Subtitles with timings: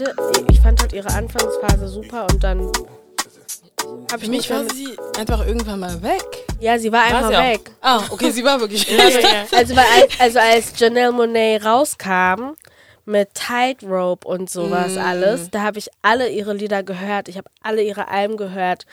[0.00, 0.14] hatte.
[0.50, 2.70] Ich fand halt ihre Anfangsphase super und dann
[4.10, 6.24] hab Für ich mich war sie einfach irgendwann mal weg.
[6.60, 7.42] Ja, sie war einfach auch?
[7.42, 7.70] weg.
[7.80, 9.18] Ah, okay, sie war wirklich Also,
[9.56, 12.54] also, als- also als Janelle Monet rauskam
[13.04, 14.98] mit Tightrope und sowas Mm.
[14.98, 17.28] alles, da habe ich alle ihre Lieder gehört.
[17.28, 18.84] Ich habe alle ihre Alben gehört.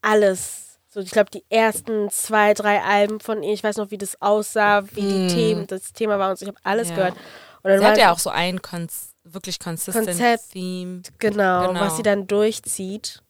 [0.00, 0.78] Alles.
[0.90, 4.22] So, ich glaube, die ersten zwei, drei Alben von ihr, ich weiß noch, wie das
[4.22, 6.44] aussah, wie die Themen, das Thema war und so.
[6.46, 6.90] Ich habe alles Mm.
[6.92, 6.96] Ja.
[6.96, 7.14] gehört.
[7.62, 10.50] Und dann Sie hat war ja auch so ein kons wirklich consistent Konzept.
[10.52, 11.02] Theme.
[11.18, 11.80] Genau, Genau.
[11.80, 13.22] was sie dann durchzieht.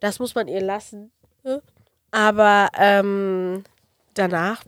[0.00, 1.10] Das muss man ihr lassen.
[2.10, 3.64] Aber ähm,
[4.14, 4.62] danach,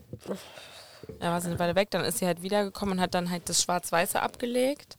[1.19, 3.47] Da war sie eine Weile weg, dann ist sie halt wiedergekommen und hat dann halt
[3.49, 4.97] das Schwarz-Weiße abgelegt.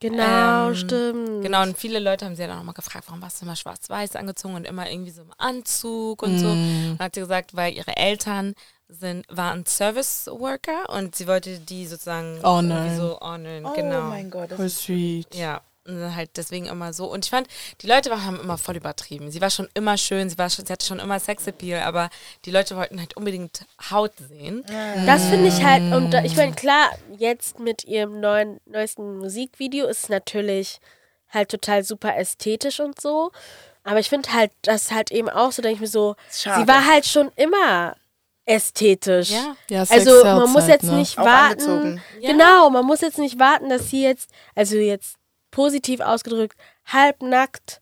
[0.00, 1.42] genau, Ähm, stimmt.
[1.42, 4.16] Genau, und viele Leute haben sie dann auch mal gefragt, warum warst du immer schwarz-weiß
[4.16, 6.48] angezogen und immer irgendwie so im Anzug und so.
[6.48, 8.54] Und dann hat sie gesagt, weil ihre Eltern
[8.88, 12.78] sind, waren Service Worker und sie wollte die sozusagen Honor.
[12.78, 13.74] irgendwie so honoren.
[13.74, 14.00] genau.
[14.00, 14.50] Oh mein Gott.
[14.50, 15.34] Das Voll sweet.
[15.34, 17.06] Ja, und halt deswegen immer so.
[17.06, 17.46] Und ich fand,
[17.82, 19.30] die Leute waren, haben immer voll übertrieben.
[19.30, 22.08] Sie war schon immer schön, sie, war schon, sie hatte schon immer Sexappeal, aber
[22.44, 24.64] die Leute wollten halt unbedingt Haut sehen.
[25.06, 29.86] Das finde ich halt, und da, ich meine, klar, jetzt mit ihrem neuen, neuesten Musikvideo
[29.86, 30.80] ist es natürlich
[31.30, 33.30] halt total super ästhetisch und so.
[33.82, 36.62] Aber ich finde halt, das halt eben auch so, denke ich mir so, Schade.
[36.62, 37.94] sie war halt schon immer
[38.46, 39.30] ästhetisch.
[39.30, 39.56] Ja.
[39.70, 40.96] Ja, Sex Also man muss halt, jetzt ne?
[40.98, 42.00] nicht Auch warten.
[42.20, 42.30] Ja.
[42.32, 45.16] Genau, man muss jetzt nicht warten, dass sie jetzt, also jetzt
[45.50, 46.56] positiv ausgedrückt,
[46.86, 47.80] halbnackt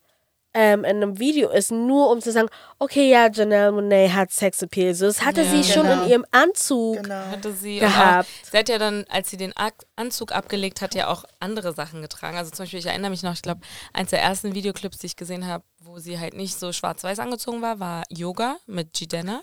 [0.54, 4.92] ähm, in einem Video ist, nur um zu sagen, okay, ja, Janelle Monet hat Sexappeal.
[4.94, 5.50] So, das hatte Ja.
[5.50, 6.02] sie schon Genau.
[6.04, 7.02] in ihrem Anzug.
[7.02, 7.24] Genau.
[7.30, 8.28] hatte sie Gehabt.
[8.28, 9.54] Auch, sie hat ja dann, als sie den
[9.96, 12.36] Anzug abgelegt hat, ja auch andere Sachen getragen.
[12.36, 13.62] Also zum Beispiel, ich erinnere mich noch, ich glaube,
[13.94, 17.62] eins der ersten Videoclips, die ich gesehen habe, wo sie halt nicht so schwarz-weiß angezogen
[17.62, 19.40] war, war Yoga mit G-Denna.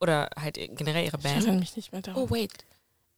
[0.00, 1.36] Oder halt generell ihre Ich Band.
[1.36, 2.22] erinnere mich nicht mehr daran.
[2.22, 2.52] Oh, wait.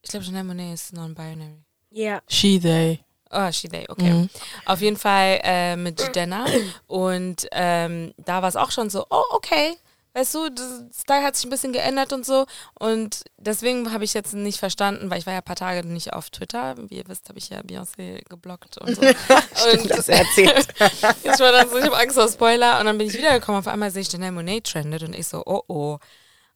[0.03, 1.63] Ich glaube, Janelle Monet ist non-binary.
[1.91, 2.23] Ja.
[2.29, 3.01] She, they.
[3.31, 4.13] Oh, she, they, okay.
[4.13, 4.31] Mhm.
[4.65, 6.47] Auf jeden Fall äh, mit Jenna.
[6.87, 9.77] Und ähm, da war es auch schon so, oh, okay.
[10.13, 12.45] Weißt du, das Style hat sich ein bisschen geändert und so.
[12.81, 16.13] Und deswegen habe ich jetzt nicht verstanden, weil ich war ja ein paar Tage nicht
[16.13, 16.75] auf Twitter.
[16.89, 19.03] Wie ihr wisst, habe ich ja Beyoncé geblockt und so.
[19.73, 20.67] und Das erzählt.
[20.81, 22.81] ich war dann so, ich habe Angst vor Spoiler.
[22.81, 23.61] Und dann bin ich wiedergekommen.
[23.61, 25.99] Auf einmal sehe ich Janelle Monet trendet und ich so, oh, oh.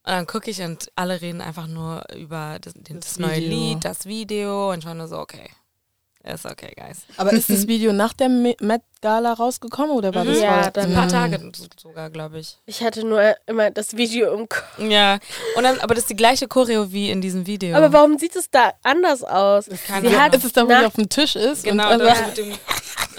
[0.06, 3.48] Und dann gucke ich und alle reden einfach nur über das, das, Das neue Video.
[3.72, 4.70] Lied, das Video.
[4.72, 5.48] Und ich war nur so, okay.
[6.24, 7.02] Ist okay, guys.
[7.18, 10.70] Aber ist das Video nach der Me- Met Gala rausgekommen oder war das Ja, vor-
[10.70, 11.08] dann- Ein paar Mhm.
[11.10, 12.56] Tage sogar, glaube ich.
[12.64, 14.62] Ich hatte nur immer das Video im Kopf.
[14.78, 15.18] Ja,
[15.56, 17.76] und dann, aber das ist die gleiche Choreo wie in diesem Video.
[17.76, 19.66] Aber warum sieht es da anders aus?
[19.86, 20.20] keine Sie Ahnung.
[20.22, 21.62] hat Ist es dann, wo nach- auf dem Tisch ist?
[21.64, 22.52] genau, und das einfach, mit dem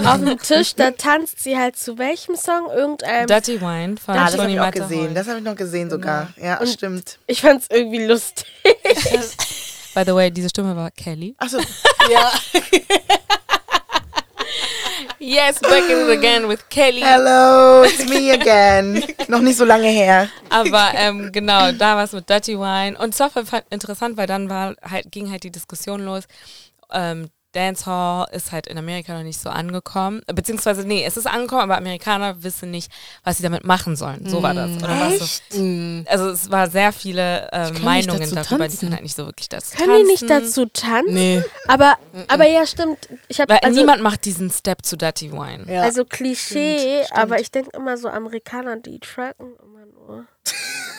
[0.03, 2.69] auf dem Tisch, da tanzt sie halt zu welchem Song?
[2.71, 3.27] Irgendeinem.
[3.27, 5.13] Dirty Wine von Ah, das habe ich auch gesehen.
[5.15, 6.29] Das habe ich noch gesehen sogar.
[6.41, 7.19] Ja, Und- stimmt.
[7.27, 8.45] Ich fand's irgendwie lustig.
[9.93, 11.35] By the way, diese Stimme war Kelly.
[11.37, 11.57] Achso,
[12.11, 12.31] ja.
[15.19, 17.01] Yes, back it again with Kelly.
[17.01, 19.03] hello, it's me again.
[19.27, 20.29] noch nicht so lange her.
[20.49, 22.97] Aber ähm, genau, da war es mit Dirty Wine.
[22.99, 23.31] Und es war
[23.69, 26.25] interessant, weil dann war halt, ging halt die Diskussion los.
[26.91, 30.21] Ähm, Dancehall ist halt in Amerika noch nicht so angekommen.
[30.33, 32.91] Beziehungsweise, nee, es ist angekommen, aber Amerikaner wissen nicht,
[33.23, 34.27] was sie damit machen sollen.
[34.27, 34.71] So war das.
[34.77, 35.61] Oder was so.
[35.61, 36.05] Mm.
[36.07, 39.49] Also es war sehr viele äh, Meinungen dazu darüber, die können halt nicht so wirklich
[39.49, 40.27] dazu Können die tanzen.
[40.27, 41.13] nicht dazu tanzen?
[41.13, 41.43] Nee.
[41.67, 41.95] Aber,
[42.27, 43.07] aber ja, stimmt.
[43.27, 45.65] Ich habe Weil also, niemand macht diesen Step zu Dirty Wine.
[45.67, 45.81] Ja.
[45.83, 47.19] also Klischee, Stimmt, stimmt.
[47.19, 49.75] aber ich denke immer so Amerikaner, die tracken immer.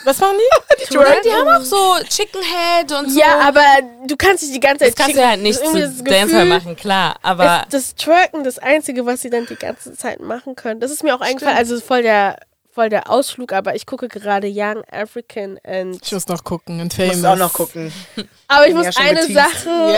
[0.03, 0.85] Was machen die?
[0.89, 3.19] Die, die haben auch so Chicken Head und so.
[3.19, 3.61] Ja, aber
[4.05, 6.45] du kannst dich die ganze das Zeit kannst du chicken- halt nicht zu das Dancehall
[6.45, 7.17] machen, klar.
[7.23, 10.79] Aber ist das Twerken das Einzige, was sie dann die ganze Zeit machen können.
[10.79, 12.37] Das ist mir auch eingefallen, also voll der,
[12.73, 16.79] voll der Ausflug, aber ich gucke gerade Young African and Ich muss noch gucken.
[16.79, 17.15] Und Ich famous.
[17.17, 17.91] muss auch noch gucken.
[18.47, 19.33] Aber ich muss ja eine geteased.
[19.35, 19.97] Sache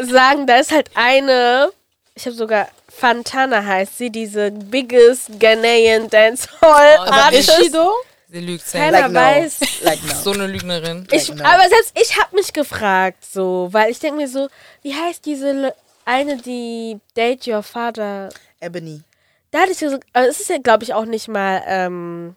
[0.00, 1.70] sagen, da ist halt eine,
[2.14, 7.50] ich habe sogar Fantana heißt sie, diese biggest Ghanaian Dancehall aber Artist.
[7.50, 7.90] Ist sie so?
[8.32, 8.78] Sie lügt safe.
[8.78, 9.20] Keiner Like no.
[9.20, 9.60] weiß.
[9.82, 10.14] Like no.
[10.14, 11.06] So eine Lügnerin.
[11.12, 11.44] Ich, Like no.
[11.44, 14.48] aber selbst ich habe mich gefragt, so, weil ich denke mir so,
[14.82, 15.74] wie heißt diese Le-
[16.04, 18.30] eine, die Date Your Father?
[18.60, 19.02] Ebony.
[19.50, 22.34] Da hatte ich so, also es ist ja, glaube ich, auch nicht mal ähm,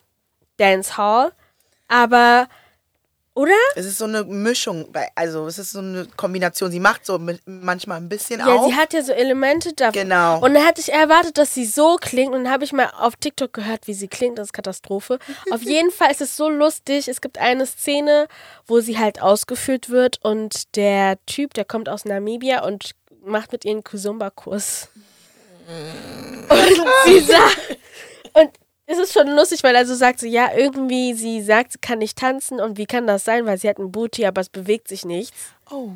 [0.58, 1.32] Dancehall,
[1.88, 2.48] aber,
[3.36, 3.52] oder?
[3.76, 6.72] Es ist so eine Mischung, also es ist so eine Kombination.
[6.72, 8.66] Sie macht so manchmal ein bisschen Ja, auf.
[8.68, 9.94] sie hat ja so Elemente davon.
[9.94, 10.40] Genau.
[10.40, 12.34] Und dann hatte ich erwartet, dass sie so klingt.
[12.34, 14.40] Und dann habe ich mal auf TikTok gehört, wie sie klingt.
[14.40, 15.20] Das ist Katastrophe.
[15.52, 17.10] auf jeden Fall ist es so lustig.
[17.10, 18.28] Es gibt eine Szene,
[18.68, 20.20] wo sie halt ausgeführt wird.
[20.24, 22.92] Und der Typ, der kommt aus Namibia und
[23.26, 24.88] macht mit ihr einen Kuzumba-Kurs.
[26.50, 27.78] und sie sagt.
[28.34, 28.50] Und
[28.88, 32.00] es ist schon lustig, weil er so sagt, so, ja, irgendwie, sie sagt, sie kann
[32.00, 32.60] nicht tanzen.
[32.60, 33.46] Und wie kann das sein?
[33.46, 35.36] Weil sie hat einen Booty, aber es bewegt sich nichts.
[35.70, 35.90] Oh.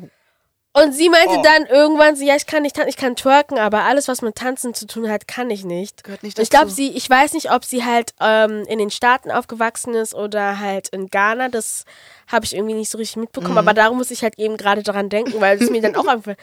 [0.72, 1.42] Und sie meinte Oh.
[1.42, 4.36] dann irgendwann so, ja, ich kann nicht tanzen, ich kann twerken, aber alles, was mit
[4.36, 6.04] Tanzen zu tun hat, kann ich nicht.
[6.04, 6.60] Gehört nicht Und ich dazu.
[6.62, 10.60] glaube, sie, ich weiß nicht, ob sie halt ähm, in den Staaten aufgewachsen ist oder
[10.60, 11.48] halt in Ghana.
[11.48, 11.84] Das
[12.28, 13.54] habe ich irgendwie nicht so richtig mitbekommen.
[13.54, 13.58] Mhm.
[13.58, 16.34] Aber darum muss ich halt eben gerade daran denken, weil es mir dann auch einfach.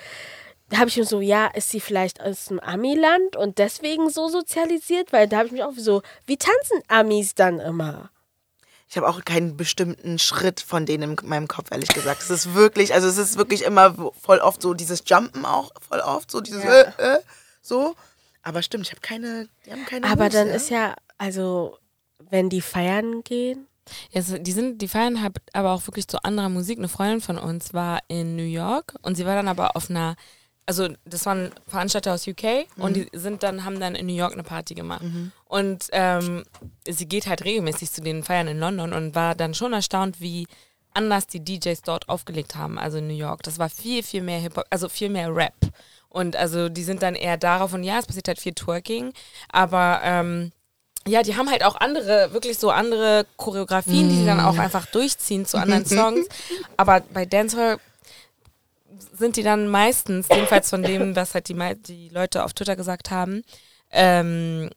[0.70, 4.28] Da habe ich mir so, ja, ist sie vielleicht aus dem Ami-Land und deswegen so
[4.28, 5.14] sozialisiert?
[5.14, 8.10] Weil da habe ich mich auch so, wie tanzen Amis dann immer?
[8.90, 12.22] Ich habe auch keinen bestimmten Schritt von denen in meinem Kopf, ehrlich gesagt.
[12.22, 16.00] Es ist wirklich, also es ist wirklich immer voll oft so dieses Jumpen auch, voll
[16.00, 16.82] oft, so dieses Ja.
[16.82, 17.20] äh, äh,
[17.62, 17.96] so.
[18.44, 20.54] Aber stimmt, ich habe keine, die haben keine Aber Moves, dann ja?
[20.54, 21.78] ist ja, also,
[22.30, 23.68] wenn die feiern gehen.
[24.12, 26.78] Ja, so- die sind, die feiern halt aber auch wirklich zu anderer Musik.
[26.78, 30.16] Eine Freundin von uns war in New York und sie war dann aber auf einer,
[30.68, 34.34] also das waren Veranstalter aus UK und die sind dann, haben dann in New York
[34.34, 35.02] eine Party gemacht.
[35.46, 36.44] Und ähm,
[36.88, 40.46] sie geht halt regelmäßig zu den Feiern in London und war dann schon erstaunt, wie
[40.94, 43.44] anders die DJs dort aufgelegt haben, also in New York.
[43.44, 45.56] Das war viel, viel mehr Hip-Hop, also viel mehr Rap.
[46.10, 49.14] Und also die sind dann eher darauf und ja, es passiert halt viel Twerking,
[49.50, 50.52] aber ähm,
[51.08, 54.86] ja, die haben halt auch andere, wirklich so andere Choreografien, die sie dann auch einfach
[54.88, 56.28] durchziehen zu anderen Songs.
[56.76, 57.78] Aber bei Dancehall
[59.18, 61.56] sind die dann meistens, jedenfalls von dem, was halt die,
[61.88, 63.44] die Leute auf Twitter gesagt haben,
[63.92, 64.70] ähm,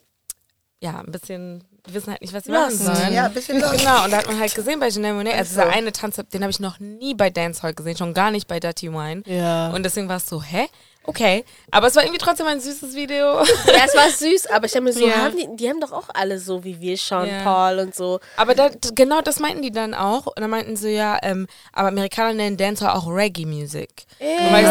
[0.80, 3.12] ja, ein bisschen, die wissen halt nicht, was sie machen sollen.
[3.12, 3.78] Ja, ein bisschen lost.
[3.78, 5.72] Genau, und da hat man halt gesehen bei Janelle Monáe, also dieser so.
[5.72, 8.92] eine Tanz, den habe ich noch nie bei Dancehall gesehen, schon gar nicht bei Dirty
[8.92, 9.22] Wine.
[9.26, 9.70] Ja.
[9.70, 10.66] Und deswegen war es so, hä?
[11.04, 11.44] Okay.
[11.70, 13.42] Aber es war irgendwie trotzdem ein süßes Video.
[13.66, 15.16] Ja, es war süß, aber ich habe mir so, Ja.
[15.24, 17.42] haben die, die haben doch auch alle so wie wir, Sean Ja.
[17.42, 18.20] Paul und so.
[18.36, 20.26] Aber da, genau das meinten die dann auch.
[20.26, 23.88] Und dann meinten sie ja, ähm, aber Amerikaner nennen Dancehall auch Reggae-Music.
[24.20, 24.70] Und weißt du,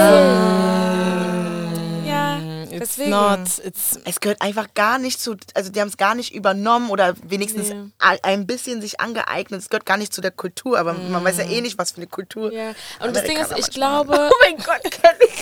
[2.08, 2.38] ja,
[2.72, 3.10] It's deswegen.
[3.10, 6.90] not, it's, Es gehört einfach gar nicht zu, also die haben es gar nicht übernommen
[6.92, 7.90] oder wenigstens Nee.
[8.22, 9.60] ein bisschen sich angeeignet.
[9.62, 11.98] Es gehört gar nicht zu der Kultur, aber man weiß ja eh nicht, was für
[11.98, 12.52] eine Kultur.
[12.54, 12.74] ja.
[13.00, 15.30] Und das Ding ist, Amerikaner ich glaube, Oh mein Gott, Kelly.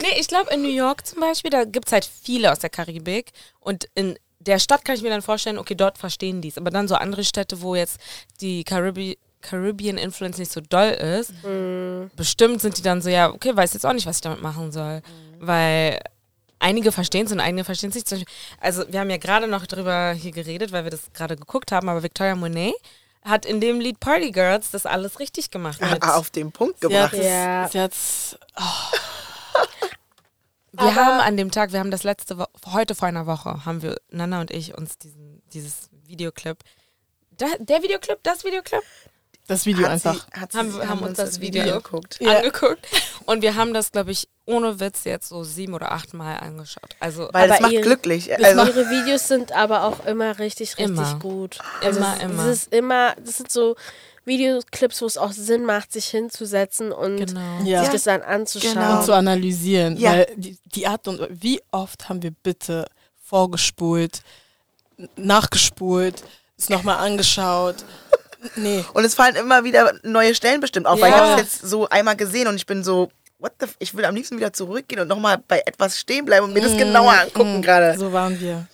[0.00, 2.70] nee, ich glaube in New York zum Beispiel, da gibt es halt viele aus der
[2.70, 3.32] Karibik.
[3.60, 6.58] Und in der Stadt kann ich mir dann vorstellen, okay, dort verstehen die es.
[6.58, 7.98] Aber dann so andere Städte, wo jetzt
[8.40, 11.32] die Caribi Caribbean Influence nicht so doll ist,
[12.16, 14.70] bestimmt sind die dann so, ja, okay, weiß jetzt auch nicht, was ich damit machen
[14.70, 15.02] soll.
[15.40, 16.00] Weil
[16.60, 18.26] einige verstehen es und einige verstehen es nicht.
[18.60, 21.88] Also wir haben ja gerade noch drüber hier geredet, weil wir das gerade geguckt haben,
[21.88, 22.74] aber Victoria Monet
[23.24, 25.80] hat in dem Lied Party Girls das alles richtig gemacht.
[25.80, 26.02] Mit.
[26.02, 27.12] Ah, auf den Punkt sie gebracht.
[27.12, 27.68] hat, Ja.
[27.68, 28.36] sie hat's,
[30.72, 33.82] Wir haben an dem Tag, wir haben das letzte Wo heute vor einer Woche, haben
[33.82, 36.58] wir, Nana und ich, uns diesen, dieses Videoclip,
[37.36, 38.82] da, der Videoclip, das Videoclip,
[39.48, 40.30] das Video Hat sie- einfach.
[40.32, 42.18] hat sie- haben, sie haben, uns das Video angeguckt.
[42.20, 42.38] Ja.
[42.38, 42.86] angeguckt.
[43.26, 46.96] Und wir haben das, glaube ich, ohne Witz jetzt so sieben oder acht Mal angeschaut.
[47.00, 48.32] Also Weil das Aber macht ihre- glücklich.
[48.32, 51.18] Also, Ihre Videos sind aber auch immer richtig, richtig Immer.
[51.18, 51.58] gut.
[51.82, 52.46] Immer, das, immer.
[52.46, 53.76] Das ist immer, das sind so
[54.24, 57.58] Videoclips, wo es auch Sinn macht, sich hinzusetzen und genau.
[57.60, 57.88] sich Ja.
[57.88, 58.74] das dann anzuschauen.
[58.74, 58.98] Genau.
[59.00, 59.96] Und zu analysieren.
[59.96, 60.12] Ja.
[60.12, 62.86] Weil die, die Art und wie oft haben wir bitte
[63.24, 64.22] vorgespult,
[65.16, 66.22] nachgespult,
[66.56, 67.76] es nochmal angeschaut.
[68.56, 68.84] Nee.
[68.94, 71.22] und es fallen immer wieder neue Stellen bestimmt auf, weil ich Ja.
[71.30, 74.04] habe es jetzt so einmal gesehen und ich bin so, what the f ich will
[74.04, 77.58] am liebsten wieder zurückgehen und nochmal bei etwas stehen bleiben und mir das genauer angucken
[77.58, 77.98] Mm, gerade.
[77.98, 78.66] So waren wir.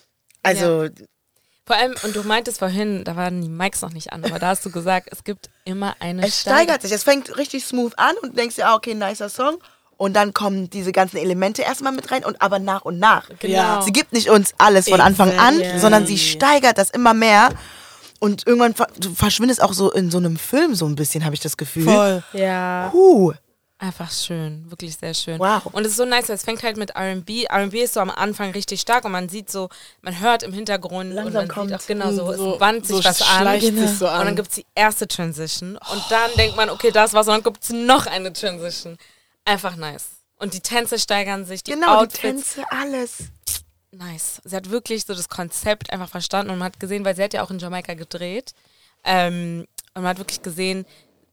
[0.42, 0.88] Also,
[1.69, 4.49] Vor allem, und du meintest vorhin, da waren die Mics noch nicht an, aber da
[4.49, 6.91] hast du gesagt, es gibt immer eine es steigert sich.
[6.93, 9.58] Es fängt richtig smooth an und du denkst dir, ah, okay, nicer Song.
[9.98, 13.29] Und dann kommen diese ganzen Elemente erstmal mit rein und aber nach und nach.
[13.39, 13.53] Genau.
[13.53, 13.82] Ja.
[13.82, 15.81] Sie gibt nicht uns alles von Anfang an, Exactly.
[15.81, 17.51] sondern sie steigert das immer mehr.
[18.19, 21.34] Und irgendwann ver du verschwindest auch so in so einem Film so ein bisschen, habe
[21.34, 21.84] ich das Gefühl.
[21.84, 22.22] Voll.
[22.32, 22.89] Ja.
[22.93, 23.34] Puh.
[23.81, 25.39] Einfach schön, wirklich sehr schön.
[25.39, 25.67] Wow.
[25.67, 27.44] Und es ist so nice, weil es fängt halt mit R&B.
[27.44, 29.69] R&B ist so am Anfang richtig stark und man sieht so,
[30.03, 31.70] man hört im Hintergrund Langsam und man kommt.
[31.70, 33.41] sieht auch genau so, So- es wandt sich so was an.
[33.43, 34.27] schleicht sich so Und an.
[34.27, 37.43] dann gibt es die erste Transition und dann denkt man, okay, das war's und dann
[37.44, 38.99] gibt es noch eine Transition.
[39.44, 40.06] Einfach nice.
[40.41, 42.55] Und die Tänze steigern sich, die Genau, die Outfits.
[42.55, 43.19] Tänze, alles.
[43.93, 44.41] Nice.
[44.44, 47.32] Sie hat wirklich so das Konzept einfach verstanden und man hat gesehen, weil sie hat
[47.32, 48.55] ja auch in Jamaika gedreht.
[49.05, 50.85] Ähm, und man hat wirklich gesehen,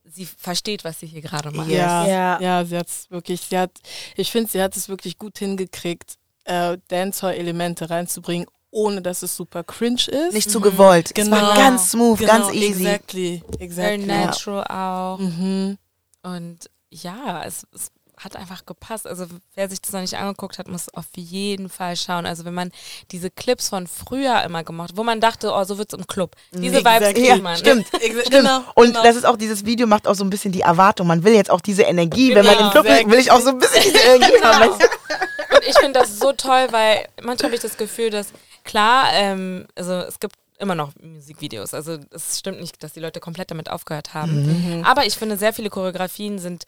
[0.08, 1.68] sie versteht, was sie hier gerade macht.
[1.68, 2.40] Ja, Ja.
[2.40, 2.64] ja.
[2.64, 3.72] sie hat es wirklich, sie hat,
[4.16, 9.64] ich finde, sie hat es wirklich gut hingekriegt, äh, Dancehall-Elemente reinzubringen, ohne dass es super
[9.64, 10.32] cringe ist.
[10.34, 11.10] Nicht zu gewollt.
[11.16, 11.54] Es war Genau.
[11.56, 12.86] ganz smooth, genau, ganz easy.
[12.86, 14.06] Exactly, Very exactly.
[14.06, 15.18] natural auch.
[15.18, 15.78] Mhm.
[16.22, 19.06] Und ja, es, es hat einfach gepasst.
[19.06, 22.24] Also wer sich das noch nicht angeguckt hat, muss auf jeden Fall schauen.
[22.26, 22.72] Also wenn man
[23.10, 26.34] diese Clips von früher immer gemacht, wo man dachte, oh, so wird's im Club.
[26.52, 27.12] Diese Vibes Exactly.
[27.22, 27.56] kriegt Ja, man.
[27.56, 27.86] stimmt.
[27.92, 28.30] Exa- Stimmt.
[28.30, 29.02] Genau, und genau.
[29.02, 31.06] das ist auch, dieses Video macht auch so ein bisschen die Erwartung.
[31.06, 32.34] Man will jetzt auch diese Energie.
[32.34, 34.42] Wenn man Genau, im Club sehr ist, will ich auch so ein bisschen diese Energie
[34.42, 34.70] haben.
[34.70, 35.56] weißt du?
[35.56, 38.28] Und ich finde das so toll, weil manchmal habe ich das Gefühl, dass
[38.64, 41.74] klar, ähm, also es gibt immer noch Musikvideos.
[41.74, 44.82] Also es stimmt nicht, dass die Leute komplett damit aufgehört haben.
[44.86, 46.64] Aber ich finde, sehr viele Choreografien sind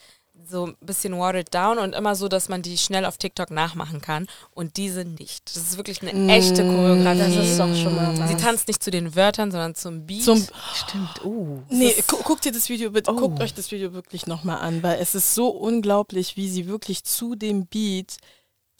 [0.49, 4.00] so ein bisschen watered down und immer so, dass man die schnell auf TikTok nachmachen
[4.00, 4.26] kann.
[4.52, 5.55] Und diese nicht.
[5.55, 7.19] Das ist wirklich eine echte Choreografie.
[7.19, 8.28] Das ist doch schon mal was.
[8.31, 10.23] Sie tanzt nicht zu den Wörtern, sondern zum Beat.
[10.23, 11.62] Zum, Stimmt, uh.
[11.69, 13.17] nee, gu guckt ihr das Video bitte, Oh.
[13.17, 17.05] guckt euch das Video wirklich nochmal an, weil es ist so unglaublich, wie sie wirklich
[17.05, 18.17] zu dem Beat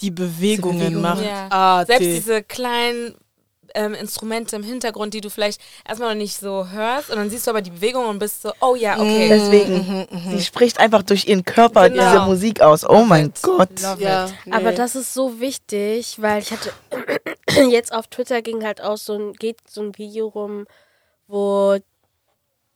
[0.00, 1.02] die Bewegungen, Bewegungen.
[1.02, 1.25] macht.
[1.25, 1.48] Ja.
[1.50, 3.14] Ah, Selbst die- diese kleinen
[3.75, 7.46] ähm, Instrumente im Hintergrund, die du vielleicht erstmal noch nicht so hörst und dann siehst
[7.46, 9.28] du aber die Bewegung und bist so, oh ja, okay.
[9.28, 12.10] Deswegen, sie spricht einfach durch ihren Körper Genau.
[12.12, 12.84] diese Musik aus.
[12.88, 13.80] Oh mein Gott.
[13.80, 14.34] Love ja, it.
[14.46, 14.52] nee.
[14.52, 16.72] Aber das ist so wichtig, weil ich hatte
[17.70, 20.66] jetzt auf Twitter ging halt auch so ein, geht so ein Video rum,
[21.26, 21.76] wo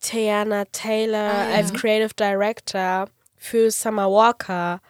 [0.01, 1.57] Tiana Taylor Ah, ja.
[1.57, 3.07] als Creative Director
[3.37, 4.81] für Summer Walker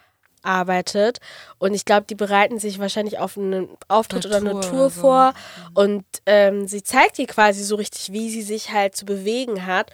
[0.42, 1.18] arbeitet.
[1.58, 4.90] Und ich glaube, die bereiten sich wahrscheinlich auf einen Auftritt Eine oder eine Tour Tour
[4.90, 5.00] so.
[5.00, 5.34] vor.
[5.74, 9.90] Und ähm, sie zeigt ihr quasi so richtig, wie sie sich halt zu bewegen hat.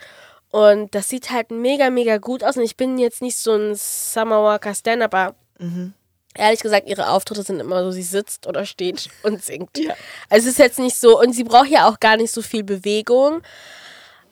[0.50, 2.56] Und das sieht halt mega, mega gut aus.
[2.56, 5.34] Und ich bin jetzt nicht so ein Summer Walker Stand, aber
[6.34, 9.76] ehrlich gesagt, ihre Auftritte sind immer so, sie sitzt oder steht und singt.
[10.30, 12.64] Also es ist jetzt nicht so, und sie braucht ja auch gar nicht so viel
[12.64, 13.42] Bewegung.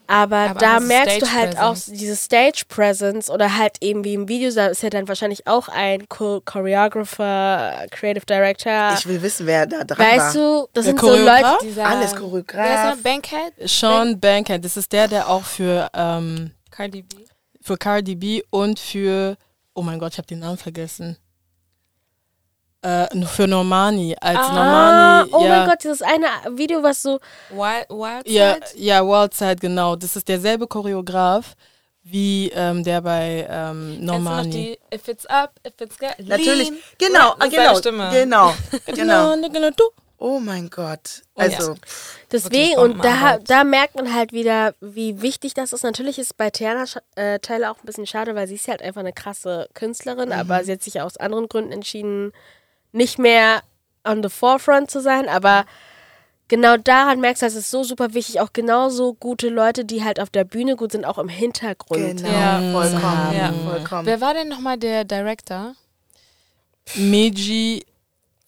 [0.09, 1.99] Aber, Aber da also merkst du Stage halt auch Presence.
[1.99, 5.69] diese Stage Presence oder halt eben wie im Video, da ist ja dann wahrscheinlich auch
[5.69, 8.95] ein Cho Choreographer, Creative Director.
[8.99, 10.63] Ich will wissen, wer da dran weißt war.
[10.63, 11.59] du, das Der sind so Leute, Choreograf?
[11.63, 13.03] Dieser, Alles Wer ist Choreograf.
[13.03, 13.53] Bankhead?
[13.65, 17.17] Sean Bankhead, das ist der, der auch für, ähm, Cardi B.
[17.61, 19.37] für Cardi B und für,
[19.75, 21.17] oh mein Gott, ich habe den Namen vergessen.
[22.83, 25.31] Äh, für Normani, als Ah, Normani.
[25.33, 27.19] oh ja, mein Gott, dieses eine Video, was so,
[27.51, 28.67] Wild, Wild Ja, Side?
[28.77, 29.97] ja, Wildside, genau.
[29.97, 31.55] Das ist derselbe Choreograf
[32.09, 34.51] wie ähm, der bei ähm, Kennst du noch Normani.
[34.51, 36.69] die If it's up, if it's good, Natürlich.
[36.71, 36.79] lean.
[36.99, 37.75] Genau, ist genau.
[37.77, 38.11] Stimme.
[38.13, 38.55] Genau.
[38.87, 39.35] Genau.
[39.49, 39.85] Genau, du.
[40.19, 41.23] Oh mein Gott.
[41.35, 41.49] Oh ja.
[41.49, 41.75] Also,
[42.33, 45.83] Deswegen, und da, da merkt man halt wieder, wie wichtig das ist.
[45.83, 46.85] Natürlich ist bei Tiana
[47.17, 50.33] äh, Taylor auch ein bisschen schade, weil sie ist ja halt einfach eine krasse Künstlerin,
[50.33, 52.33] aber sie hat sich ja aus anderen Gründen entschieden,
[52.97, 53.63] nicht mehr
[54.05, 55.29] on the forefront zu sein.
[55.29, 55.67] Aber
[56.49, 60.21] genau daran merkst du, es ist so super wichtig, auch genauso gute Leute, die halt
[60.21, 62.23] auf der Bühne gut sind, auch im Hintergrund.
[62.23, 62.29] genau.
[62.29, 62.61] Ja.
[62.73, 63.37] Vollkommen.
[63.37, 63.53] Ja.
[63.53, 64.07] Vollkommen.
[64.07, 65.75] Wer war denn nochmal der Director?
[66.95, 67.85] Meiji,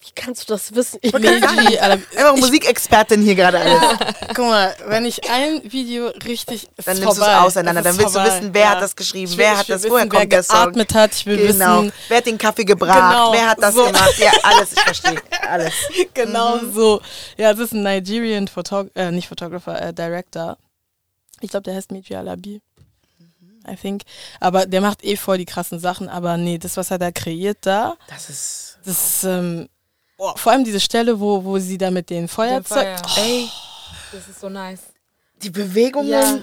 [0.01, 0.97] Wie kannst du das wissen?
[1.11, 3.81] Meiji, Alter, Einfach Musikexpertin hier gerade alles.
[4.29, 7.81] guck mal, wenn ich ein Video richtig, Dann nimmst du es auseinander.
[7.81, 8.37] Dann willst du vorbei.
[8.39, 8.69] wissen, wer Ja.
[8.71, 10.63] hat das geschrieben, Ich will- wer ich hat das, woher wissen, kommt wer der Song.
[10.65, 11.13] geatmet hat.
[11.15, 11.81] Ich will Genau.
[11.83, 12.95] wissen, Wer hat den Kaffee gebracht?
[13.11, 13.33] Genau.
[13.33, 13.85] Wer hat das So.
[13.85, 14.17] gemacht?
[14.19, 15.21] Ja, alles, ich verstehe.
[15.49, 15.73] Alles.
[16.13, 16.73] genau Mhm.
[16.73, 17.01] so.
[17.37, 20.57] Ja, es ist ein Nigerian Photog äh, nicht Photographer, äh, Director.
[21.41, 22.61] Ich glaube, der heißt Meiji Alabi.
[23.19, 23.69] Mhm.
[23.69, 24.03] I think.
[24.39, 26.07] Aber der macht eh voll die krassen Sachen.
[26.07, 28.77] Aber nee, das, was er da kreiert da, Das ist.
[28.85, 29.67] das ist, ähm,
[30.19, 32.99] oh, vor allem diese Stelle, wo, wo sie da mit den Feuerzeug.
[32.99, 33.25] Feuer.
[33.25, 33.49] Ey,
[34.11, 34.81] Das ist so nice.
[35.41, 36.09] die Bewegungen.
[36.09, 36.37] Ja.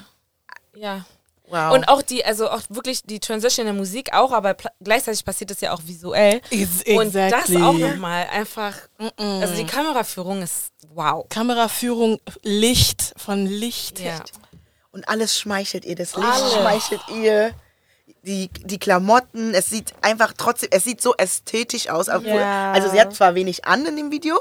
[0.74, 1.04] Ja.
[1.48, 1.74] Wow.
[1.74, 5.52] Und auch die, also auch wirklich die Transition in der Musik auch, aber gleichzeitig passiert
[5.52, 6.40] das ja auch visuell.
[6.50, 7.62] Ex- Und das exactly.
[7.62, 8.74] auch nochmal einfach,
[9.16, 11.24] also die Kameraführung ist wow.
[11.28, 14.00] Kameraführung, Licht, von Licht.
[14.00, 14.18] Ja.
[14.90, 15.94] Und alles schmeichelt ihr.
[15.94, 16.52] Das Licht Alles.
[16.54, 17.54] schmeichelt ihr.
[18.26, 22.08] Die, die Klamotten, es sieht einfach trotzdem, es sieht so ästhetisch aus.
[22.08, 22.72] Obwohl, Ja.
[22.72, 24.40] Also sie hat zwar wenig an in dem Video,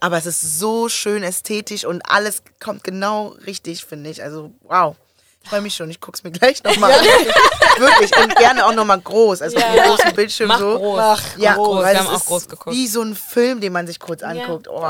[0.00, 4.22] aber es ist so schön ästhetisch und alles kommt genau richtig, finde ich.
[4.22, 4.96] Also wow.
[5.44, 6.98] Ich freue mich schon, ich gucke es mir gleich nochmal an.
[7.78, 8.16] Wirklich.
[8.16, 9.42] Und gerne auch nochmal groß.
[9.42, 10.78] Also auf dem großen Bildschirm Mach so.
[10.78, 10.98] groß.
[11.00, 11.76] Ach, Ja, groß.
[11.82, 12.76] weil Wir es haben auch groß geguckt.
[12.76, 14.68] Wie so ein Film, den man sich kurz anguckt.
[14.68, 14.82] Oh.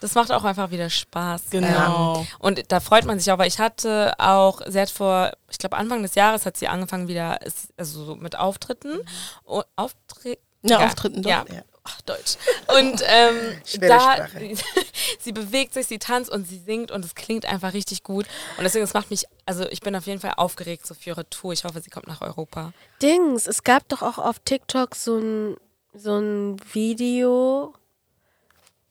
[0.00, 1.42] Das macht auch einfach wieder Spaß.
[1.50, 2.18] Genau.
[2.20, 5.58] Ähm, und da freut man sich auch, weil ich hatte auch, sie hat vor, ich
[5.58, 7.38] glaube Anfang des Jahres hat sie angefangen wieder,
[7.76, 9.00] also so mit Auftritten.
[9.44, 10.42] Und Auftritten?
[10.62, 11.30] Ja, Auftritten, doch.
[11.30, 11.44] Ja.
[11.90, 11.96] Ja.
[11.96, 12.36] Ach, Deutsch.
[12.78, 14.26] Und ähm, da,
[15.20, 18.26] sie bewegt sich, sie tanzt und sie singt und es klingt einfach richtig gut.
[18.56, 21.28] Und deswegen, es macht mich, also ich bin auf jeden Fall aufgeregt so für ihre
[21.28, 21.52] Tour.
[21.52, 22.72] Ich hoffe, sie kommt nach Europa.
[23.02, 25.56] Dings, es gab doch auch auf TikTok so ein,
[25.94, 27.74] so ein Video,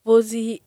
[0.04, 0.62] wo sie,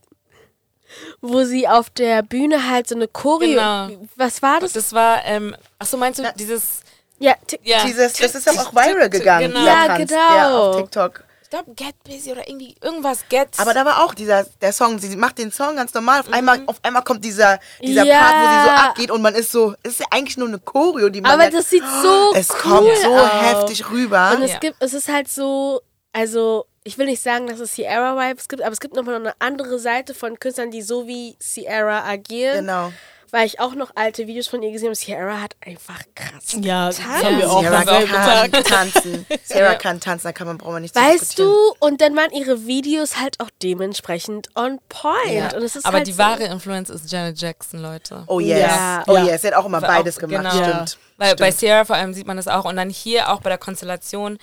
[1.22, 3.50] wo sie auf der Bühne halt so eine Choreo.
[3.50, 4.08] Genau.
[4.16, 4.74] Was war das?
[4.74, 6.82] Das war, ähm, ach so, meinst du dieses,
[7.20, 7.84] ja, ja.
[7.86, 9.54] Dieses, das ist auch viral gegangen.
[9.54, 9.66] Genau.
[9.66, 10.08] Ja, genau.
[10.08, 11.24] Der auf TikTok.
[11.53, 13.50] Ich glaube, Get Busy oder irgendwie irgendwas Get.
[13.60, 16.63] Aber da war auch dieser der Song, sie macht den Song ganz normal, auf einmal,
[16.65, 18.19] auf einmal kommt dieser, dieser Ja.
[18.22, 20.57] Part, wo sie so abgeht und man ist so, es ist ja eigentlich nur eine
[20.57, 23.29] Choreo, die man aber ja, das sieht so es cool kommt so aus.
[23.29, 24.31] heftig rüber.
[24.36, 24.57] Und es Ja.
[24.57, 25.81] gibt, es ist halt so,
[26.12, 29.36] also ich will nicht sagen, dass es Sierra Vibes gibt, aber es gibt nochmal eine
[29.39, 32.62] andere Seite von Künstlern, die so wie Sierra agieren.
[32.65, 32.91] genau.
[33.34, 34.96] Weil ich auch noch alte Videos von ihr gesehen habe.
[34.96, 36.56] Sierra hat einfach krass.
[36.62, 37.24] Ja, das getanzt.
[37.25, 38.63] haben wir auch selben kann Tag.
[38.63, 39.25] tanzen.
[39.44, 42.30] Sarah kann tanzen, da kann man, braucht man nicht zu Weißt du, und dann waren
[42.32, 45.16] ihre Videos halt auch dementsprechend on point.
[45.34, 45.56] Ja.
[45.58, 48.24] Und es ist Aber halt die so, wahre Influence ist Janet Jackson, Leute.
[48.28, 48.60] Oh yes.
[48.60, 49.04] Ja.
[49.08, 49.24] Oh Ja.
[49.25, 49.42] yes.
[49.42, 50.63] Sie hat auch immer Weil beides auch- gemacht, genau.
[50.70, 50.98] stimmt.
[51.18, 51.60] Weil bei stimmt.
[51.60, 52.66] Sierra vor allem sieht man das auch.
[52.66, 54.38] Und dann hier auch bei der Konstellation,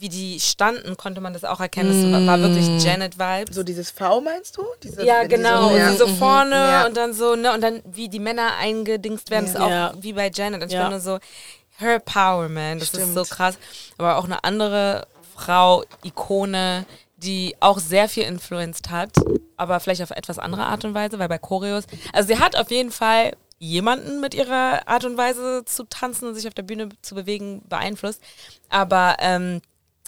[0.00, 1.90] wie die standen, konnte man das auch erkennen.
[1.90, 3.54] Es war, war wirklich Janet-Vibes.
[3.54, 4.64] So dieses V meinst du?
[4.82, 5.70] Diese, ja, diese- genau.
[5.76, 5.90] ja.
[5.90, 6.86] Und so vorne Ja.
[6.86, 9.60] und dann so, ne, und dann wie die Männer eingedingst werden, ist Ja.
[9.64, 9.94] auch Ja.
[10.00, 10.62] wie bei Janet.
[10.62, 10.82] Und ich Ja.
[10.82, 11.18] bin nur so,
[11.78, 12.78] her power, man.
[12.78, 13.04] Das Stimmt.
[13.08, 13.58] ist so krass.
[13.98, 16.84] Aber auch eine andere Frau, Ikone,
[17.16, 19.10] die auch sehr viel influenced hat,
[19.58, 22.70] aber vielleicht auf etwas andere Art und Weise, weil bei Choreos, also sie hat auf
[22.70, 26.88] jeden Fall jemanden mit ihrer Art und Weise zu tanzen und sich auf der Bühne
[27.02, 28.22] zu bewegen beeinflusst.
[28.70, 29.60] Aber ähm,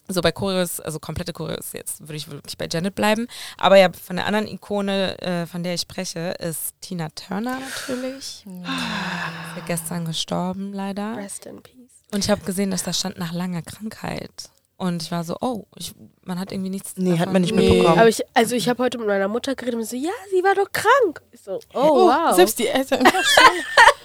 [0.09, 3.29] so bei Choreos, also komplette Choreos, jetzt würde ich wirklich bei Janet bleiben.
[3.59, 8.45] Aber ja, von der anderen Ikone, äh, von der ich spreche, ist Tina Turner natürlich.
[8.45, 11.17] Ist ja gestern gestorben, leider.
[11.17, 11.77] Rest in peace.
[12.13, 14.51] Und ich habe gesehen, dass da stand nach langer Krankheit.
[14.83, 16.95] Und ich war so, oh, ich, man hat irgendwie nichts.
[16.97, 17.69] Nee, hat davon man nicht Nee.
[17.71, 18.01] mitbekommen.
[18.01, 20.57] Aber ich, also ich habe heute mit meiner Mutter geredet und so, ja, sie war
[20.57, 21.23] doch krank.
[21.31, 22.35] Ich so, oh, wow.
[22.35, 23.05] Selbst die Eltern.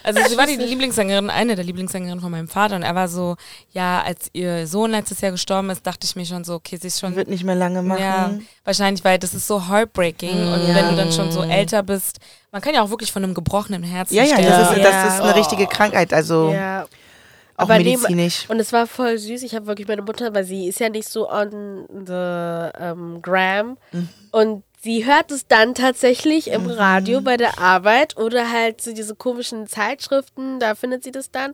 [0.03, 2.77] Also sie war die Lieblingssängerin, eine der Lieblingssängerinnen von meinem Vater.
[2.77, 3.35] Und er war so,
[3.71, 6.87] ja, als ihr Sohn letztes Jahr gestorben ist, dachte ich mir schon so, okay, sie
[6.87, 8.01] ist schon Wird nicht mehr lange machen.
[8.01, 8.31] Ja,
[8.63, 10.75] wahrscheinlich, weil das ist so heartbreaking und Ja.
[10.75, 12.19] wenn du dann schon so älter bist,
[12.53, 14.83] man kann ja auch wirklich von einem gebrochenen Herzen Ja, ja, das ist, Ja.
[14.83, 16.85] das ist eine richtige Krankheit, also ja.
[17.57, 18.45] Auch Aber neben- medizinisch.
[18.49, 19.43] Und es war voll süß.
[19.43, 23.77] Ich habe wirklich meine Mutter, weil sie ist ja nicht so on the ähm, Gram.
[23.91, 24.09] Mhm.
[24.31, 29.15] Und sie hört es dann tatsächlich im Radio bei der Arbeit oder halt so diese
[29.15, 31.53] komischen Zeitschriften, da findet sie das dann.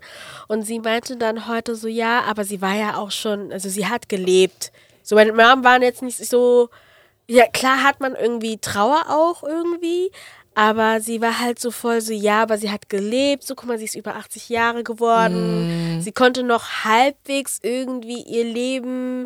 [0.49, 3.87] Und sie meinte dann heute so, ja, aber sie war ja auch schon, also sie
[3.87, 4.71] hat gelebt.
[5.03, 6.69] So, meine Mom waren jetzt nicht so,
[7.27, 10.11] ja, klar hat man irgendwie Trauer auch irgendwie,
[10.55, 13.77] aber sie war halt so voll so, ja, aber sie hat gelebt, so guck mal,
[13.77, 16.01] sie ist über 80 Jahre geworden.
[16.01, 19.25] Sie konnte noch halbwegs irgendwie ihr Leben,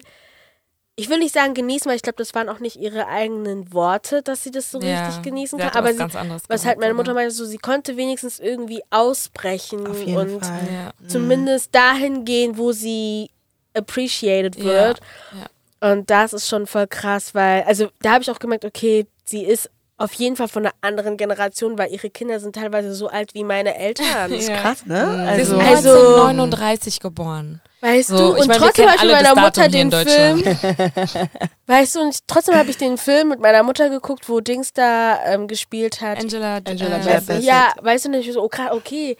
[1.00, 4.24] ich will nicht sagen genießen, weil ich glaube, das waren auch nicht ihre eigenen Worte,
[4.24, 5.70] dass sie das so Ja, richtig genießen kann.
[5.70, 6.96] Aber was sie, was halt meine.
[6.96, 10.68] Mutter meinte, so, sie konnte wenigstens irgendwie ausbrechen und Fall.
[10.74, 11.08] Ja.
[11.08, 13.30] zumindest dahin gehen, wo sie
[13.76, 15.00] appreciated wird.
[15.32, 19.06] Ja, Und das ist schon voll krass, weil, also da habe ich auch gemerkt, okay,
[19.24, 23.08] sie ist auf jeden Fall von einer anderen Generation, weil ihre Kinder sind teilweise so
[23.08, 24.06] alt wie meine Eltern.
[24.30, 24.58] Das ist Ja.
[24.62, 25.34] krass, ne?
[25.36, 25.90] Sie ist Also, Also-
[26.24, 27.62] 1939 geboren.
[27.82, 30.44] Weißt So, du, ich und meine, trotzdem habe ich mit meiner Mutter den Film,
[31.68, 35.20] weißt du, und trotzdem habe ich den Film mit meiner Mutter geguckt, wo Dings da
[35.26, 36.18] ähm, gespielt hat.
[36.20, 37.44] Angela, Angela äh, Bassett.
[37.44, 39.18] ja, weißt du nicht, so, okay, okay.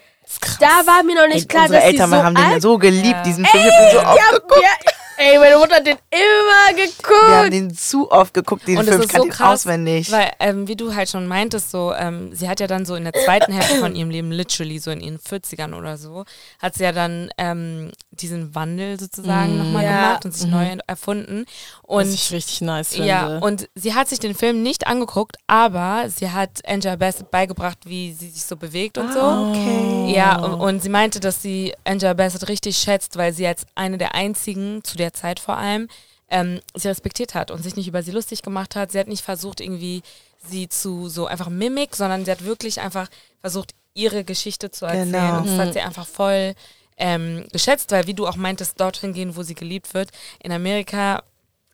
[0.60, 2.62] Da war mir noch ey, nicht klar, unsere dass sie Eltern so haben den alt
[2.62, 3.22] so geliebt, Ja.
[3.22, 3.64] diesen Film.
[3.64, 4.60] Ich hab den so ja, geguckt.
[4.62, 7.32] ja, Ey, meine Mutter hat den immer Wir geguckt.
[7.34, 9.00] haben den zu oft geguckt, Und es Film.
[9.00, 10.12] Ich ist kann so den krass, auswendig.
[10.12, 13.02] weil, ähm, wie du halt schon meintest, so, ähm, sie hat ja dann so in
[13.02, 16.24] der zweiten Hälfte von ihrem Leben, literally so in ihren 40ern oder so,
[16.60, 19.90] hat sie ja dann ähm, diesen Wandel sozusagen nochmal Ja.
[20.08, 21.46] gemacht und sich neu erfunden.
[21.82, 23.08] Und Was ich richtig nice finde.
[23.08, 27.78] Ja, und sie hat sich den Film nicht angeguckt, aber sie hat Angela Bassett beigebracht,
[27.86, 29.18] wie sie sich so bewegt und so.
[29.20, 30.12] Ah, okay.
[30.14, 33.98] Ja, und, und sie meinte, dass sie Angela Bassett richtig schätzt, weil sie als eine
[33.98, 35.88] der einzigen, zu der Zeit vor allem,
[36.30, 38.92] ähm, sie respektiert hat und sich nicht über sie lustig gemacht hat.
[38.92, 40.02] Sie hat nicht versucht, irgendwie
[40.46, 43.08] sie zu so einfach Mimik, sondern sie hat wirklich einfach
[43.40, 45.12] versucht, ihre Geschichte zu erzählen.
[45.12, 45.38] Genau.
[45.38, 46.54] Und das hat sie einfach voll
[46.96, 50.10] ähm, geschätzt, weil wie du auch meintest, dorthin gehen, wo sie geliebt wird.
[50.42, 51.22] In Amerika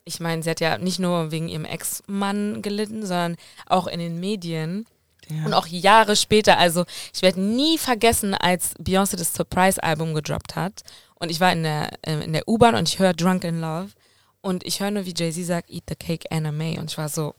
[0.05, 4.19] ich meine, sie hat ja nicht nur wegen ihrem Ex-Mann gelitten, sondern auch in den
[4.19, 4.85] Medien.
[5.43, 10.83] Und auch Jahre später, also ich werde nie vergessen, als Beyoncé das Surprise-Album gedroppt hat.
[11.19, 13.89] Und ich war in der, äh, in der U-Bahn und ich höre Drunk in Love.
[14.41, 16.77] Und ich höre nur, wie Jay-Z sagt, Eat the Cake Anna May.
[16.77, 17.33] Und ich war so,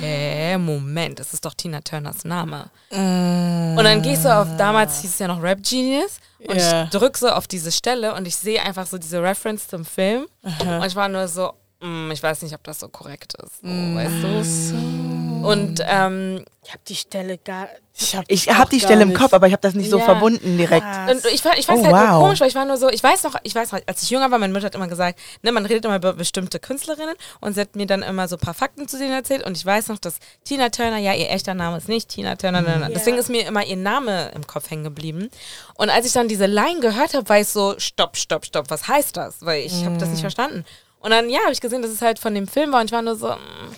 [0.00, 2.70] hä, Moment, das ist doch Tina Turners Name.
[2.90, 6.18] Und dann gehst du auf, damals hieß es ja noch Rap Genius.
[6.46, 6.84] Und Ja.
[6.84, 10.26] ich drücke so auf diese Stelle und ich sehe einfach so diese Reference zum Film.
[10.42, 13.60] Und ich war nur so, ich weiß nicht, ob das so korrekt ist.
[13.60, 15.46] So, weißt du?
[15.46, 17.68] Und ähm, Ich habe die Stelle gar.
[17.98, 20.04] Ich habe Ich habe die Stelle im Kopf, aber ich habe das nicht so Ja.
[20.04, 20.84] verbunden direkt.
[21.08, 22.22] Und ich, ich fand Oh, halt nur wow.
[22.24, 24.30] komisch, weil ich war nur so, ich weiß noch, ich weiß noch, als ich jünger
[24.30, 27.60] war, meine Mutter hat immer gesagt, ne, man redet immer über bestimmte Künstlerinnen und sie
[27.60, 29.98] hat mir dann immer so ein paar Fakten zu denen erzählt und ich weiß noch,
[29.98, 32.66] dass Tina Turner, ja, ihr echter Name ist nicht Tina Turner, Mhm.
[32.66, 32.92] nein, nein.
[32.94, 35.30] deswegen ist mir immer ihr Name im Kopf hängen geblieben.
[35.74, 38.88] Und als ich dann diese Line gehört habe, war ich so, stopp, stopp, stopp, was
[38.88, 39.36] heißt das?
[39.44, 39.98] Weil ich habe Mhm.
[40.00, 40.64] das nicht verstanden.
[41.00, 42.92] Und dann, ja, habe ich gesehen, dass es halt von dem Film war und ich
[42.92, 43.28] war nur so,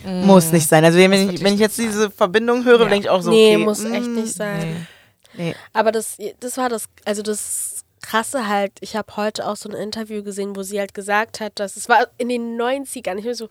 [0.05, 0.85] mm, Muss nicht sein.
[0.85, 2.89] Also wenn, ich, wenn ich jetzt diese Verbindung höre, Ja.
[2.89, 4.87] denke ich auch so, nee, okay, muss mm, echt nicht sein.
[5.35, 5.45] nee.
[5.45, 5.55] Nee.
[5.73, 9.75] Aber das, das war das, also das Krasse halt, ich habe heute auch so ein
[9.77, 13.35] Interview gesehen, wo sie halt gesagt hat, dass es war in den 90ern, ich bin
[13.35, 13.49] so,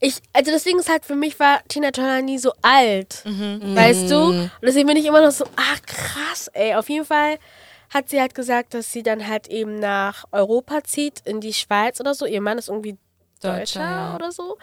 [0.00, 4.20] ich, also deswegen ist halt für mich war Tina Turner nie so alt, weißt du?
[4.30, 7.38] Und deswegen bin ich immer noch so, ach krass, ey, auf jeden Fall
[7.90, 12.00] hat sie halt gesagt, dass sie dann halt eben nach Europa zieht, in die Schweiz
[12.00, 12.26] oder so.
[12.26, 12.96] Ihr Mann ist irgendwie
[13.40, 14.14] Deutscher, Deutscher, ja.
[14.14, 14.58] oder so.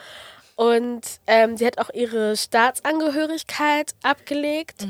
[0.56, 4.84] Und ähm, sie hat auch ihre Staatsangehörigkeit abgelegt.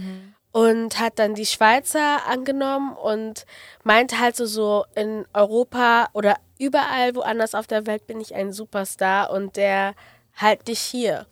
[0.52, 3.46] und hat dann die Schweizer angenommen und
[3.84, 8.52] meinte halt so, so in Europa oder überall woanders auf der Welt bin ich ein
[8.52, 9.96] Superstar und der
[10.36, 11.26] halt nicht hier.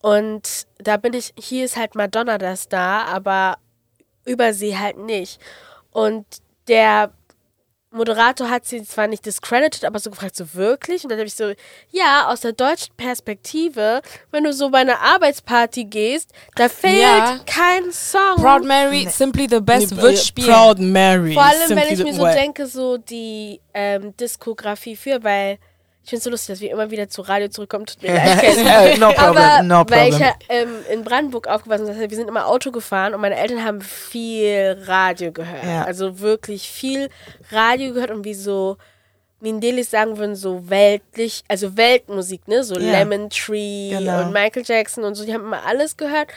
[0.00, 3.58] Und da bin ich, hier ist halt Madonna der Star, aber
[4.24, 5.40] über sie halt nicht.
[5.92, 6.26] Und
[6.68, 7.12] der
[7.94, 11.04] Moderator hat sie zwar nicht discredited, aber so gefragt, so wirklich?
[11.04, 11.52] Und dann habe ich so,
[11.90, 14.00] ja, aus der deutschen Perspektive,
[14.30, 17.38] wenn du so bei einer Arbeitsparty gehst, da fehlt Ja.
[17.44, 18.36] kein Song.
[18.36, 20.48] Proud Mary, Simply the Best, Nee, wird äh, spielen.
[20.48, 21.34] Proud Mary.
[21.34, 25.58] Vor allem, wenn ich mir so denke, so die ähm, Diskografie für, weil
[26.04, 27.86] ich finde es so lustig, dass wir immer wieder zu Radio zurückkommen.
[27.86, 28.66] Tut mir leid, Ken.
[28.66, 30.20] Äh, no problem, Aber no weil ich problem.
[30.20, 33.36] ja ähm, in Brandenburg aufgewachsen bin, das heißt, wir sind immer Auto gefahren und meine
[33.36, 35.64] Eltern haben viel Radio gehört.
[35.64, 35.84] Ja.
[35.84, 37.08] Also wirklich viel
[37.50, 38.76] Radio gehört und wie so
[39.40, 42.62] Mindelis sagen würden, so weltlich, also Weltmusik, ne?
[42.64, 42.92] So Ja.
[42.92, 44.22] Lemon Tree Genau.
[44.22, 46.28] und Michael Jackson und so, die haben immer alles gehört.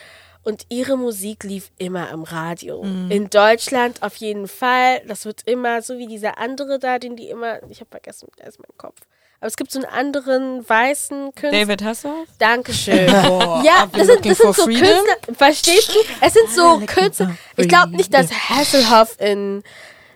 [0.43, 2.84] Und ihre Musik lief immer im Radio.
[2.84, 3.10] Mhm.
[3.10, 5.01] In Deutschland auf jeden Fall.
[5.08, 7.63] Das wird immer so wie dieser andere da, den die immer.
[7.69, 9.01] Ich habe vergessen, der ist mein Kopf.
[9.45, 11.51] Aber es gibt so einen anderen weißen Künstler.
[11.51, 12.27] David Hasselhoff?
[12.39, 13.05] Dankeschön.
[13.27, 14.81] Boah, Ja, das sind, das sind so freedom?
[14.81, 15.36] Künstler.
[15.36, 15.99] Verstehst du?
[16.19, 17.38] Es sind so Künstler.
[17.55, 19.62] Ich glaube nicht, dass Hasselhoff in.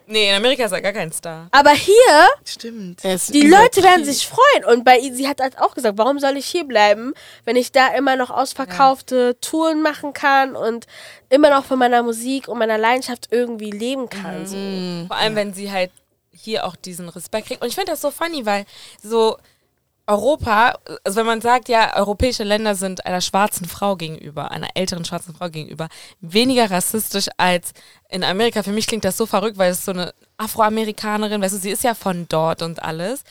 [0.07, 1.47] Nee, in Amerika ist er gar kein Star.
[1.51, 1.93] Aber hier,
[2.43, 3.03] Stimmt.
[3.03, 4.65] Die Leute werden sich freuen.
[4.65, 7.13] Und bei sie hat halt auch gesagt, warum soll ich hier bleiben,
[7.45, 10.87] wenn ich da immer noch ausverkaufte Touren machen kann und
[11.29, 14.47] immer noch von meiner Musik und meiner Leidenschaft irgendwie leben kann.
[14.47, 15.05] So.
[15.05, 15.91] Vor allem, wenn sie halt
[16.39, 17.61] hier auch diesen Respekt kriegt.
[17.61, 18.65] Und ich finde das so funny, weil
[19.01, 19.37] so
[20.09, 25.05] Europa, also wenn man sagt, ja, europäische Länder sind einer schwarzen Frau gegenüber, einer älteren
[25.05, 25.87] schwarzen Frau gegenüber,
[26.19, 27.73] weniger rassistisch als
[28.09, 28.63] in Amerika.
[28.63, 31.83] Für mich klingt das so verrückt, weil es so eine Afroamerikanerin, weißt du, sie ist
[31.83, 33.23] ja von dort und alles.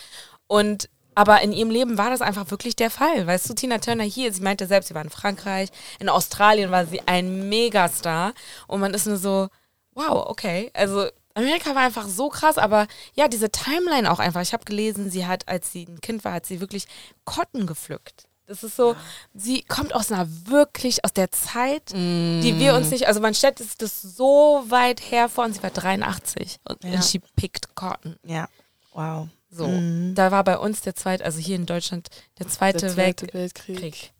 [0.47, 3.27] Und aber in ihrem Leben war das einfach wirklich der Fall.
[3.27, 6.87] Weißt du, Tina Turner hier, sie meinte selbst, sie war in Frankreich, in Australien war
[6.87, 8.35] sie ein Megastar.
[8.69, 9.49] Und man ist nur so,
[9.95, 10.71] wow, okay.
[10.75, 14.41] Also Amerika war einfach so krass, aber ja, diese Timeline auch einfach.
[14.43, 16.87] Ich habe gelesen, sie hat, als sie ein Kind war, hat sie wirklich
[17.25, 18.25] Kotten gepflückt.
[18.47, 18.97] Das ist so,
[19.35, 23.59] sie kommt aus einer wirklich, aus der Zeit, die wir uns nicht, also man stellt
[23.59, 27.03] sich das so weit her vor und sie war 83 und, Ja.
[27.03, 28.17] she picked Cotton.
[28.25, 28.49] Ja.
[28.95, 29.29] Wow.
[29.51, 29.67] So,
[30.15, 33.35] da war bei uns der zweite, also hier in Deutschland, der zweite, Der Zweite Weltkrieg.
[33.35, 34.13] Weltkrieg.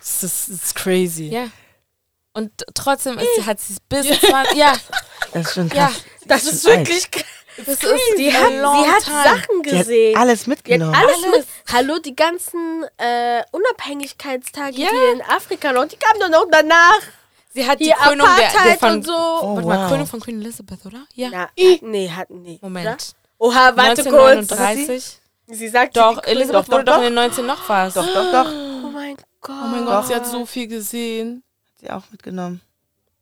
[0.00, 1.28] Das ist, das ist crazy.
[1.28, 1.48] Ja.
[2.32, 4.72] Und trotzdem ist, hat sie es bis 20, ja,
[5.32, 6.04] Das ist schon ja, krass.
[6.26, 7.24] Das Die ist wirklich krass.
[7.58, 7.82] das ist
[8.18, 9.22] Die hat, sie hat time.
[9.24, 10.16] Sachen Die hat gesehen.
[10.16, 10.94] alles Die hat mitgenommen.
[10.94, 11.36] alles, Alles.
[11.36, 11.46] mit.
[11.72, 14.88] Hallo, die ganzen äh, Unabhängigkeitstage Ja.
[14.90, 16.98] hier in Afrika noch, die kamen doch noch danach.
[17.54, 19.12] Sie hat die Hier Krönung der, der Apartheid von, und so.
[19.14, 19.88] Oh, warte mal, wow.
[19.90, 21.06] Krönung von Queen Elizabeth, oder?
[21.14, 21.28] Ja.
[21.30, 21.48] Ja,
[21.80, 22.58] nee, hatten nie.
[22.62, 22.86] Moment.
[22.86, 22.96] Oder?
[23.50, 24.52] Oha, warte kurz.
[24.52, 25.18] 1939.
[25.50, 27.94] Sie sagt Doch, die Elisabeth Doch, wurde doch, doch in den 19 noch was.
[27.94, 28.46] Doch, doch, doch.
[28.52, 29.56] Oh mein Gott.
[29.64, 31.42] Oh mein Gott, sie hat so viel gesehen.
[31.80, 32.60] Sie auch mitgenommen.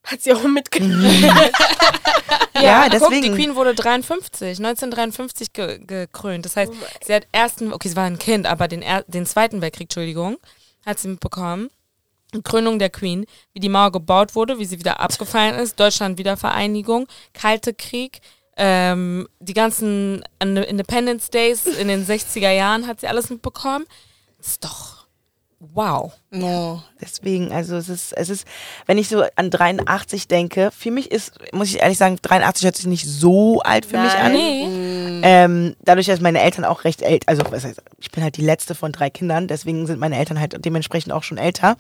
[0.07, 1.31] Hat sie auch mitgenommen.
[2.63, 3.35] Ja, Guck, die deswegen.
[3.35, 6.45] Queen wurde 53, 1953 ge gekrönt.
[6.45, 6.73] Das heißt,
[7.05, 10.39] sie hat ersten, okay, sie war ein Kind, aber den, er den zweiten Weltkrieg, Entschuldigung,
[10.85, 11.69] hat sie mitbekommen.
[12.45, 17.07] Krönung der Queen, wie die Mauer gebaut wurde, wie sie wieder abgefallen ist, Deutschland Wiedervereinigung,
[17.35, 18.21] Kalte Krieg,
[18.57, 23.85] ähm, die ganzen Independence Days in den 60er Jahren hat sie alles mitbekommen.
[24.39, 25.06] Das ist doch
[25.59, 26.13] wow.
[26.31, 26.83] No.
[27.01, 28.47] Deswegen, also es ist, es ist,
[28.87, 32.77] wenn ich so an 83 denke, für mich ist, muss ich ehrlich sagen, 83 hört
[32.77, 34.25] sich nicht so alt für mich Nein.
[34.25, 34.33] an.
[34.33, 35.21] Nee.
[35.23, 38.43] Ähm, dadurch, dass meine Eltern auch recht älter, also was heißt, ich bin halt die
[38.43, 41.77] letzte von drei Kindern, deswegen sind meine Eltern halt dementsprechend auch schon älter.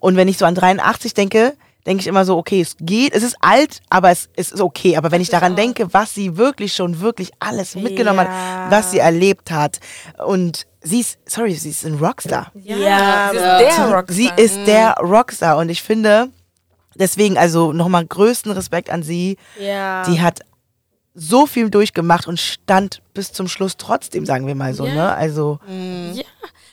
[0.00, 1.54] Und wenn ich so an 83 denke,
[1.86, 4.96] denke ich immer so, okay, es geht, es ist alt, aber es, es ist okay.
[4.96, 8.64] Aber wenn ich daran denke, was sie wirklich schon wirklich alles mitgenommen Ja.
[8.64, 9.80] hat, was sie erlebt hat
[10.26, 12.52] und sie ist, sorry, sie ist ein Rockstar.
[12.54, 14.04] Ja, sie ist der Rockstar.
[14.08, 16.28] Sie ist der Rockstar und ich finde,
[16.94, 19.36] deswegen also nochmal größten Respekt an sie.
[19.58, 20.02] Ja.
[20.04, 20.40] Die hat
[21.14, 24.94] so viel durchgemacht und stand bis zum Schluss trotzdem, sagen wir mal so, Ja.
[24.94, 25.14] ne?
[25.14, 26.24] Also, Ja,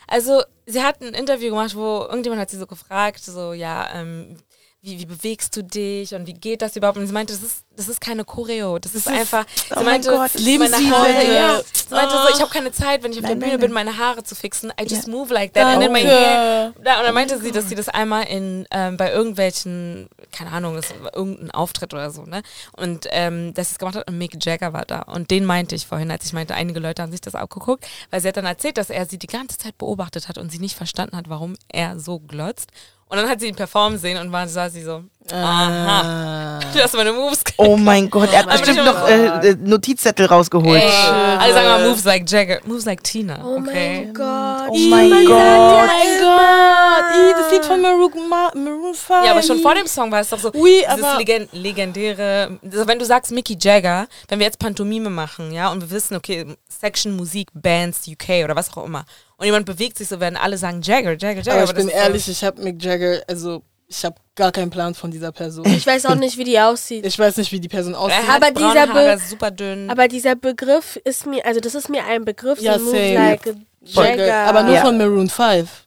[0.08, 4.38] also sie hat ein Interview gemacht, wo irgendjemand hat sie so gefragt, so ja, ähm,
[4.84, 6.98] wie, wie bewegst du dich und wie geht das überhaupt?
[6.98, 9.86] Und sie meinte, das ist, das ist keine Choreo, das ist einfach, oh sie mein
[9.86, 10.90] meinte, Gott, meine.
[10.90, 13.58] Haare, ja, sie meinte so, ich habe keine Zeit, wenn ich auf Nein, der Bühne
[13.58, 16.74] nein, bin, meine Haare zu fixen, I just move like that and then my hair.
[16.84, 17.00] Danke.
[17.00, 20.92] Und dann meinte sie, dass sie das einmal in ähm, bei irgendwelchen, keine Ahnung, das
[21.00, 22.42] war irgendein Auftritt oder so, ne?
[22.76, 25.02] Und ähm, dass sie es gemacht hat und Mick Jagger war da.
[25.02, 28.22] Und den meinte ich vorhin, als ich meinte, einige Leute haben sich das abgeguckt, weil
[28.22, 30.76] sie hat dann erzählt, dass er sie die ganze Zeit beobachtet hat und sie nicht
[30.76, 32.72] verstanden hat, warum er so glotzt.
[33.12, 36.96] Und dann hat sie ihn performen sehen und war, sah sie so, aha, du hast
[36.96, 40.82] meine Moves Oh mein Gott, er hat bestimmt noch äh, äh, Notizzettel rausgeholt.
[40.82, 40.90] Ey,
[41.38, 43.40] alle sagen mal Moves like Jagger, Moves like Tina.
[43.44, 44.06] Oh okay.
[44.06, 44.70] mein Gott.
[44.70, 45.38] Oh mein Gott.
[45.38, 49.10] sagt mein Gott, Ih, das Lied von Maroon, Ma Maroon 5.
[49.26, 52.60] Ja, aber schon vor dem Song war es doch so, Oui, dieses aber- Legend legendäre,
[52.64, 56.16] also wenn du sagst Mickey Jagger, wenn wir jetzt Pantomime machen, ja, und wir wissen,
[56.16, 59.04] okay, Section Musik, Bands, UK oder was auch immer,
[59.42, 61.52] und jemand bewegt sich so, werden alle sagen Jagger, Jagger, Jagger.
[61.54, 64.52] Aber ich das bin ist so- ehrlich, ich habe Mick Jagger, also ich habe gar
[64.52, 65.66] keinen Plan von dieser Person.
[65.66, 67.06] Ich weiß auch nicht, wie die aussieht.
[67.06, 68.20] Ich weiß nicht, wie die Person aussieht.
[68.20, 69.90] er hat Aber dieser Haare, super dünn.
[69.90, 73.14] Aber dieser Begriff ist mir, also das ist mir ein Begriff, Ja, so same.
[73.16, 74.34] like Jagger.
[74.46, 74.82] Aber nur Ja.
[74.82, 75.86] von Maroon 5.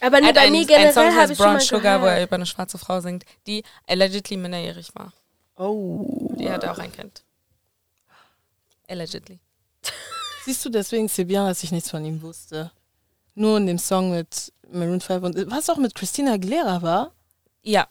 [0.00, 2.12] Aber er hat bei mir generell habe heißt ich schon Brown mal Sugar, wo er
[2.12, 2.28] gehört.
[2.28, 5.12] über eine schwarze Frau singt, die allegedly minderjährig war.
[5.56, 6.32] Oh.
[6.38, 7.24] Die hat auch ein Kind.
[8.88, 9.40] Allegedly.
[10.48, 12.70] Siehst du, deswegen c'est bien, dass ich nichts von ihm wusste.
[13.34, 17.12] Nur in dem Song mit Maroon 5 und was auch mit Christina Aguilera war.
[17.62, 17.86] Ja.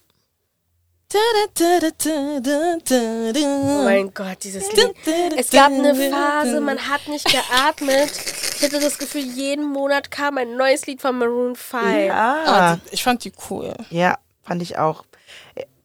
[3.44, 4.92] Oh mein Gott, dieses Lied.
[5.38, 8.10] Es gab eine Phase, man hat nicht geatmet.
[8.58, 11.84] Ich hatte das Gefühl, jeden Monat kam ein neues Lied von Maroon 5.
[11.84, 13.76] Ah, Ja, die, ich fand die cool.
[13.92, 15.06] ja, fand ich auch.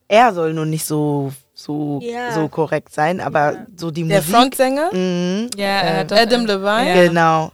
[0.08, 1.32] Er soll nur nicht so,
[1.62, 2.32] so, Ja.
[2.32, 4.34] so korrekt sein, aber so die Der Musik.
[4.34, 6.88] Frontsänger, Mhm, Ja, das Adam in- Levine.
[6.88, 7.02] Ja.
[7.08, 7.52] Genau.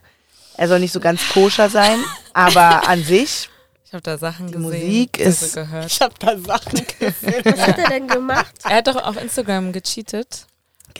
[0.56, 1.98] Er soll nicht so ganz koscher sein,
[2.32, 3.48] aber an sich,
[3.84, 4.62] Ich habe da Sachen gesehen.
[4.62, 5.86] Musik ist- gehört.
[5.86, 7.42] Ich hab da Sachen gesehen.
[7.44, 8.54] Was hat er denn gemacht?
[8.64, 10.46] Er hat doch auf Instagram gecheatet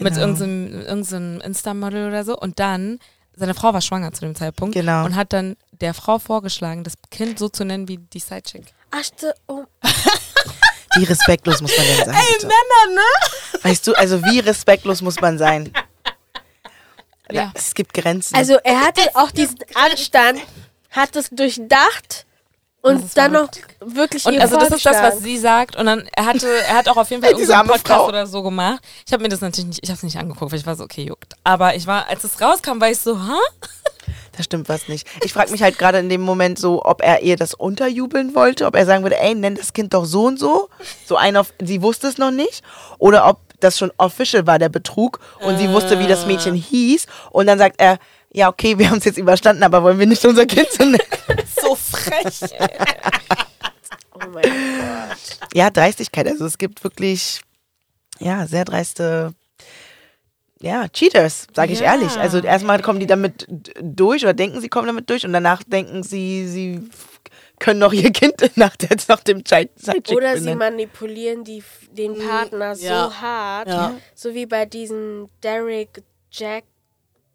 [0.00, 0.26] mit Genau.
[0.26, 2.98] irgendeinem, irgendeinem Insta-Model oder so und dann,
[3.36, 5.04] seine Frau war schwanger zu dem Zeitpunkt Genau.
[5.04, 8.64] und hat dann der Frau vorgeschlagen, das Kind so zu nennen wie die Sidechick.
[8.90, 9.02] Ach,
[9.48, 9.64] oh,
[10.96, 12.14] wie respektlos muss man denn sein?
[12.14, 13.60] Ey, Männer, ne?
[13.62, 15.72] Weißt du, also wie respektlos muss man sein?
[17.30, 17.52] Ja.
[17.54, 18.34] Es gibt Grenzen.
[18.34, 20.40] Also er hatte auch diesen Anstand,
[20.90, 22.24] hat es durchdacht
[22.80, 23.48] und Das dann noch
[23.80, 25.76] wirklich Und also das ist das, was sie sagt.
[25.76, 28.08] Und dann er hatte, er hat auch auf jeden Fall irgendeinen arme Podcast Frau.
[28.08, 28.80] oder so gemacht.
[29.06, 30.84] Ich habe mir das natürlich nicht, ich habe es nicht angeguckt, weil ich war so
[30.84, 31.34] okay juckt.
[31.44, 33.38] Aber ich war, als es rauskam, war ich so, ha?
[34.36, 35.06] Da stimmt was nicht.
[35.22, 38.66] Ich frage mich halt gerade in dem Moment so, ob er ihr das unterjubeln wollte,
[38.66, 40.68] ob er sagen würde, ey, nenn das Kind doch so und so.
[41.06, 42.62] So ein auf, sie wusste es noch nicht.
[42.98, 45.20] Oder ob das schon official war, der Betrug.
[45.40, 47.06] Und sie wusste, wie das Mädchen hieß.
[47.30, 47.98] Und dann sagt er,
[48.32, 50.98] ja, okay, wir haben es jetzt überstanden, aber wollen wir nicht unser Kind so nennen?
[51.60, 52.40] So frech.
[54.14, 55.38] Oh mein Gott.
[55.54, 56.26] Ja, Dreistigkeit.
[56.28, 57.40] Also es gibt wirklich,
[58.18, 59.34] ja, sehr dreiste,
[60.60, 61.92] ja, Cheaters, sage ich Ja.
[61.94, 62.16] ehrlich.
[62.18, 63.46] Also erstmal kommen die damit
[63.80, 66.88] durch oder denken, sie kommen damit durch und danach denken sie, sie
[67.60, 70.58] können noch ihr Kind nach, der, nach dem Zeit- Zeitchick Oder sie benennen.
[70.58, 73.12] manipulieren die, den Partner so ja.
[73.20, 73.94] hart, Ja.
[74.14, 76.64] so wie bei diesem Derek Jack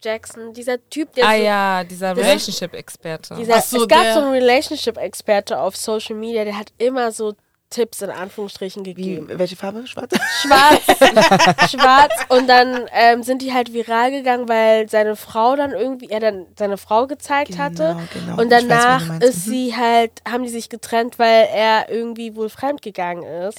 [0.02, 3.36] Jackson, dieser Typ, der Ah so, ja, dieser Relationship-Experte.
[3.36, 7.34] so, es gab der- so einen Relationship-Experte auf Social Media, der hat immer so
[7.74, 9.28] Tipps in Anführungsstrichen Wie, gegeben.
[9.32, 9.88] welche Farbe?
[9.88, 10.14] Schwarz?
[10.42, 16.10] Schwarz, schwarz und dann ähm, sind die halt viral gegangen, weil seine Frau dann irgendwie,
[16.10, 17.98] er dann seine Frau gezeigt hatte.
[18.14, 18.40] genau.
[18.40, 19.28] Und weiß, danach meinst.
[19.28, 23.58] ist sie halt, haben die sich getrennt, weil er irgendwie wohl fremdgegangen ist.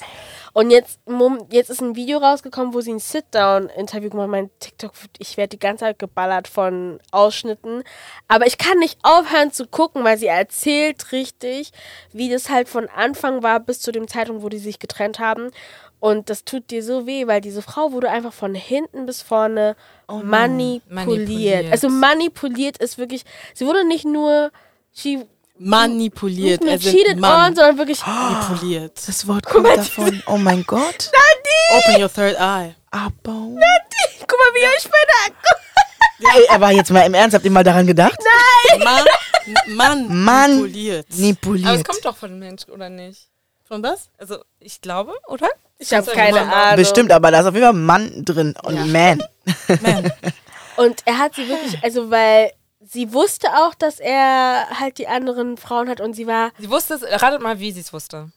[0.53, 1.01] Und jetzt,
[1.49, 4.31] jetzt ist ein Video rausgekommen, wo sie ein Sit-Down-Interview gemacht hat.
[4.31, 7.83] Mein TikTok, ich werde die ganze Zeit geballert von Ausschnitten.
[8.29, 11.73] Aber ich kann nicht aufhören zu gucken, weil sie erzählt richtig,
[12.13, 15.51] wie das halt von Anfang war bis zu dem Zeitpunkt, wo die sich getrennt haben.
[15.99, 19.75] Und das tut dir so weh, weil diese Frau wurde einfach von hinten bis vorne
[20.07, 20.91] manipuliert.
[20.91, 21.71] Manipuliert.
[21.71, 24.51] Also manipuliert ist wirklich, sie wurde nicht nur,
[24.93, 25.25] she
[25.57, 26.61] Manipuliert.
[26.61, 27.55] nicht nur Er sind cheated on, Mann.
[27.55, 29.07] sondern wirklich, Manipuliert.
[29.07, 30.21] Das Wort kommt davon.
[30.27, 31.09] Oh mein Gott.
[31.77, 32.75] Open your third eye.
[32.91, 33.11] Aber.
[33.23, 35.35] guck mal, wie ihr euch später
[36.37, 38.17] Ey, aber jetzt mal im Ernst, habt ihr mal daran gedacht?
[38.79, 39.03] Mann,
[39.67, 40.23] Mann, Mann.
[40.23, 41.07] manipuliert.
[41.09, 41.67] Manipuliert.
[41.67, 43.27] Aber es kommt doch von dem Mensch, oder nicht?
[43.67, 44.09] Von was?
[44.17, 45.49] Also, ich glaube, oder?
[45.79, 46.75] Ich habe Das keine ja Ahnung.
[46.77, 49.23] Bestimmt, aber da ist auf jeden Fall Mann drin und Man.
[50.77, 52.51] Und er hat sie wirklich, also weil
[52.81, 56.95] sie wusste auch, dass er halt die anderen Frauen hat und sie war, Sie wusste
[56.95, 58.29] es, ratet mal, wie sie es wusste.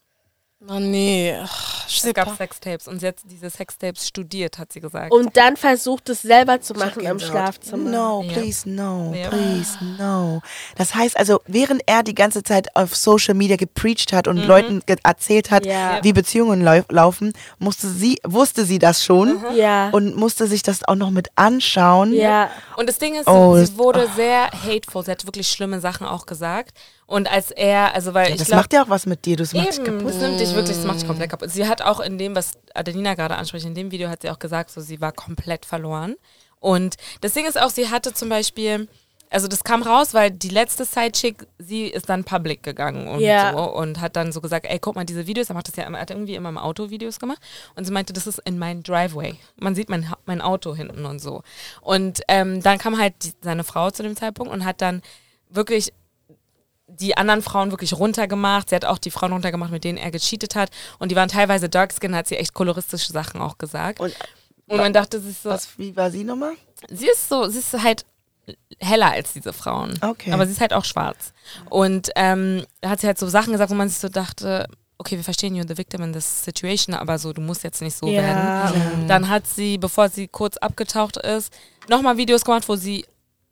[0.60, 1.36] Mann, nee.
[1.40, 2.36] Ach, ich Es gab.
[2.36, 5.12] Sextapes und sie hat diese Sextapes studiert, hat sie gesagt.
[5.12, 7.88] und dann versucht es selber zu machen im Schlafzimmer.
[7.88, 9.28] No, please, no, Ja.
[9.28, 10.42] please, no.
[10.76, 14.32] Das heißt also, während er die ganze Zeit auf Social Media gepreacht hat Mhm.
[14.32, 16.00] und Leuten ge- erzählt hat, Ja.
[16.02, 19.90] wie Beziehungen lau laufen, musste sie, wusste sie das schon Ja.
[19.90, 22.12] und musste sich das auch noch mit anschauen.
[22.12, 22.50] ja.
[22.76, 25.04] Und das Ding ist, Oh, sie, wurde sehr hateful.
[25.04, 26.76] Sie hat wirklich schlimme Sachen auch gesagt.
[27.08, 29.36] Und als er, also weil Ja, ich das glaube, macht ja auch was mit dir,
[29.36, 30.04] das macht dich kaputt.
[30.10, 31.50] das nimmt dich wirklich, das macht dich komplett kaputt.
[31.50, 34.38] Sie hat auch in dem, was Adelina gerade anspricht, in dem Video hat sie auch
[34.38, 36.16] gesagt, so sie war komplett verloren.
[36.60, 38.88] Und das Ding ist auch, sie hatte zum Beispiel
[39.30, 43.52] also das kam raus, weil die letzte Sidechick, sie ist dann public gegangen und Ja.
[43.52, 45.84] so und hat dann so gesagt, ey, guck mal diese Videos, er macht das ja
[45.84, 47.38] immer, er hat irgendwie immer im Auto Videos gemacht
[47.74, 49.34] und sie meinte, das ist in mein Driveway.
[49.56, 51.42] Man sieht mein, mein Auto hinten und so.
[51.82, 55.02] Und ähm, dann kam halt die, seine Frau zu dem Zeitpunkt und hat dann
[55.50, 55.92] wirklich
[57.00, 58.70] die anderen Frauen wirklich runtergemacht.
[58.70, 60.70] Sie hat auch die Frauen runtergemacht, mit denen er gecheatet hat.
[60.98, 64.00] Und die waren teilweise Darkskin, hat sie echt koloristische Sachen auch gesagt.
[64.00, 64.14] Und
[64.68, 66.54] Und man dachte, sie ist so, was, wie war sie nochmal?
[66.90, 68.04] sie ist so, sie ist halt
[68.80, 69.94] heller als diese Frauen.
[70.00, 70.32] Okay.
[70.32, 71.32] Aber sie ist halt auch schwarz.
[71.70, 74.66] Und ähm, da hat sie halt so Sachen gesagt, wo man sich so dachte,
[74.98, 77.96] okay, wir verstehen you're the victim in this situation, aber so, du musst jetzt nicht
[77.96, 78.22] so Ja.
[78.22, 79.06] werden.
[79.08, 81.52] Dann hat sie, bevor sie kurz abgetaucht ist,
[81.88, 83.04] nochmal Videos gemacht, wo sie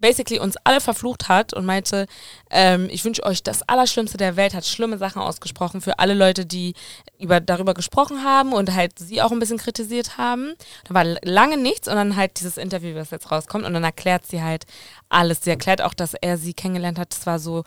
[0.07, 2.07] basically uns alle verflucht hat und meinte,
[2.51, 6.47] ähm, ich wünsche euch das Allerschlimmste der Welt, hat schlimme Sachen ausgesprochen für alle Leute,
[6.47, 6.75] die
[7.19, 10.55] über, darüber gesprochen haben und halt sie auch ein bisschen kritisiert haben.
[10.85, 14.25] Da war lange nichts und dann halt dieses Interview, was jetzt rauskommt und dann erklärt
[14.25, 14.65] sie halt
[15.09, 15.41] alles.
[15.43, 17.11] Sie erklärt auch, dass er sie kennengelernt hat.
[17.11, 17.65] Das war so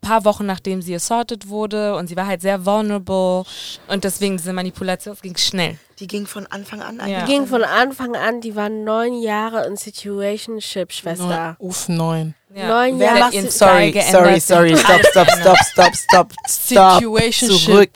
[0.00, 3.44] paar Wochen nachdem sie assaulted wurde und sie war halt sehr vulnerable
[3.88, 5.78] und deswegen diese Manipulation, es ging schnell.
[5.98, 7.02] Die ging von Anfang an Ja.
[7.04, 7.24] eigentlich.
[7.24, 11.56] Die ging von Anfang an, die war neun Jahre in Situationship, Schwester.
[11.58, 12.34] Uff, neun.
[12.50, 13.34] Neun Wer Jahre.
[13.34, 16.32] ihren sorry, sorry, sorry, stop, stop, stop, stop, stop, stop.
[16.46, 17.58] Situationship.
[17.66, 17.90] Zurück.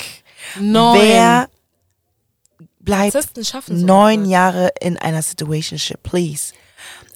[0.60, 1.00] Neun.
[1.00, 1.48] Wer
[2.80, 4.24] bleibt neun.
[4.26, 6.52] Jahre in einer Situationship, please?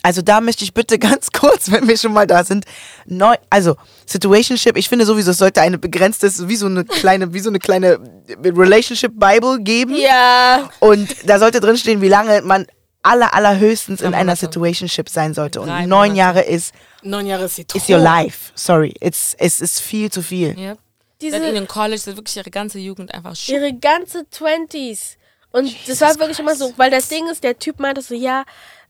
[0.06, 2.64] Also da möchte ich bitte ganz kurz, wenn wir schon mal da sind,
[3.06, 3.74] neun, also
[4.06, 7.58] Situationship, ich finde sowieso, es sollte eine begrenzte, wie so eine kleine, wie so eine
[7.58, 7.98] kleine
[8.44, 9.96] Relationship Bible geben.
[9.96, 10.70] Ja.
[10.78, 12.66] Und da sollte drinstehen, wie lange man
[13.02, 14.36] aller, allerhöchstens in einer.
[14.36, 15.60] Situationship sein sollte.
[15.60, 16.18] Und Drei neun Monate.
[16.18, 17.82] Jahre ist, Neun Jahre ist sie tot.
[17.88, 18.52] your life.
[18.54, 18.94] Sorry.
[19.00, 20.56] It's, es ist viel zu viel.
[20.56, 20.74] Ja.
[21.20, 25.16] Diese, in College, hat wirklich ihre ganze Jugend einfach sch ihre ganze Twenties.
[25.50, 28.44] Und das war wirklich immer so, weil das Ding ist, der Typ meinte so, ja,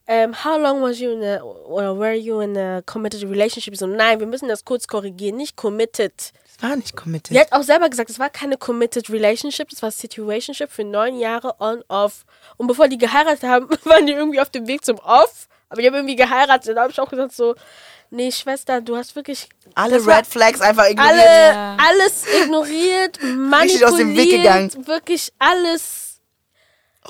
[0.06, 3.76] ähm, how long was you in a, or were you in a committed relationship?
[3.76, 6.12] So, nein, wir müssen das kurz korrigieren, nicht committed.
[6.58, 7.28] Es war nicht committed.
[7.34, 11.18] Sie hat auch selber gesagt, es war keine committed relationship, es war situationship für neun
[11.18, 12.24] Jahre on off.
[12.56, 15.48] Und bevor die geheiratet haben, waren die irgendwie auf dem Weg zum off.
[15.68, 16.76] Aber die haben irgendwie geheiratet.
[16.76, 17.56] Da habe ich auch gesagt so,
[18.10, 21.14] nee, Schwester, du hast wirklich Alle Red Flags einfach ignoriert.
[21.18, 21.76] alle, Ja.
[21.90, 24.86] alles ignoriert, manipuliert, Richtig aus dem Weg gegangen.
[24.86, 26.05] wirklich alles.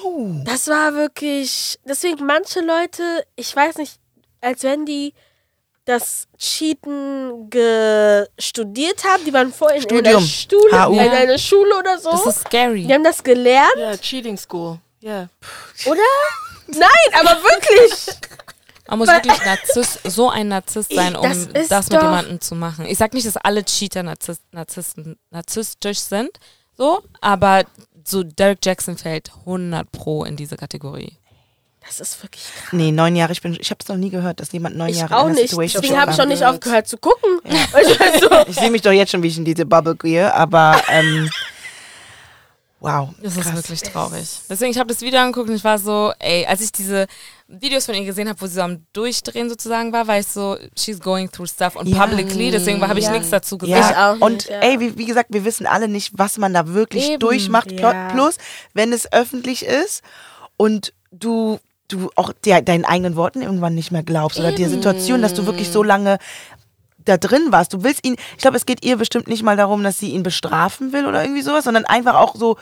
[0.02, 0.30] Oh.
[0.44, 3.02] Das war wirklich, deswegen manche Leute,
[3.36, 3.98] ich weiß nicht,
[4.40, 5.14] als wenn die
[5.84, 7.48] das Cheaten
[8.38, 10.92] studiert haben, die waren vorhin in einer Schule, HU.
[10.94, 12.10] in einer Schule oder so.
[12.10, 12.84] Das ist scary.
[12.86, 14.78] die haben das gelernt, Ja, Cheating School.
[15.00, 15.28] Ja.
[15.86, 16.00] oder?
[16.66, 18.16] Nein, aber wirklich.
[18.88, 22.86] Man muss wirklich Narzisst, so ein Narzisst sein, um Das das, mit jemandem zu machen.
[22.86, 26.30] Ich sag nicht, dass alle Cheater Narzisst, Narzissten, narzisstisch sind,
[26.76, 27.64] so, aber
[28.08, 31.18] so Derek Jackson fällt 100 pro in diese Kategorie.
[31.86, 32.72] Das ist wirklich krass.
[32.72, 33.32] Nee, neun Jahre.
[33.32, 35.32] Ich, bin, ich habe es noch nie gehört, dass jemand neun Ich Jahre auch in
[35.32, 35.50] einer nicht.
[35.50, 37.40] Situation Deswegen habe ich auch nicht aufgehört zu gucken.
[37.72, 41.30] Also, Ich sehe mich doch jetzt schon, wie ich in diese Bubble gehe, aber ähm,
[42.86, 43.08] wow.
[43.22, 43.54] Das ist krass.
[43.54, 44.28] wirklich traurig.
[44.48, 47.06] Deswegen, ich habe das Video angeguckt und ich war so, ey, als ich diese
[47.48, 50.56] Videos von ihr gesehen habe, wo sie so am Durchdrehen sozusagen war, war ich so,
[50.76, 52.06] she's going through stuff und Ja.
[52.06, 53.12] publicly, deswegen habe ich Ja.
[53.12, 53.90] nichts dazu Ja, gesagt.
[53.92, 54.60] Ich auch nicht, und ja.
[54.60, 57.68] ey, wie, wie gesagt, wir wissen alle nicht, was man da wirklich Eben, durchmacht.
[57.70, 58.08] Pl- ja.
[58.10, 58.36] Plus,
[58.74, 60.02] wenn es öffentlich ist
[60.56, 65.22] und du, du auch der, deinen eigenen Worten irgendwann nicht mehr glaubst oder der Situation,
[65.22, 66.18] dass du wirklich so lange
[67.06, 67.72] da drin warst.
[67.72, 70.22] Du willst ihn, ich glaube, es geht ihr bestimmt nicht mal darum, dass sie ihn
[70.22, 72.56] bestrafen will oder irgendwie sowas, sondern einfach auch so,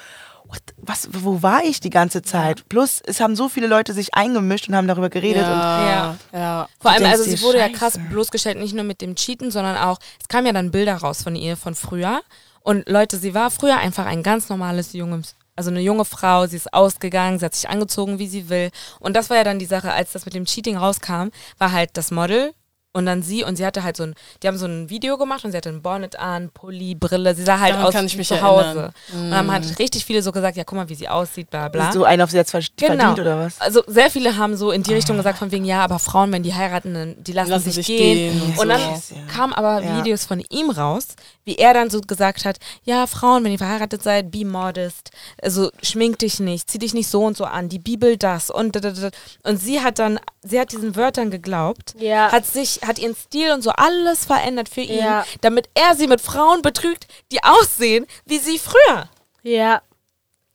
[0.47, 2.69] what, was, wo war ich die ganze Zeit?
[2.69, 6.17] Plus, es haben so viele Leute sich eingemischt und haben darüber geredet und Ja.
[6.33, 6.39] Ja.
[6.39, 6.69] ja.
[6.81, 7.79] Vor allem, also sie wurde ja Scheiße.
[7.79, 11.23] krass bloßgestellt, nicht nur mit dem Cheaten, sondern auch, es kamen ja dann Bilder raus
[11.23, 12.23] von ihr von früher.
[12.61, 16.57] Und Leute, sie war früher einfach ein ganz normales junges, also eine junge Frau, sie
[16.57, 18.71] ist ausgegangen, sie hat sich angezogen, wie sie will.
[19.01, 21.29] Und das war ja dann die Sache, als das mit dem Cheating rauskam,
[21.59, 22.55] war halt das Model
[22.95, 25.45] und dann sie und sie hatte halt so ein, die haben so ein Video gemacht
[25.45, 28.07] und sie hatte ein Bonnet an, Pulli, Brille, sie sah halt Daran aus kann wie
[28.07, 28.53] ich mich zu erinnern.
[28.53, 28.93] Hause.
[29.13, 31.69] Und dann haben halt richtig viele so gesagt, ja guck mal, wie sie aussieht, bla
[31.69, 31.93] bla.
[31.93, 32.95] so einen auf sie jetzt ver Genau.
[32.97, 33.61] verdient oder was?
[33.61, 36.43] Also sehr viele haben so in die Richtung gesagt von wegen, ja, aber Frauen, wenn
[36.45, 38.17] die heiraten, dann die lassen, Lassen sich, sich gehen.
[38.39, 39.15] gehen und Und dann so.
[39.29, 39.99] kamen aber Ja.
[39.99, 41.09] Videos von ihm raus,
[41.45, 45.11] wie er dann so gesagt hat, ja, Frauen, wenn ihr verheiratet seid, be modest,
[45.43, 48.77] also schmink dich nicht, zieh dich nicht so und so an, die Bibel das und
[48.77, 49.11] da, da, da.
[49.43, 52.31] und sie hat dann, sie hat diesen Wörtern geglaubt, Ja.
[52.33, 55.25] hat sich, hat ihren Stil und so alles verändert für ihn, Ja.
[55.41, 59.09] damit er sie mit Frauen betrügt, die aussehen wie sie früher.
[59.43, 59.83] ja.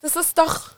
[0.02, 0.72] Das ist doch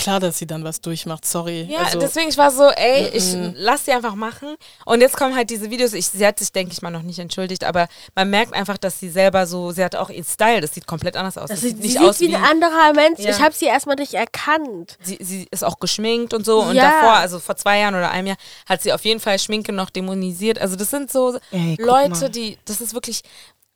[0.00, 1.62] klar, dass sie dann was durchmacht, sorry.
[1.70, 4.56] Ja, also, deswegen, ich war so, ey, ich lass sie einfach machen.
[4.84, 7.18] Und jetzt kommen halt diese Videos, ich, sie hat sich, denke ich mal, noch nicht
[7.18, 10.74] entschuldigt, aber man merkt einfach, dass sie selber so, sie hat auch ihren Style, das
[10.74, 11.48] sieht komplett anders aus.
[11.50, 13.20] Das Das, sieht, sieht sie nicht sieht aus wie wie, ein anderer Mensch.
[13.20, 13.30] Ja.
[13.30, 14.98] Ich habe sie erstmal nicht erkannt.
[15.02, 16.62] sie, sie ist auch geschminkt und so.
[16.62, 16.90] Und Ja.
[16.90, 18.36] davor, also vor zwei Jahren oder einem Jahr,
[18.66, 20.58] hat sie auf jeden Fall Schminke noch dämonisiert.
[20.58, 22.28] Also das sind so Ey, Leute, mal.
[22.30, 23.22] die, das ist wirklich,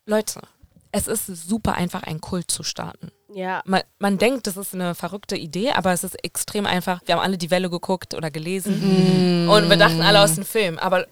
[0.06, 0.40] Leute,
[0.94, 3.10] es ist super einfach, einen Kult zu starten.
[3.34, 3.62] Ja.
[3.66, 7.00] Man, man denkt, das ist eine verrückte Idee, aber es ist extrem einfach.
[7.04, 10.78] Wir haben alle die Welle geguckt oder gelesen und wir dachten alle aus dem Film.
[10.78, 11.06] Aber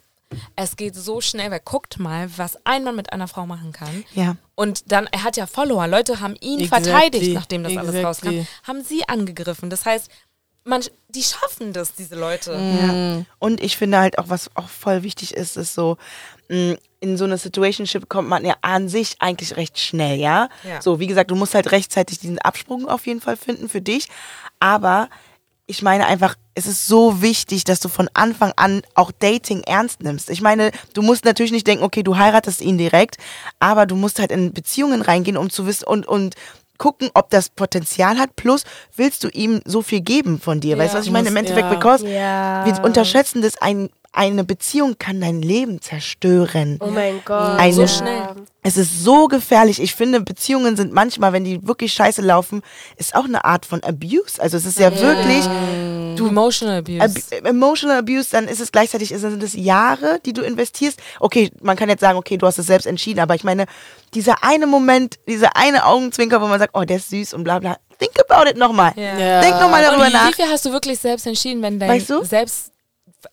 [0.55, 4.05] es geht so schnell, weil guckt mal, was ein Mann mit einer Frau machen kann.
[4.15, 4.37] Ja.
[4.55, 6.91] Und dann, er hat ja Follower, Leute haben ihn Exactly.
[6.91, 8.39] verteidigt, nachdem das alles Exactly.
[8.39, 9.69] rauskam, haben sie angegriffen.
[9.69, 10.09] Das heißt,
[10.65, 12.53] man, die schaffen das, diese Leute.
[12.53, 13.25] Ja.
[13.41, 15.97] Und ich finde halt auch, was auch voll wichtig ist, ist so,
[16.49, 20.49] mh, in so eine Situationship kommt man ja an sich eigentlich recht schnell, ja?
[20.63, 20.81] Ja.
[20.81, 24.07] So, wie gesagt, du musst halt rechtzeitig diesen Absprung auf jeden Fall finden für dich.
[24.61, 25.09] Aber
[25.67, 30.03] ich meine einfach, es ist so wichtig, dass du von Anfang an auch Dating ernst
[30.03, 30.31] nimmst.
[30.31, 33.17] Ich meine, du musst natürlich nicht denken, okay, du heiratest ihn direkt,
[33.59, 36.37] aber du musst halt in Beziehungen reingehen, um zu wissen und, und
[36.79, 38.37] gucken, ob das Potenzial hat.
[38.37, 38.65] Plus,
[38.97, 40.79] willst du ihm so viel geben von dir?
[40.79, 41.29] weißt du, was ich meine?
[41.29, 41.75] Im Endeffekt, ja.
[41.75, 42.65] because Ja.
[42.67, 46.79] wir unterschätzen das, ein, eine Beziehung kann dein Leben zerstören.
[46.81, 47.59] Oh mein Gott.
[47.59, 48.23] Eine- So schnell.
[48.63, 49.81] Es ist so gefährlich.
[49.83, 52.63] Ich finde, Beziehungen sind manchmal, wenn die wirklich scheiße laufen,
[52.97, 54.41] ist auch eine Art von Abuse.
[54.41, 55.47] Also es ist ja, wirklich
[56.17, 57.01] Du, Emotional Abuse.
[57.01, 57.11] Ab
[57.45, 61.01] emotional Abuse, dann ist es gleichzeitig, sind es Jahre, die du investierst.
[61.21, 63.65] Okay, man kann jetzt sagen, okay, du hast es selbst entschieden, aber ich meine,
[64.13, 67.59] dieser eine Moment, dieser eine Augenzwinker, wo man sagt, oh, der ist süß und bla
[67.61, 67.79] bla.
[67.99, 68.93] Think about it nochmal.
[68.97, 69.17] Ja.
[69.19, 69.41] Ja.
[69.41, 70.29] Denk nochmal darüber Und nach.
[70.29, 72.23] wie viel hast du wirklich selbst entschieden, wenn dein Weißt du?
[72.25, 72.72] Selbst,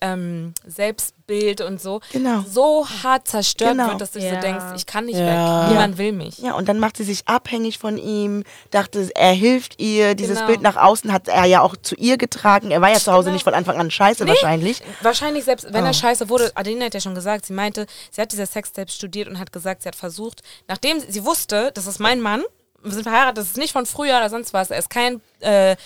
[0.00, 2.44] ähm, Selbstbild und so Genau.
[2.48, 3.88] so hart zerstört Genau.
[3.88, 4.34] wird, dass du Ja.
[4.34, 5.62] so denkst, ich kann nicht Ja.
[5.62, 6.38] weg, niemand will mich.
[6.38, 10.14] Ja, und dann macht sie sich abhängig von ihm, dachte, er hilft ihr.
[10.14, 10.46] Dieses Genau.
[10.48, 12.70] Bild nach außen hat er ja auch zu ihr getragen.
[12.70, 13.34] Er war ja zu Hause Genau.
[13.34, 14.82] nicht von Anfang an scheiße wahrscheinlich.
[15.02, 15.86] Wahrscheinlich selbst, wenn Oh.
[15.88, 19.28] er scheiße wurde, Adeline hat ja schon gesagt, sie meinte, sie hat diese Sextapes studiert
[19.28, 22.42] und hat gesagt, sie hat versucht, nachdem sie wusste, das ist mein Mann,
[22.82, 25.76] wir sind verheiratet, das ist nicht von früher oder sonst was, er ist kein äh,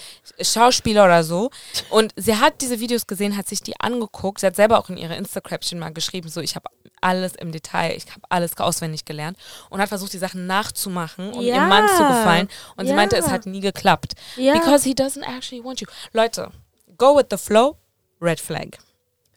[0.41, 1.51] Schauspieler oder so.
[1.91, 4.97] Und sie hat diese Videos gesehen, hat sich die angeguckt, sie hat selber auch in
[4.97, 6.69] ihre Insta-Caption mal geschrieben, so ich habe
[7.01, 9.37] alles im Detail, ich habe alles auswendig gelernt
[9.71, 11.57] und hat versucht, die Sachen nachzumachen, um Ja.
[11.57, 12.49] ihrem Mann zu gefallen.
[12.77, 12.97] Und sie Ja.
[12.97, 14.15] meinte, es hat nie geklappt.
[14.37, 14.55] Ja.
[14.55, 15.87] Because he doesn't actually want you.
[16.13, 16.51] Leute,
[16.97, 17.77] go with the flow,
[18.21, 18.79] red flag.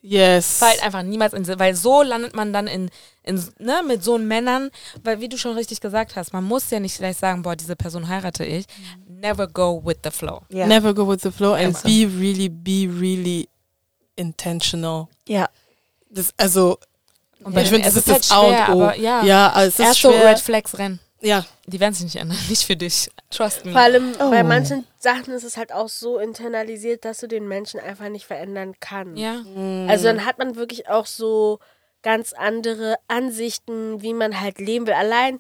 [0.02, 0.62] Yes.
[0.62, 2.90] Weil einfach niemals in, weil so landet man dann in,
[3.28, 4.70] in ne, mit so Männern,
[5.04, 7.76] weil wie du schon richtig gesagt hast, man muss ja nicht gleich sagen, boah, diese
[7.76, 8.66] Person heirate ich.
[9.08, 10.42] Never go with the flow.
[10.50, 10.66] Ja.
[10.68, 11.84] Never go with the flow and Einfach.
[11.84, 13.50] be really, be really
[14.16, 15.08] intentional.
[15.28, 15.48] ja.
[16.10, 16.78] Das, also,
[17.44, 18.92] Und ich finde, das ist halt das A und schwer, O.
[19.02, 19.24] ja.
[19.26, 20.30] ja also es ist Erst so schwer.
[20.30, 21.00] Red Flags rennen.
[21.20, 23.10] ja, Die werden sich nicht ändern, nicht für dich.
[23.30, 23.74] Trust me.
[23.74, 24.30] Vor allem Oh.
[24.30, 28.26] bei manchen Sachen ist es halt auch so internalisiert, dass du den Menschen einfach nicht
[28.26, 29.18] verändern kannst.
[29.20, 29.42] Ja.
[29.90, 31.60] Also dann hat man wirklich auch so
[32.04, 34.94] ganz andere Ansichten, wie man halt leben will.
[34.94, 35.40] Allein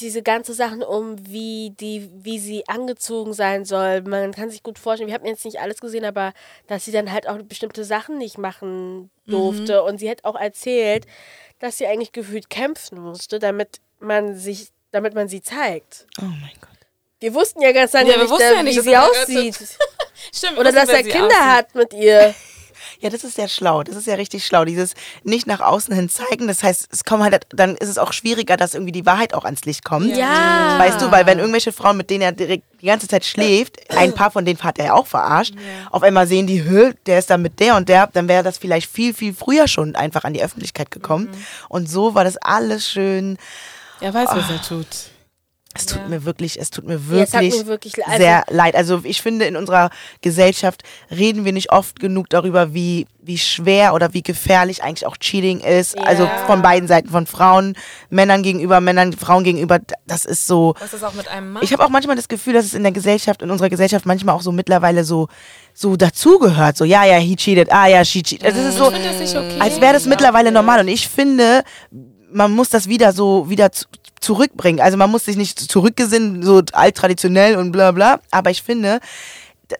[0.00, 4.02] diese ganze Sachen um, wie die, wie sie angezogen sein soll.
[4.02, 6.32] Man kann sich gut vorstellen, wir haben jetzt nicht alles gesehen, aber
[6.66, 9.84] dass sie dann halt auch bestimmte Sachen nicht machen durfte.
[9.84, 11.06] Und sie hat auch erzählt,
[11.60, 16.06] dass sie eigentlich gefühlt kämpfen musste, damit man sich, damit man sie zeigt.
[16.20, 16.70] Oh mein Gott.
[17.20, 19.56] Wir wussten ja ganz lange Ja, wir nicht, wussten da- ja nicht, wie sie aussieht.
[20.34, 20.58] Stimmt.
[20.58, 21.40] Oder dass er Kinder aussieht.
[21.40, 22.34] hat mit ihr.
[23.00, 23.82] Ja, das ist ja schlau.
[23.82, 24.64] Das ist ja richtig schlau.
[24.64, 26.46] Dieses nicht nach außen hin zeigen.
[26.46, 29.44] Das heißt, es kommt halt, dann ist es auch schwieriger, dass irgendwie die Wahrheit auch
[29.44, 30.16] ans Licht kommt.
[30.16, 30.78] Ja.
[30.78, 34.14] Weißt du, weil wenn irgendwelche Frauen, mit denen er direkt die ganze Zeit schläft, ein
[34.14, 35.54] paar von denen hat er ja auch verarscht,
[35.90, 36.62] auf einmal sehen die,
[37.06, 39.94] der ist dann mit der und der, dann wäre das vielleicht viel, viel früher schon
[39.96, 41.30] einfach an die Öffentlichkeit gekommen.
[41.68, 43.38] Und so war das alles schön.
[44.00, 45.13] er weiß, was er tut.
[45.76, 48.76] Es tut mir wirklich, es tut mir Ja, wirklich, mir wirklich also- sehr leid.
[48.76, 53.92] Also ich finde, in unserer Gesellschaft reden wir nicht oft genug darüber, wie, wie schwer
[53.92, 55.98] oder wie gefährlich eigentlich auch Cheating ist.
[55.98, 57.74] Also von beiden Seiten, von Frauen,
[58.08, 59.80] Männern gegenüber, Männern, Frauen gegenüber.
[60.06, 60.74] Das ist so.
[60.78, 61.62] Was ist auch mit einem Mann?
[61.64, 64.36] Ich habe auch manchmal das Gefühl, dass es in der Gesellschaft, in unserer Gesellschaft manchmal
[64.36, 65.26] auch so mittlerweile so,
[65.72, 66.76] so dazugehört.
[66.76, 68.46] So, ja, ja, he cheated, ah ja, she cheated.
[68.46, 69.58] Also es ist so, das nicht okay.
[69.58, 70.78] als wäre das mittlerweile normal.
[70.80, 71.64] Und ich finde,
[72.30, 73.86] man muss das wieder so wieder zu,
[74.24, 74.80] zurückbringen.
[74.80, 78.20] Also man muss sich nicht zurückgesinnen, so alttraditionell und bla bla.
[78.30, 79.00] Aber ich finde,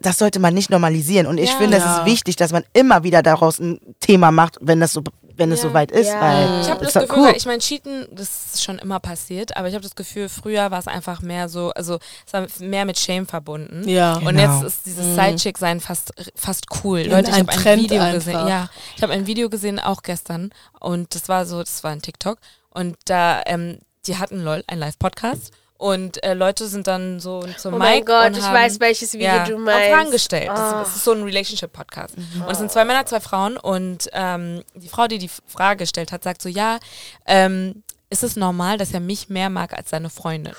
[0.00, 1.26] das sollte man nicht normalisieren.
[1.26, 1.56] Und ich Ja.
[1.56, 1.98] finde, es Ja.
[2.00, 5.02] ist wichtig, dass man immer wieder daraus ein Thema macht, wenn das so
[5.36, 5.68] wenn es Ja.
[5.70, 6.06] soweit ist.
[6.06, 6.20] Ja.
[6.20, 7.24] Weil Ich habe das Gefühl, cool.
[7.26, 10.70] weil ich meine, Cheaten, das ist schon immer passiert, aber ich habe das Gefühl, früher
[10.70, 13.82] war es einfach mehr so, also es war mehr mit Shame verbunden.
[13.88, 14.14] Ja.
[14.18, 14.60] Und Genau.
[14.60, 17.00] jetzt ist dieses Sidechick-Sein fast, fast cool.
[17.00, 18.14] Ja, Leute, ich ein habe ein Trend Video einfach.
[18.14, 18.46] gesehen.
[18.46, 20.50] Ja, ich habe ein Video gesehen, auch gestern.
[20.78, 22.38] Und das war so, das war ein TikTok.
[22.72, 25.52] Und da, ähm, die hatten LOL, ein Live-Podcast.
[25.76, 28.80] und äh, Leute sind dann so zum Oh Mike mein Gott, und ich haben, weiß,
[28.80, 29.90] welches Video ja, du meinst.
[29.90, 30.48] Fragen gestellt.
[30.48, 30.78] Das, Ah.
[30.80, 32.14] das ist so ein Relationship-Podcast.
[32.16, 36.12] Und es sind zwei Männer, zwei Frauen und ähm, die Frau, die die Frage gestellt
[36.12, 36.78] hat, sagt so, ja,
[37.26, 40.54] ähm, ist es normal, dass er mich mehr mag als seine Freundin?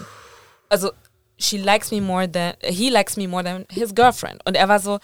[0.70, 0.91] Also,
[1.38, 4.41] she likes me more than, he likes me more than his girlfriend.
[4.46, 5.00] Und er war so,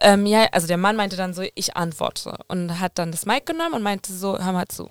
[0.00, 2.36] ähm, ja, also der Mann meinte dann so, ich antworte.
[2.46, 4.88] Und hat dann das Mic genommen und meinte so, hör mal zu.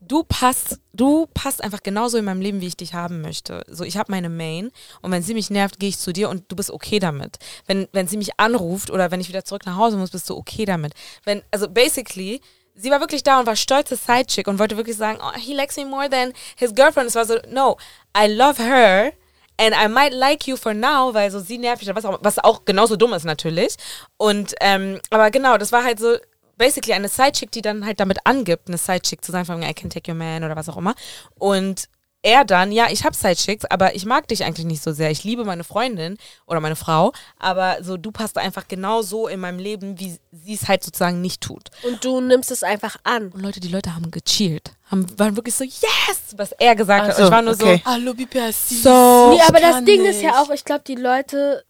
[0.00, 3.64] Du passt, du passt einfach genauso in meinem Leben, wie ich dich haben möchte.
[3.66, 4.70] So, ich habe meine Main
[5.02, 7.38] und wenn sie mich nervt, gehe ich zu dir und du bist okay damit.
[7.66, 10.36] Wenn, wenn sie mich anruft oder wenn ich wieder zurück nach Hause muss, bist du
[10.36, 10.92] okay damit.
[11.24, 12.40] Wenn, also basically,
[12.74, 15.76] sie war wirklich da und war stolze Sidechick und wollte wirklich sagen, oh, he likes
[15.76, 17.08] me more than his girlfriend.
[17.08, 17.76] Es war so, no,
[18.16, 19.12] I love her
[19.58, 22.38] and I might like you for now, weil so sie nervt mich, was auch, was
[22.38, 23.76] auch genauso dumm ist natürlich.
[24.18, 26.16] Und, ähm, aber genau, das war halt so,
[26.56, 29.90] basically eine Sidechick, die dann halt damit angibt, eine Sidechick zu sein, von I can
[29.90, 30.94] take your man oder was auch immer.
[31.34, 31.88] Und
[32.26, 35.12] er dann, ja, ich habe Sidechicks, aber ich mag dich eigentlich nicht so sehr.
[35.12, 39.38] Ich liebe meine Freundin oder meine Frau, aber so du passt einfach genau so in
[39.38, 41.70] meinem Leben, wie sie es halt sozusagen nicht tut.
[41.84, 43.28] Und du nimmst es einfach an.
[43.28, 47.10] Und Leute, die Leute haben gechillt, haben, waren wirklich so, yes, was er gesagt hat.
[47.12, 47.82] Ach so, Und ich war nur okay.
[47.84, 48.82] Hallo, Bibi, süß.
[48.82, 49.30] So.
[49.30, 50.38] Nee, aber das Ding ist ja nicht.
[50.38, 51.64] auch, ich glaube, die Leute,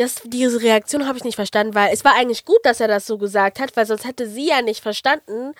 [0.00, 3.06] das, diese Reaktion habe ich nicht verstanden, weil es war eigentlich gut, dass er das
[3.06, 5.52] so gesagt hat, weil sonst hätte sie ja nicht verstanden,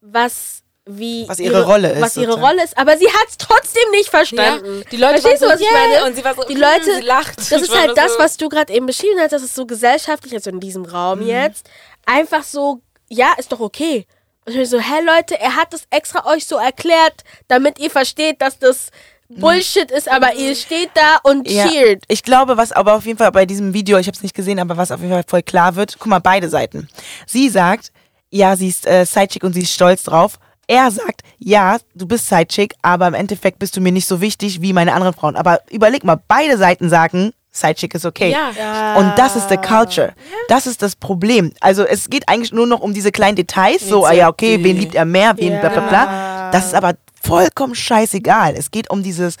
[0.00, 2.46] was wie Was ihre Rolle ist, Was ihre sozusagen.
[2.46, 4.84] Rolle ist, aber sie hat es trotzdem nicht Ja, verstanden.
[4.90, 6.04] die Leute Verstehst waren du, was so, ich yeah, meine?
[6.06, 7.38] Und sie war so, Die Leute, sie lacht.
[7.38, 10.32] das ist halt das, so, was du gerade eben beschrieben hast, dass es so gesellschaftlich,
[10.32, 11.68] also in diesem Raum jetzt,
[12.06, 14.06] einfach so, ja, ist doch okay.
[14.46, 17.90] Und ich bin so, hä Leute, er hat das extra euch so erklärt, damit ihr
[17.90, 18.88] versteht, dass das
[19.28, 22.02] Bullshit ist, aber ihr steht da und Ja, cheert.
[22.08, 24.58] ich glaube, was aber auf jeden Fall bei diesem Video, ich habe es nicht gesehen,
[24.58, 26.88] aber was auf jeden Fall voll klar wird, guck mal, beide Seiten.
[27.26, 27.92] Sie sagt,
[28.30, 30.38] ja, sie ist äh, Sidechick und sie ist stolz drauf.
[30.66, 34.60] Er sagt, ja, du bist Sidechick, aber im Endeffekt bist du mir nicht so wichtig
[34.60, 35.36] wie meine anderen Frauen.
[35.36, 38.30] Aber überleg mal, beide Seiten sagen, Sidechick ist okay.
[38.30, 38.96] Ja.
[38.96, 40.12] Und das ist the culture.
[40.48, 41.52] Das ist das Problem.
[41.60, 43.88] Also es geht eigentlich nur noch um diese kleinen Details.
[43.88, 46.27] So, ah ja, okay, wen liebt er mehr, wen bla bla bla.
[46.52, 48.54] Das ist aber vollkommen scheißegal.
[48.56, 49.36] Es geht um dieses,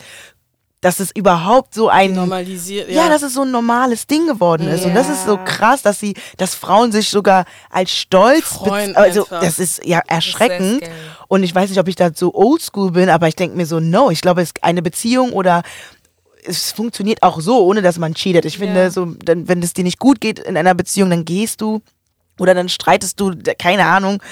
[0.80, 3.04] dass es überhaupt so ein Normalisiert, ja.
[3.04, 3.08] ja.
[3.08, 4.84] dass es so ein normales Ding geworden ist.
[4.84, 8.56] Und das ist so krass, dass sie, dass Frauen sich sogar als stolz
[8.94, 9.40] Also einfach.
[9.40, 10.76] das ist ja erschreckend.
[10.84, 10.92] scary.
[11.26, 13.80] Und ich weiß nicht, ob ich da so oldschool bin, aber ich denke mir so,
[13.80, 15.62] no, ich glaube, es ist eine Beziehung oder
[16.46, 18.44] es funktioniert auch so, ohne dass man cheatet.
[18.44, 18.90] Ich finde, Ja.
[18.90, 21.82] so, dann, wenn es dir nicht gut geht in einer Beziehung, dann gehst du
[22.38, 24.22] oder dann streitest du, keine Ahnung.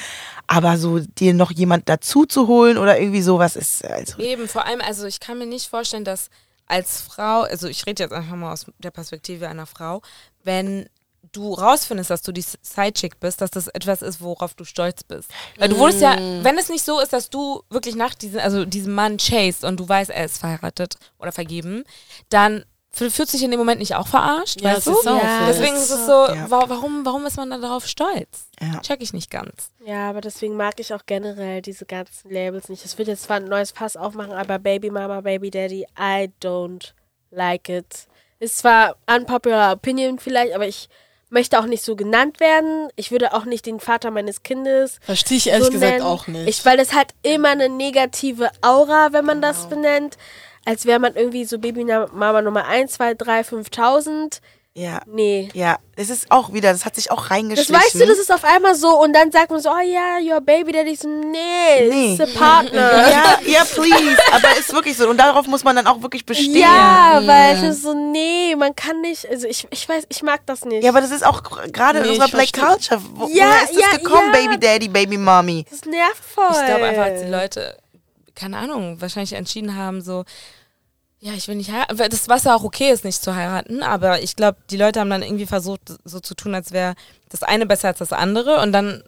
[0.47, 4.65] Aber so dir noch jemand dazu zu holen oder irgendwie sowas ist also Eben, vor
[4.65, 6.31] allem, also ich kann mir nicht vorstellen, dass
[6.67, 10.03] als Frau, also ich rede jetzt einfach mal aus der Perspektive einer Frau,
[10.45, 10.89] wenn
[11.33, 15.31] du rausfindest, dass du die Sidechick bist, dass das etwas ist, worauf du stolz bist.
[15.59, 18.65] Weil du wurdest ja, wenn es nicht so ist, dass du wirklich nach diesem, also
[18.65, 21.85] diesem Mann chased und du weißt, er ist verheiratet oder vergeben,
[22.29, 22.65] dann
[22.99, 24.93] f- fühlst du dich in dem Moment nicht auch verarscht, Ja, weißt es du?
[24.93, 25.11] ist so.
[25.17, 25.47] Ja.
[25.47, 26.51] Deswegen ist es so, Ja.
[26.51, 28.49] wa warum, warum ist man da darauf stolz?
[28.61, 28.81] Ja.
[28.81, 29.71] Check ich nicht ganz.
[29.85, 32.85] Ja, aber deswegen mag ich auch generell diese ganzen Labels nicht.
[32.85, 36.93] Es wird jetzt zwar ein neues Pass aufmachen, aber Baby Mama, Baby Daddy, I don't
[37.31, 38.07] like it.
[38.39, 40.89] Ist zwar unpopular opinion vielleicht, aber ich
[41.29, 42.89] möchte auch nicht so genannt werden.
[42.97, 46.05] Ich würde auch nicht den Vater meines Kindes Verstehe ich ehrlich so gesagt nennen.
[46.05, 46.49] auch nicht.
[46.49, 50.17] Ich, weil das hat immer eine negative Aura, wenn man das benennt.
[50.67, 54.41] Als wäre man irgendwie so Baby Mama Nummer 1, 2, 3, 5000.
[54.75, 55.01] ja.
[55.07, 55.49] Nee.
[55.55, 57.75] Ja, es ist auch wieder, das hat sich auch Das reingeschlichen.
[57.75, 60.43] weißt du, das ist auf einmal so und dann sagt man so, oh ja, your
[60.43, 60.95] baby daddy.
[60.97, 62.15] So, nee, Nee.
[62.15, 63.09] it's a partner.
[63.09, 64.19] Ja, ja, please.
[64.33, 65.09] Aber ist wirklich so.
[65.09, 66.57] Und darauf muss man dann auch wirklich bestehen.
[66.57, 70.41] Ja, weil ich ist so, nee, man kann nicht, also ich, ich weiß, ich mag
[70.47, 70.83] das nicht.
[70.85, 71.43] Ja, aber das ist auch
[71.73, 72.53] gerade in Nee, unserer ich Black.
[72.53, 73.01] Culture.
[73.15, 74.41] Wo, Ja, woher ist das ja, gekommen, ja.
[74.41, 75.65] Baby Daddy, Baby Mommy?
[75.71, 76.51] das nervt voll.
[76.51, 77.79] Ich glaube einfach, dass die Leute,
[78.35, 80.25] keine Ahnung, wahrscheinlich entschieden haben, so,
[81.27, 81.97] ja, ich will nicht heiraten.
[81.97, 85.23] Das, ja auch okay ist, nicht zu heiraten, aber ich glaube, die Leute haben dann
[85.23, 86.95] irgendwie versucht, so zu tun, als wäre
[87.31, 89.03] das eine besser als das andere und dann,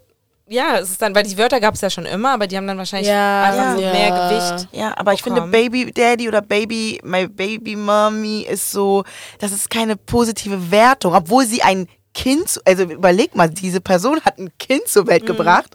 [0.48, 2.66] ja, es ist dann, weil die Wörter gab es ja schon immer, aber die haben
[2.66, 3.42] dann wahrscheinlich Ja.
[3.44, 3.92] einfach so Ja.
[3.92, 4.68] mehr Gewicht.
[4.72, 5.52] Ja, aber ich finde bekommen.
[5.52, 9.04] Baby Daddy oder Baby, my Baby Mommy ist so,
[9.38, 14.38] das ist keine positive Wertung, obwohl sie ein Kind, also überleg mal, diese Person hat
[14.38, 15.08] ein Kind zur Mhm.
[15.08, 15.72] Welt gebracht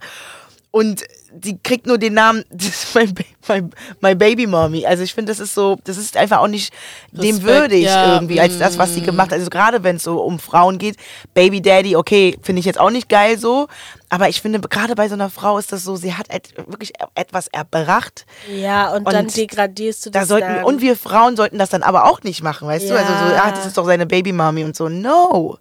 [0.72, 1.04] und
[1.36, 3.08] die kriegt nur den Namen, das ist my,
[3.48, 3.64] my,
[4.02, 4.86] my Baby Mommy.
[4.86, 6.74] Also ich finde, das ist so, das ist einfach auch nicht
[7.12, 9.06] dem würdig ja, irgendwie, als das, was sie mm.
[9.06, 9.40] gemacht hat.
[9.40, 10.98] Also gerade wenn es so um Frauen geht,
[11.34, 13.68] Baby Daddy, okay, finde ich jetzt auch nicht geil so,
[14.10, 16.94] aber ich finde, gerade bei so einer Frau ist das so, sie hat et wirklich
[17.16, 18.26] etwas erbracht.
[18.48, 20.64] ja, und, dann Und degradierst du Da das sollten, dann.
[20.66, 22.98] und wir Frauen sollten das dann aber auch nicht machen, weißt du?
[22.98, 23.44] Also so, Ja.
[23.46, 24.88] ah, das ist doch seine Babymami und so.
[24.90, 25.58] No.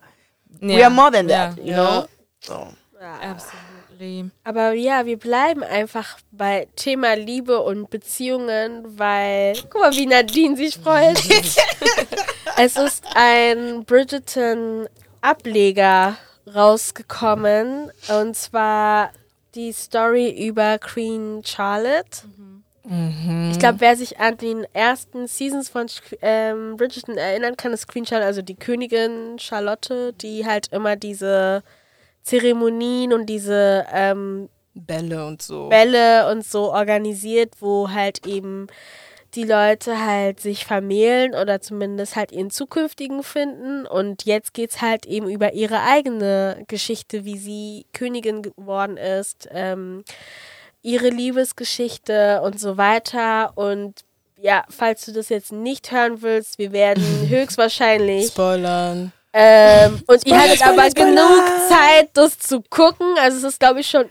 [0.60, 0.86] We Ja.
[0.86, 1.48] are more than Ja.
[1.48, 2.04] that, you know?
[2.40, 2.68] So.
[3.20, 3.71] Absolut.
[4.02, 4.30] Absolutely.
[4.44, 10.56] Aber ja, wir bleiben einfach bei Thema Liebe und Beziehungen, weil, guck mal, wie Nadine
[10.56, 11.18] sich freut.
[12.56, 16.16] es ist ein Bridgerton-Ableger
[16.52, 19.12] rausgekommen und zwar
[19.54, 22.24] die Story über Queen Charlotte.
[23.52, 25.86] Ich glaube, wer sich an den ersten Seasons von
[26.20, 31.62] ähm, Bridgerton erinnern kann, ist Queen Charlotte, also die Königin Charlotte, die halt immer diese
[32.22, 35.68] Zeremonien und diese ähm, Bälle und so.
[35.68, 38.68] Bälle und so organisiert, wo halt eben
[39.34, 43.86] die Leute halt sich vermählen oder zumindest halt ihren zukünftigen finden.
[43.86, 50.04] Und jetzt geht's halt eben über ihre eigene Geschichte, wie sie Königin geworden ist, ähm,
[50.82, 53.56] ihre Liebesgeschichte und so weiter.
[53.56, 54.04] Und
[54.36, 59.12] ja, falls du das jetzt nicht hören willst, wir werden höchstwahrscheinlich Spoilern.
[59.32, 61.68] Ähm, und ihr Spoiler, hattet aber Spoiler, genug Spoiler.
[61.68, 63.14] Zeit, das zu gucken.
[63.20, 64.06] Also es ist, glaube ich, schon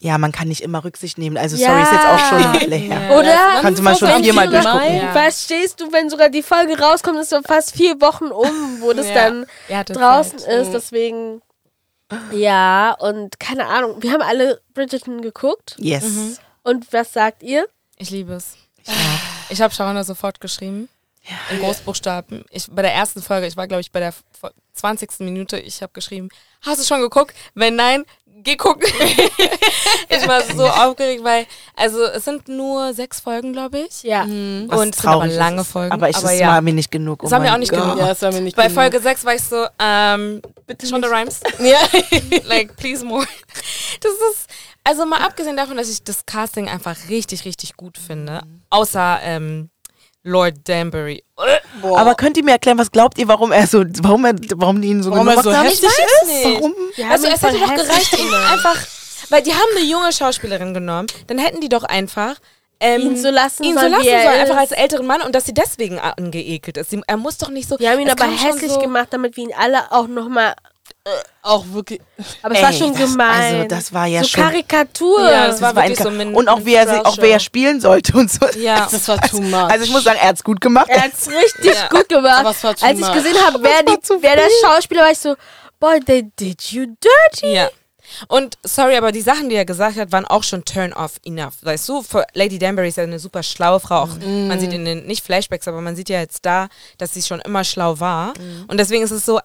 [0.00, 1.38] Ja, man kann nicht immer Rücksicht nehmen.
[1.38, 1.68] Also Ja.
[1.68, 3.16] sorry, ist jetzt auch schon eine Weile her.
[3.18, 3.60] Oder?
[3.62, 4.96] Konnte man schon Wenn viermal durchgucken.
[4.96, 5.12] Ja.
[5.12, 9.08] Verstehst du, wenn sogar die Folge rauskommt, ist so fast vier Wochen um, wo das
[9.08, 9.14] Ja.
[9.14, 10.62] dann Ja, das draußen halt.
[10.66, 10.72] ist.
[10.72, 11.40] Deswegen,
[12.30, 14.02] ja, und keine Ahnung.
[14.02, 15.74] Wir haben alle Bridgerton geguckt.
[15.78, 16.04] Yes.
[16.04, 16.36] Mhm.
[16.62, 17.66] Und was sagt ihr?
[17.96, 18.56] Ich liebe es.
[19.48, 20.88] Ich habe Shawana sofort geschrieben.
[21.50, 22.44] In Großbuchstaben.
[22.50, 25.20] Ich, bei der ersten Folge, ich war glaube ich bei der Fo- 20.
[25.20, 26.28] Minute, ich habe geschrieben,
[26.62, 27.34] hast du schon geguckt?
[27.54, 28.04] Wenn nein,
[28.42, 28.88] geh gucken.
[30.08, 34.02] ich war so aufgeregt, weil, also es sind nur sechs Folgen, glaube ich.
[34.02, 34.24] Ja.
[34.24, 34.68] Mhm.
[34.70, 35.68] Und es sind aber lange es.
[35.68, 35.92] Folgen.
[35.92, 36.48] Aber ich, es ja.
[36.48, 37.22] war mir nicht genug.
[37.22, 37.80] Oh Es war mir auch nicht Gott.
[37.82, 37.98] genug.
[37.98, 38.74] Ja, das war mir nicht Bei genug.
[38.74, 41.40] Folge 6 war ich so, ähm, bitte Shonda Rhimes.
[41.58, 41.80] Ja.
[42.44, 43.26] like, please more.
[44.00, 44.48] Das ist,
[44.84, 48.42] also mal abgesehen davon, dass ich das Casting einfach richtig, richtig gut finde.
[48.70, 49.70] Außer ähm,
[50.26, 51.22] Lord Danbury.
[51.82, 54.88] Aber könnt ihr mir erklären, was glaubt ihr, warum er so, warum er, warum die
[54.88, 55.66] ihn so Warum er so haben?
[55.66, 56.44] hässlich ist?
[56.44, 56.74] Warum?
[56.96, 58.76] Wir Also es hätte doch gereicht, ihn einfach,
[59.30, 62.36] weil die haben eine junge Schauspielerin genommen, dann hätten die doch einfach
[62.78, 65.22] ähm, Ihn so lassen ihn so sollen, lassen wie er sollen, einfach als älteren Mann
[65.22, 66.90] und dass sie deswegen angeekelt ist.
[66.90, 67.78] Sie, er muss doch nicht so.
[67.78, 70.54] Wir haben ihn aber hässlich so, gemacht, damit wir ihn alle auch nochmal.
[71.42, 72.00] Auch wirklich.
[72.42, 73.54] Aber es war schon das- gemein.
[73.56, 75.20] also das war ja so schon- Karikatur.
[75.30, 77.30] Ja, das war Das war wirklich ein so Und auch wie er, sich, auch wer
[77.30, 78.44] er spielen sollte und so.
[78.58, 78.88] Ja.
[78.90, 79.54] Das war too much.
[79.70, 80.88] Also ich muss sagen, er hat's gut gemacht.
[80.88, 81.88] Er hat's richtig Ja.
[81.88, 82.40] gut gemacht.
[82.40, 83.14] Aber es war too Als ich much.
[83.14, 85.36] gesehen habe, wer, die, wer der Schauspieler war, ich so,
[85.78, 87.54] boy, they did you dirty.
[87.54, 87.68] Ja.
[88.28, 91.54] Und sorry, aber die Sachen, die er gesagt hat, waren auch schon turn off enough.
[91.62, 94.02] Weißt du, für Lady Danbury ist ja eine super schlaue Frau.
[94.02, 97.22] Auch, Man sieht in den, nicht Flashbacks, aber man sieht ja jetzt da, dass sie
[97.22, 98.32] schon immer schlau war.
[98.68, 99.40] Und deswegen ist es so,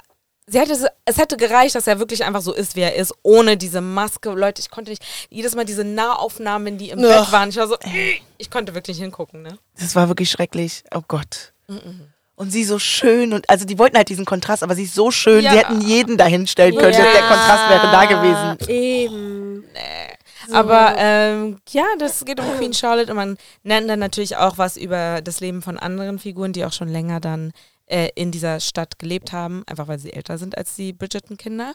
[0.52, 3.58] sie hätte, es- hätte gereicht, dass er wirklich einfach so ist, wie er ist, ohne
[3.58, 4.30] diese Maske.
[4.32, 7.08] Leute, ich konnte nicht, jedes Mal diese Nahaufnahmen, die im Ugh.
[7.08, 7.78] Bett waren, ich war so,
[8.38, 9.58] ich konnte wirklich hingucken, ne?
[9.80, 10.84] Das war wirklich schrecklich.
[10.94, 11.54] Oh Gott.
[12.36, 15.10] Und sie so schön und also die wollten halt diesen Kontrast, aber sie ist so
[15.12, 15.52] schön, Ja.
[15.52, 16.94] sie hätten jeden dahin stellen können.
[16.94, 17.00] Ja.
[17.04, 18.70] Der Kontrast wäre da gewesen.
[18.70, 19.64] Eben.
[20.52, 24.76] Aber ähm, ja, das geht um Queen Charlotte und man nennt dann natürlich auch was
[24.76, 27.54] über das Leben von anderen Figuren, die auch schon länger dann
[27.92, 31.74] äh, in dieser Stadt gelebt haben, einfach weil sie älter sind als die Bridgerton-Kinder.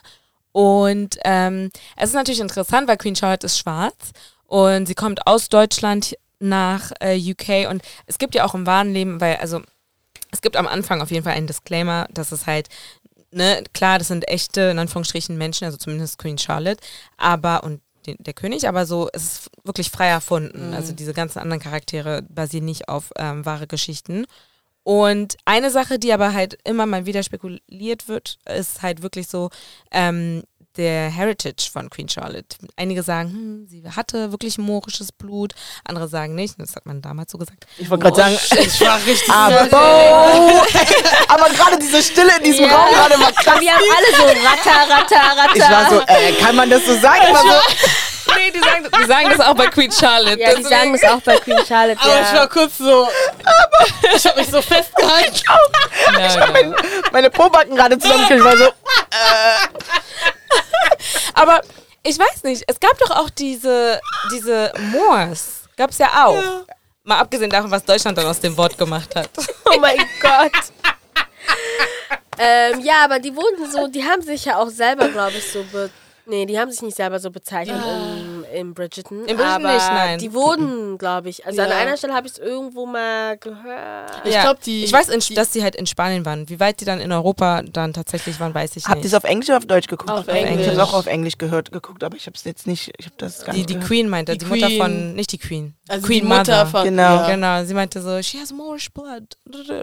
[0.51, 4.11] Und ähm, es ist natürlich interessant, weil Queen Charlotte ist schwarz
[4.45, 8.93] und sie kommt aus Deutschland nach äh, UK und es gibt ja auch im wahren
[8.93, 9.61] Leben, weil also
[10.31, 12.69] es gibt am Anfang auf jeden Fall einen Disclaimer, dass es halt
[13.31, 16.81] ne, klar, das sind echte, in Anführungsstrichen, Menschen, also zumindest Queen Charlotte,
[17.17, 20.73] aber, und der König, aber so, es ist wirklich frei erfunden.
[20.73, 24.25] Also diese ganzen anderen Charaktere basieren nicht auf ähm, wahre Geschichten.
[24.87, 29.49] Und eine Sache, die aber halt immer mal wieder spekuliert wird, ist halt wirklich so
[29.91, 30.43] ähm,
[30.77, 32.55] der Heritage von Queen Charlotte.
[32.77, 36.55] Einige sagen, hm, sie hatte wirklich mohrisches Blut, andere sagen nicht.
[36.57, 37.67] Das hat man damals so gesagt.
[37.77, 39.29] Ich wollte gerade sagen, Ich war richtig.
[39.29, 39.59] aber,
[41.27, 42.77] aber gerade diese Stille in diesem Ja.
[42.77, 43.59] Raum gerade war krass.
[43.59, 45.55] Wir haben alle so ratter, ratter, ratter.
[45.55, 47.23] Ich war so, äh, kann man das so sagen?
[47.27, 47.49] Ich war so,
[48.35, 50.39] Nee, die sagen, die sagen das auch bei Queen Charlotte.
[50.39, 51.99] ja, die sagen das auch bei Queen Charlotte.
[52.01, 52.47] Aber ich war Ja.
[52.47, 53.07] kurz so.
[54.15, 55.41] ich habe mich so festgehalten.
[56.13, 56.19] Ja,
[56.59, 56.75] ja.
[57.11, 58.39] meine Pobacken gerade zusammengekriegt.
[58.39, 58.69] Ich war so,
[61.33, 61.61] Aber
[62.03, 63.99] ich weiß nicht, es gab doch auch diese,
[64.31, 65.63] diese Moors.
[65.75, 66.65] Gab es ja auch.
[67.03, 69.29] Mal abgesehen davon, was Deutschland dann aus dem Wort gemacht hat.
[69.65, 70.51] Oh mein Gott.
[72.39, 75.63] ähm, ja, aber die wurden so, die haben sich ja auch selber, glaube ich, so
[75.63, 75.89] be
[76.29, 79.19] Nee, die haben sich nicht selber so bezeichnet im, im Bridgerton.
[79.19, 80.19] Im Bridgerton aber nicht, nein.
[80.19, 81.45] Die wurden, glaube ich.
[81.45, 81.77] Also an Ja.
[81.77, 84.11] einer Stelle habe ich es irgendwo mal gehört.
[84.25, 84.41] Ich Ja.
[84.43, 86.49] glaub, die- Ich weiß, in, die- dass sie halt in Spanien waren.
[86.49, 89.05] Wie weit die dann in Europa dann tatsächlich waren, weiß ich habt ihr nicht.
[89.05, 90.09] es auf Englisch oder auf Deutsch geguckt?
[90.11, 90.67] Auf Ich habe Englisch.
[90.67, 93.45] es auch auf Englisch gehört, geguckt, aber ich habe es jetzt nicht, ich habe das
[93.45, 93.87] gar Die, nicht die gehört.
[93.87, 94.81] Queen meinte, die, Die Mutter Queen.
[94.81, 96.65] von, nicht die Queen, Also Queen die Mutter Mother.
[96.67, 97.01] von Genau.
[97.15, 97.27] Ja.
[97.29, 99.23] Genau, sie meinte so, she has Moorish blood.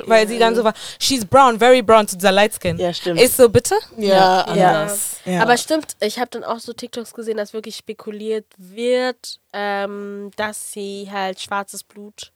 [0.06, 2.78] Weil sie dann so war, she's brown, very brown zu dieser Light Skin.
[2.78, 3.20] Ja, stimmt.
[3.20, 3.74] Ist so, bitte?
[3.96, 4.40] Ja, Ja.
[4.42, 5.16] anders.
[5.24, 5.42] Ja.
[5.42, 10.72] Aber stimmt, ich habe dann auch so TikToks gesehen, dass wirklich spekuliert wird, ähm, dass
[10.72, 12.32] sie halt schwarzes Blut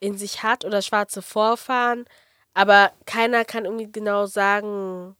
[0.00, 2.04] in sich hat oder schwarze Vorfahren.
[2.52, 5.16] Aber keiner kann irgendwie genau sagen,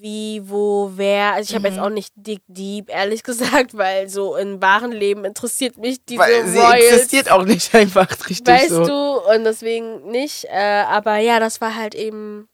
[0.00, 1.34] wie, wo, wer.
[1.34, 5.24] Also ich habe jetzt auch nicht Dick Deep, ehrlich gesagt, weil so im wahren Leben
[5.24, 6.84] interessiert mich diese Weil sie Royals.
[6.84, 8.86] existiert auch nicht einfach richtig Weißt so.
[8.86, 10.44] du, und deswegen nicht.
[10.44, 12.48] Äh, aber ja, das war halt eben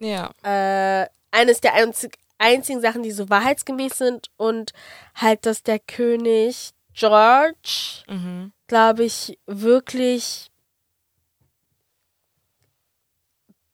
[0.00, 0.30] Ja.
[0.42, 4.72] äh, eines der einzig, einzigen Sachen, die so wahrheitsgemäß sind und
[5.14, 8.52] halt, dass der König George, Mhm.
[8.68, 10.50] glaube ich, wirklich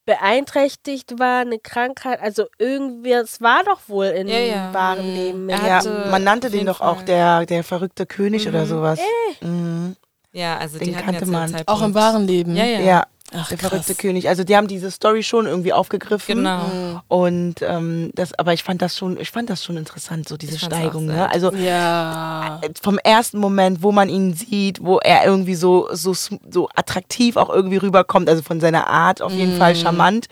[0.05, 4.73] beeinträchtigt war, eine Krankheit, also irgendwie, es war doch wohl in Ja, ja.
[4.73, 5.49] wahren Leben.
[5.49, 8.67] Ja, man nannte den doch auch der, der verrückte König oder Mhm.
[8.67, 8.99] sowas.
[9.41, 9.95] Mhm.
[10.33, 11.49] Ja, also Den die kannte man.
[11.49, 11.69] Zeitpunkt.
[11.69, 12.55] Auch im wahren Leben.
[12.55, 12.79] Ja, ja.
[12.79, 13.69] Ja, Ach, der krass.
[13.69, 14.27] verrückte König.
[14.27, 16.35] Also die haben diese Story schon irgendwie aufgegriffen.
[16.37, 17.01] Genau.
[17.07, 20.59] Und ähm, das, aber ich fand das schon, ich fand das schon interessant, so diese
[20.59, 21.05] Steigung.
[21.05, 21.29] Ne?
[21.29, 22.59] Also Ja.
[22.81, 27.49] vom ersten Moment, wo man ihn sieht, wo er irgendwie so, so, so attraktiv auch
[27.49, 30.27] irgendwie rüberkommt, also von seiner Art auf jeden Fall charmant.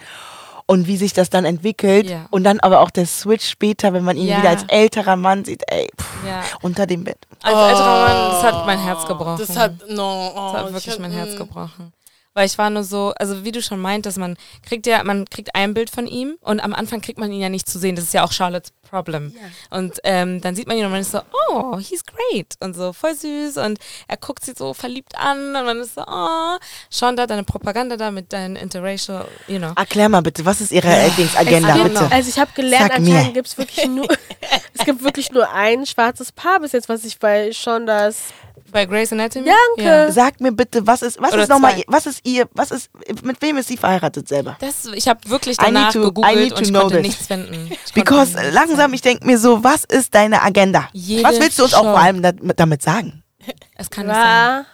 [0.70, 2.08] Und wie sich das dann entwickelt.
[2.08, 2.28] Ja.
[2.30, 4.38] Und dann aber auch der Switch später, wenn man ihn Ja.
[4.38, 6.44] wieder als älterer Mann sieht, ey, pff, Ja.
[6.62, 7.18] unter dem Bett.
[7.42, 9.38] Als älterer Mann, das hat mein Herz gebrochen.
[9.40, 11.38] Das hat, no, oh, Das hat ich wirklich mein Herz mm.
[11.38, 11.94] gebrochen.
[12.34, 15.56] Weil ich war nur so, also wie du schon meintest, man kriegt ja, man kriegt
[15.56, 17.96] ein Bild von ihm und am Anfang kriegt man ihn ja nicht zu sehen.
[17.96, 19.34] Das ist ja auch Charlottes Problem.
[19.70, 22.56] Und ähm, dann sieht man ihn und man ist so, oh, he's great.
[22.60, 26.04] Und so voll süß und er guckt sie so verliebt an und man ist so,
[26.06, 26.58] oh,
[26.92, 29.74] schon da deine Propaganda da mit deinen interracial, you know.
[29.76, 31.36] Erklär mal bitte, was ist Ihre gibt,
[31.84, 32.12] bitte?
[32.12, 34.08] Also ich habe gelernt, anscheinend gibt es wirklich nur,
[34.74, 38.34] es gibt wirklich nur ein schwarzes Paar bis jetzt, was ich bei Shondas
[38.72, 39.46] Bei Grey's Anatomy?
[39.78, 39.90] Danke.
[39.90, 40.12] Ja.
[40.12, 42.90] Sag mir bitte, was ist, was Oder ist nochmal, was ist ihr, was ist,
[43.24, 44.58] mit wem ist sie verheiratet selber?
[44.60, 47.08] Das, ich habe wirklich danach to- I gegoogelt und ich know konnte this.
[47.08, 47.72] nichts finden.
[47.86, 50.88] Ich Because nichts langsam, ich denke mir so, was ist deine Agenda?
[50.94, 51.92] Jede was willst du uns auch Show.
[51.92, 53.24] vor allem da, damit sagen?
[53.76, 54.66] Es kann nicht sein.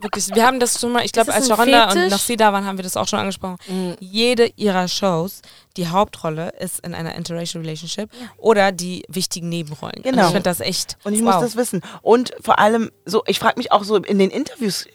[0.00, 2.64] Wirklich, wir haben das schon mal, ich glaube, als Sharonda und noch sie da waren,
[2.66, 3.56] haben wir das auch schon angesprochen.
[4.00, 5.40] Jede ihrer Shows,
[5.76, 9.96] die Hauptrolle ist in einer interracial relationship oder die wichtigen Nebenrollen.
[9.96, 10.22] Und Genau.
[10.22, 10.96] ich finde das echt.
[11.04, 11.34] Und ich wow.
[11.34, 11.82] muss das wissen.
[12.02, 14.86] Und vor allem, so, ich frage mich auch so in den Interviews,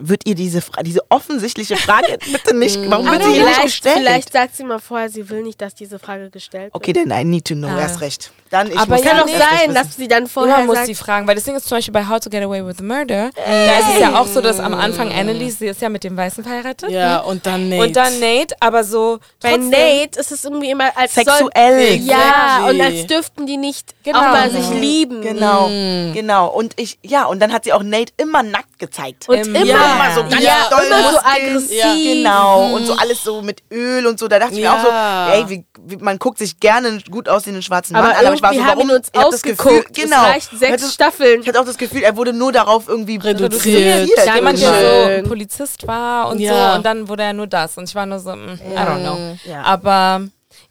[0.00, 3.98] wird ihr diese, Fra diese offensichtliche Frage bitte nicht, warum wird sie hier nicht gestellt?
[3.98, 6.74] vielleicht sagt sie mal vorher, sie will nicht, dass diese Frage gestellt wird.
[6.74, 7.80] Okay, dann I need to know, Ah.
[7.80, 8.30] erst recht.
[8.50, 10.74] Dann, ich Aber muss ja, Kann doch recht sein, dass sie dann vorher Immer muss
[10.76, 12.80] sagt, sie fragen, weil das Ding ist zum Beispiel bei How to Get Away with
[12.82, 16.04] Murder, da ist es ja auch so, dass am Anfang Annalise, sie ist ja mit
[16.04, 16.90] dem Weißen verheiratet.
[16.90, 17.82] Ja, und dann Nate.
[17.82, 21.96] Und dann Nate, aber so bei Nate ist es irgendwie immer als soll, Sexuell.
[21.96, 22.70] Ja, Exactly.
[22.70, 24.18] und als dürften die nicht Genau.
[24.18, 25.20] auch mal sich lieben.
[25.22, 25.66] Genau,
[26.14, 26.48] genau.
[26.48, 29.28] Und ich, ja, und dann hat sie auch Nate immer nackt gezeigt.
[29.28, 29.94] Und Im- immer, Ja.
[29.94, 31.78] immer so ganz Ja, doll immer so aggressiv.
[31.78, 31.94] Ja.
[31.94, 34.28] Genau, und so alles so mit Öl und so.
[34.28, 34.76] Da dachte ich mir Ja.
[34.76, 38.26] auch so, ey, wie, wie, man guckt sich gerne gut aussehenden schwarzen Mann Aber an.
[38.26, 38.90] Aber ich war so, haben warum?
[38.90, 39.94] uns Ich hab das Gefühl, ausgeguckt.
[39.94, 40.16] genau.
[40.16, 41.40] Es reicht Ich sechs hatte- Staffeln.
[41.42, 44.08] Ich hatte auch das Gefühl, er wurde nur darauf irgendwie Reduziert.
[44.16, 44.34] Danke.
[44.36, 45.24] jemand, der so Schön.
[45.28, 46.70] Polizist war und Ja.
[46.72, 49.00] so und dann wurde er nur das und ich war nur so, mm, I don't
[49.02, 49.18] know.
[49.44, 49.62] Ja.
[49.62, 50.11] Aber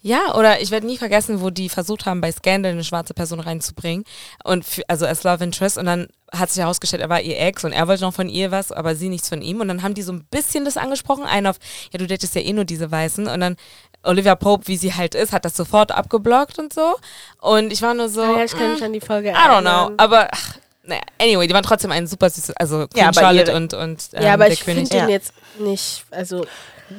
[0.04, 3.38] ja, oder ich werde nie vergessen, wo die versucht haben, bei Scandal eine schwarze Person
[3.40, 4.04] reinzubringen.
[4.44, 5.78] Und für, also als Love Interest.
[5.78, 8.50] Und dann hat sich herausgestellt, er war ihr Ex und er wollte noch von ihr
[8.50, 9.60] was, aber sie nichts von ihm.
[9.60, 11.56] Und dann haben die so ein bisschen das angesprochen, einen auf,
[11.92, 13.28] ja du datest ja eh nur diese Weißen.
[13.28, 13.56] Und dann
[14.02, 16.96] Olivia Pope, wie sie halt ist, hat das sofort abgeblockt und so.
[17.40, 19.34] Und ich war nur so, Ah ja, ich kann mm, mich an die Folge I
[19.34, 19.94] don't know, erinnern.
[19.98, 23.52] aber ach, naja, anyway, die waren trotzdem ein super süßes, also Queen Ja, aber Charlotte
[23.52, 24.88] ihre- und, und ähm, Ja, aber der ich König.
[24.88, 26.44] finde den jetzt nicht, also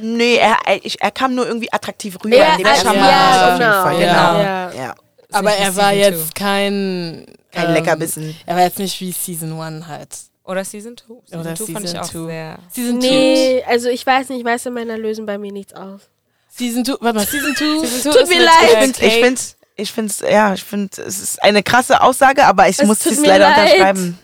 [0.01, 2.35] Nee, er, er, ich, er kam nur irgendwie attraktiv rüber.
[2.35, 3.97] Ja, in dem ah, ersten ja, Mal auf jeden genau, Fall.
[3.97, 4.13] genau.
[4.13, 4.71] Ja.
[4.71, 4.71] Ja.
[4.75, 4.95] ja.
[5.31, 7.25] Aber er war jetzt kein.
[7.51, 8.35] Kein ähm, Leckerbissen.
[8.45, 10.09] Er war jetzt nicht wie Season 1 halt.
[10.45, 11.13] Oder Season 2.
[11.25, 12.25] Season Oder 2 fand ich Season auch two.
[12.25, 12.59] sehr.
[12.71, 13.07] Season 2.
[13.07, 16.01] Nee, also ich weiß nicht, weiße Männer lösen bei mir nichts aus.
[16.49, 16.93] Season 2.
[16.99, 17.65] Warte mal, Season 2.
[17.87, 18.99] Season Tut mir leid.
[18.99, 19.41] Ich finde,
[19.75, 23.19] ich finde, ja, ich finde, es ist eine krasse Aussage, aber ich Es muss es
[23.25, 23.59] leider leid.
[23.59, 24.19] unterschreiben.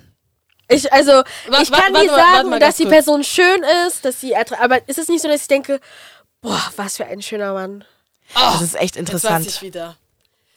[0.70, 2.94] Ich, also, Wa- ich kann warte dir sagen, mal dass die kurz.
[2.94, 5.80] Person schön ist, dass sie attra- aber ist es nicht so, dass ich denke,
[6.42, 7.84] boah, was für ein schöner Mann.
[8.36, 9.62] Das ist echt Jetzt weiß ich interessant.
[9.64, 9.98] wieder.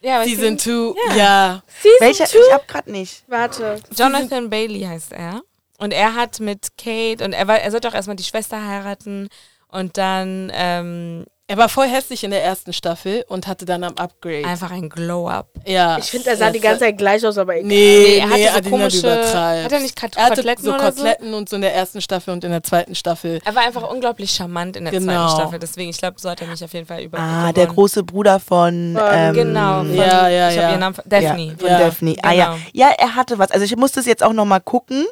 [0.03, 1.17] Ja, Season Season 2.
[1.17, 1.63] Ja.
[1.81, 2.27] Season Welcher?
[2.27, 2.39] two?
[2.47, 3.23] Ich hab grad nicht.
[3.29, 3.81] Warte.
[3.97, 5.41] Jonathan Bailey heißt er.
[5.79, 9.29] Und er hat mit Kate und er, war, er sollte auch erstmal die Schwester heiraten
[9.69, 13.95] und dann ähm, Er war voll hässlich in der ersten Staffel und hatte dann am
[13.99, 14.47] Upgrade.
[14.47, 15.49] einfach ein Glow-Up.
[15.67, 15.99] Ja.
[15.99, 17.67] Ich finde, er sah die ganze Zeit gleich aus, aber egal.
[17.69, 19.35] Nee, er hatte nee, so Adina, komische.
[19.65, 21.03] Hat er nicht Kat Er hatte Koteletten so oder so?
[21.03, 23.41] Koteletten und so in der ersten Staffel und in der zweiten Staffel.
[23.45, 25.27] Er war einfach unglaublich charmant in der Genau.
[25.27, 25.59] zweiten Staffel.
[25.59, 27.19] Deswegen, ich glaube, so hat er mich auf jeden Fall über.
[27.19, 29.79] Ah, der große Bruder von, Von- ähm, Genau.
[29.81, 30.63] Von, Ja, ja, ich ja.
[30.63, 30.97] habe ihren Namen.
[31.05, 31.45] Daphne.
[31.45, 32.15] Ja, von Ja, Daphne.
[32.23, 32.45] Ah ja.
[32.55, 32.59] genau.
[32.73, 33.51] Ja, er hatte was.
[33.51, 35.05] Also ich musste es jetzt auch nochmal gucken.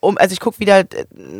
[0.00, 0.86] Um, also ich gucke wieder äh,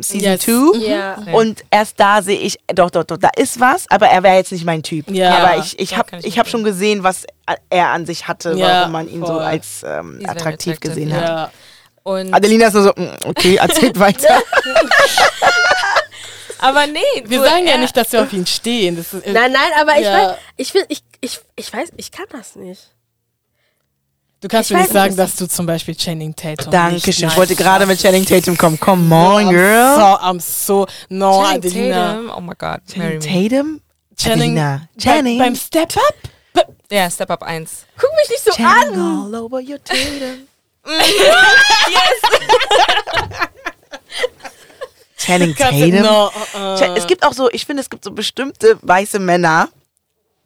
[0.01, 0.41] Season Yes.
[0.41, 1.17] 2 Ja.
[1.33, 4.51] und erst da sehe ich, doch, doch, doch, da ist was, aber er wäre jetzt
[4.51, 5.09] nicht mein Typ.
[5.11, 5.37] Ja.
[5.37, 7.25] aber ich, ich habe ich ich hab schon gesehen, was
[7.69, 9.39] er an sich hatte, Ja, warum man ihn so voll.
[9.41, 11.23] als ähm, attraktiv gesehen hat.
[11.23, 11.51] Ja.
[12.03, 14.39] Und, Adelina ist nur so, mm, okay, erzählt weiter.
[16.59, 18.97] aber nee, Wir sagen ja nicht, dass wir auf ihn stehen.
[18.97, 20.29] Das ist, Nein, nein, aber ich Ja.
[20.29, 22.81] weiß, ich will, ich, ich, ich weiß, ich kann das nicht.
[24.41, 27.27] Du kannst Ich mir nicht sagen, dass du zum Beispiel Channing Tatum Dankeschön.
[27.27, 28.79] Ich wollte gerade mit Channing Tatum kommen.
[28.79, 29.95] Come on, I'm girl.
[29.95, 32.13] So, I'm so, no, Channing Adelina.
[32.13, 33.19] Tatum, oh my God, Channing.
[33.19, 33.81] Tatum?
[34.15, 34.87] Channing, Adelina.
[34.95, 35.37] bei- Channing.
[35.39, 36.15] beim Step Up?
[36.89, 37.85] Ja, Step Up 1.
[37.97, 39.33] Guck mich nicht so Channing an.
[39.33, 40.47] all over your Tatum.
[45.17, 46.01] Channing Kannst du- Tatum?
[46.01, 49.67] No, uh, Es gibt auch so, ich finde, es gibt so bestimmte weiße Männer.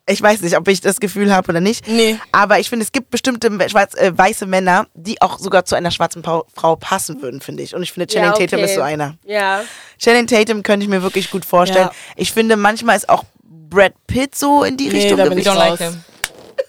[0.06, 1.88] Ich weiß nicht, ob ich das Gefühl habe oder nicht.
[1.88, 2.18] Nee.
[2.34, 5.92] Aber ich finde, es gibt bestimmte schwarz, äh, weiße Männer, die auch sogar zu einer
[5.92, 7.74] schwarzen Pau- Frau passen würden, finde ich.
[7.74, 8.66] Und ich finde, Channing Ja, Tatum okay.
[8.66, 9.16] ist so einer.
[9.26, 9.62] Ja.
[9.98, 11.86] Channing Tatum könnte ich mir wirklich gut vorstellen.
[11.86, 11.96] Ja.
[12.18, 15.46] Ich finde, manchmal ist auch Brad Pitt so in die Nee, Richtung da bin ich
[15.46, 15.62] gewichen.
[15.62, 16.04] don't like him.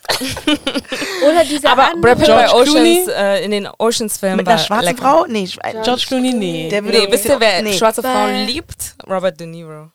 [1.28, 2.00] Oder dieser Aber andere.
[2.14, 3.04] Brad Pitt bei George Oceans, Clooney?
[3.16, 5.02] äh, in den Oceans-Filmen Mit war einer schwarzen lecker.
[5.02, 5.26] Frau?
[5.28, 6.68] Nee, äh, George Clooney, nee.
[6.68, 7.72] Der würde Nee, wisst ihr, wer nee.
[7.76, 8.94] schwarze Frauen liebt?
[9.08, 9.90] Robert De Niro.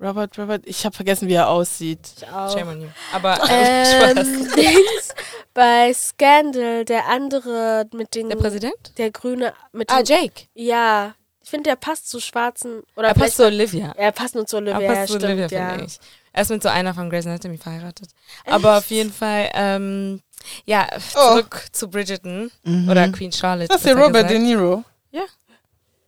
[0.00, 2.00] Robert, Robert, ich habe vergessen, wie er aussieht.
[2.32, 2.50] auch.
[2.56, 2.88] Shame on you.
[3.12, 4.26] Aber Ähm, Spaß.
[4.54, 5.14] Dings,
[5.52, 8.28] bei Scandal, der andere mit den.
[8.30, 8.96] Der Präsident?
[8.96, 10.46] Der grüne mit Ah, den, Jake.
[10.54, 11.14] Ja.
[11.42, 12.82] Ich finde, der passt zu schwarzen.
[12.96, 13.92] Oder Er passt zu Olivia.
[13.96, 14.86] Er passt nur zu Er Olivia.
[14.86, 15.68] passt ja, zu stimmt, Olivia, ja.
[15.70, 15.98] finde ich.
[16.32, 18.08] Er ist mit so einer von Grey's Anatomy verheiratet.
[18.46, 20.22] Aber auf jeden Fall, ähm,
[20.64, 22.50] ja, zurück zu Bridgerton
[22.88, 23.68] oder Queen Charlotte.
[23.68, 24.42] Das ist der Robert De gesagt.
[24.42, 24.84] Niro.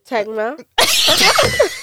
[0.04, 0.56] Zeig mal.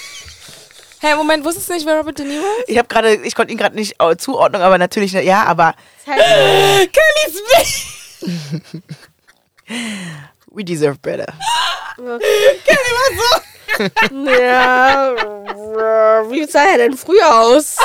[1.02, 2.68] Hey, Moment, wusstest du nicht, wer Robert De Niro ist?
[2.70, 5.74] Ich habe gerade, ich konnte ihn gerade nicht äh, zuordnen, aber natürlich, ja, aber
[6.06, 6.88] Zeig mal.
[10.48, 11.34] we deserve better.
[14.12, 15.16] ja.
[16.30, 17.78] Wie sah er denn früher aus?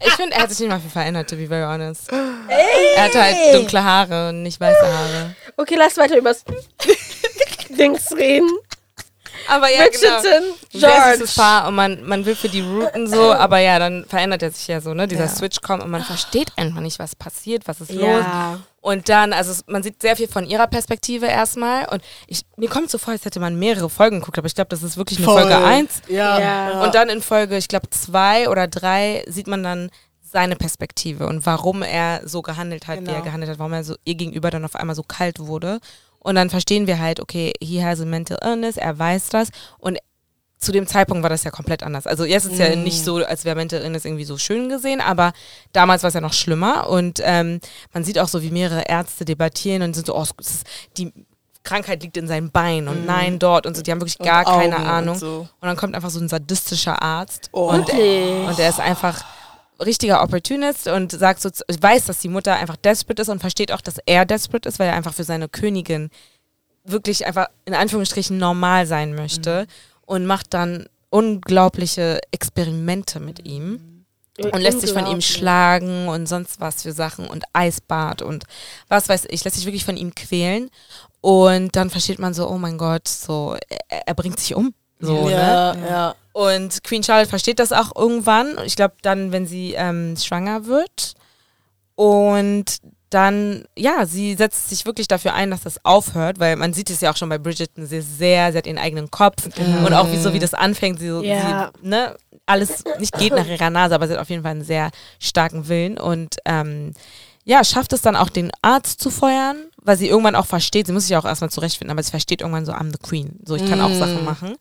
[0.00, 2.10] Ich finde, er hat sich nicht mal viel verändert, to be very honest.
[2.10, 5.36] Er hat halt dunkle Haare und nicht weiße Haare.
[5.56, 6.44] Okay, lass weiter übers
[7.68, 8.50] Dings reden.
[9.48, 9.90] Aber ja, genau.
[10.20, 10.42] Bridgerton,
[10.72, 11.18] Sehr George.
[11.18, 14.50] süßes Paar und man, man will für die routen so, aber ja, dann verändert er
[14.50, 15.06] sich ja so, ne?
[15.06, 15.28] Dieser Ja.
[15.28, 18.02] Switch kommt und man versteht einfach nicht, was passiert, was ist los.
[18.04, 18.58] Ja.
[18.80, 21.88] Und dann, also man sieht sehr viel von ihrer Perspektive erstmal.
[21.88, 24.68] Und ich, mir kommt so vor, als hätte man mehrere Folgen geguckt, aber ich glaube,
[24.68, 26.02] das ist wirklich nur Folge 1.
[26.08, 26.38] Ja.
[26.38, 26.82] Ja.
[26.84, 29.90] Und dann in Folge, ich glaube, zwei oder drei sieht man dann
[30.22, 33.24] seine Perspektive und warum er so gehandelt hat, wie er Genau.
[33.24, 35.78] gehandelt hat, warum er so ihr gegenüber dann auf einmal so kalt wurde.
[36.26, 39.48] Und dann verstehen wir halt, okay, he has a mental illness, er weiß das
[39.78, 39.98] und
[40.58, 42.06] zu dem Zeitpunkt war das ja komplett anders.
[42.06, 42.82] Also jetzt ist es ja Mhm.
[42.82, 45.32] nicht so, als wäre Mental Illness irgendwie so schön gesehen, aber
[45.72, 47.60] damals war es ja noch schlimmer und ähm,
[47.92, 50.24] man sieht auch so, wie mehrere Ärzte debattieren und sind so, oh,
[50.96, 51.12] die
[51.62, 54.76] Krankheit liegt in seinem Bein und nein dort und so, die haben wirklich gar keine
[54.76, 55.18] Augen und Ahnung.
[55.18, 55.40] so.
[55.60, 57.68] Und dann kommt einfach so ein sadistischer Arzt Oh.
[57.70, 58.48] und, Wirklich?
[58.48, 59.24] und er ist einfach
[59.80, 63.80] richtiger Opportunist und sagt so, weiß, dass die Mutter einfach desperate ist und versteht auch,
[63.80, 66.10] dass er desperate ist, weil er einfach für seine Königin
[66.84, 69.66] wirklich einfach in Anführungsstrichen normal sein möchte
[70.06, 74.04] und macht dann unglaubliche Experimente mit ihm
[74.38, 78.44] und lässt sich von ihm schlagen und sonst was für Sachen und Eisbad und
[78.88, 80.70] was weiß ich, lässt sich wirklich von ihm quälen
[81.20, 83.56] und dann versteht man so, oh mein Gott, so
[83.88, 84.74] er, er bringt sich um.
[85.00, 85.32] So, ne?
[85.32, 86.14] ja, ja.
[86.32, 88.56] Und Queen Charlotte versteht das auch irgendwann.
[88.64, 91.14] Ich glaube dann, wenn sie ähm, schwanger wird.
[91.94, 92.78] Und
[93.10, 97.00] dann, ja, sie setzt sich wirklich dafür ein, dass das aufhört, weil man sieht es
[97.00, 99.46] ja auch schon bei Bridgerton, sie ist sehr, sie hat ihren eigenen Kopf
[99.84, 101.70] und auch wie so wie das anfängt, sie, Ja.
[101.80, 102.16] sie ne,
[102.46, 104.90] alles nicht geht nach ihrer Nase, aber sie hat auf jeden Fall einen sehr
[105.20, 106.92] starken Willen und ähm,
[107.44, 110.92] ja, schafft es dann auch den Arzt zu feuern, weil sie irgendwann auch versteht, sie
[110.92, 113.64] muss sich auch erstmal zurechtfinden, aber sie versteht irgendwann so, I'm the Queen, so ich
[113.66, 114.56] kann auch Sachen machen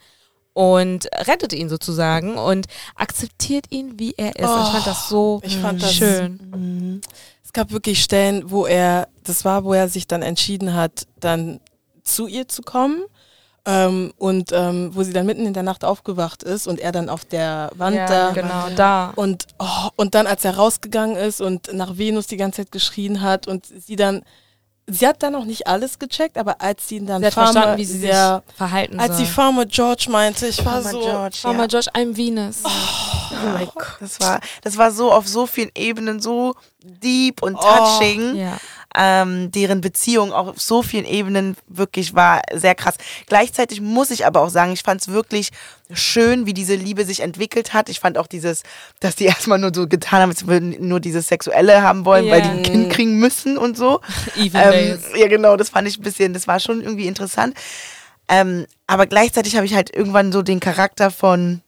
[0.55, 4.47] und rettet ihn sozusagen und akzeptiert ihn, wie er ist.
[4.49, 7.01] und ich fand das so Ich fand das- schön.
[7.43, 11.59] Es gab wirklich Stellen, wo er, das war, wo er sich dann entschieden hat, dann
[12.05, 13.03] zu ihr zu kommen.
[13.67, 17.09] Ähm, und ähm, wo sie dann mitten in der Nacht aufgewacht ist und er dann
[17.09, 18.29] auf der Wand Ja, da.
[18.29, 19.11] genau, da.
[19.15, 23.21] Und, oh, und dann, als er rausgegangen ist und nach Venus die ganze Zeit geschrien
[23.21, 24.21] hat und sie dann,
[24.88, 27.51] sie hat dann noch nicht alles gecheckt, aber als sie ihn dann Sie hat Farmer,
[27.51, 29.25] verstanden, wie sie sich ja, verhalten als soll.
[29.25, 31.65] sie Farmer George meinte, ich war Farmer so, George, Mama ja.
[31.67, 32.61] Josh, I'm Venus.
[32.65, 33.97] Oh mein Gott.
[33.99, 38.36] Das war, das war so auf so vielen Ebenen so deep und Oh, touching.
[38.36, 38.57] Ja.
[38.97, 42.95] Ähm, deren Beziehung auch auf so vielen Ebenen wirklich war sehr krass.
[43.27, 45.49] Gleichzeitig muss ich aber auch sagen, ich fand es wirklich
[45.91, 47.89] schön, wie diese Liebe sich entwickelt hat.
[47.89, 48.63] Ich fand auch dieses,
[48.99, 52.41] dass die erstmal nur so getan haben, als würden nur dieses Sexuelle haben wollen, weil
[52.41, 54.01] die ein Kind kriegen müssen und so.
[54.35, 54.99] Even Ähm, Days.
[55.15, 57.55] ja, genau, das fand ich ein bisschen, das war schon irgendwie interessant.
[58.27, 61.61] Ähm, aber gleichzeitig habe ich halt irgendwann so den Charakter von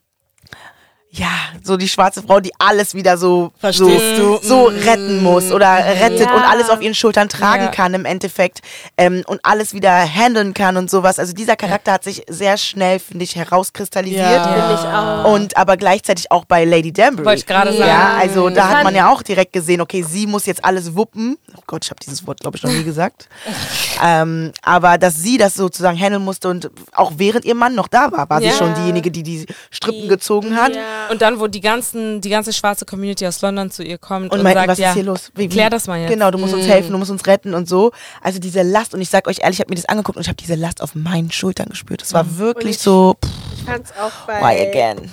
[1.09, 1.29] ja,
[1.63, 4.45] so die schwarze Frau, die alles wieder so, Verstehst so, du?
[4.47, 6.35] so retten muss oder rettet Ja.
[6.35, 7.71] und alles auf ihren Schultern tragen Ja.
[7.71, 8.59] kann im Endeffekt
[8.97, 11.17] ähm, und alles wieder handeln kann und sowas.
[11.17, 14.19] Also dieser Charakter hat sich sehr schnell, finde ich, herauskristallisiert.
[14.19, 14.43] Ja.
[14.43, 15.33] Finde ich auch.
[15.33, 17.25] Und aber gleichzeitig auch bei Lady Danbury.
[17.25, 17.77] Wollte ich gerade Ja.
[17.77, 17.89] sagen.
[17.89, 21.37] Ja, also da hat man ja auch direkt gesehen, okay, sie muss jetzt alles wuppen.
[21.55, 23.29] Oh Gott, ich habe dieses Wort, glaube ich, noch nie gesagt.
[24.03, 28.11] ähm, aber dass sie das sozusagen handeln musste und auch während ihr Mann noch da
[28.11, 28.51] war, war Ja.
[28.51, 30.75] sie schon diejenige, die die Strippen Die- gezogen hat.
[30.75, 30.81] Ja.
[31.09, 34.39] Und dann, wo die ganzen, die ganze schwarze Community aus London zu ihr kommt Und
[34.39, 35.31] und, meinten, sagt, was ja, ist hier los?
[35.35, 36.09] Wie, wie- klär das mal jetzt.
[36.09, 37.91] Genau, du musst uns helfen, du musst uns retten und so.
[38.21, 40.27] Also diese Last, und ich sag euch ehrlich, ich habe mir das angeguckt und ich
[40.27, 42.01] habe diese Last auf meinen Schultern gespürt.
[42.01, 44.41] Es war wirklich ich- so, pff, ich fand's auch bei.
[44.41, 45.11] why again?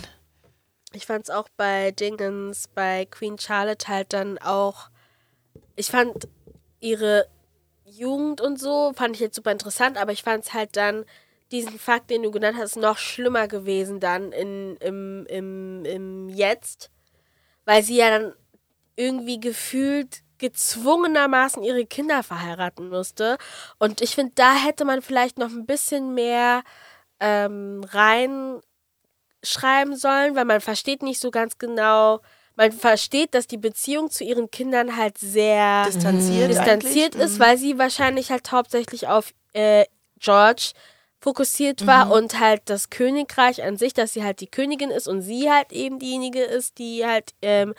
[0.92, 4.90] Ich fand's auch bei Dingens, bei Queen Charlotte halt dann auch.
[5.76, 6.28] Ich fand
[6.80, 7.26] ihre
[7.84, 11.04] Jugend und so, fand ich jetzt super interessant, aber ich fand's halt dann,
[11.54, 16.90] diesen Fakt, den du genannt hast, noch schlimmer gewesen dann in, im, im, im Jetzt.
[17.64, 18.34] Weil sie ja dann
[18.96, 23.38] irgendwie gefühlt gezwungenermaßen ihre Kinder verheiraten musste.
[23.78, 26.62] Und ich finde, da hätte man vielleicht noch ein bisschen mehr
[27.20, 28.60] ähm, rein
[29.42, 32.20] schreiben sollen, weil man versteht nicht so ganz genau,
[32.56, 37.78] man versteht, dass die Beziehung zu ihren Kindern halt sehr Distanziert, distanziert ist, weil sie
[37.78, 39.84] wahrscheinlich halt hauptsächlich auf äh,
[40.18, 40.72] George
[41.24, 45.22] fokussiert war und halt das Königreich an sich, dass sie halt die Königin ist und
[45.22, 47.72] sie halt eben diejenige ist, die halt ähm,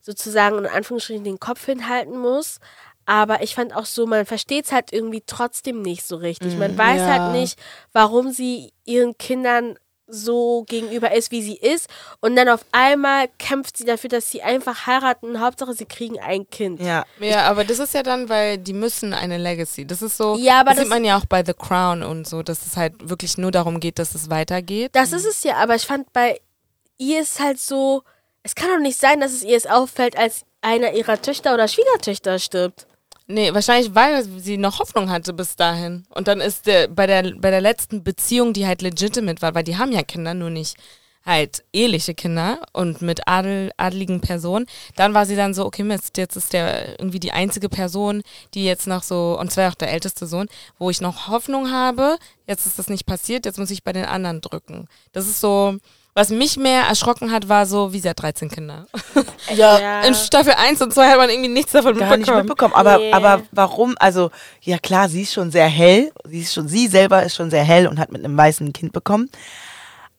[0.00, 2.58] sozusagen in Anführungsstrichen den Kopf hinhalten muss.
[3.06, 6.56] Aber ich fand auch so, man versteht es halt irgendwie trotzdem nicht so richtig.
[6.56, 7.06] Man weiß Ja.
[7.06, 7.60] halt nicht,
[7.92, 9.78] warum sie ihren Kindern
[10.10, 11.88] so gegenüber ist, wie sie ist.
[12.20, 15.40] Und dann auf einmal kämpft sie dafür, dass sie einfach heiraten.
[15.40, 16.80] Hauptsache, sie kriegen ein Kind.
[16.80, 17.04] Ja.
[17.20, 19.86] Ja, aber das ist ja dann, weil die müssen eine Legacy.
[19.86, 22.26] Das ist so, Ja, aber das, das- sieht man ja auch bei The Crown und
[22.28, 24.90] so, dass es halt wirklich nur darum geht, dass es weitergeht.
[24.94, 26.40] Das ist es ja, aber ich fand bei
[26.98, 28.02] ihr ist halt so,
[28.42, 31.68] es kann doch nicht sein, dass es ihr es auffällt, als einer ihrer Töchter oder
[31.68, 32.86] Schwiegertöchter stirbt.
[33.32, 36.04] Nee, wahrscheinlich, weil sie noch Hoffnung hatte bis dahin.
[36.10, 39.62] Und dann ist der, bei, der, bei der letzten Beziehung, die halt legitimate war, weil
[39.62, 40.76] die haben ja Kinder, nur nicht
[41.24, 44.66] halt eheliche Kinder und mit Adel, adeligen Personen.
[44.96, 48.22] Dann war sie dann so, okay, Mist, jetzt ist der irgendwie die einzige Person,
[48.54, 52.16] die jetzt noch so, und zwar auch der älteste Sohn, wo ich noch Hoffnung habe,
[52.48, 54.88] jetzt ist das nicht passiert, jetzt muss ich bei den anderen drücken.
[55.12, 55.76] Das ist so,
[56.14, 58.86] was mich mehr erschrocken hat, war so, wie sie hat 13 Kinder.
[59.54, 62.46] Ja, In Staffel 1 und 2 hat man irgendwie nichts davon gar nicht mitbekommen.
[62.46, 62.74] mitbekommen.
[62.74, 63.12] Aber, Nee.
[63.12, 63.94] aber warum?
[63.98, 64.30] Also,
[64.60, 66.12] ja klar, sie ist schon sehr hell.
[66.24, 68.92] Sie ist schon, sie selber ist schon sehr hell und hat mit einem weißen Kind
[68.92, 69.28] bekommen.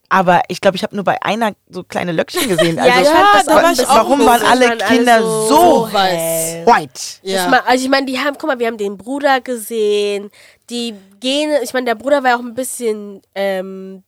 [0.09, 2.75] Aber ich glaube, ich habe nur bei einer so kleine Löckchen gesehen.
[2.83, 6.65] Ja, Also, ich fand das war ich warum waren alle Kinder so, so weiß.
[6.65, 6.99] white?
[7.21, 7.47] Ich ja.
[7.47, 10.29] mein, also ich meine, die haben, guck mal, wir haben den Bruder gesehen,
[10.69, 14.03] die Gene, ich meine, der Bruder war auch ein bisschen ähm,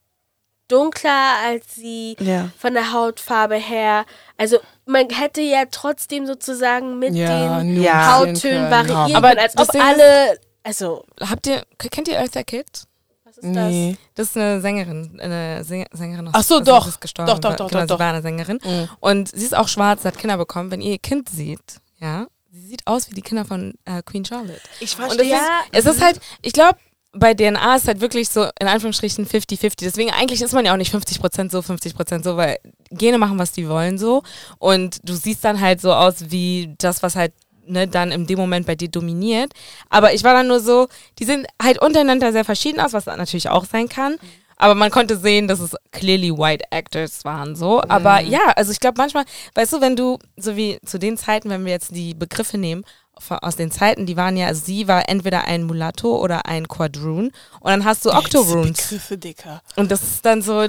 [0.68, 2.50] dunkler als sie Ja.
[2.58, 4.06] von der Hautfarbe her.
[4.38, 8.16] Also man hätte ja trotzdem sozusagen mit ja, den Ja.
[8.18, 8.72] Hauttönen können.
[8.72, 12.84] variieren Aber können, als das ob alle, also, Habt ihr, kennt ihr Eartha Kitt?
[13.26, 13.98] was ist Nee.
[14.16, 16.88] Das ist eine Sängerin, eine Säng- Sängerin aus Ach so, also doch.
[16.88, 18.00] ist gestorben, Doch, doch, doch, genau, doch, sie doch.
[18.00, 18.60] war eine Sängerin.
[18.64, 18.90] Mhm.
[19.00, 20.72] Und sie ist auch schwarz, hat Kinder bekommen.
[20.72, 21.60] Wenn ihr ihr Kind seht,
[22.00, 24.62] ja, sie sieht aus wie die Kinder von äh, Queen Charlotte.
[24.80, 25.36] Ich Und es verstehe.
[25.36, 25.42] ist,
[25.72, 26.78] es ist halt, ich glaube,
[27.14, 29.76] bei DNA ist halt wirklich so, in Anführungsstrichen, 50-50.
[29.82, 32.58] Deswegen eigentlich ist man ja auch nicht 50% so, 50% so, weil
[32.90, 34.24] Gene machen, was die wollen so.
[34.58, 37.34] Und du siehst dann halt so aus wie das, was halt
[37.66, 39.54] ne, dann in dem Moment bei dir dominiert.
[39.90, 40.88] Aber ich war dann nur so,
[41.20, 44.18] die sehen halt untereinander sehr verschieden aus, was natürlich auch sein kann.
[44.58, 47.82] Aber man konnte sehen, dass es clearly white actors waren so.
[47.82, 51.50] Aber ja, also ich glaube manchmal, weißt du, wenn du, so wie zu den Zeiten,
[51.50, 52.84] wenn wir jetzt die Begriffe nehmen,
[53.30, 57.28] aus den Zeiten, die waren ja, also sie war entweder ein Mulatto oder ein Quadroon.
[57.60, 58.82] Und dann hast du Octoroons.
[58.90, 59.62] Begriffe, Dicker.
[59.76, 60.62] Und das ist dann so,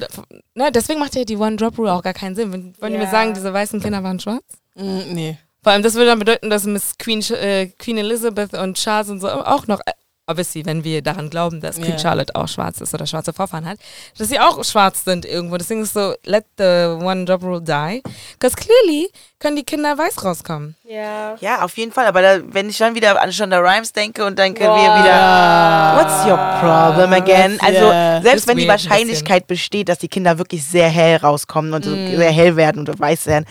[0.55, 2.53] ne, deswegen macht ja die One-Drop-Rule auch gar keinen Sinn.
[2.53, 3.05] Wollen die Ja.
[3.05, 4.45] mir sagen, diese weißen Kinder waren schwarz?
[4.74, 5.38] Mm, nee.
[5.62, 9.20] Vor allem, das würde dann bedeuten, dass Miss Queen, äh, Queen Elizabeth und Charles und
[9.20, 9.92] so auch noch, äh,
[10.27, 11.99] obviously, wenn wir daran glauben, dass Queen Ja.
[11.99, 13.79] Charlotte auch schwarz ist oder schwarze Vorfahren hat,
[14.16, 15.57] dass sie auch schwarz sind irgendwo.
[15.57, 18.03] Deswegen ist so, let the one job rule die.
[18.33, 20.77] Because clearly können die Kinder weiß rauskommen.
[20.85, 21.37] ja.
[21.41, 22.07] Ja, auf jeden Fall.
[22.07, 24.77] Aber da, wenn ich dann wieder an Shonda Rhimes denke und denke Boah.
[24.77, 27.59] wir wieder, what's your problem again?
[27.61, 28.22] Also yeah.
[28.22, 32.31] selbst wenn die Wahrscheinlichkeit besteht, dass die Kinder wirklich sehr hell rauskommen und so sehr
[32.31, 33.45] hell werden und weiß werden,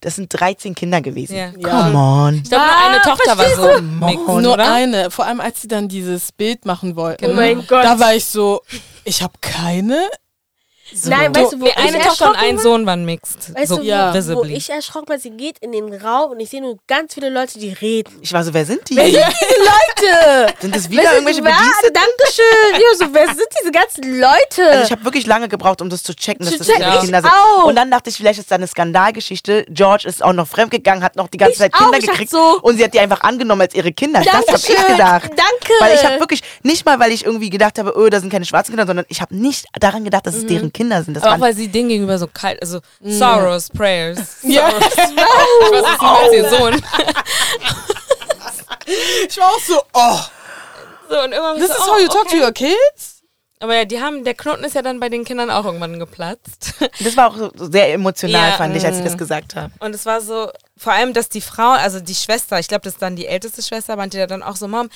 [0.00, 1.36] das sind 13 Kinder gewesen.
[1.36, 1.50] Ja.
[1.52, 2.34] Come on.
[2.36, 4.72] Ich glaube, nur eine Tochter war so mixed, Nur oder?
[4.72, 5.10] eine.
[5.10, 7.26] Vor allem, als sie dann dieses Bild machen wollten.
[7.26, 7.84] Oh mein Gott.
[7.84, 8.62] Da war ich so,
[9.04, 10.08] ich habe keine
[11.04, 12.62] Nein, weißt du, wo Nee, ich eine Tochter und erschrocken ein war?
[12.62, 13.54] Sohn waren mixed.
[13.54, 14.14] Weißt so du, ja.
[14.28, 17.14] wo, wo ich erschrocken war, sie geht in den Raum und ich sehe nur ganz
[17.14, 18.12] viele Leute, die reden.
[18.22, 18.94] Ich war so, wer sind die?
[18.94, 20.52] Leute!
[20.60, 21.94] Sind das wieder Wer irgendwelche sind- Bediensteten?
[21.94, 22.72] Dankeschön!
[22.74, 24.70] Ja, so, wer sind diese ganzen Leute?
[24.70, 26.94] Also ich habe wirklich lange gebraucht, um das zu checken, dass Zu das checken, ihre
[26.96, 27.30] ich Kinder sind.
[27.30, 27.64] auch.
[27.64, 29.64] Und dann dachte ich, vielleicht ist da eine Skandalgeschichte.
[29.68, 32.30] George ist auch noch fremdgegangen, hat noch die ganze Ich Zeit auch, Kinder dachte gekriegt
[32.30, 34.20] so- und sie hat die einfach angenommen als ihre Kinder.
[34.22, 34.96] Das habe ich Dankeschön.
[34.96, 35.30] gedacht.
[35.30, 35.72] Danke.
[35.80, 38.44] Weil ich habe wirklich, nicht mal, weil ich irgendwie gedacht habe, oh, da sind keine
[38.44, 41.14] schwarzen Kinder, sondern ich habe nicht daran gedacht, dass es deren Kinder sind.
[41.14, 44.18] Das auch weil sie denen gegenüber so kalt, also Sorrows, Prayers.
[44.42, 44.70] Ja.
[44.70, 44.96] Sorrows.
[44.96, 46.82] Ich weiß nicht, als ihr Sohn.
[49.28, 50.18] Ich war auch so, oh,
[51.08, 52.38] So, und irgendwann this so, is oh, how you talk okay.
[52.38, 53.22] to your kids?
[53.58, 56.74] Aber ja, die haben, der Knoten ist ja dann bei den Kindern auch irgendwann geplatzt.
[57.02, 58.56] das war auch so sehr emotional, Ja.
[58.56, 59.72] fand ich, als ich das gesagt habe.
[59.80, 62.94] Und es war so, vor allem, dass die Frau, also die Schwester, ich glaube, das
[62.94, 64.90] ist dann die älteste Schwester, meinte ja dann auch so, Mom,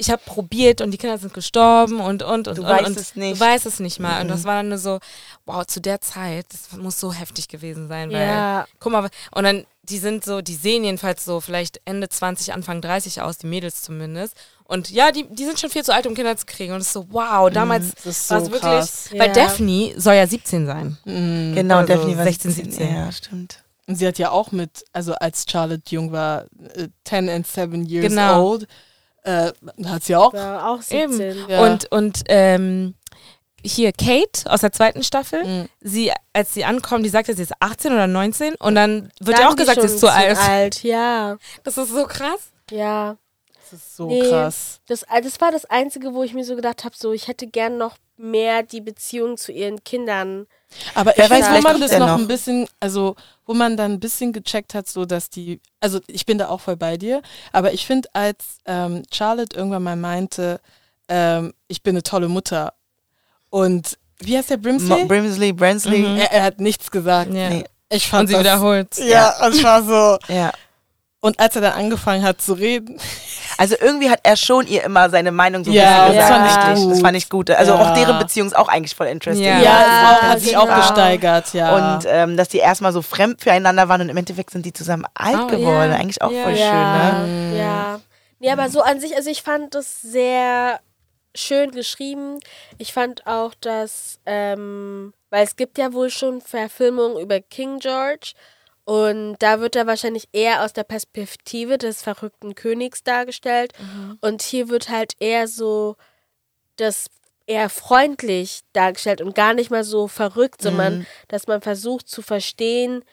[0.00, 2.96] ich habe probiert und die Kinder sind gestorben und und und Du und, weißt und
[2.96, 3.36] es nicht.
[3.36, 4.20] Du weißt es nicht mal.
[4.22, 4.98] Und das war dann nur so,
[5.46, 8.66] wow, zu der Zeit, das muss so heftig gewesen sein, weil Ja.
[8.78, 12.80] guck mal, und dann die sind so, die sehen jedenfalls so vielleicht Ende 20, Anfang
[12.80, 14.36] 30 aus, die Mädels zumindest.
[14.64, 16.72] Und ja, die, die sind schon viel zu alt, um Kinder zu kriegen.
[16.72, 19.08] Und es ist so, wow, damals das ist war so es wirklich, krass.
[19.10, 19.32] weil Ja.
[19.32, 20.96] Daphne soll ja 17 sein.
[21.04, 22.94] Genau, Also Daphne war 16, 17.
[22.94, 23.64] Ja, stimmt.
[23.88, 26.44] Und sie hat ja auch mit, also als Charlotte jung war,
[26.76, 28.48] äh, 10 and 7 years Genau.
[28.48, 28.68] old,
[29.22, 29.52] äh,
[29.84, 30.32] hat sie auch.
[30.32, 31.20] war auch 17.
[31.20, 31.48] Eben.
[31.48, 31.62] Ja.
[31.64, 32.94] Und, und ähm,
[33.62, 35.68] hier Kate aus der zweiten Staffel, Mhm.
[35.80, 39.38] sie, als sie ankommt, die sagt ja, sie ist 18 oder 19 und dann wird
[39.38, 40.38] ja auch gesagt, sie ist zu alt.
[40.38, 40.82] alt.
[40.82, 42.50] Ja, Das ist so krass.
[42.70, 43.16] ja.
[43.70, 44.28] Das ist so Nee.
[44.28, 44.80] krass.
[44.88, 47.46] Das, äh, das war das Einzige, wo ich mir so gedacht habe, so ich hätte
[47.46, 50.46] gern noch mehr die Beziehung zu ihren Kindern.
[50.94, 52.18] Aber Wer ich weiß, wo man das noch, noch.
[52.18, 53.16] ein bisschen, also
[53.46, 56.60] wo man dann ein bisschen gecheckt hat, so dass die, also ich bin da auch
[56.60, 60.60] voll bei dir, aber ich finde, als ähm, Charlotte irgendwann mal meinte,
[61.08, 62.72] ähm, ich bin eine tolle Mutter
[63.50, 65.00] und wie heißt der Brimsley?
[65.02, 66.04] Mo- Brimsley, Bransley.
[66.18, 67.32] er, er hat nichts gesagt.
[67.32, 67.48] Ja.
[67.50, 67.64] Nee.
[67.88, 68.96] Ich fand Und sie das, wiederholt.
[68.98, 70.18] Ja, und ich war so.
[70.32, 70.52] Ja.
[71.22, 72.98] Und als er dann angefangen hat zu reden,
[73.58, 76.62] Also irgendwie hat er schon ihr immer seine Meinung so ein Ja, bisschen das gesagt.
[76.62, 76.92] fand ich gut.
[76.92, 77.50] Das fand ich gut.
[77.50, 77.78] Also Ja.
[77.78, 79.44] auch deren Beziehung ist auch eigentlich voll interesting.
[79.46, 79.58] Ja.
[79.58, 81.76] ja, Ja, auch, hat sich auch gesteigert, ja.
[81.96, 85.04] Und ähm, dass die erstmal so fremd füreinander waren und im Endeffekt sind die zusammen
[85.12, 85.90] alt Oh, geworden.
[85.90, 85.98] ja.
[85.98, 86.42] Eigentlich auch Ja.
[86.44, 87.58] voll ja, schön, ne?
[87.58, 88.00] ja.
[88.38, 90.80] Nee, aber so an sich, also ich fand das sehr
[91.34, 92.38] schön geschrieben.
[92.78, 98.32] Ich fand auch, dass, ähm, weil es gibt ja wohl schon Verfilmungen über King George
[98.90, 103.72] und da wird er wahrscheinlich eher aus der Perspektive des verrückten Königs dargestellt.
[104.20, 105.94] Und hier wird halt eher so
[106.74, 107.06] das
[107.46, 113.04] eher freundlich dargestellt und gar nicht mal so verrückt, sondern dass man versucht zu verstehen,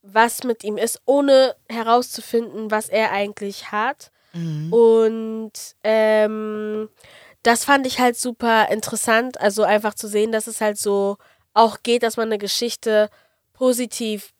[0.00, 4.10] was mit ihm ist, ohne herauszufinden, was er eigentlich hat.
[4.72, 5.52] Und
[5.84, 6.88] ähm,
[7.42, 11.18] das fand ich halt super interessant, also einfach zu sehen, dass es halt so
[11.52, 13.10] auch geht, dass man eine Geschichte
[13.52, 14.32] positiv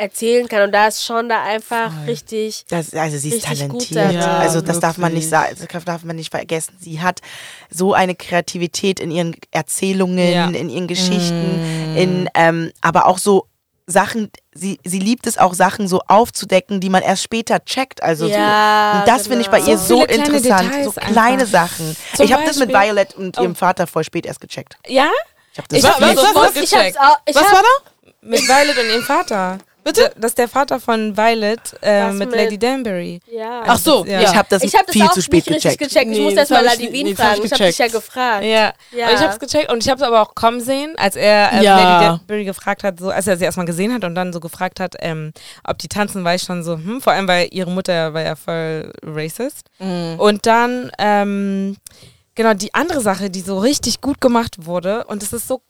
[0.00, 0.62] erzählen kann.
[0.62, 2.64] Und da ist schon da einfach richtig.
[2.68, 4.12] Das, also sie ist talentiert.
[4.12, 5.58] Ja, also das darf man nicht wirklich.
[5.58, 6.74] sagen, das darf man nicht vergessen.
[6.80, 7.20] Sie hat
[7.68, 10.46] so eine Kreativität in ihren Erzählungen, Ja.
[10.48, 13.46] in ihren Geschichten, in ähm, aber auch so
[13.86, 18.02] Sachen, sie, sie liebt es auch, Sachen so aufzudecken, die man erst später checkt.
[18.04, 19.00] Also Ja, so.
[19.00, 19.70] Und das finde ich bei genau.
[19.72, 20.68] ihr So so, interessant.
[20.72, 21.46] Details so kleine einfach.
[21.68, 21.96] Sachen.
[22.14, 23.42] Zum ich habe das mit Violet und Oh.
[23.42, 24.76] ihrem Vater voll spät erst gecheckt.
[24.86, 25.10] Ja?
[25.52, 26.98] Ich habe das Ich viel- das sofort ich hab's gecheckt.
[27.00, 28.10] auch, ich Was hab, war da?
[28.22, 29.58] Mit Violet und ihrem Vater.
[29.82, 30.12] Bitte?
[30.18, 33.20] Das ist der Vater von Violet äh, mit, mit- Lady Danbury.
[33.30, 33.62] Ja.
[33.66, 34.20] Ach so, Ja.
[34.20, 35.78] Ich habe das, ich habe das viel auch zu spät gecheckt.
[35.78, 36.10] gecheckt.
[36.10, 37.44] Ich Nee, muss das erst mal hab ich Ladivin nicht- nee, hab fragen.
[37.44, 38.44] ich Ich habe dich ja gefragt.
[38.44, 38.72] Ja.
[38.92, 39.08] Ja.
[39.08, 41.52] Und ich habe es gecheckt und ich habe es aber auch kommen sehen, als er
[41.52, 41.76] ähm, Ja.
[41.76, 44.80] Lady Danbury gefragt hat, so, als er sie erstmal gesehen hat und dann so gefragt
[44.80, 45.32] hat, ähm,
[45.64, 48.36] ob die tanzen, war ich schon so, hm, vor allem weil ihre Mutter war ja
[48.36, 49.66] voll racist.
[49.78, 51.76] Und dann, ähm,
[52.34, 55.62] genau, die andere Sache, die so richtig gut gemacht wurde und es ist so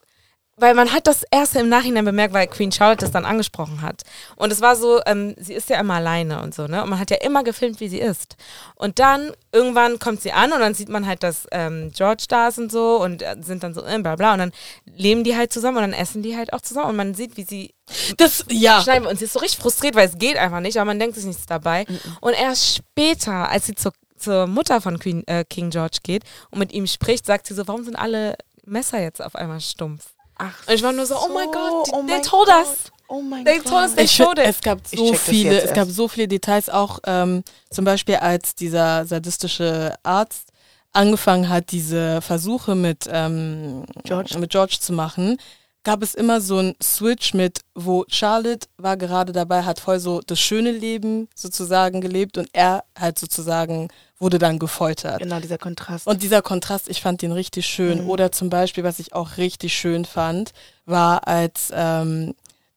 [0.61, 4.03] weil man hat das erst im Nachhinein bemerkt, weil Queen Charlotte das dann angesprochen hat.
[4.37, 6.83] Und es war so, ähm, sie ist ja immer alleine und so, ne?
[6.83, 8.37] Und man hat ja immer gefilmt, wie sie ist.
[8.75, 12.49] Und dann irgendwann kommt sie an und dann sieht man halt, dass ähm, George da
[12.49, 14.53] ist und so und äh, sind dann so äh, bla bla und dann
[14.97, 17.45] leben die halt zusammen und dann essen die halt auch zusammen und man sieht, wie
[17.45, 17.75] sie
[18.17, 18.81] Das, ja.
[18.83, 21.17] schneiden und sie ist so richtig frustriert, weil es geht einfach nicht, aber man denkt
[21.17, 21.87] sich nichts dabei.
[22.21, 26.59] Und erst später, als sie zur, zur Mutter von Queen, äh, King George geht und
[26.59, 30.07] mit ihm spricht, sagt sie so, warum sind alle Messer jetzt auf einmal stumpf?
[30.41, 32.57] Ach Und ich war nur so, oh mein Gott, oh they mein told Gott.
[32.67, 32.77] us.
[33.09, 33.67] Oh mein They Gott.
[33.67, 34.47] told us they Ich showed it.
[34.47, 39.05] es gab so viele, es gab so viele Details, auch ähm, zum Beispiel als dieser
[39.05, 40.49] sadistische Arzt
[40.93, 44.39] angefangen hat, diese Versuche mit, ähm, George.
[44.39, 45.39] mit George zu machen.
[45.83, 50.21] Gab es immer so einen Switch mit, wo Charlotte war gerade dabei, hat voll so
[50.27, 53.89] das schöne Leben sozusagen gelebt und er halt sozusagen
[54.19, 55.21] wurde dann gefoltert.
[55.23, 56.07] Genau, dieser Kontrast.
[56.07, 58.05] Und dieser Kontrast, ich fand den richtig schön.
[58.05, 58.11] Mhm.
[58.11, 60.53] Oder zum Beispiel, was ich auch richtig schön fand,
[60.85, 62.35] war als ähm,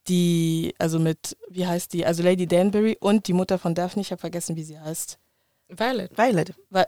[0.07, 4.11] die, also mit, wie heißt die, also Lady Danbury und die Mutter von Daphne, ich
[4.11, 5.17] habe vergessen, wie sie heißt.
[5.69, 6.17] Violet.
[6.17, 6.53] Violet.
[6.73, 6.85] Hei-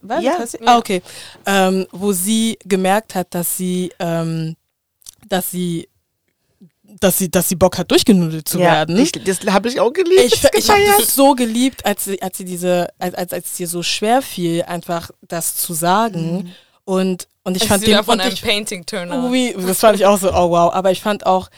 [0.00, 0.38] Violet Ja.
[0.38, 0.66] heißt sie?
[0.66, 1.02] Ah, okay.
[1.44, 4.54] Ähm, wo sie gemerkt hat, dass sie, ähm,
[5.28, 5.88] dass sie,
[6.82, 8.98] dass sie, dass sie Bock hat, durchgenudelt zu ja, werden.
[8.98, 10.22] Ich, das habe ich auch geliebt.
[10.24, 13.52] Ich, das ich habe das so geliebt, als sie, als sie diese, als, als, als
[13.52, 16.54] es ihr so schwer fiel, einfach das zu sagen.
[16.84, 19.24] Und, und ich Ich fand den, von und einem ich, Painting Turner.
[19.24, 20.72] oh, wie, das fand ich auch so, oh wow.
[20.72, 21.50] Aber ich fand auch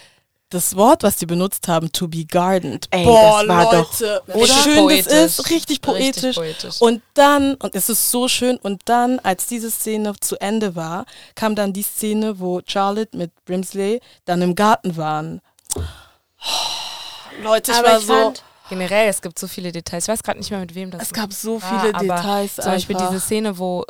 [0.50, 2.86] das Wort, was die benutzt haben, to be gardened.
[2.90, 5.04] Ey, Boah, das war Leute, doch wie richtig schön poetisch.
[5.06, 6.24] das ist, richtig poetisch.
[6.24, 6.80] Richtig poetisch.
[6.82, 11.06] Und dann, und es ist so schön, und dann, als diese Szene zu Ende war,
[11.34, 15.40] kam dann die Szene, wo Charlotte mit Brimsley dann im Garten waren.
[17.42, 18.12] Leute, ich Aber war ich so.
[18.12, 20.04] fand, Generell, es gibt so viele Details.
[20.04, 22.54] Ich weiß gerade nicht mehr, mit wem das Es gab so war, viele aber Details.
[22.56, 23.08] Zum Beispiel einfach.
[23.10, 23.84] diese Szene, wo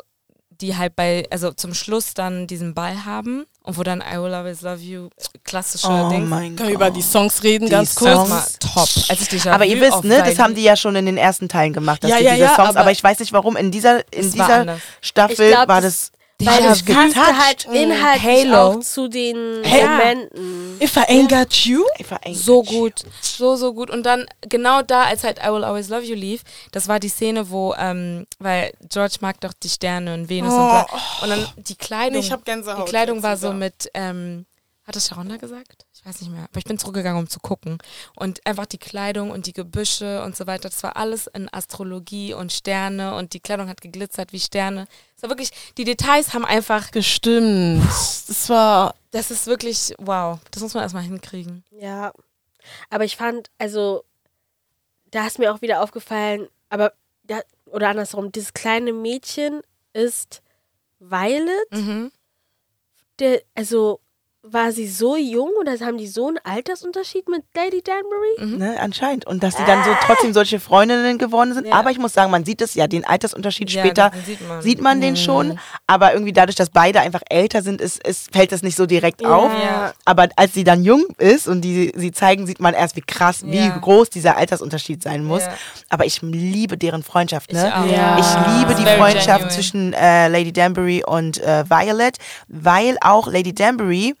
[0.49, 4.33] die halt bei, also zum Schluss dann diesen Ball haben und wo dann I Will
[4.33, 5.09] Always Love You
[5.43, 6.29] klassische Oh Ding.
[6.29, 8.29] Können wir über die Songs reden, Die ganz Songs.
[8.29, 8.29] kurz?
[8.31, 8.43] Erstmal
[8.85, 8.89] top.
[9.09, 11.47] Als ich Déjà Aber ihr wisst, ne, das haben die ja schon in den ersten
[11.47, 13.55] Teilen gemacht, dass Ja, die ja, diese ja, Songs, aber, aber- ich weiß nicht warum,
[13.55, 14.77] in dieser, in dieser.
[15.01, 16.11] Staffel glaub, war das-
[16.45, 17.15] das weil das getoucht.
[17.15, 18.57] halt inhaltlich Halo.
[18.57, 19.87] auch zu den Hey.
[19.87, 20.77] Momenten.
[20.81, 21.83] If I ain't got you?
[21.97, 23.89] Ich war eigentlich- So gut, so, so gut.
[23.89, 26.41] Und dann genau da, als halt I Will Always Love You lief,
[26.71, 30.59] das war die Szene, wo, ähm, weil George mag doch die Sterne und Venus und
[30.69, 30.87] bla.
[31.21, 34.45] Und dann die Kleidung, Ich hab Gänsehaut die Kleidung war so mit, ähm,
[34.85, 35.85] hat das Sharonda gesagt?
[36.01, 36.45] Ich weiß nicht mehr.
[36.45, 37.77] Aber ich bin zurückgegangen, um zu gucken.
[38.15, 42.33] Und einfach die Kleidung und die Gebüsche und so weiter, das war alles in Astrologie
[42.33, 44.87] und Sterne und die Kleidung hat geglitzert wie Sterne.
[45.15, 47.85] Es war wirklich, die Details haben einfach, Gestimmt.
[47.85, 48.95] Das war.
[49.11, 51.63] das ist wirklich, wow, das muss man erstmal hinkriegen.
[51.69, 52.13] Ja.
[52.89, 54.03] Aber ich fand, also,
[55.11, 59.61] da ist mir auch wieder aufgefallen, aber, da, oder andersrum, dieses kleine Mädchen
[59.93, 60.41] ist
[60.99, 61.71] Violet.
[61.71, 62.11] Mhm.
[63.19, 63.99] Der, also,
[64.43, 68.57] war sie so jung oder haben die so einen Altersunterschied mit Lady Danbury?
[68.57, 69.27] Ne, anscheinend.
[69.27, 71.67] Und dass die dann so trotzdem solche Freundinnen geworden sind.
[71.67, 71.73] Ja.
[71.73, 74.61] Aber ich muss sagen, man sieht es ja, den Altersunterschied Ja, später sieht man.
[74.63, 75.59] sieht man den schon.
[75.85, 79.23] Aber irgendwie dadurch, dass beide einfach älter sind, ist, ist, fällt das nicht so direkt
[79.23, 79.51] auf.
[79.53, 79.93] Ja.
[80.05, 83.43] Aber als sie dann jung ist und die sie zeigen, sieht man erst, wie krass,
[83.45, 85.43] wie groß dieser Altersunterschied sein muss.
[85.43, 85.53] Ja.
[85.89, 87.53] Aber ich liebe deren Freundschaft.
[87.53, 87.67] Ne?
[87.67, 87.85] Ich auch.
[87.95, 88.17] Ja.
[88.17, 89.49] Ich liebe die Freundschaft genuine.
[89.49, 94.15] zwischen äh, Lady Danbury und äh, Violet, weil auch Lady Danbury,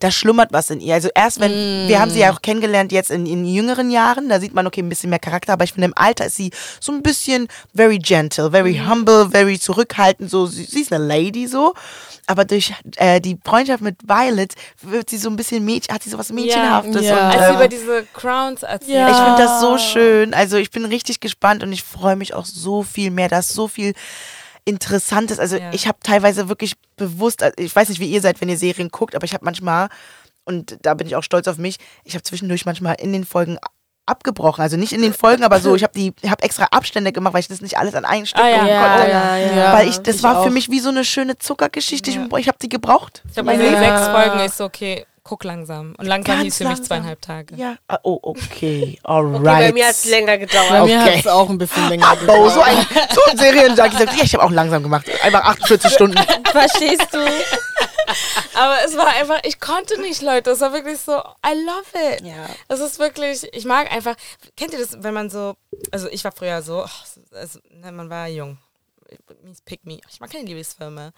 [0.00, 0.94] da schlummert was in ihr.
[0.94, 4.40] Also erst wenn, wir haben sie ja auch kennengelernt jetzt in, in jüngeren Jahren, da
[4.40, 6.92] sieht man, okay, ein bisschen mehr Charakter, aber ich finde im Alter ist sie so
[6.92, 11.74] ein bisschen very gentle, very humble, very zurückhaltend, so, sie, sie ist eine Lady so.
[12.26, 16.10] Aber durch äh, die Freundschaft mit Violet wird sie so ein bisschen Mädchen, hat sie
[16.10, 17.04] sowas Mädchenhaftes.
[17.04, 17.28] Ja.
[17.28, 18.94] Und, Als sie über diese Crowns erzählt.
[18.94, 19.10] Ja.
[19.10, 20.32] ich finde das so schön.
[20.32, 23.28] Also ich bin richtig gespannt und ich freue mich auch so viel mehr.
[23.28, 23.92] Da ist so viel
[24.64, 25.38] Interessantes.
[25.38, 25.70] Also Ja.
[25.72, 28.88] ich habe teilweise wirklich bewusst, also ich weiß nicht, wie ihr seid, wenn ihr Serien
[28.90, 29.88] guckt, aber ich habe manchmal,
[30.44, 33.58] und da bin ich auch stolz auf mich, ich habe zwischendurch manchmal in den Folgen
[34.06, 34.60] abgebrochen.
[34.62, 37.40] Also nicht in den Folgen, aber so, ich habe die, habe extra Abstände gemacht, weil
[37.40, 38.54] ich das nicht alles an einem Stück Ah, ja.
[38.58, 39.10] gucken Ja, konnte.
[39.10, 39.72] ja, Ja.
[39.72, 40.52] Weil ich, das Ich war für auch.
[40.52, 42.10] mich wie so eine schöne Zuckergeschichte.
[42.10, 42.26] Ja.
[42.30, 43.22] Ich, ich habe die gebraucht.
[43.30, 43.78] Ich habe meine Ja.
[43.78, 45.94] sechs Folgen, so, okay, guck langsam.
[45.98, 47.56] Und langsam Ganz hieß für mich zweieinhalb Tage.
[47.56, 47.76] Ja.
[47.88, 48.98] Ah, Oh, okay.
[49.02, 49.34] Alright.
[49.40, 50.84] Okay, bei mir hat es länger Bei gedauert.
[50.86, 51.12] mir Okay.
[51.12, 52.52] hat es auch ein bisschen länger Oh, gedauert.
[52.52, 52.76] so ein,
[53.14, 55.06] so ein Serienjunkie sagt, ja, ich habe auch langsam gemacht.
[55.22, 56.18] Einfach 48 Stunden.
[56.52, 57.18] Verstehst du?
[58.54, 60.50] Aber es war einfach, ich konnte nicht, Leute.
[60.50, 62.20] Es war wirklich so, I love it.
[62.24, 62.46] Ja.
[62.68, 64.14] Es ist wirklich, ich mag einfach,
[64.56, 65.54] kennt ihr das, wenn man so,
[65.90, 68.58] also ich war früher so, oh, also, man war jung.
[69.42, 70.00] Mies Pick Me.
[70.10, 71.12] Ich mag keine Liebesfilme.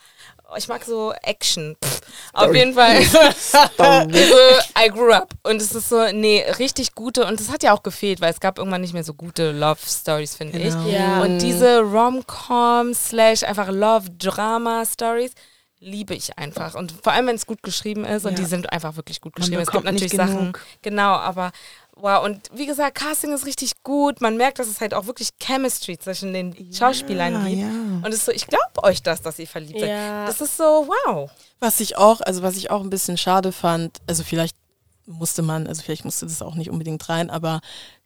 [0.56, 1.77] Ich mag so Action.
[1.82, 2.01] Pff,
[2.32, 3.02] auf jeden Fall.
[3.35, 3.59] so,
[4.78, 5.32] I grew up.
[5.43, 7.24] Und es ist so, nee, richtig gute.
[7.27, 9.81] Und es hat ja auch gefehlt, weil es gab irgendwann nicht mehr so gute Love
[9.86, 10.86] Stories, finde Genau.
[10.86, 10.93] ich.
[10.93, 11.23] Ja.
[11.23, 15.32] Und diese Rom-Com slash einfach Love-Drama-Stories
[15.78, 16.74] liebe ich einfach.
[16.74, 18.24] Und vor allem, wenn es gut geschrieben ist.
[18.24, 18.39] Und Ja.
[18.39, 19.60] die sind einfach wirklich gut geschrieben.
[19.60, 20.39] Es gibt natürlich Sachen.
[20.39, 20.60] genug.
[20.82, 21.52] Genau, aber
[21.97, 22.24] wow.
[22.24, 24.20] Und wie gesagt, Casting ist richtig gut.
[24.20, 27.60] Man merkt, dass es halt auch wirklich Chemistry zwischen den Schauspielern gibt.
[27.60, 27.68] ja.
[27.68, 29.89] Und es ist so, ich glaube euch das, dass ihr verliebt seid.
[29.89, 30.27] Ja.
[30.27, 31.31] Das ist so, wow.
[31.60, 34.56] Was ich auch, also was ich auch ein bisschen schade fand, also vielleicht
[35.06, 37.60] musste man, also vielleicht musste das auch nicht unbedingt rein, aber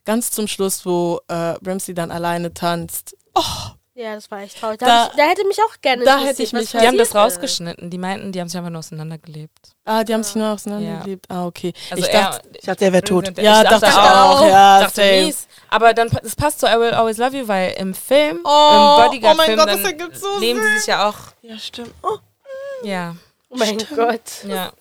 [0.05, 4.79] ganz zum Schluss, wo äh, Ramsey dann alleine tanzt, oh, Ja, das war echt traurig.
[4.79, 6.97] Da, Da- ich, da hätte mich auch gerne da hätte ich was mich Die haben
[6.97, 7.89] das rausgeschnitten.
[7.91, 9.75] Die meinten, die haben sich einfach nur auseinandergelebt.
[9.85, 11.25] ah, die haben sich nur auseinandergelebt.
[11.29, 11.73] Ah, okay.
[11.91, 13.37] Also ich er, dachte, Ich dachte, er wäre tot.
[13.37, 15.47] Ja, ich dachte ich auch, ja, dachte mies.
[15.69, 19.05] Aber dann, das passt zu I Will Always Love You, weil im Film, Oh, im
[19.05, 21.93] Bodyguard-Film, oh mein Gott, dann das ergibt so nehmen sie sich ja auch, Ja, stimmt.
[22.01, 22.17] Oh.
[22.83, 23.15] ja,
[23.49, 24.21] Oh mein Gott.
[24.47, 24.71] ja.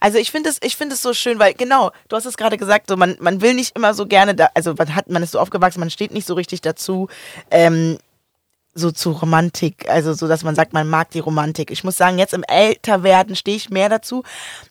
[0.00, 2.56] Also ich finde es, ich finde es so schön, weil genau, du hast es gerade
[2.56, 5.32] gesagt, so man, man will nicht immer so gerne, da, also man hat, man ist
[5.32, 7.08] so aufgewachsen, man steht nicht so richtig dazu,
[7.50, 7.98] ähm,
[8.74, 11.70] so zu Romantik, also so, dass man sagt, man mag die Romantik.
[11.70, 14.22] Ich muss sagen, jetzt im Älterwerden stehe ich mehr dazu,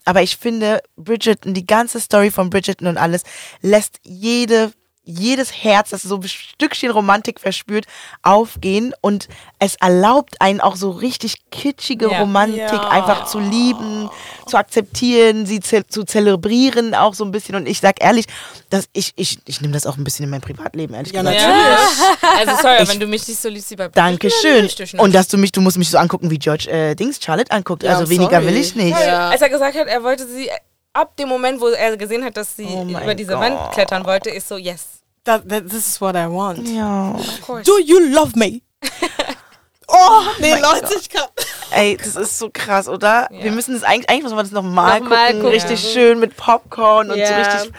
[0.06, 3.24] aber ich finde Bridgerton, die ganze Story von Bridgerton und alles
[3.62, 4.72] lässt jede
[5.04, 7.86] jedes Herz, das so ein Stückchen Romantik verspürt,
[8.22, 9.28] aufgehen und
[9.60, 12.20] es erlaubt einen auch so richtig kitschige Ja.
[12.20, 12.90] Romantik Ja.
[12.90, 14.10] einfach zu lieben,
[14.46, 18.26] zu akzeptieren, sie ze zu zelebrieren auch so ein bisschen und ich sag ehrlich,
[18.70, 21.42] dass ich, ich, ich nehme das auch ein bisschen in mein Privatleben, ehrlich Ja, gesagt.
[21.42, 22.22] natürlich.
[22.40, 24.70] Also sorry, Ich- wenn du mich nicht so liebst wie bei Dankeschön.
[25.00, 27.84] Und dass du mich, du musst mich so angucken, wie George äh, Dings Charlotte anguckt.
[27.86, 28.48] Also weniger sorry.
[28.48, 28.96] will ich nicht.
[28.96, 30.50] Als er gesagt hat, er wollte sie
[30.94, 33.42] ab dem Moment, wo er gesehen hat, dass sie Oh über diese Gott.
[33.42, 34.86] Wand klettern wollte, ist so yes.
[35.24, 36.68] That, that, this is what I want.
[36.68, 37.12] Ja.
[37.12, 37.64] Of course.
[37.64, 38.62] Do you love me?
[39.88, 41.28] oh, nee, Leute, ich kann.
[41.72, 43.28] Ey, das ist so krass, oder?
[43.32, 43.44] Ja.
[43.44, 45.48] Wir müssen das eigentlich, eigentlich muss man das nochmal gucken, Nochmal gucken.
[45.50, 45.90] Richtig Ja.
[45.92, 47.38] schön mit Popcorn und so Ja.
[47.38, 47.72] richtig.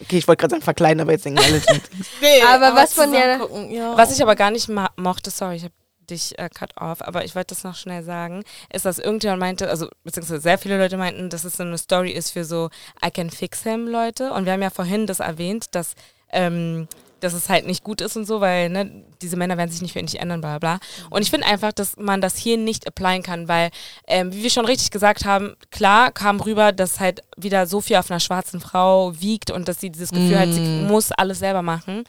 [0.00, 1.60] Okay, ich wollte gerade sagen verkleiden, aber jetzt denken alle.
[2.20, 3.96] Nee, Aber was man ja- zusammen gucken, ja.
[3.98, 5.74] Was ich aber gar nicht mochte, sorry, ich habe
[6.10, 9.68] dich äh, cut off, aber ich wollte das noch schnell sagen, ist, dass irgendjemand meinte,
[9.68, 12.70] also beziehungsweise sehr viele Leute meinten, dass es so eine Story ist für so
[13.04, 14.32] I can fix him Leute.
[14.32, 15.94] Und wir haben ja vorhin das erwähnt, dass
[16.30, 16.88] ähm,
[17.20, 19.92] dass es halt nicht gut ist und so, weil ne, diese Männer werden sich nicht
[19.92, 20.78] für ihn nicht ändern, bla bla.
[21.10, 23.70] Und ich finde einfach, dass man das hier nicht applyen kann, weil,
[24.06, 27.96] ähm, wie wir schon richtig gesagt haben, klar kam rüber, dass halt wieder so viel
[27.96, 31.62] auf einer schwarzen Frau wiegt und dass sie dieses Gefühl hat, sie muss alles selber
[31.62, 32.04] machen.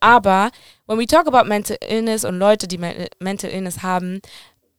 [0.00, 0.50] Aber
[0.86, 4.20] when we talk about mental illness und Leute, die men- mental illness haben,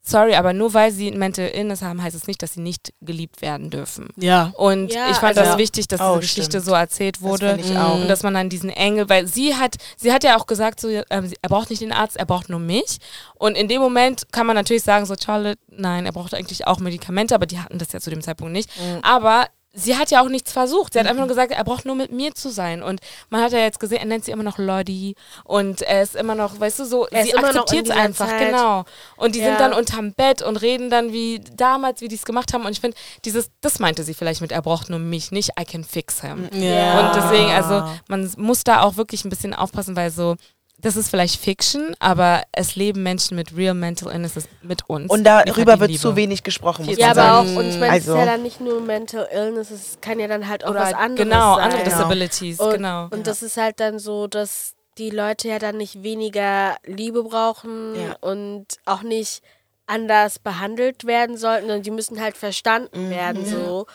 [0.03, 3.43] sorry, aber nur weil sie mental illness haben, heißt es nicht, dass sie nicht geliebt
[3.43, 4.10] werden dürfen.
[4.18, 4.52] Ja.
[4.57, 6.65] Und Ja, ich fand also- das wichtig, dass Oh, diese Geschichte stimmt.
[6.65, 7.49] so erzählt wurde.
[7.56, 7.95] finde ich auch.
[8.02, 10.88] Und dass man dann diesen Engel, weil sie hat, sie hat ja auch gesagt, so,
[10.88, 12.98] sie- er braucht nicht den Arzt, er braucht nur mich.
[13.35, 16.80] Und in dem Moment kann man natürlich sagen, so Charlotte, nein, er braucht eigentlich auch
[16.80, 18.69] Medikamente, aber die hatten das ja zu dem Zeitpunkt nicht.
[18.80, 18.99] Mhm.
[19.03, 20.93] Aber sie hat ja auch nichts versucht.
[20.93, 22.84] Sie hat einfach nur gesagt, er braucht nur mit mir zu sein.
[22.84, 22.99] Und
[23.30, 25.15] man hat ja jetzt gesehen, er nennt sie immer noch Lottie
[25.45, 28.48] und er ist immer noch, weißt du, so, Er sie akzeptiert es einfach, Zeit.
[28.48, 28.84] genau.
[29.15, 29.45] Und die Ja.
[29.48, 32.65] sind dann unterm Bett und reden dann wie damals, wie die es gemacht haben.
[32.65, 35.64] Und ich finde, dieses, das meinte sie vielleicht mit, er braucht nur mich, nicht I
[35.65, 36.49] can fix him.
[36.53, 37.07] Ja.
[37.07, 40.35] Und deswegen, also man muss da auch wirklich ein bisschen aufpassen, weil so,
[40.82, 45.10] das ist vielleicht Fiction, aber es leben Menschen mit real mental illnesses mit uns.
[45.12, 46.02] Und darüber wird Liebe.
[46.02, 47.58] zu wenig gesprochen, muss Ja, man aber auch, sagen.
[47.58, 50.28] und ich meine, es Also- ist ja dann nicht nur Mental Illness, es kann ja
[50.28, 51.64] dann halt auch Oder was anderes genau, sein.
[51.66, 51.95] andere Genau.
[51.95, 53.08] Disabilities, Und, genau.
[53.12, 57.95] und das ist halt dann so, dass die Leute ja dann nicht weniger Liebe brauchen
[57.95, 58.16] Ja.
[58.20, 59.41] und auch nicht
[59.88, 63.10] anders behandelt werden sollten, sondern die müssen halt verstanden Mhm.
[63.10, 63.86] werden so.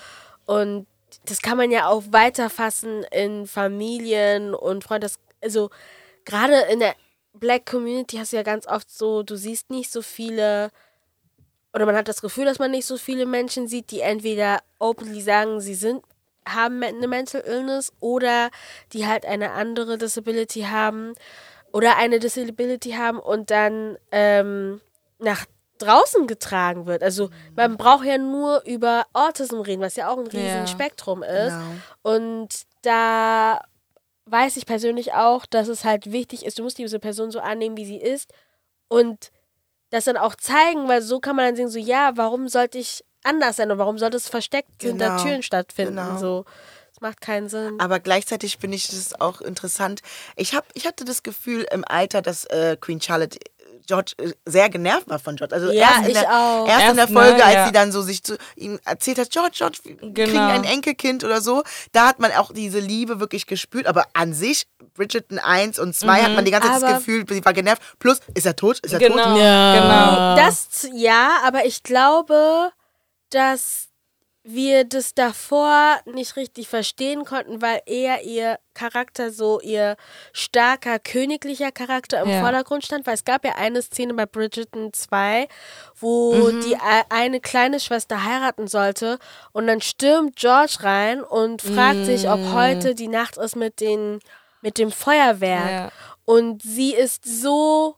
[0.46, 0.86] Und
[1.24, 5.02] das kann man ja auch weiterfassen in Familien und Freunden.
[5.02, 5.70] Das- Also
[6.26, 6.94] gerade in der
[7.32, 10.70] Black Community hast du ja ganz oft so, du siehst nicht so viele
[11.72, 15.20] oder man hat das Gefühl, dass man nicht so viele Menschen sieht, die entweder openly
[15.20, 16.02] sagen, sie sind
[16.48, 18.50] haben eine Mental Illness oder
[18.92, 21.14] die halt eine andere Disability haben
[21.72, 24.80] oder eine Disability haben und dann ähm,
[25.18, 25.44] nach
[25.78, 27.02] draußen getragen wird.
[27.02, 30.66] Also man braucht ja nur über Autism reden, was ja auch ein riesen Ja.
[30.66, 31.52] Spektrum ist.
[31.52, 32.14] Genau.
[32.16, 32.48] Und
[32.82, 33.60] da
[34.26, 37.76] weiß ich persönlich auch, dass es halt wichtig ist, du musst diese Person so annehmen,
[37.76, 38.32] wie sie ist
[38.88, 39.30] und
[39.90, 43.04] das dann auch zeigen, weil so kann man dann sehen, so ja, warum sollte ich
[43.22, 45.94] anders sein und warum sollte es versteckt hinter Genau, Türen stattfinden?
[45.96, 46.18] genau.
[46.18, 46.44] So,
[46.92, 47.78] das macht keinen Sinn.
[47.78, 50.00] Aber gleichzeitig finde ich das auch interessant.
[50.34, 53.38] Ich, hab, ich hatte das Gefühl im Alter, dass äh, Queen Charlotte
[53.86, 55.54] George äh, sehr genervt war von George.
[55.54, 56.68] Also Ja, erst in ich der, auch.
[56.68, 57.66] Erst, in der Erst, ne, Folge, als ja.
[57.66, 60.48] sie dann so sich zu ihm erzählt hat, George, George, wir kriegen Genau.
[60.48, 61.62] ein Enkelkind oder so.
[61.92, 63.86] Da hat man auch diese Liebe wirklich gespürt.
[63.86, 67.44] Aber an sich, Bridgerton 1 und 2 hat man die ganze Zeit das Gefühl, sie
[67.44, 67.82] war genervt.
[67.98, 68.78] Plus, ist er tot?
[68.80, 69.38] Ist er Genau, tot?
[69.38, 69.74] Ja.
[69.74, 70.36] genau.
[70.36, 72.70] Das ja, aber ich glaube,
[73.30, 73.88] dass
[74.48, 79.96] wir das davor nicht richtig verstehen konnten, weil eher ihr Charakter so ihr
[80.32, 82.40] starker königlicher Charakter im Ja.
[82.42, 85.48] Vordergrund stand, weil es gab ja eine Szene bei Bridgerton 2,
[85.98, 86.60] wo Mhm.
[86.62, 89.18] die e- eine kleine Schwester heiraten sollte
[89.52, 92.52] und dann stürmt George rein und fragt sich, ob Mhm.
[92.52, 94.20] heute die Nacht ist mit den
[94.62, 95.92] mit dem Feuerwerk Ja.
[96.24, 97.96] und sie ist so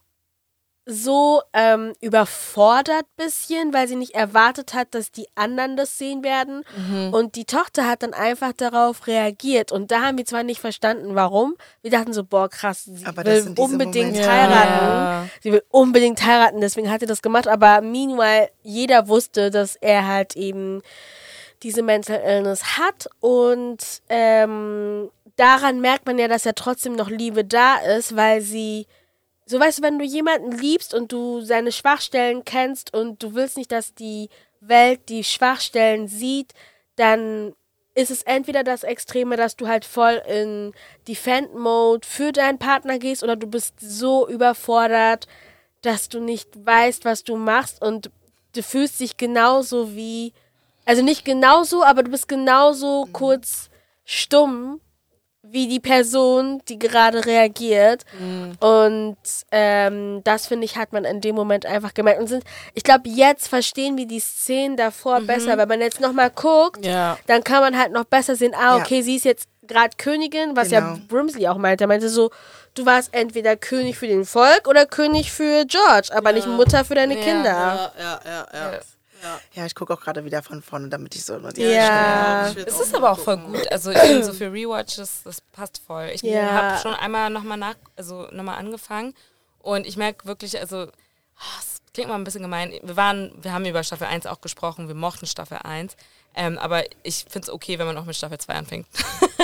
[0.89, 6.63] so ähm, überfordert bisschen, weil sie nicht erwartet hat, dass die anderen das sehen werden.
[6.75, 7.13] Mhm.
[7.13, 9.71] Und die Tochter hat dann einfach darauf reagiert.
[9.71, 11.55] Und da haben wir zwar nicht verstanden, warum.
[11.83, 14.31] Wir dachten so, boah, krass, sie will unbedingt Momente.
[14.31, 14.85] heiraten.
[14.85, 15.25] Ja.
[15.41, 17.47] Sie will unbedingt heiraten, deswegen hat sie das gemacht.
[17.47, 20.81] Aber meanwhile, jeder wusste, dass er halt eben
[21.61, 23.07] diese Mental Illness hat.
[23.19, 28.87] Und ähm, daran merkt man ja, dass ja trotzdem noch Liebe da ist, weil sie
[29.49, 33.57] so weißt du, wenn du jemanden liebst und du seine Schwachstellen kennst und du willst
[33.57, 34.29] nicht, dass die
[34.61, 36.53] Welt die Schwachstellen sieht,
[36.97, 37.55] dann
[37.95, 40.71] ist es entweder das Extreme, dass du halt voll in
[41.07, 45.27] Defend-Mode für deinen Partner gehst oder du bist so überfordert,
[45.81, 48.11] dass du nicht weißt, was du machst und
[48.53, 50.31] du fühlst dich genauso wie,
[50.85, 53.71] also nicht genauso, aber du bist genauso kurz
[54.05, 54.79] stumm
[55.51, 58.03] wie die Person, die gerade reagiert.
[58.59, 59.17] Und
[59.51, 62.19] ähm, das finde ich, hat man in dem Moment einfach gemerkt.
[62.21, 62.43] Und sind,
[62.73, 65.57] ich glaube, jetzt verstehen wir die Szenen davor besser.
[65.57, 67.17] Wenn man jetzt nochmal guckt, Ja.
[67.27, 68.83] dann kann man halt noch besser sehen, ah, Ja.
[68.83, 70.97] okay, sie ist jetzt gerade Königin, was ja Genau.
[71.07, 71.83] Brimsley auch meinte.
[71.83, 72.31] Er meinte so,
[72.73, 76.95] du warst entweder König für den Volk oder König für George, aber nicht Mutter für
[76.95, 77.49] deine Kinder.
[77.51, 78.79] Ja, ja, ja, ja.
[79.53, 82.51] Ja, ich gucke auch gerade wieder von vorne, damit ich so immer die Ja.
[82.55, 83.71] Werd Es ist aber auch voll gut.
[83.71, 86.09] Also ich finde so für Rewatches, das passt voll.
[86.13, 86.51] Ich Ja.
[86.51, 89.13] habe schon einmal nochmal nach, also nochmal angefangen
[89.59, 90.77] und ich merke wirklich, also
[91.37, 92.71] ah, es klingt mal ein bisschen gemein.
[92.83, 95.95] Wir waren, wir haben über Staffel 1 auch gesprochen, wir mochten Staffel 1.
[96.35, 98.87] Ähm, aber ich finde es okay, wenn man auch mit Staffel 2 anfängt.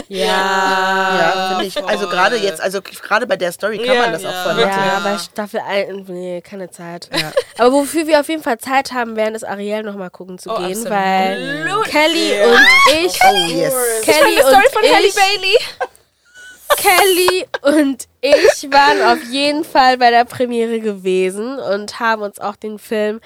[0.09, 0.27] Ja.
[0.27, 1.83] Ja, finde ich.
[1.83, 4.29] Also gerade jetzt, also gerade bei der Story kann Ja, man das ja.
[4.29, 4.83] auch voll machen.
[4.85, 7.09] Ja, bei Staffel 1, nee, keine Zeit.
[7.57, 10.57] Aber wofür wir auf jeden Fall Zeit haben werden, ist Ariel nochmal gucken zu Oh,
[10.57, 10.91] gehen, absolut.
[10.91, 13.73] weil Kelly und ich, Oh yes.
[14.03, 15.57] Kelly und ich, Bailey.
[16.77, 22.57] Kelly und ich waren auf jeden Fall bei der Premiere gewesen und haben uns auch
[22.57, 23.21] den Film.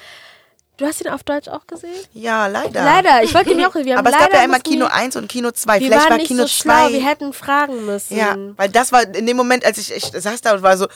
[0.79, 1.93] Du hast ihn auf Deutsch auch gesehen?
[2.13, 2.83] Ja, leider.
[2.83, 3.75] Leider, ich wollte ihn auch.
[3.75, 5.73] Wir haben Aber es gab leider ja einmal Kino wir- 1 und Kino 2.
[5.81, 6.93] Wir Vielleicht waren war nicht Kino so schlau, 2.
[6.93, 8.15] wir hätten fragen müssen.
[8.17, 10.87] Ja, weil das war in dem Moment, als ich, ich saß da und war so,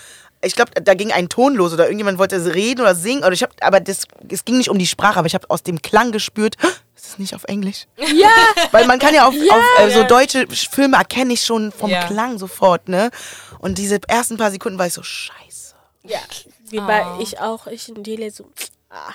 [0.42, 3.24] ich glaube, da ging ein Ton los oder irgendjemand wollte reden oder singen.
[3.26, 5.64] Oder ich hab, aber das, es ging nicht um die Sprache, aber ich habe aus
[5.64, 7.86] dem Klang gespürt, "Hä, ist es nicht auf Englisch?
[7.98, 8.30] Ja,
[8.72, 10.08] Weil man kann ja auf, auf äh, so Ja.
[10.08, 12.06] deutsche Filme erkenne ich schon vom Ja.
[12.08, 13.10] Klang sofort, ne?
[13.60, 15.76] Und diese ersten paar Sekunden war ich so, scheiße.
[16.04, 16.20] ja.
[16.70, 17.22] Wie bei Oh.
[17.22, 18.46] ich auch, ich und Dele so.
[18.90, 19.12] Ah.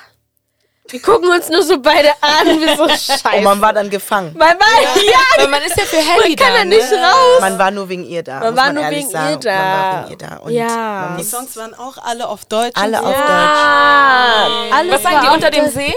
[0.90, 3.28] Wir gucken uns nur so beide an, wir so scheiße.
[3.36, 4.34] Und man war dann gefangen.
[4.38, 4.68] Weil man,
[5.04, 6.96] ja, Weil man ist ja für Harry kann da, er nicht ne?
[6.98, 7.40] raus.
[7.40, 8.40] Man war nur wegen ihr da.
[8.40, 9.30] Man muss war man nur wegen sagen.
[9.32, 9.52] ihr da.
[9.52, 10.36] Man war wegen ihr da.
[10.36, 10.66] Und Ja.
[11.10, 12.72] man Die Songs waren auch alle auf Deutsch.
[12.74, 13.14] alle und auf.
[13.16, 13.28] Deutsch.
[13.28, 15.94] Ah, alles Was sagen war die unter dem See?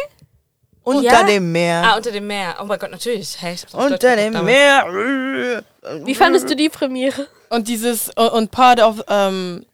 [0.83, 1.23] Unter Ja?
[1.23, 1.83] dem Meer.
[1.85, 2.55] Ah, unter dem Meer.
[2.59, 3.37] Oh mein Gott, natürlich.
[3.39, 4.45] Hey, Unter dem damals.
[4.45, 5.63] Meer.
[6.03, 7.27] Wie fandest du die Premiere?
[7.49, 9.65] Und dieses, und, und Part of, ähm,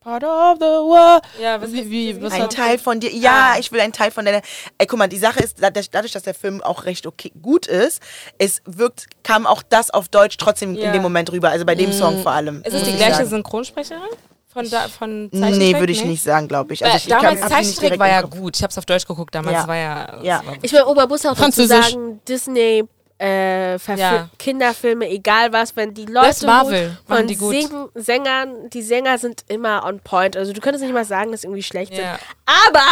[0.00, 1.22] Part of the world.
[1.40, 3.10] Ja, was Wie, wie, was Ein Teil von dir.
[3.12, 3.58] Ja, Ah.
[3.58, 4.42] ich will ein Teil von deiner.
[4.78, 8.00] Ey, guck mal, die Sache ist, dadurch, dass der Film auch recht okay gut ist,
[8.38, 10.86] es wirkt, kam auch das auf Deutsch trotzdem Ja.
[10.86, 11.50] in dem Moment rüber.
[11.50, 11.92] Also bei dem Mm.
[11.92, 12.62] Song vor allem.
[12.62, 13.28] Ist es die ich gleiche sagen.
[13.30, 14.02] Synchronsprecherin?
[14.50, 15.58] Von, da, von Zeichentrick?
[15.58, 16.82] Nee, würde ich nicht sagen, glaube ich.
[16.84, 18.56] Also ich damals Zeichentrick war ja gut.
[18.56, 19.54] Ich habe es auf Deutsch geguckt damals.
[19.54, 19.68] Ja.
[19.68, 20.42] War ja, Ja.
[20.44, 21.90] war Ich will Ober muss auch dazu Französisch.
[21.90, 22.84] sagen, Disney
[23.20, 24.28] äh, Ja.
[24.38, 27.54] Kinderfilme, egal was, wenn die Leute Marvel von die gut.
[27.54, 30.36] Singen, Sängern, die Sänger sind immer on point.
[30.36, 32.16] Also du könntest nicht mal sagen, dass sie irgendwie schlecht Ja.
[32.18, 32.20] sind.
[32.66, 32.86] Aber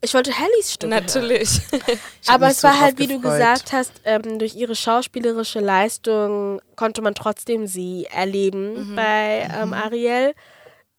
[0.00, 0.94] ich wollte Hallys Stimme.
[1.00, 1.60] Natürlich.
[2.28, 7.02] Aber es so war halt, wie du gesagt hast, ähm, durch ihre schauspielerische Leistung konnte
[7.02, 8.96] man trotzdem sie erleben Mhm.
[8.96, 10.34] bei ähm, Ariel.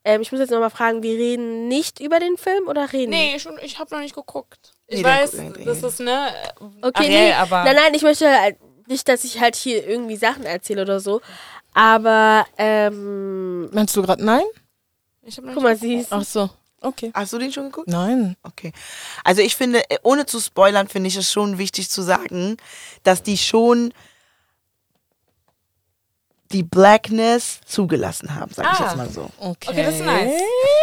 [0.06, 3.12] Ähm, ich muss jetzt nochmal fragen, wir reden nicht über den Film oder reden?
[3.12, 4.74] nee, schon, ich habe noch nicht geguckt.
[4.88, 5.88] Ich Nee, weiß, das nee.
[5.88, 6.28] ist, ne,
[6.82, 7.34] Okay, Ariel, nee.
[7.34, 7.64] aber...
[7.64, 8.58] Nein, nein, ich möchte halt
[8.88, 11.22] nicht, dass ich halt hier irgendwie Sachen erzähle oder so.
[11.74, 14.44] Aber, ähm, Meinst du gerade nein?
[15.24, 16.12] Ich hab noch guck nicht mal, sie ist.
[16.12, 16.50] Ach so.
[16.82, 17.12] Okay.
[17.14, 17.88] Hast du den schon geguckt?
[17.88, 18.36] Nein.
[18.44, 18.74] Okay.
[19.24, 22.58] Also ich finde, äh, ohne zu spoilern, finde ich es schon wichtig zu sagen,
[23.04, 23.94] dass die schon
[26.54, 28.84] die Blackness zugelassen haben, sag ich Ah.
[28.86, 29.30] jetzt mal so.
[29.40, 29.70] Okay.
[29.70, 30.32] Okay, das ist nice.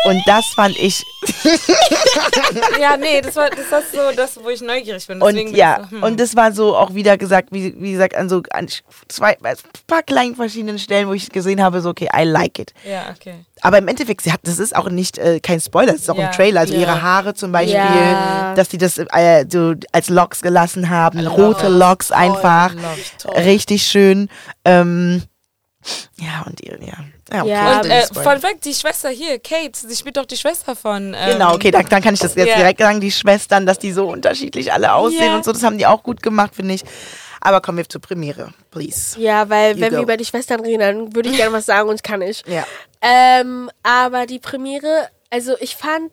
[0.05, 1.03] Und das fand ich,
[2.81, 5.21] Ja, nee, das war das ist so das, wo ich neugierig bin.
[5.23, 6.03] und bin ja, ich so, hm.
[6.03, 8.67] und das war so auch wieder gesagt, wie, wie gesagt, an so an
[9.09, 9.57] zwei, ein
[9.87, 12.73] paar kleinen verschiedenen Stellen, wo ich gesehen habe, so, okay, I like it.
[12.85, 13.35] Ja, okay.
[13.63, 16.17] Aber im Endeffekt, sie hat, das ist auch nicht äh, kein Spoiler, das ist auch
[16.17, 16.27] Ja.
[16.27, 16.61] im Trailer.
[16.61, 18.55] Also ihre Haare zum Beispiel, Ja.
[18.55, 21.69] dass die das äh, so als Locks gelassen haben, rote.
[21.69, 22.73] Locks einfach.
[22.75, 23.45] love it.
[23.47, 24.29] Richtig schön.
[24.65, 25.23] Ähm,
[26.19, 26.99] ja, und ihr, ja.
[27.33, 30.37] Ja, okay, Ja, Und äh, von weg, die Schwester hier, Kate, sie spielt doch die
[30.37, 31.15] Schwester von.
[31.19, 32.57] Ähm, Genau, okay, dann, dann kann ich das jetzt ja.
[32.57, 35.37] direkt sagen, die Schwestern, dass die so unterschiedlich alle aussehen Ja.
[35.37, 36.83] und so, das haben die auch gut gemacht, finde ich.
[37.41, 39.19] Aber kommen wir zur Premiere, please.
[39.19, 40.05] Ja, weil You wenn wir go.
[40.05, 42.43] über die Schwestern reden, dann würde ich gerne was sagen und kann ich.
[42.47, 42.67] Ja.
[43.01, 46.13] Ähm, aber die Premiere, also ich fand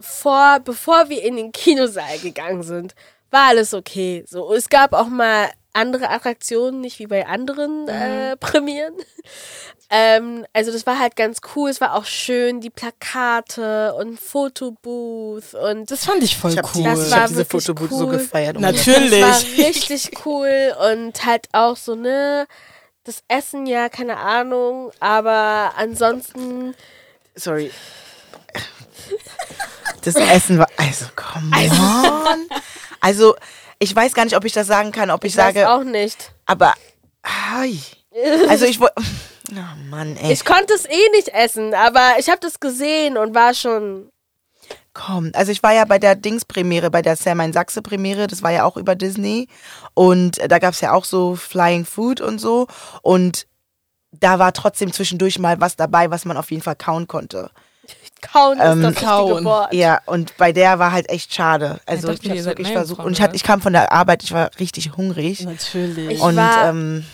[0.00, 2.94] vor, bevor wir in den Kinosaal gegangen sind,
[3.30, 4.24] war alles okay.
[4.26, 8.94] So, es gab auch mal andere Attraktionen, nicht wie bei anderen äh, Premieren.
[9.90, 11.68] Ähm, also das war halt ganz cool.
[11.68, 16.68] Es war auch schön, die Plakate und Fotobooth und Das fand ich voll Ich habe
[16.74, 16.84] cool.
[16.84, 18.12] Das ich war hab diese wirklich Fotobooth so cool.
[18.12, 18.58] gefeiert.
[18.58, 19.20] Natürlich.
[19.20, 22.46] das war richtig cool und halt auch so, ne,
[23.04, 26.74] das Essen ja, keine Ahnung, aber ansonsten
[27.34, 27.70] Sorry.
[30.02, 30.68] Das Essen war.
[30.76, 32.48] Also, come on.
[33.00, 33.34] Also,
[33.78, 35.70] ich weiß gar nicht, ob ich das sagen kann, ob ich, ich weiß sage.
[35.70, 36.32] auch nicht.
[36.46, 36.74] Aber,
[37.22, 37.78] ai.
[38.48, 38.94] also ich wollte,
[39.50, 40.32] oh Mann, ey.
[40.32, 44.10] Ich konnte es eh nicht essen, aber ich habe das gesehen und war schon.
[44.94, 48.52] Komm, also ich war ja bei der Dings-Premiere, bei der Sam in Sachse-Premiere, das war
[48.52, 49.48] ja auch über Disney.
[49.92, 52.68] Und da gab es ja auch so Flying Food und so.
[53.02, 53.46] Und
[54.12, 57.50] da war trotzdem zwischendurch mal was dabei, was man auf jeden Fall kauen konnte.
[58.32, 59.44] Kauen ist Ähm, das richtige kauen.
[59.44, 59.74] Wort.
[59.74, 61.80] Ja, und bei der war halt echt schade.
[61.86, 63.00] Also dachte, ich seid wirklich versucht.
[63.04, 63.36] Und ich, hatte, oder?
[63.36, 65.40] ich kam von der Arbeit, ich war richtig hungrig.
[65.44, 66.16] Natürlich.
[66.16, 67.04] Ich Und war- ähm,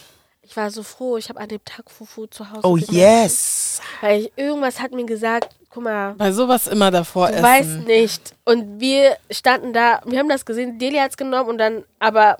[0.43, 2.61] Ich war so froh, ich habe an dem Tag Fufu zu Hause.
[2.67, 3.81] oh yes.
[4.01, 7.43] Weil ich, irgendwas hat mir gesagt, guck mal, Bei sowas immer davor du essen.
[7.45, 8.35] weißt nicht.
[8.45, 12.37] Und wir standen da, wir haben das gesehen, Delia hat es genommen und dann, aber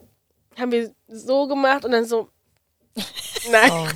[0.59, 2.29] haben wir so gemacht und dann so,
[3.51, 3.71] nein.
[3.73, 3.87] Oh.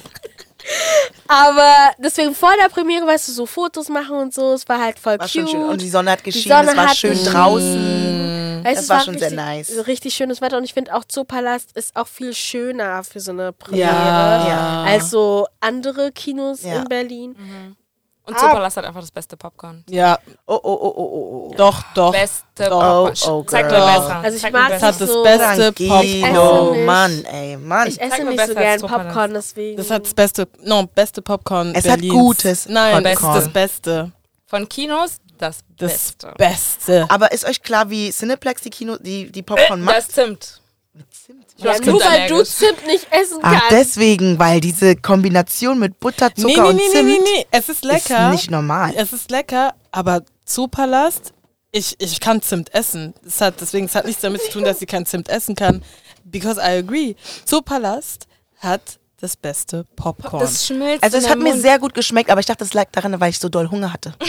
[1.29, 4.99] Aber deswegen vor der Premiere, weißt du, so Fotos machen und so, es war halt
[4.99, 5.55] voll War cute.
[5.55, 7.33] Und die Sonne hat geschienen, Sonne es war schön geschienen.
[7.33, 8.61] draußen.
[8.65, 9.69] Weißt, Das es war schon sehr richtig, nice.
[9.69, 13.33] so Richtig schönes Wetter und ich finde auch Zoopalast ist auch viel schöner für so
[13.33, 14.85] eine Premiere Ja.
[14.87, 16.77] Als so andere Kinos Ja.
[16.77, 17.37] in Berlin.
[18.27, 19.85] Und Superlast hat einfach das beste Popcorn.
[19.89, 21.55] Ja, Oh, oh, oh, oh, oh, oh.
[21.57, 22.13] doch, doch.
[22.13, 22.71] Beste Doch.
[22.81, 23.15] Popcorn.
[23.27, 24.17] Oh, oh, Zeig mir besser.
[24.23, 24.87] Also ich Zeig mag Das besser.
[24.87, 25.75] hat das so- beste esse
[26.73, 26.87] nicht.
[26.87, 27.89] Mann, ey, Mann.
[27.89, 28.81] Ich esse nicht so gern.
[28.81, 29.77] Popcorn, deswegen.
[29.77, 32.15] Das hat das beste, no, beste Popcorn Es hat Berlins.
[32.15, 33.05] gutes Nein, Popcorn.
[33.35, 34.13] das ist das Beste.
[34.47, 36.33] Von Kinos das, Das Beste.
[36.39, 37.07] Beste.
[37.11, 39.97] Aber ist euch klar, wie Cineplex die Kino, die, die Popcorn macht?
[39.99, 40.09] Das
[41.11, 41.45] Zimt.
[41.57, 43.71] ja, Ich bin nur weil du Zimt nicht essen Ach, kannst.
[43.71, 47.47] deswegen, weil diese Kombination mit Butter, Zucker Nee, nee, und nee, nee, Zimt nee, nee.
[47.51, 48.27] Es ist lecker.
[48.29, 48.93] ist nicht normal.
[48.97, 51.33] Es ist lecker, aber Zoopalast,
[51.73, 53.15] ich, ich kann Zimt essen.
[53.27, 55.83] Es hat, deswegen, es hat nichts damit zu tun, dass sie kein Zimt essen kann.
[56.25, 57.17] Because I agree.
[57.45, 58.27] Zoopalast
[58.59, 60.41] hat das beste Popcorn.
[60.41, 61.63] Das schmilzt Also es hat mir Mund.
[61.63, 64.15] sehr gut geschmeckt, aber ich dachte, das lag daran, weil ich so doll Hunger hatte.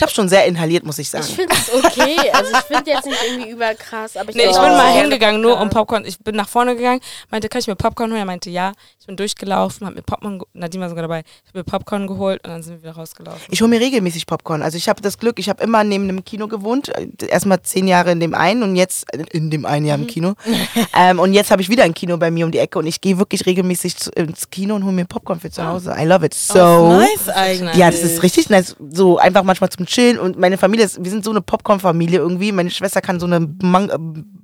[0.00, 1.26] Ich habe schon sehr inhaliert, muss ich sagen.
[1.28, 2.16] Ich finde es okay.
[2.32, 5.60] Also ich finde jetzt nicht irgendwie überkrass, aber ich Nee, ich bin mal hingegangen, nur
[5.60, 6.06] um Popcorn.
[6.06, 8.20] Ich bin nach vorne gegangen, meinte, kann ich mir Popcorn holen?
[8.20, 8.72] Er meinte, ja.
[8.98, 12.42] Ich bin durchgelaufen, hab mir Popcorn, Nadine war sogar dabei, ich habe mir Popcorn geholt
[12.44, 13.42] und dann sind wir wieder rausgelaufen.
[13.50, 14.62] Ich hole mir regelmäßig Popcorn.
[14.62, 16.88] Also ich habe das Glück, ich habe immer neben einem Kino gewohnt.
[16.96, 20.06] Äh, Erstmal zehn Jahre in dem einen und jetzt äh, in dem einen Jahr im
[20.06, 20.32] Kino.
[20.96, 23.02] ähm, und jetzt habe ich wieder ein Kino bei mir um die Ecke und ich
[23.02, 25.94] gehe wirklich regelmäßig ins Kino und hole mir Popcorn für zu Hause.
[25.98, 26.88] I love it so.
[26.88, 27.76] nice eigentlich.
[27.76, 28.76] Ja, das ist richtig nice.
[28.90, 32.52] So einfach manchmal zum Chillen und meine Familie ist, wir sind so eine Popcorn-Familie irgendwie.
[32.52, 33.90] Meine Schwester kann so eine Mang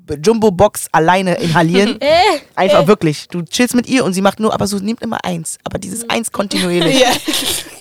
[0.09, 1.99] äh, Jumbo-Box alleine inhalieren.
[2.07, 3.29] Äh, Einfach wirklich.
[3.29, 5.59] Du chillst mit ihr und sie macht nur, aber so nimmt immer eins.
[5.65, 7.01] Aber dieses eins kontinuierlich.
[7.01, 7.09] Ja.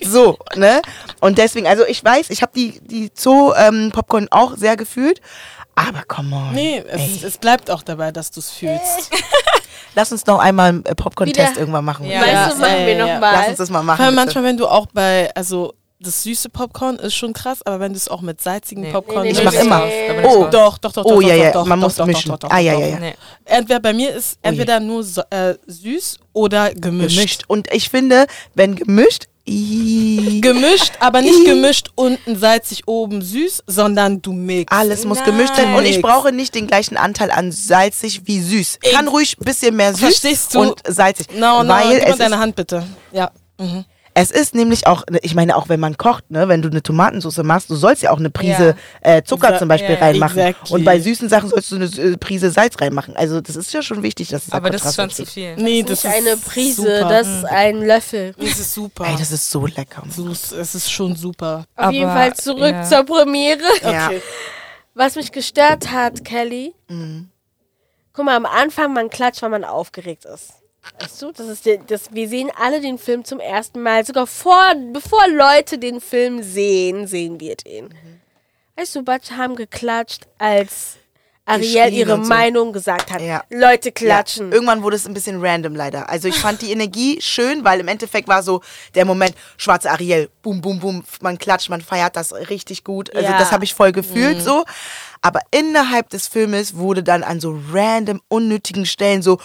[0.08, 0.82] So, ne?
[1.20, 5.20] Und deswegen, also ich weiß, ich habe die, die Zoo-Popcorn auch sehr gefühlt.
[5.76, 6.54] Aber come on.
[6.54, 9.12] Nee, es, es bleibt auch dabei, dass du es fühlst.
[9.96, 12.06] Lass uns noch einmal einen äh, Popcorn-Test irgendwann machen.
[12.06, 12.22] Ja.
[12.22, 13.20] Weißt du, machen ja, wir ja, ja.
[13.20, 13.50] Lass nochmal.
[13.50, 13.98] uns das mal machen.
[13.98, 17.80] Vor allem manchmal, wenn du auch bei, also das süße Popcorn ist schon krass, aber
[17.80, 18.92] wenn du es auch mit salzigen Nee.
[18.92, 19.88] Popcorn Nee, nee, Ich mach immer.
[19.88, 20.48] ich Oh.
[20.52, 22.32] Doch, doch, doch, Oh, doch, ja, doch, ja, doch, man doch, muss doch, mischen.
[22.32, 23.04] Doch, doch, Ah, ja, ja, doch.
[23.04, 23.12] ja.
[23.46, 27.16] Entweder bei mir ist Oh, entweder nur so, äh, süß oder gemischt.
[27.18, 27.44] gemischt.
[27.48, 34.34] Und ich finde, wenn gemischt, Gemischt, aber nicht gemischt unten salzig, oben süß, sondern du
[34.34, 34.76] mixst.
[34.76, 35.26] alles muss Nein.
[35.28, 35.76] gemischt sein.
[35.76, 38.80] Und ich brauche nicht den gleichen Anteil an salzig wie süß.
[38.94, 40.62] Kann ruhig ein bisschen mehr süß Verstehst du?
[40.62, 41.28] und salzig.
[41.38, 42.86] No, no, weil gib mal deine Hand bitte.
[43.12, 43.30] Ja.
[43.60, 43.86] Mhm.
[44.18, 47.40] Es ist nämlich auch, ich meine, auch wenn man kocht, ne, wenn du eine Tomatensauce
[47.44, 50.40] machst, du sollst ja auch eine Prise äh, Zucker Exa- zum Beispiel ja, ja, reinmachen.
[50.40, 50.74] exactly.
[50.74, 53.18] Und bei süßen Sachen sollst du eine äh, Prise Salz reinmachen.
[53.18, 55.58] Also das ist ja schon wichtig, dass es Aber da das ist schon zu viel.
[55.58, 57.10] Nee, Das das ist ist eine Prise, super.
[57.10, 58.34] das ist ein Löffel.
[58.40, 59.06] Das ist super.
[59.06, 60.04] Ey, das ist so lecker.
[60.10, 61.66] Süß, es ist schon super.
[61.76, 62.84] Auf jeden Aber, Fall zurück ja.
[62.84, 63.60] zur Premiere.
[63.84, 64.08] Ja.
[64.08, 64.22] Okay.
[64.94, 67.28] Was mich gestört hat, Kelly, Mhm.
[68.14, 70.54] guck mal, am Anfang man klatscht, weil man aufgeregt ist.
[71.00, 74.06] Weißt du, das ist der, das, wir sehen alle den Film zum ersten Mal.
[74.06, 77.86] Sogar vor, bevor Leute den Film sehen, sehen wir den.
[77.86, 78.22] Mhm.
[78.78, 80.98] Weißt du, Batsch haben geklatscht, als
[81.46, 82.28] Ariel ihre so.
[82.30, 83.22] Meinung gesagt hat.
[83.22, 83.44] Ja.
[83.50, 84.48] Leute klatschen.
[84.50, 86.10] Ja, irgendwann wurde es ein bisschen random leider.
[86.10, 88.62] Also ich fand die Energie schön, weil im Endeffekt war so
[88.96, 93.14] der Moment, schwarze Ariel, boom, boom, boom, man klatscht, man feiert das richtig gut.
[93.16, 93.38] Also Ja.
[93.38, 94.66] das habe ich voll gefühlt so.
[95.26, 99.40] Aber innerhalb des Filmes wurde dann an so random, unnötigen Stellen so,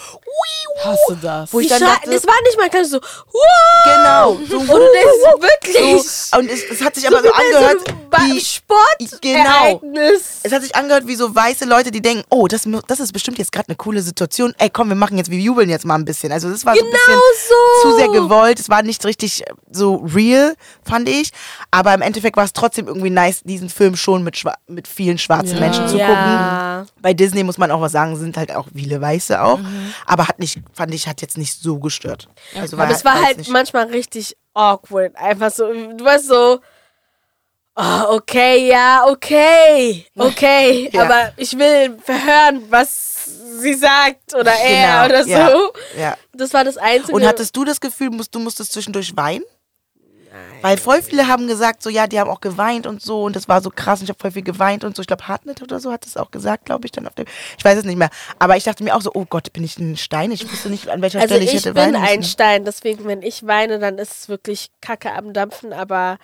[0.85, 1.51] Hasse das.
[1.51, 3.83] wo ich Die dann dachte, das war nicht mal ganz so, wow!
[3.85, 7.77] genau, so, Und du denkst wirklich, so, und es, es hat sich aber so angehört,
[7.87, 8.43] so Ba- wie,
[9.21, 9.43] genau.
[9.45, 10.21] Sportereignis.
[10.43, 13.37] Es hat sich angehört wie so weiße Leute, die denken, oh, das, das ist bestimmt
[13.39, 14.53] jetzt gerade eine coole Situation.
[14.57, 16.31] Ey, komm, wir machen jetzt, wir jubeln jetzt mal ein bisschen.
[16.31, 17.89] Also das war so ein bisschen so.
[17.91, 18.59] zu sehr gewollt.
[18.59, 21.31] Es war nicht richtig äh, so real, fand ich.
[21.71, 25.55] Aber im Endeffekt war es trotzdem irgendwie nice, diesen Film schon mit, mit vielen schwarzen
[25.55, 25.59] Ja.
[25.59, 26.07] Menschen zu Ja.
[26.85, 26.91] gucken.
[27.01, 29.59] Bei Disney muss man auch was sagen, sind halt auch viele Weiße auch.
[30.05, 32.27] Aber hat nicht, fand ich, hat jetzt nicht so gestört.
[32.55, 35.15] Also Aber es war halt nicht- manchmal richtig awkward.
[35.15, 36.59] Einfach so, du warst so,
[37.75, 40.89] oh, okay, ja, okay, okay.
[40.93, 41.03] Ja.
[41.03, 43.25] Aber ich will verhören, was
[43.59, 45.29] sie sagt oder er Genau, oder so.
[45.29, 46.01] ja.
[46.01, 46.17] Ja.
[46.33, 47.13] Das war das Einzige.
[47.13, 49.43] Und hattest du das Gefühl, musst, du musstest zwischendurch weinen?
[50.61, 53.49] Weil voll viele haben gesagt, so ja, die haben auch geweint und so und das
[53.49, 55.01] war so krass und ich habe voll viel geweint und so.
[55.01, 57.25] Ich glaube, Hartnett oder so hat es auch gesagt, glaube ich, dann auf dem.
[57.57, 58.09] Ich weiß es nicht mehr.
[58.39, 60.31] Aber ich dachte mir auch so, oh Gott, bin ich ein Stein?
[60.31, 62.31] Ich wusste nicht, an welcher also Stelle ich, ich hätte bin weinen ein müssen.
[62.31, 66.17] Stein, deswegen, wenn ich weine, dann ist es wirklich Kacke am Dampfen, aber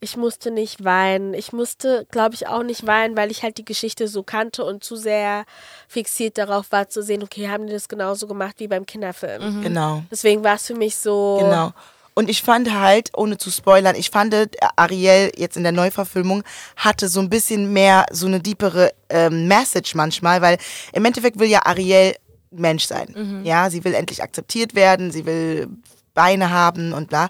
[0.00, 1.32] ich musste nicht weinen.
[1.32, 4.84] Ich musste, glaube ich, auch nicht weinen, weil ich halt die Geschichte so kannte und
[4.84, 5.44] zu sehr
[5.88, 9.62] fixiert darauf war zu sehen, okay, haben die das genauso gemacht wie beim Kinderfilm.
[9.62, 10.02] Genau.
[10.10, 11.38] Deswegen war es für mich so.
[11.40, 11.72] Genau.
[12.14, 14.34] Und ich fand halt, ohne zu spoilern, ich fand,
[14.76, 16.44] Ariel jetzt in der Neuverfilmung
[16.76, 20.58] hatte so ein bisschen mehr so eine deepere ähm, Message manchmal, weil
[20.92, 22.14] im Endeffekt will ja Ariel
[22.52, 23.42] Mensch sein.
[23.44, 25.68] Ja, sie will endlich akzeptiert werden, sie will
[26.14, 27.28] Beine haben und bla.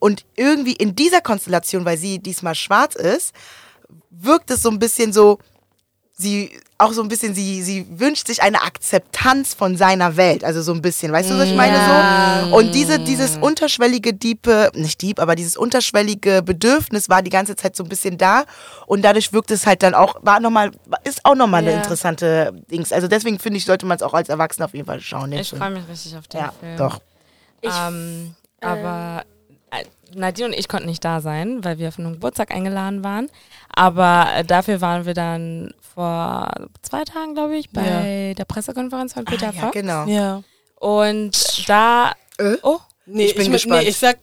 [0.00, 3.34] Und irgendwie in dieser Konstellation, weil sie diesmal schwarz ist,
[4.10, 5.38] wirkt es so ein bisschen so,
[6.14, 10.44] sie auch so ein bisschen, sie, sie wünscht sich eine Akzeptanz von seiner Welt.
[10.44, 11.78] Also so ein bisschen, weißt du, was ich meine?
[12.50, 12.56] So.
[12.56, 17.76] Und diese, dieses unterschwellige, diepe, nicht deep, aber dieses unterschwellige Bedürfnis war die ganze Zeit
[17.76, 18.44] so ein bisschen da.
[18.86, 20.72] Und dadurch wirkt es halt dann auch, war nochmal,
[21.04, 21.76] ist auch nochmal eine Ja.
[21.76, 22.92] interessante Dings.
[22.92, 25.32] Also deswegen finde ich, sollte man es auch als Erwachsener auf jeden Fall schauen.
[25.32, 26.76] Ich freue mich richtig auf den Ja, Film.
[26.76, 27.00] doch.
[27.60, 29.31] Ich, Ähm, aber äh,
[30.14, 33.30] Nadine und ich konnten nicht da sein, weil wir auf einen Geburtstag eingeladen waren.
[33.74, 36.50] Aber äh, dafür waren wir dann vor
[36.82, 39.72] zwei Tagen, glaube ich, bei der Pressekonferenz von Peter Ah, ja, Fox.
[39.72, 40.04] genau.
[40.06, 40.42] Ja.
[40.76, 42.12] Und da.
[42.38, 42.56] Äh?
[42.62, 43.82] Oh, Nee, Ich bin ich, gespannt.
[43.82, 44.18] Nee, ich sag,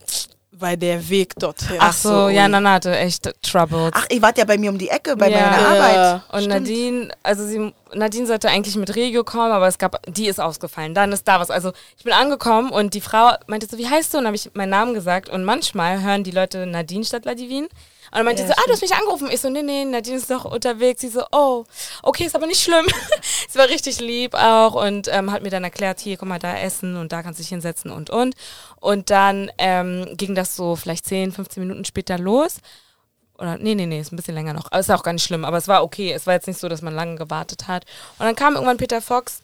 [0.59, 1.77] weil der Weg dorthin.
[1.79, 2.33] ach so, ui.
[2.33, 3.91] ja, Nana hatte echt Troubles.
[3.93, 5.39] Ach, ihr wart ja bei mir um die Ecke, bei Ja.
[5.39, 5.67] meiner Ja.
[5.67, 6.21] Arbeit.
[6.31, 6.53] Und Stimmt.
[6.53, 10.93] Nadine, also sie, Nadine sollte eigentlich mit Regio kommen, aber es gab, die ist ausgefallen.
[10.93, 11.49] Dann ist da was.
[11.49, 14.17] Also ich bin angekommen und die Frau meinte so, wie heißt du?
[14.19, 15.29] Und habe ich meinen Namen gesagt.
[15.29, 17.67] Und manchmal hören die Leute Nadine statt Ladivin.
[18.11, 19.29] Und dann meinte Ja, sie so, ah, du hast mich angerufen.
[19.31, 21.01] Ich so, nee, nee, Nadine ist doch unterwegs.
[21.01, 21.65] Sie so, oh,
[22.03, 22.85] okay, ist aber nicht schlimm.
[23.49, 26.57] sie war richtig lieb auch und ähm, hat mir dann erklärt, hier, guck mal, da
[26.57, 28.35] essen und da kannst du dich hinsetzen und und.
[28.79, 32.57] Und dann ähm, ging das so vielleicht 10, 15 Minuten später los.
[33.37, 34.65] Oder nee, nee, nee, ist ein bisschen länger noch.
[34.65, 35.45] Aber ist auch gar nicht schlimm.
[35.45, 36.11] Aber es war okay.
[36.11, 37.85] Es war jetzt nicht so, dass man lange gewartet hat.
[38.17, 39.41] Und dann kam irgendwann Peter Fox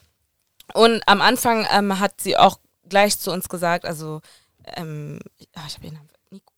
[0.74, 2.60] und am Anfang ähm, hat sie auch
[2.90, 4.22] gleich zu uns gesagt, also
[4.76, 5.20] ähm,
[5.56, 6.10] ah, ich habe ihren Namen,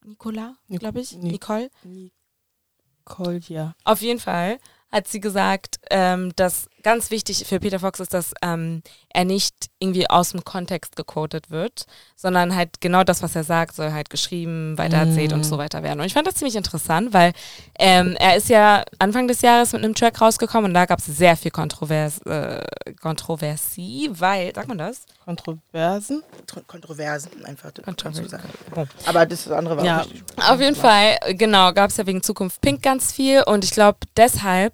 [0.08, 1.70] Nicola, Nic- glaube ich, Nic- Nicole.
[1.84, 3.76] Nicole, ja.
[3.84, 4.60] Auf jeden Fall
[4.92, 9.54] hat sie gesagt, ähm, dass ganz wichtig für Peter Fox ist, dass ähm, er nicht
[9.80, 11.86] irgendwie aus dem Kontext gequotet wird,
[12.16, 16.00] sondern halt genau das, was er sagt, soll halt geschrieben, weitererzählt und so weiter werden.
[16.00, 17.34] Und ich fand das ziemlich interessant, weil
[17.80, 21.06] ähm, er ist ja Anfang des Jahres mit einem Track rausgekommen und da gab es
[21.06, 22.64] sehr viel Kontrovers äh,
[23.02, 25.02] Kontroversie, weil, sagt man das?
[25.26, 26.24] Kontroversen.
[26.50, 28.30] Tr- Kontroversen einfach Kontroversen.
[28.30, 28.90] sagen.
[29.06, 30.02] Aber das andere war Ja.
[30.02, 30.24] auch richtig.
[30.50, 33.98] Auf jeden Fall, genau, gab es ja wegen Zukunft Pink ganz viel und ich glaube,
[34.16, 34.74] deshalb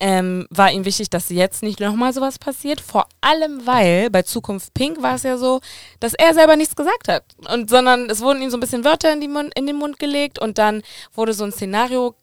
[0.00, 2.80] ähm, war ihm wichtig, dass jetzt nicht nochmal sowas passiert.
[2.80, 5.60] Vor allem, weil bei Zukunft Pink war es ja so,
[6.00, 7.24] dass er selber nichts gesagt hat.
[7.52, 9.98] Und sondern es wurden ihm so ein bisschen Wörter in, die Mund, in den Mund
[9.98, 10.82] gelegt und dann
[11.14, 12.14] wurde so ein Szenario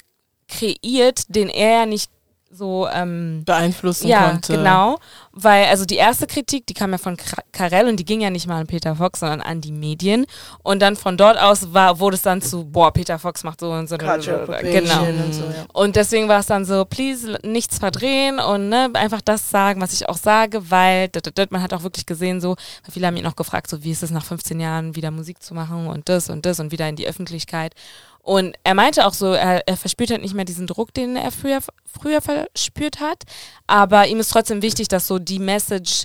[0.48, 2.10] kreiert, den er ja nicht
[2.50, 4.58] so ähm, beeinflussen ja, konnte.
[4.58, 5.00] genau.
[5.40, 7.18] Weil, also die erste Kritik, die kam ja von
[7.52, 10.26] Karel und die ging ja nicht mal an Peter Fox, sondern an die Medien.
[10.64, 13.72] Und dann von dort aus war, wurde es dann zu, boah, Peter Fox macht so
[13.72, 13.98] und so.
[14.62, 15.04] Genau.
[15.04, 15.66] Und so, ja.
[15.74, 19.94] Und deswegen war es dann so, please, nichts verdrehen und ne, einfach das sagen, was
[19.94, 21.10] ich auch sage, weil
[21.50, 22.56] man hat auch wirklich gesehen, so,
[22.90, 25.54] viele haben ihn auch gefragt, so wie ist es nach 15 Jahren wieder Musik zu
[25.54, 27.74] machen und das und das und wieder in die Öffentlichkeit.
[28.28, 31.32] Und er meinte auch so, er, er verspürt halt nicht mehr diesen Druck, den er
[31.32, 33.24] früher, früher verspürt hat.
[33.68, 36.04] Aber ihm ist trotzdem wichtig, dass so die Message,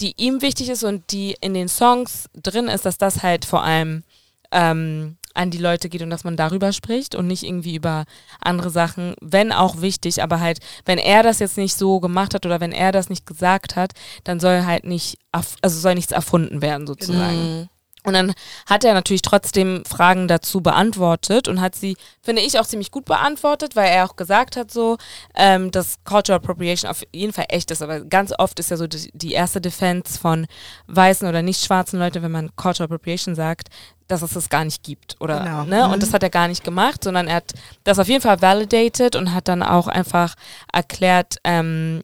[0.00, 3.62] die ihm wichtig ist und die in den Songs drin ist, dass das halt vor
[3.62, 4.02] allem
[4.50, 8.04] ähm, an die Leute geht und dass man darüber spricht und nicht irgendwie über
[8.40, 12.46] andere Sachen, wenn auch wichtig, aber halt, wenn er das jetzt nicht so gemacht hat
[12.46, 13.92] oder wenn er das nicht gesagt hat,
[14.22, 17.58] dann soll halt nicht, also soll nichts erfunden werden sozusagen.
[17.58, 17.68] Mhm.
[18.04, 18.34] Und dann
[18.66, 23.06] hat er natürlich trotzdem Fragen dazu beantwortet und hat sie, finde ich, auch ziemlich gut
[23.06, 24.98] beantwortet, weil er auch gesagt hat so,
[25.34, 27.82] ähm, dass Cultural Appropriation auf jeden Fall echt ist.
[27.82, 30.46] Aber ganz oft ist ja so die, die erste Defense von
[30.86, 33.68] weißen oder nicht schwarzen Leuten, wenn man Cultural Appropriation sagt,
[34.06, 35.16] dass es das gar nicht gibt.
[35.20, 35.64] Oder, Genau.
[35.64, 35.86] ne?
[35.86, 35.94] Mhm.
[35.94, 37.52] Und das hat er gar nicht gemacht, sondern er hat
[37.84, 40.34] das auf jeden Fall validated und hat dann auch einfach
[40.70, 42.02] erklärt, ähm,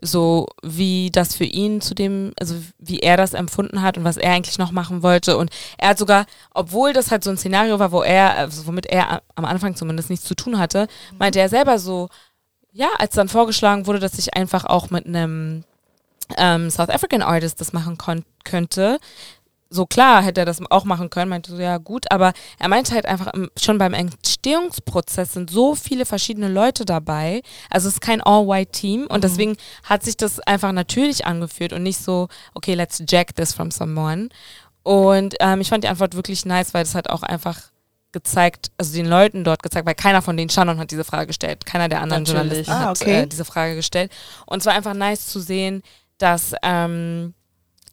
[0.00, 4.16] so wie das für ihn zu dem, also wie er das empfunden hat und was
[4.16, 5.36] er eigentlich noch machen wollte.
[5.36, 8.86] Und er hat sogar, obwohl das halt so ein Szenario war, wo er, also womit
[8.86, 10.86] er am Anfang zumindest nichts zu tun hatte,
[11.18, 12.08] meinte er selber so,
[12.72, 15.64] ja, als dann vorgeschlagen wurde, dass ich einfach auch mit einem
[16.36, 17.98] ähm, South African Artist das machen
[18.44, 18.98] könnte,
[19.70, 22.94] so klar hätte er das auch machen können, meinte so, ja gut, aber er meinte
[22.94, 28.22] halt einfach, schon beim Entstehungsprozess sind so viele verschiedene Leute dabei, also es ist kein
[28.22, 33.34] All-White-Team und deswegen hat sich das einfach natürlich angefühlt und nicht so, okay, let's jack
[33.34, 34.28] this from someone.
[34.82, 37.60] Und ähm, ich fand die Antwort wirklich nice, weil das hat auch einfach
[38.12, 41.66] gezeigt, also den Leuten dort gezeigt, weil keiner von denen Shannon hat diese Frage gestellt,
[41.66, 42.40] keiner der anderen Natürlich.
[42.42, 43.22] Journalisten Ah, hat okay.
[43.22, 44.10] äh, diese Frage gestellt.
[44.46, 45.82] Und es war einfach nice zu sehen,
[46.16, 47.34] dass ähm,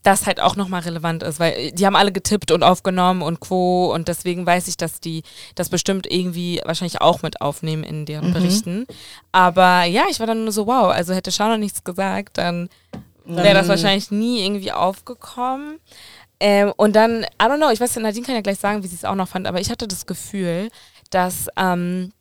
[0.06, 3.92] das halt auch nochmal relevant ist, weil die haben alle getippt und aufgenommen und quo
[3.94, 5.24] und deswegen weiß ich, dass die
[5.56, 8.86] das bestimmt irgendwie wahrscheinlich auch mit aufnehmen in deren Berichten.
[9.32, 12.70] Aber ja, ich war dann nur so, wow, also hätte Shannon nichts gesagt, dann
[13.26, 15.80] wäre das wahrscheinlich nie irgendwie aufgekommen.
[16.40, 18.96] Ähm, und dann, I don't know, ich weiß Nadine kann ja gleich sagen, wie sie
[18.96, 20.70] es auch noch fand, aber ich hatte das Gefühl,
[21.10, 22.12] dass ähm,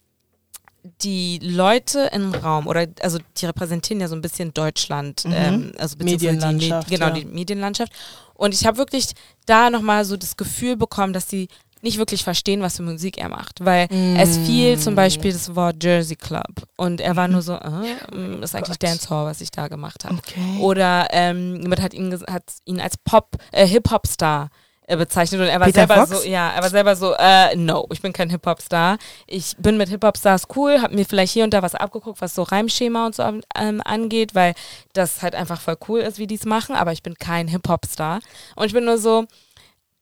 [1.02, 5.96] die Leute im Raum, oder also die repräsentieren ja so ein bisschen Deutschland, ähm, also
[5.96, 7.12] beziehungsweise die, Medienlandschaft, genau, ja.
[7.12, 7.92] die Medienlandschaft.
[8.34, 9.08] Und ich habe wirklich
[9.46, 11.48] da nochmal so das Gefühl bekommen, dass sie
[11.84, 13.64] nicht wirklich verstehen, was für Musik er macht.
[13.64, 16.66] Weil es fiel zum Beispiel das Wort Jersey Club.
[16.76, 20.04] Und er war nur so, äh, mm, das ist eigentlich Dancehall, was ich da gemacht
[20.04, 20.16] habe.
[20.16, 20.60] Okay.
[20.60, 24.48] Oder ähm, jemand hat ihn, hat ihn als Pop, äh, Hip-Hop-Star äh,
[24.86, 26.22] bezeichnet und er war Peter selber Fox?
[26.22, 28.98] so, ja, er war selber so, äh, no, ich bin kein Hip-Hop-Star.
[29.26, 32.42] Ich bin mit Hip-Hop-Stars cool, hab mir vielleicht hier und da was abgeguckt, was so
[32.42, 34.54] Reimschema und so ähm, angeht, weil
[34.92, 38.20] das halt einfach voll cool ist, wie die es machen, aber ich bin kein Hip-Hop-Star.
[38.56, 39.26] Und ich bin nur so,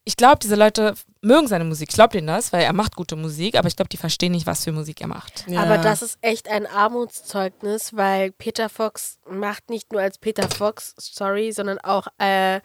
[0.04, 1.90] ich glaube, diese Leute mögen seine Musik.
[1.90, 4.46] Ich glaube denen das, weil er macht gute Musik, aber ich glaube, die verstehen nicht,
[4.46, 5.44] was für Musik er macht.
[5.46, 5.62] Ja.
[5.62, 10.94] Aber das ist echt ein Armutszeugnis, weil Peter Fox macht nicht nur als Peter Fox,
[10.98, 12.60] sorry, sondern auch äh,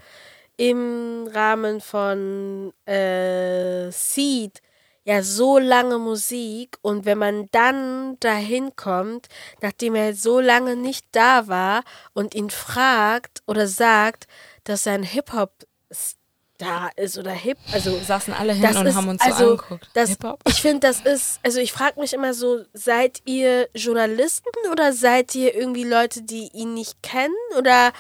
[0.58, 4.62] im Rahmen von äh, Seed
[5.08, 9.28] ja so lange Musik und wenn man dann dahin kommt,
[9.62, 14.28] nachdem er so lange nicht da war und ihn fragt oder sagt,
[14.66, 19.24] dass er ein Hip-Hop-Star ist oder Hip, also saßen alle hin und ist, haben uns
[19.24, 19.90] so also, angeguckt.
[19.94, 24.92] Das, ich finde, das ist, also ich frage mich immer so, seid ihr Journalisten oder
[24.92, 27.34] seid ihr irgendwie Leute, die ihn nicht kennen?
[27.58, 27.94] Oder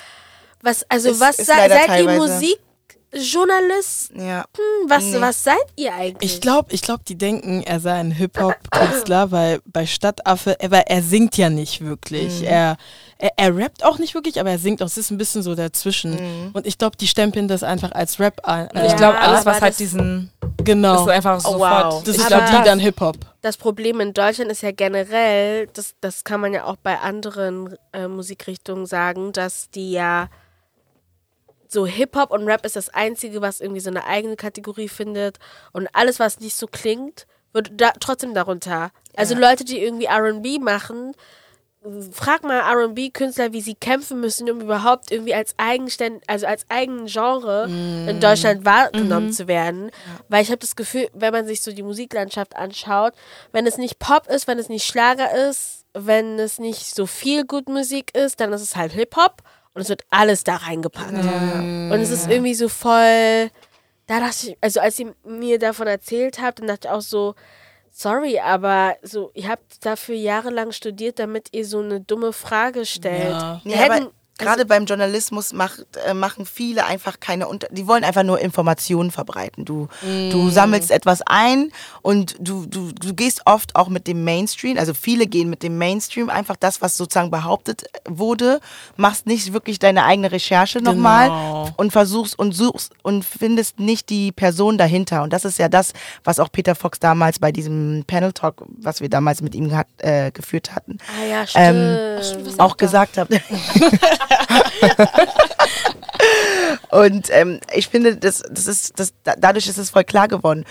[0.61, 2.55] was, also Ist- was ist seid ihr teilweise.
[3.13, 4.25] Musikjournalisten?
[4.27, 4.45] Ja.
[4.87, 5.21] Was, Nee.
[5.21, 6.33] was seid ihr eigentlich?
[6.35, 11.01] Ich glaube, ich glaub, die denken, er sei ein Hip-Hop-Künstler, weil bei Stadtaffe, aber er
[11.01, 12.43] singt ja nicht wirklich.
[12.43, 12.77] Er,
[13.17, 14.87] er, er rappt auch nicht wirklich, aber er singt auch.
[14.87, 16.51] Es ist ein bisschen so dazwischen.
[16.53, 18.67] Und ich glaube, die stempeln das einfach als Rap an.
[18.73, 20.31] Und ich Ja, glaube, alles, was halt das- diesen,
[20.63, 20.95] genau.
[20.99, 21.93] ist so einfach Oh, sofort.
[21.93, 22.03] wow.
[22.03, 23.17] das ist für die dann Hip-Hop.
[23.41, 27.75] das Problem in Deutschland ist ja generell, das, das kann man ja auch bei anderen
[27.93, 30.29] äh, Musikrichtungen sagen, dass die ja
[31.71, 35.37] so Hip-Hop und Rap ist das Einzige, was irgendwie so eine eigene Kategorie findet.
[35.73, 38.91] Und alles, was nicht so klingt, wird da trotzdem darunter.
[39.15, 39.39] Also Ja.
[39.49, 41.13] Leute, die irgendwie RB machen,
[42.11, 47.05] frag mal RB-Künstler, wie sie kämpfen müssen, um überhaupt irgendwie als eigenständ, also als eigenen
[47.05, 47.69] Genre
[48.07, 49.91] in Deutschland wahrgenommen zu werden.
[50.27, 53.13] Weil ich habe das Gefühl, wenn man sich so die Musiklandschaft anschaut,
[53.51, 57.45] wenn es nicht Pop ist, wenn es nicht Schlager ist, wenn es nicht so viel
[57.45, 59.41] gut Musik ist, dann ist es halt Hip-Hop
[59.77, 61.13] und es wird alles da reingepackt.
[61.13, 63.49] Und es ist irgendwie so voll.
[64.07, 67.35] Da dachte ich, also als ihr mir davon erzählt habt, dann dachte ich auch so,
[67.91, 73.31] sorry, aber so, ihr habt dafür jahrelang studiert, damit ihr so eine dumme Frage stellt.
[73.31, 73.61] Ja.
[73.63, 74.07] Nee, hätten-
[74.39, 78.39] aber gerade beim Journalismus macht, äh, machen viele einfach keine Unter die wollen einfach nur
[78.39, 79.65] Informationen verbreiten.
[79.65, 84.77] Du, du sammelst etwas ein und du, du, du gehst oft auch mit dem Mainstream,
[84.77, 88.59] also viele gehen mit dem Mainstream, einfach das, was sozusagen behauptet wurde,
[88.95, 91.69] machst nicht wirklich deine eigene Recherche nochmal Genau.
[91.77, 95.23] und versuchst und suchst und findest nicht die Person dahinter.
[95.23, 95.93] Und das ist ja das,
[96.23, 99.87] was auch Peter Fox damals bei diesem Panel Talk, was wir damals mit ihm hat,
[99.97, 101.65] äh, geführt hatten, Ah ja, stimmt.
[102.47, 103.39] Ähm, auch gesagt habe.
[106.89, 110.65] Und ähm, ich finde, das, das ist, das, da- dadurch ist es voll klar geworden.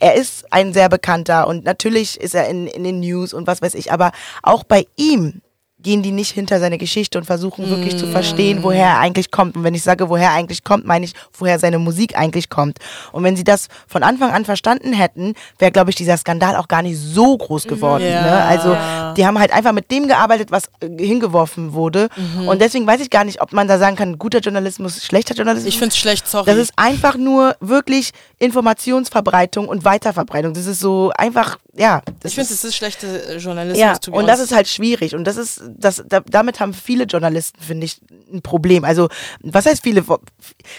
[0.00, 3.62] Er ist ein sehr bekannter und natürlich ist er in, in den News und was
[3.62, 4.12] weiß ich, aber
[4.42, 5.40] auch bei ihm
[5.80, 9.56] gehen die nicht hinter seine Geschichte und versuchen wirklich zu verstehen, woher er eigentlich kommt.
[9.56, 12.78] Und wenn ich sage, woher er eigentlich kommt, meine ich, woher seine Musik eigentlich kommt.
[13.12, 16.66] Und wenn sie das von Anfang an verstanden hätten, wäre, glaube ich, dieser Skandal auch
[16.66, 18.04] gar nicht so groß geworden.
[18.04, 18.22] Ja.
[18.22, 18.44] Ne?
[18.44, 18.76] Also
[19.14, 22.08] die haben halt einfach mit dem gearbeitet, was äh, hingeworfen wurde.
[22.46, 25.68] Und deswegen weiß ich gar nicht, ob man da sagen kann, guter Journalismus, schlechter Journalismus.
[25.68, 26.46] Ich finde es schlecht, sorry.
[26.46, 30.54] Das ist einfach nur wirklich Informationsverbreitung und Weiterverbreitung.
[30.54, 32.02] Das ist so einfach ja.
[32.24, 33.78] Ich finde, es ist schlechte äh, Journalismus.
[33.78, 35.14] ja, und das ist halt schwierig.
[35.14, 38.00] Und das ist, das, da, damit haben viele Journalisten, finde ich,
[38.32, 38.84] ein Problem.
[38.84, 39.08] Also,
[39.40, 40.04] was heißt viele?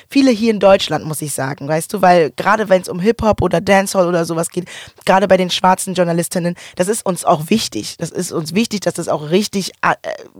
[0.09, 3.41] Viele hier in Deutschland, muss ich sagen, weißt du, weil gerade wenn es um Hip-Hop
[3.41, 4.65] oder Dancehall oder sowas geht,
[5.05, 7.95] gerade bei den schwarzen Journalistinnen, das ist uns auch wichtig.
[7.97, 9.95] Das ist uns wichtig, dass das auch richtig äh,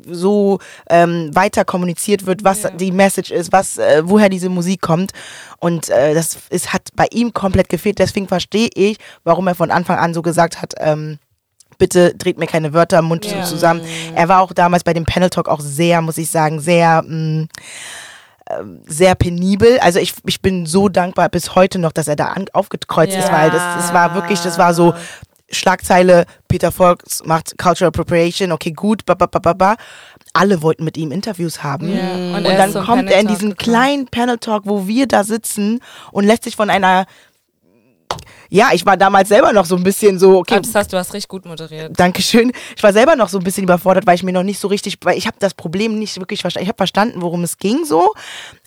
[0.06, 0.60] so
[0.90, 5.11] ähm, weiter kommuniziert wird, was die Message ist, was, äh, woher diese Musik kommt.
[5.60, 7.99] Und äh, das ist, hat bei ihm komplett gefehlt.
[7.99, 11.19] Deswegen verstehe ich, warum er von Anfang an so gesagt hat, ähm,
[11.77, 13.43] bitte dreht mir keine Wörter im Mund Ja.
[13.43, 13.81] zusammen.
[14.15, 17.47] Er war auch damals bei dem Panel Talk auch sehr, muss ich sagen, sehr, mh,
[18.49, 19.80] ähm, sehr penibel.
[19.80, 23.27] Also ich, ich bin so dankbar bis heute noch, dass er da an, aufgekreuzt ist,
[23.27, 23.31] Ja.
[23.34, 24.93] weil das, das war wirklich, das war so
[25.51, 29.76] Schlagzeile, Peter Fox macht Cultural Appropriation, okay, gut, ba, ba, ba, ba, ba.
[30.34, 31.91] Alle wollten mit ihm Interviews haben.
[31.91, 32.13] Ja.
[32.38, 33.57] Und, Und ist dann kommt er in diesen gekommen.
[33.57, 35.80] kleinen Panel Talk, wo wir da sitzen
[36.11, 37.07] und lässt sich von einer
[38.49, 41.14] ja, ich war damals selber noch so ein bisschen so, okay, Das heißt, du hast
[41.14, 41.99] richtig gut moderiert.
[41.99, 42.52] Dankeschön.
[42.76, 44.98] Ich war selber noch so ein bisschen überfordert, weil ich mir noch nicht so richtig,
[45.03, 46.64] weil ich habe das Problem nicht wirklich verstanden.
[46.64, 48.14] Ich habe verstanden, worum es ging so,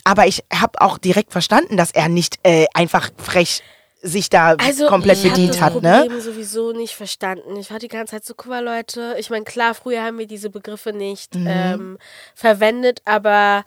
[0.03, 3.61] aber ich habe auch direkt verstanden, dass er nicht äh, einfach frech
[4.05, 6.19] sich da Also, komplett ich bedient das hat, Problem ne?
[6.21, 7.55] sowieso nicht verstanden.
[7.55, 9.15] Ich war die ganze Zeit so, guck mal, Leute.
[9.17, 11.47] Ich meine, klar, früher haben wir diese Begriffe nicht Mhm.
[11.49, 11.97] ähm,
[12.35, 13.63] verwendet, aber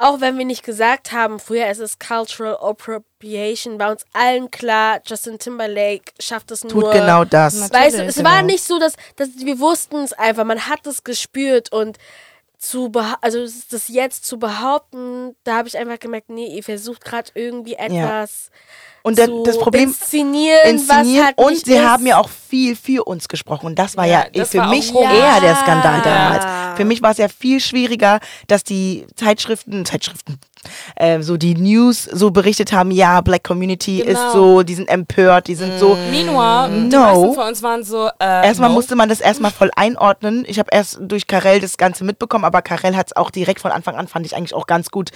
[0.00, 5.00] auch wenn wir nicht gesagt haben, früher ist es Cultural Appropriation, bei uns allen klar,
[5.04, 6.90] Justin Timberlake schafft es Tut nur.
[6.90, 7.54] genau das.
[7.54, 7.72] Natürlich.
[7.84, 8.30] Weißt du, es Genau.
[8.30, 11.98] war nicht so, dass, dass wir wussten es einfach, man hat es gespürt und
[12.56, 12.90] zu
[13.20, 17.74] also das jetzt zu behaupten, da habe ich einfach gemerkt, nee, ihr versucht gerade irgendwie
[17.74, 18.50] etwas
[19.02, 21.84] Und da- zu das Problem inszenieren, inszeniert was halt und sie ist.
[21.84, 24.68] haben ja auch viel für uns gesprochen und das war ja, Ja, das für war
[24.68, 26.76] mich eher der Skandal damals.
[26.76, 30.38] Für mich war es ja viel schwieriger, dass die Zeitschriften, Zeitschriften,
[30.96, 34.10] äh, so die News so berichtet haben, ja, Black Community Genau.
[34.10, 35.96] ist so, die sind empört, die sind so.
[36.10, 37.00] Meanwhile, die No.
[37.00, 38.08] meisten von uns waren so.
[38.20, 38.74] Äh, Erstmal no.
[38.74, 40.44] musste man das erstmal voll einordnen.
[40.46, 43.70] Ich habe erst durch Karel das Ganze mitbekommen, aber Karel hat es auch direkt von
[43.72, 45.10] Anfang an, fand ich eigentlich auch ganz gut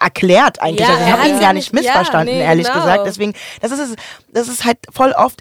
[0.00, 0.86] erklärt eigentlich.
[0.88, 2.80] Ja, also ich habe ihn gar nicht nicht- ja, missverstanden, nee, ehrlich genau.
[2.80, 3.06] gesagt.
[3.06, 3.94] Deswegen, das ist es,
[4.32, 5.40] das ist halt voll oft.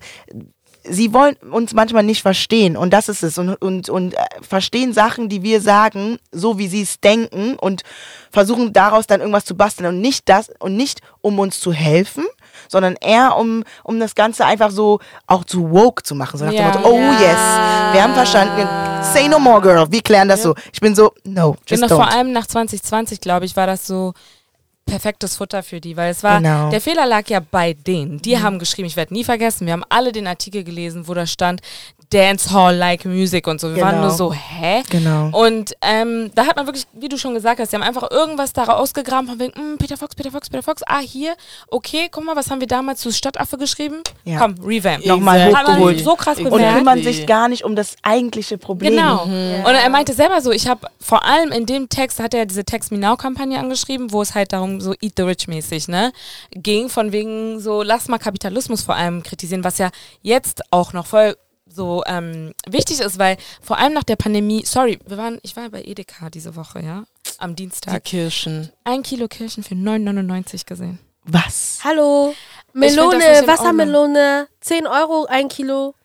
[0.87, 4.17] Sie wollen uns manchmal nicht verstehen und das ist es und, und, und äh,
[4.47, 7.81] verstehen Sachen, die wir sagen, so wie sie es denken und
[8.31, 12.25] versuchen daraus dann irgendwas zu basteln und nicht das und nicht um uns zu helfen,
[12.69, 16.37] sondern eher um, um das Ganze einfach so auch zu woke zu machen.
[16.37, 16.69] So nach Ja.
[16.71, 17.11] dem Motto, oh Ja.
[17.19, 18.67] yes, wir haben verstanden,
[19.13, 20.53] say no more girl, wir klären das so.
[20.71, 22.13] Ich bin so, no, just Genau, vor don't.
[22.15, 24.13] allem nach 2020, glaube ich, war das so
[24.85, 26.69] perfektes Futter für die, weil es war, Genau.
[26.69, 28.21] der Fehler lag ja bei denen.
[28.21, 31.25] Die haben geschrieben, ich werde nie vergessen, wir haben alle den Artikel gelesen, wo da
[31.25, 31.61] stand
[32.11, 33.73] Dancehall-like Music und so.
[33.75, 34.07] Wir waren Genau.
[34.07, 34.83] nur so, hä?
[34.89, 35.29] Genau.
[35.37, 38.53] Und ähm, da hat man wirklich, wie du schon gesagt hast, die haben einfach irgendwas
[38.53, 41.35] da ausgegraben von wegen, "Mm, Peter Fox, Peter Fox, Peter Fox, ah, hier,
[41.69, 44.01] okay, guck mal, was haben wir damals zu Stadtaffe geschrieben?
[44.23, 44.39] Ja.
[44.39, 45.05] Komm, Revamp.
[45.05, 45.99] Nochmal Hat man hochgeholt.
[46.03, 48.91] so krass Und Und kümmern sich gar nicht um das eigentliche Problem.
[48.93, 49.23] Genau.
[49.23, 52.65] Und er meinte selber so, ich habe vor allem in dem Text, hat er diese
[52.65, 56.11] Text Me Now Kampagne angeschrieben, wo es halt darum so Eat the Rich mäßig, ne,
[56.51, 59.89] ging von wegen so, lass mal Kapitalismus vor allem kritisieren, was ja
[60.21, 61.35] jetzt auch noch voll
[61.75, 65.69] so ähm, wichtig ist, weil vor allem nach der Pandemie, sorry, wir waren, ich war
[65.69, 67.03] bei Edeka diese Woche, ja,
[67.37, 68.71] am Die Dienstag, Kirschen.
[68.83, 70.99] ein Kilo Kirschen für 9,99 gesehen.
[71.23, 71.79] Was?
[71.83, 72.33] Hallo,
[72.73, 75.95] Melone, Wassermelone, 10 Euro, ein Kilo.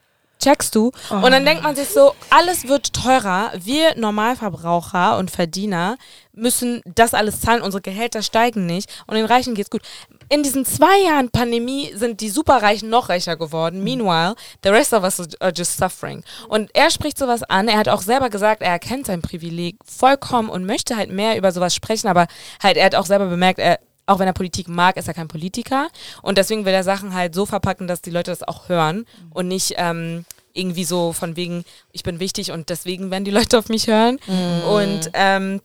[0.43, 0.91] Checkst du?
[1.11, 3.53] Und dann denkt man sich so, alles wird teurer.
[3.59, 5.99] Wir Normalverbraucher und Verdiener
[6.33, 7.61] müssen das alles zahlen.
[7.61, 9.83] Unsere Gehälter steigen nicht und den Reichen geht's gut.
[10.33, 13.83] In diesen zwei Jahren Pandemie sind die Superreichen noch reicher geworden.
[13.83, 16.23] Meanwhile, the rest of us are just suffering.
[16.49, 17.67] Und er spricht sowas an.
[17.67, 21.51] Er hat auch selber gesagt, er erkennt sein Privileg vollkommen und möchte halt mehr über
[21.51, 22.07] sowas sprechen.
[22.07, 22.29] Aber
[22.63, 25.29] halt, er hat auch selber bemerkt, er auch wenn er Politik mag, ist er kein
[25.29, 25.89] Politiker.
[26.23, 29.47] Und deswegen will er Sachen halt so verpacken, dass die Leute das auch hören und
[29.47, 33.69] nicht ähm, irgendwie so von wegen, ich bin wichtig und deswegen werden die Leute auf
[33.69, 34.19] mich hören.
[34.69, 35.61] Und ähm,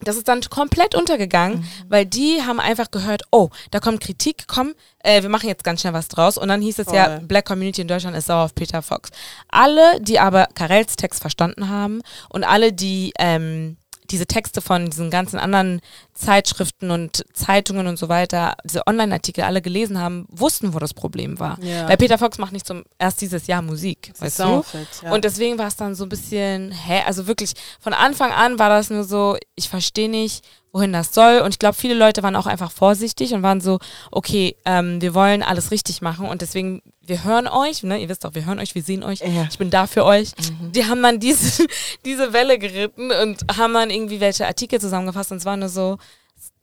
[0.00, 4.74] das ist dann komplett untergegangen, weil die haben einfach gehört, oh, da kommt Kritik, komm,
[5.02, 6.36] äh, wir machen jetzt ganz schnell was draus.
[6.38, 7.20] Und dann hieß es ja, Voll.
[7.26, 9.10] Black Community in Deutschland ist sauer auf Peter Fox.
[9.48, 13.78] Alle, die aber Karels Text verstanden haben und alle, die ähm,
[14.10, 15.80] diese Texte von diesen ganzen anderen
[16.14, 21.38] Zeitschriften und Zeitungen und so weiter, diese Online-Artikel alle gelesen haben, wussten, wo das Problem
[21.38, 21.62] war.
[21.62, 21.88] Ja.
[21.88, 24.44] Weil Peter Fox macht nicht zum erst dieses Jahr Musik, weißt du?
[24.44, 25.12] Soundfit, ja.
[25.12, 28.68] Und deswegen war es dann so ein bisschen, hä, also wirklich, von Anfang an war
[28.68, 30.44] das nur so, ich verstehe nicht,
[30.76, 31.40] wohin das soll.
[31.40, 33.78] Und ich glaube, viele Leute waren auch einfach vorsichtig und waren so,
[34.10, 38.24] okay, ähm, wir wollen alles richtig machen und deswegen, wir hören euch, ne, ihr wisst
[38.24, 39.46] doch, wir hören euch, wir sehen euch, Ja.
[39.50, 40.32] ich bin da für euch.
[40.74, 41.66] Die haben dann diese,
[42.04, 45.96] diese Welle geritten und haben dann irgendwie welche Artikel zusammengefasst und es war nur so,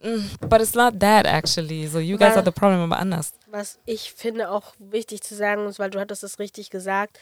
[0.03, 1.88] mm, but it's not that actually.
[1.88, 3.34] So, you guys Weil- are the problem, aber anders.
[3.48, 7.18] Was ich finde auch wichtig zu sagen ist, weil du hattest es richtig gesagt,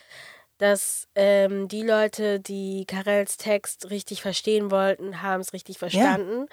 [0.61, 6.45] dass ähm, die Leute, die Karels Text richtig verstehen wollten, haben es richtig verstanden.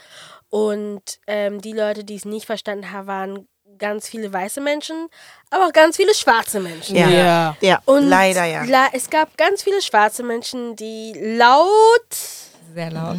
[0.48, 5.08] Und ähm, die Leute, die es nicht verstanden haben, waren ganz viele weiße Menschen,
[5.50, 6.96] aber auch ganz viele schwarze Menschen.
[6.96, 7.08] Ja.
[7.10, 7.56] Ja.
[7.60, 8.64] Ja, Und leider ja.
[8.64, 12.14] la- es gab ganz viele schwarze Menschen, die laut
[12.74, 13.16] Sehr laut.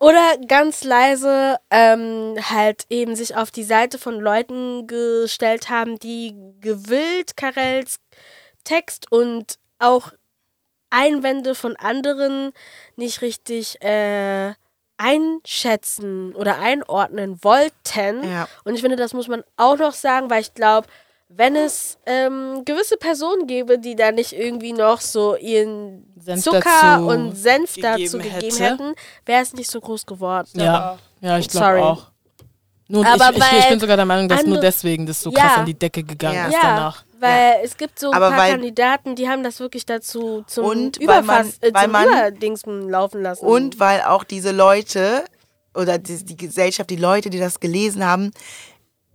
[0.00, 6.34] oder ganz leise ähm, halt eben sich auf die Seite von Leuten gestellt haben, die
[6.60, 8.00] gewillt Karels
[8.64, 10.12] Text und auch
[10.94, 12.52] Einwände von anderen
[12.96, 14.54] nicht richtig äh,
[14.96, 18.22] einschätzen oder einordnen wollten.
[18.30, 18.48] Ja.
[18.64, 20.86] Und ich finde, das muss man auch noch sagen, weil ich glaube,
[21.28, 27.04] wenn es ähm, gewisse Personen gäbe, die da nicht irgendwie noch so ihren Senf Zucker
[27.04, 28.64] und Senf gegeben dazu gegeben hätte.
[28.64, 28.94] hätten,
[29.26, 30.48] wäre es nicht so groß geworden.
[30.54, 32.13] Ja, ja ich glaube auch.
[32.94, 35.30] Nur, Aber ich, ich, ich weil bin sogar der Meinung, dass nur deswegen das so
[35.32, 35.40] Ja.
[35.40, 36.46] krass an die Decke gegangen Ja.
[36.46, 37.04] ist Ja, danach.
[37.18, 40.64] weil es gibt so ein Aber paar weil- Kandidaten, die haben das wirklich dazu zum
[40.64, 43.44] Und weil man- Überfass, äh, weil zum man- Überdingsen laufen lassen.
[43.44, 45.24] Und weil auch diese Leute
[45.74, 48.30] oder die, die Gesellschaft, die Leute, die das gelesen haben,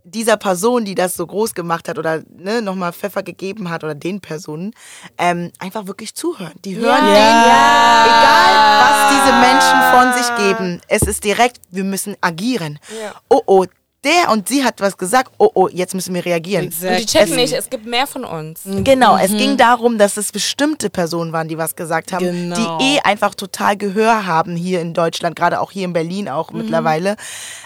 [0.03, 3.95] dieser Person, die das so groß gemacht hat oder ne, nochmal Pfeffer gegeben hat oder
[3.95, 4.73] den Personen,
[5.17, 6.53] ähm, einfach wirklich zuhören.
[6.65, 7.13] Die hören Ja.
[7.13, 10.81] den, egal was diese Menschen von sich geben.
[10.87, 12.79] Es ist direkt, wir müssen agieren.
[13.01, 13.13] Ja.
[13.29, 13.65] Oh, oh,
[14.03, 15.31] der und sie hat was gesagt.
[15.37, 16.65] Oh, oh, jetzt müssen wir reagieren.
[16.67, 16.91] Exakt.
[16.91, 18.61] Und die checken Es- nicht, es gibt mehr von uns.
[18.65, 22.77] Genau, es ging darum, dass es bestimmte Personen waren, die was gesagt haben, Genau.
[22.77, 26.51] die eh einfach total Gehör haben hier in Deutschland, gerade auch hier in Berlin auch
[26.51, 27.15] mittlerweile.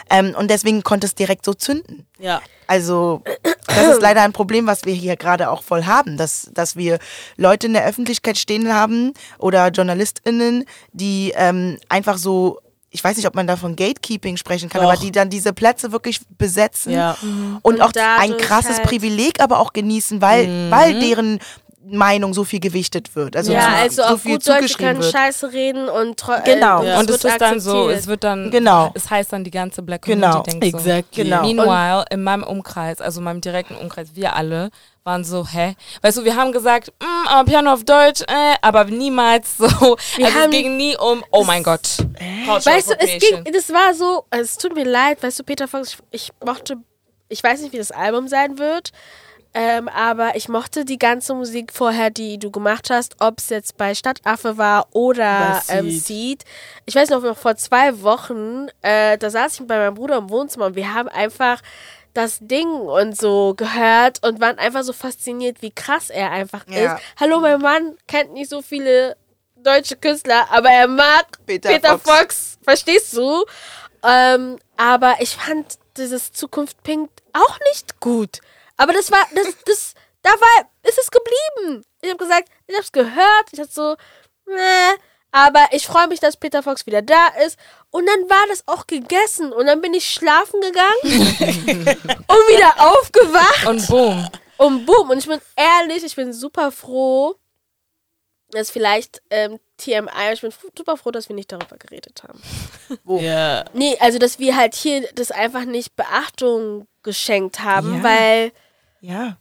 [0.10, 2.06] Ähm, und deswegen konnte es direkt so zünden.
[2.20, 2.42] Ja.
[2.66, 3.22] Also,
[3.68, 6.98] das ist leider ein Problem, was wir hier gerade auch voll haben, dass, dass wir
[7.36, 12.60] Leute in der Öffentlichkeit stehen haben oder JournalistInnen, die ähm, einfach so,
[12.96, 14.90] ich weiß nicht, ob man da von Gatekeeping sprechen kann, Doch.
[14.92, 17.18] aber die dann diese Plätze wirklich besetzen Ja.
[17.64, 20.72] und, Und auch ein krasses halt- Privileg aber auch genießen, weil, Mhm.
[20.72, 21.40] weil deren
[21.86, 23.36] Meinung so viel gewichtet wird.
[23.36, 25.12] Also, ja, so, also so auf viel gut Deutsch zugeschrieben können wird.
[25.14, 26.82] Scheiße reden und tro- Genau.
[26.84, 27.00] Äh, Ja.
[27.00, 28.92] Und es wird ist dann so, es wird dann, Genau.
[28.94, 30.28] es heißt dann die ganze Black Genau.
[30.44, 30.90] Community denkt so.
[30.90, 31.24] Exactly.
[31.26, 31.42] Genau.
[31.42, 34.70] Meanwhile, in meinem Umkreis, also meinem direkten Umkreis, wir alle
[35.04, 35.76] waren so, hä?
[36.02, 39.66] Weißt du, wir haben gesagt, mm, aber Piano auf Deutsch, äh, aber niemals so.
[40.16, 41.82] Wir also haben- es ging nie um, oh mein Gott.
[42.48, 45.68] Weißt du, es ging, das war so, also es tut mir leid, weißt du, Peter
[45.68, 46.78] Fox, ich, ich mochte,
[47.28, 48.92] ich weiß nicht, wie das Album sein wird,
[49.54, 53.78] ähm, aber ich mochte die ganze Musik vorher, die du gemacht hast, ob es jetzt
[53.78, 56.04] bei Stadtaffe war oder ähm, Seed.
[56.04, 56.44] Seed.
[56.86, 60.30] Ich weiß noch, noch vor zwei Wochen, äh, da saß ich bei meinem Bruder im
[60.30, 61.62] Wohnzimmer und wir haben einfach
[62.14, 66.96] das Ding und so gehört und waren einfach so fasziniert, wie krass er einfach Ja.
[66.96, 67.04] ist.
[67.20, 69.18] Hallo, mein Mann kennt nicht so viele
[69.56, 72.04] deutsche Künstler, aber er mag Peter Peter, Fox.
[72.20, 72.58] Fox.
[72.64, 73.46] verstehst du?
[74.04, 78.42] Ähm, aber ich fand dieses Zukunft Pink auch nicht gut.
[78.78, 81.86] Aber das war, das, das, da war, ist es geblieben.
[82.02, 83.96] Ich habe gesagt, ich habe es gehört, ich hatte so,
[84.46, 84.98] meh.
[85.36, 87.58] Aber ich freue mich, dass Peter Fox wieder da ist.
[87.90, 89.52] Und dann war das auch gegessen.
[89.52, 93.66] Und dann bin ich schlafen gegangen und wieder aufgewacht.
[93.66, 94.28] Und boom.
[94.58, 95.10] Und boom.
[95.10, 97.36] Und ich bin ehrlich, ich bin super froh.
[98.52, 102.42] Das ist vielleicht ähm, TMI, ich bin super froh, dass wir nicht darüber geredet haben.
[103.20, 103.66] Ja.
[103.74, 108.04] Nee, also dass wir halt hier das einfach nicht Beachtung geschenkt haben, Ja.
[108.04, 108.52] weil,
[109.04, 109.38] Ja.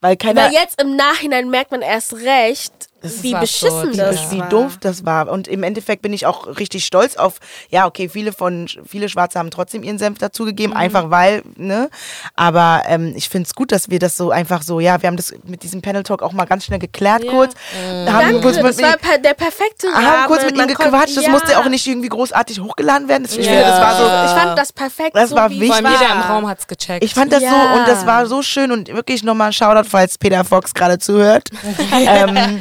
[0.00, 0.46] Weil keiner.
[0.46, 4.48] weil jetzt im Nachhinein merkt man erst recht, Das wie beschissen so, das wie war.
[4.48, 5.28] doof das war.
[5.28, 7.34] Und im Endeffekt bin ich auch richtig stolz auf,
[7.68, 11.90] ja, okay, viele von, viele Schwarze haben trotzdem ihren Senf dazugegeben, einfach weil, ne?
[12.36, 15.16] Aber ähm, ich finde es gut, dass wir das so einfach so, ja, wir haben
[15.16, 17.30] das mit diesem Panel Talk auch mal ganz schnell geklärt Ja.
[17.30, 17.54] kurz.
[17.54, 18.12] Mhm.
[18.12, 20.06] Haben Danke, kurz mit, das war per der perfekte Rahmen.
[20.06, 21.30] haben kurz mit ihm gequatscht, das ja.
[21.30, 23.24] musste auch nicht irgendwie großartig hochgeladen werden.
[23.24, 23.52] Das, ich Ja.
[23.52, 25.16] finde, das war so, Ich fand das perfekt.
[25.16, 25.70] Das so war wie wichtig.
[25.70, 26.20] es Vor allem jeder im.
[26.20, 27.04] Raum hat's gecheckt.
[27.04, 27.50] Ich fand das Ja.
[27.50, 30.98] so und das war so schön und wirklich nochmal ein Shoutout, falls Peter Fox gerade
[30.98, 31.48] zuhört.
[31.92, 32.58] ähm,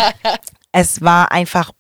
[0.72, 1.72] es war einfach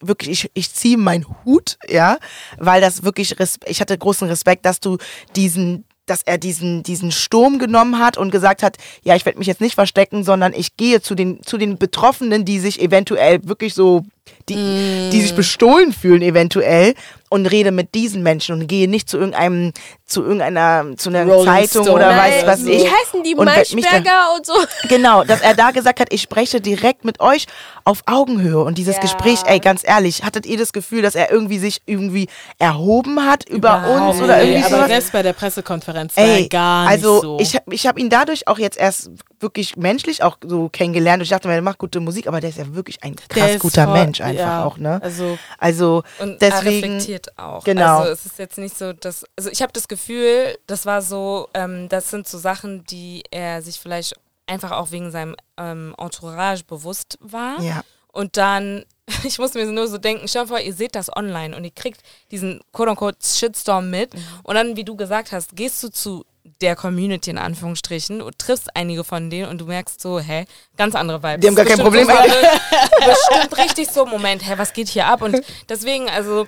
[0.00, 2.18] wirklich, ich, ich ziehe meinen Hut, ja,
[2.58, 4.98] weil das wirklich, ich hatte großen Respekt, dass du
[5.36, 9.46] diesen dass er diesen, diesen Sturm genommen hat und gesagt hat, ja, ich werde mich
[9.46, 13.74] jetzt nicht verstecken, sondern ich gehe zu den, zu den Betroffenen, die sich eventuell wirklich
[13.74, 14.04] so,
[14.48, 16.94] die, die sich bestohlen fühlen eventuell
[17.28, 19.72] und rede mit diesen Menschen und gehe nicht zu irgendeinem,
[20.04, 22.66] zu irgendeiner, zu einer Rolling Zeitung Stone oder oder weiß was so.
[22.66, 22.84] Wie ich.
[22.84, 24.52] heißen die Und Maischberger und so?
[24.90, 27.46] Genau, dass er da gesagt hat, ich spreche direkt mit euch
[27.84, 28.62] auf Augenhöhe.
[28.62, 29.00] Und dieses Ja.
[29.02, 32.28] Gespräch, ey, ganz ehrlich, hattet ihr das Gefühl, dass er irgendwie sich irgendwie
[32.58, 34.88] erhoben hat über Überhaupt uns oder Nee, irgendwie aber sowas?
[34.88, 37.58] selbst bei der Pressekonferenz war Ey, er gar also nicht so.
[37.66, 41.20] ich, ich habe ihn dadurch auch jetzt erst wirklich menschlich auch so kennengelernt.
[41.20, 43.58] Und ich dachte mir, der macht gute Musik, aber der ist ja wirklich ein krass
[43.58, 45.00] guter voll- Mensch einfach ja, auch, ne?
[45.02, 46.92] Also Also Und deswegen.
[46.94, 47.64] reflektiert auch.
[47.64, 48.00] Genau.
[48.00, 49.24] Also es ist jetzt nicht so, dass.
[49.36, 53.62] Also ich habe das Gefühl, das war so, ähm, das sind so Sachen, die er
[53.62, 54.14] sich vielleicht
[54.46, 57.60] einfach auch wegen seinem ähm, Entourage bewusst war.
[57.62, 57.82] Ja.
[58.12, 58.84] und dann,
[59.24, 62.02] ich muss mir nur so denken, dir vor, ihr seht das online und ihr kriegt
[62.30, 64.20] diesen quote-unquote Shitstorm mit Mhm.
[64.42, 66.24] und dann, wie du gesagt hast, gehst du zu
[66.60, 70.44] der Community in Anführungsstrichen und triffst einige von denen und du merkst so, hä,
[70.76, 71.40] ganz andere Vibes.
[71.40, 72.32] Die haben gar kein Problem so eine-
[73.06, 75.22] Bestimmt richtig so, Moment, hä, was geht hier ab?
[75.22, 76.46] Und deswegen, also,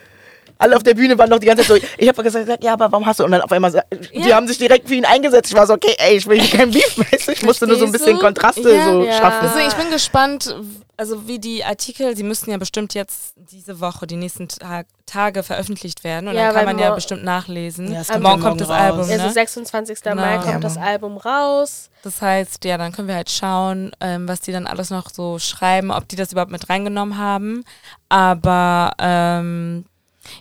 [0.65, 2.91] Alle auf der Bühne waren noch die ganze Zeit so, ich habe gesagt, ja, aber
[2.91, 3.25] warum hast du?
[3.25, 3.71] Und dann auf einmal,
[4.15, 4.37] die Ja.
[4.37, 5.51] haben sich direkt für ihn eingesetzt.
[5.51, 7.33] Ich war so, okay, ey, ich will hier kein Beef, weißt du?
[7.33, 8.19] Ich musste nur so ein bisschen?
[8.19, 8.85] Kontraste Ja.
[8.85, 9.13] so Ja.
[9.13, 9.41] schaffen.
[9.43, 10.57] Deswegen, ich bin gespannt,
[10.97, 15.43] also wie die Artikel, sie müssten ja bestimmt jetzt diese Woche, die nächsten Tag, Tage
[15.43, 17.93] veröffentlicht werden und Ja, dann kann man ja bestimmt nachlesen.
[17.93, 18.77] Ja, kommt morgen ja kommt das raus.
[18.79, 19.31] Album, Also ne?
[19.33, 20.01] 26.
[20.03, 20.15] Genau.
[20.23, 21.91] Mai Ja, kommt das Album raus.
[22.03, 25.39] Das heißt, ja, dann können wir halt schauen, ähm, was die dann alles noch so
[25.39, 27.65] schreiben, ob die das überhaupt mit reingenommen haben.
[28.09, 29.85] Aber ähm,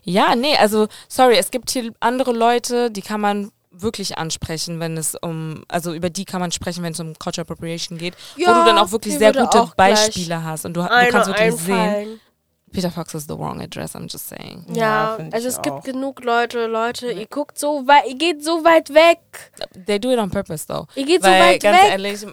[0.03, 4.97] ja, nee, also sorry, es gibt hier andere Leute, die kann man wirklich ansprechen, wenn
[4.97, 8.41] es um, also über die kann man sprechen, wenn es um Cultural Appropriation geht, wo
[8.43, 11.55] Ja, du dann auch wirklich sehr gute auch Beispiele hast und du, du kannst wirklich
[11.55, 12.19] sehen, einfallen.
[12.71, 14.65] Peter Fox is the wrong address, I'm just saying.
[14.73, 15.83] Ja, Ja, also es gibt auch.
[15.83, 19.19] genug Leute, Leute, ihr guckt so weit, ihr geht so weit weg.
[19.85, 20.85] They do it on purpose though.
[20.95, 21.89] Ihr geht so Weil, weit ganz weg.
[21.91, 22.25] ehrlich,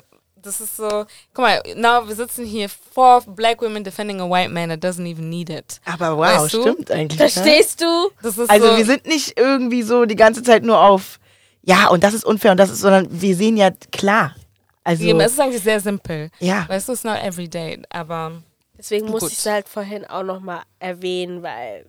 [0.43, 1.05] das ist so,
[1.35, 5.07] guck mal, now wir sitzen hier, four black women defending a white man that doesn't
[5.07, 5.81] even need it.
[5.85, 6.61] Aber wow, Weißt du?
[6.63, 7.17] stimmt eigentlich.
[7.33, 8.11] Verstehst du?
[8.23, 11.19] Das ist Also so, wir sind nicht irgendwie so die ganze Zeit nur auf,
[11.63, 14.35] ja, und das ist unfair und das ist, sondern wir sehen ja klar.
[14.83, 16.31] Also, Eben, es ist eigentlich sehr simpel.
[16.39, 16.67] ja.
[16.69, 18.43] Weißt du, it's not every day, aber
[18.79, 21.85] Deswegen muss ich es halt vorhin auch nochmal erwähnen, weil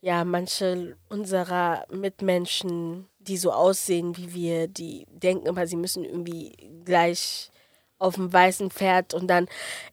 [0.00, 6.52] ja, manche unserer Mitmenschen, die so aussehen wie wir, die denken immer, sie müssen irgendwie
[6.84, 7.50] gleich
[7.98, 9.46] auf dem weißen Pferd und dann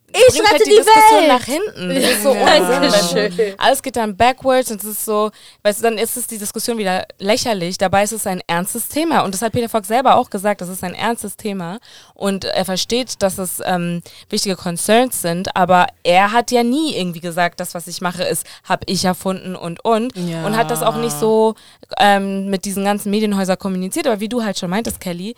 [0.07, 1.27] ich bringt rette halt die, die, Diskussion Welt.
[1.27, 1.89] nach hinten.
[1.89, 2.57] Das ist so Ja.
[2.57, 2.91] Unsinn.
[2.91, 3.37] Dankeschön.
[3.37, 5.31] Wenn Alles geht dann backwards und es ist so,
[5.63, 7.77] weißt du, dann ist es die Diskussion wieder lächerlich.
[7.77, 9.21] Dabei ist es ein ernstes Thema.
[9.21, 11.79] Und das hat Peter Fox selber auch gesagt, das ist ein ernstes Thema.
[12.13, 17.19] Und er versteht, dass es ähm, wichtige Concerns sind, aber er hat ja nie irgendwie
[17.19, 20.15] gesagt, das, was ich mache, ist, habe ich erfunden und und.
[20.15, 20.45] Ja.
[20.45, 21.55] Und hat das auch nicht so
[21.99, 24.07] ähm, mit diesen ganzen Medienhäusern kommuniziert.
[24.07, 25.35] Aber wie du halt schon meintest, Kelly,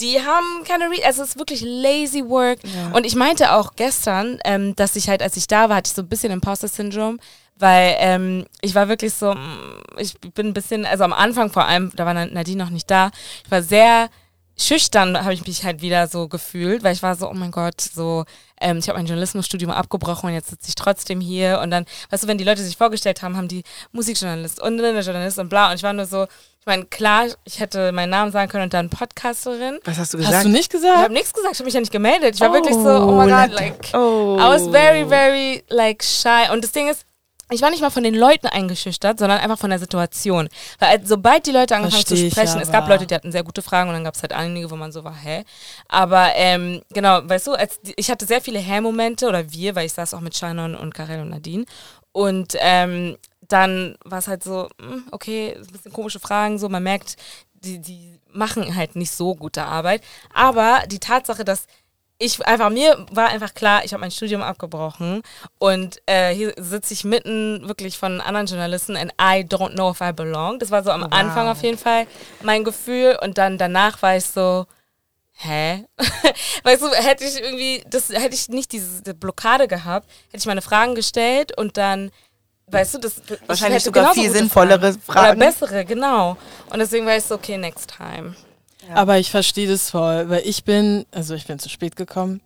[0.00, 2.60] die haben keine Re also es ist wirklich lazy work.
[2.92, 5.94] Und ich meinte auch gestern, ähm, dass ich halt, als ich da war, hatte ich
[5.94, 7.18] so ein bisschen Imposter-Syndrom,
[7.56, 11.64] weil ähm, ich war wirklich so, mm, ich bin ein bisschen, also am Anfang vor
[11.64, 13.10] allem, da war Nadine noch nicht da,
[13.44, 14.08] ich war sehr
[14.56, 17.80] schüchtern, habe ich mich halt wieder so gefühlt, weil ich war so, oh mein Gott,
[17.80, 18.24] so,
[18.60, 22.24] ähm, ich habe mein Journalismusstudium abgebrochen und jetzt sitze ich trotzdem hier und dann, weißt
[22.24, 23.62] du, wenn die Leute sich vorgestellt haben, haben die
[23.92, 27.92] Musikjournalist und Journalist und bla und ich war nur so, ich meine, klar, ich hätte
[27.92, 29.78] meinen Namen sagen können und dann Podcasterin.
[29.84, 30.44] Was hast du Hast gesagt?
[30.44, 30.98] du nicht Ich gesagt?
[30.98, 32.34] habe nichts gesagt, ich habe mich ja nicht gemeldet.
[32.34, 34.36] Ich war wirklich so, oh my god, like, oh.
[34.38, 36.50] I was very, very, like, shy.
[36.52, 37.04] Und das Ding ist,
[37.50, 40.48] ich war nicht mal von den Leuten eingeschüchtert, sondern einfach von der Situation.
[40.78, 42.88] Weil als, sobald die Leute angefangen Versteh zu ich sprechen, es gab.
[42.88, 45.04] Leute, die hatten sehr gute Fragen und dann gab es halt einige, wo man so
[45.04, 45.44] war, hä?
[45.88, 49.92] Aber ähm, genau, weißt du, als ich hatte sehr viele Hä-Momente oder wir, weil ich
[49.92, 51.64] saß auch mit Shannon und Karel und Nadine.
[52.12, 53.16] Und ähm,
[53.46, 57.16] dann war es halt so, hm, okay, ein bisschen komische Fragen, so man merkt,
[57.54, 60.02] die, die machen halt nicht so gute Arbeit.
[60.32, 61.66] Aber die Tatsache, dass
[62.18, 65.22] ich einfach, mir war einfach klar, ich habe mein Studium abgebrochen
[65.58, 70.00] und äh, hier sitze ich mitten wirklich von anderen Journalisten and I don't know if
[70.00, 70.58] I belong.
[70.58, 72.06] Das war so am Anfang auf jeden Fall
[72.42, 74.66] mein Gefühl und dann danach war ich so,
[75.34, 75.84] hä?
[76.64, 80.62] weißt du, hätte ich irgendwie, das hätte ich nicht diese Blockade gehabt, hätte ich meine
[80.62, 82.10] Fragen gestellt und dann,
[82.66, 85.38] weißt du, das ich Wahrscheinlich sogar viel sinnvollere Fragen.
[85.38, 86.36] Oder bessere, genau.
[86.70, 88.34] Und deswegen war ich so, okay, next time.
[88.94, 92.40] Aber ich verstehe das voll, weil ich bin, also ich bin zu spät gekommen.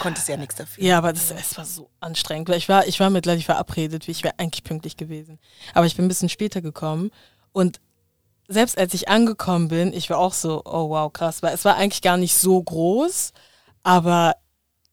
[0.00, 0.84] Konntest ja nichts dafür.
[0.84, 4.06] Ja, aber das, es war so anstrengend, weil ich war, ich war mit Ladi verabredet,
[4.06, 5.38] wie ich wäre eigentlich pünktlich gewesen.
[5.74, 7.10] Aber ich bin ein bisschen später gekommen
[7.52, 7.80] und
[8.48, 11.76] selbst als ich angekommen bin, ich war auch so, oh wow, krass, weil es war
[11.76, 13.32] eigentlich gar nicht so groß,
[13.82, 14.36] aber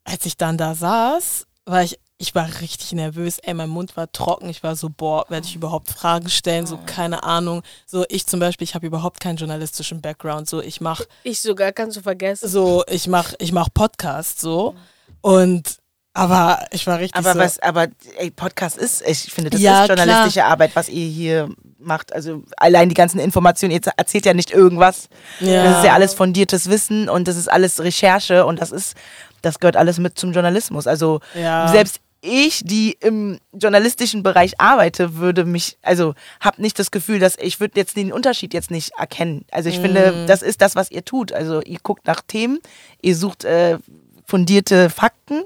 [0.04, 4.10] als ich dann da saß, war ich, ich war richtig nervös, ey, mein Mund war
[4.12, 7.62] trocken, ich war so, boah, werde ich überhaupt Fragen stellen, so, keine Ahnung.
[7.86, 11.72] So, ich zum Beispiel, ich habe überhaupt keinen journalistischen Background, so, ich mache Ich sogar,
[11.74, 12.48] kannst du vergessen.
[12.48, 14.76] so, ich mach, ich mach Podcast so
[15.22, 15.78] und
[16.18, 19.82] aber ich war richtig Aber so, was, aber ey, Podcast ist, ich finde, das Ja,
[19.84, 22.14] ist journalistische Arbeit, was ihr hier macht.
[22.14, 25.10] Also allein die ganzen Informationen, ihr erzählt ja nicht irgendwas.
[25.42, 25.64] Ja.
[25.66, 28.96] Das ist ja alles fundiertes Wissen und das ist alles Recherche und das ist,
[29.42, 30.88] das gehört alles mit zum Journalismus.
[30.88, 31.68] Also Ja.
[31.68, 37.38] selbst ich, die im journalistischen Bereich arbeite, würde mich, also habe nicht das Gefühl, dass
[37.40, 39.46] ich würde jetzt den Unterschied jetzt nicht erkennen.
[39.52, 39.82] Also ich Mhm.
[39.84, 41.32] finde, das ist das, was ihr tut.
[41.32, 42.60] Also ihr guckt nach Themen,
[43.02, 43.78] ihr sucht äh,
[44.26, 45.44] fundierte Fakten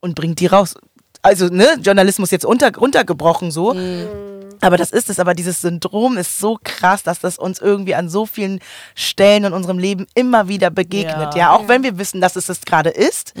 [0.00, 0.74] und bringt die raus.
[1.22, 3.74] Also, ne, Journalismus jetzt unter, runtergebrochen so.
[4.62, 8.08] Aber das ist es, aber dieses Syndrom ist so krass, dass das uns irgendwie an
[8.08, 8.60] so vielen
[8.94, 11.34] Stellen in unserem Leben immer wieder begegnet.
[11.34, 11.52] Ja, Ja.
[11.52, 13.34] auch wenn wir wissen, dass es das gerade ist,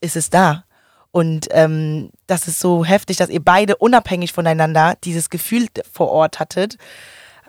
[0.00, 0.64] ist es da.
[1.10, 6.38] Und ähm, das ist so heftig, dass ihr beide unabhängig voneinander dieses Gefühl vor Ort
[6.38, 6.76] hattet.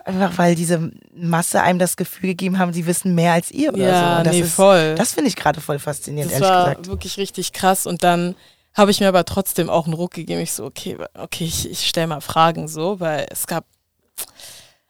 [0.04, 3.86] Einfach weil diese Masse einem das Gefühl gegeben haben, sie wissen mehr als ihr oder
[3.86, 4.18] Ja, so.
[4.18, 4.94] Und das nee, ist, voll.
[4.94, 6.86] Das finde ich gerade voll faszinierend, Das ehrlich war gesagt.
[6.88, 7.86] wirklich richtig krass.
[7.86, 8.34] Und dann
[8.72, 10.40] habe ich mir aber trotzdem auch einen Ruck gegeben.
[10.40, 13.66] Ich so, okay, okay, ich, ich stelle mal Fragen so, weil es gab,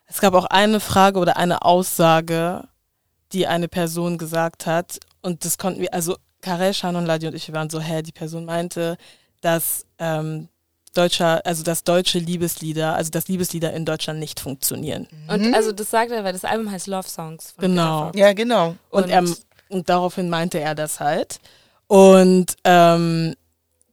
[0.07, 2.69] es gab auch eine Frage oder eine Aussage,
[3.32, 5.01] die eine Person gesagt hat.
[5.20, 6.16] Und das konnten wir, also
[6.49, 8.97] Karel, Shan und Ladi und ich, wir waren so, hä, die Person meinte,
[9.43, 10.49] dass ähm,
[10.95, 15.07] deutscher, also dass deutsche Liebeslieder, also dass Liebeslieder in Deutschland nicht funktionieren.
[15.29, 17.53] Und also das sagt er, weil das Album heißt Love Songs.
[17.53, 18.11] Von Genau.
[18.15, 18.75] Ja, genau.
[18.91, 19.25] Und, Und- er,
[19.69, 21.39] und daraufhin meinte er das halt.
[21.87, 23.35] Und, ähm,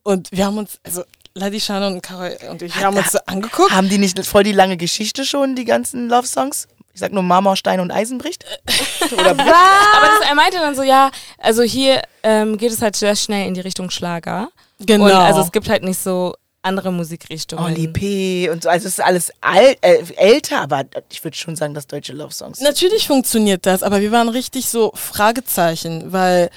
[0.03, 1.03] und wir haben uns, also
[1.33, 3.71] Ladi Shannon und Karol und ich, wir haben uns so angeguckt.
[3.71, 6.67] Haben die nicht voll die lange Geschichte schon, die ganzen Love-Songs?
[6.95, 8.45] Ich sag nur Marmor, Stein und Eisen bricht.
[9.11, 13.17] Oder Aber das, er meinte dann so, ja, also hier ähm, geht es halt sehr
[13.17, 14.47] schnell in die Richtung Schlager.
[14.79, 15.03] Genau.
[15.03, 17.65] Und also es gibt halt nicht so andere Musikrichtungen.
[17.65, 18.49] Oli P.
[18.49, 18.69] und so.
[18.69, 22.61] Also es ist alles alt, äh, älter, aber ich würde schon sagen, dass deutsche Love-Songs.
[22.61, 26.49] Natürlich funktioniert das, aber wir waren richtig so Fragezeichen, weil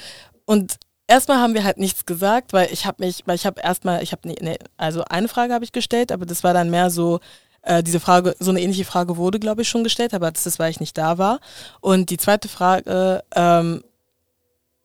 [0.45, 4.01] und erstmal haben wir halt nichts gesagt, weil ich habe mich, weil ich habe erstmal,
[4.01, 6.89] ich habe ne, ne, also eine Frage habe ich gestellt, aber das war dann mehr
[6.89, 7.19] so
[7.61, 10.59] äh, diese Frage, so eine ähnliche Frage wurde, glaube ich, schon gestellt, aber das ist,
[10.59, 11.39] weil ich nicht da war.
[11.81, 13.83] Und die zweite Frage, ähm,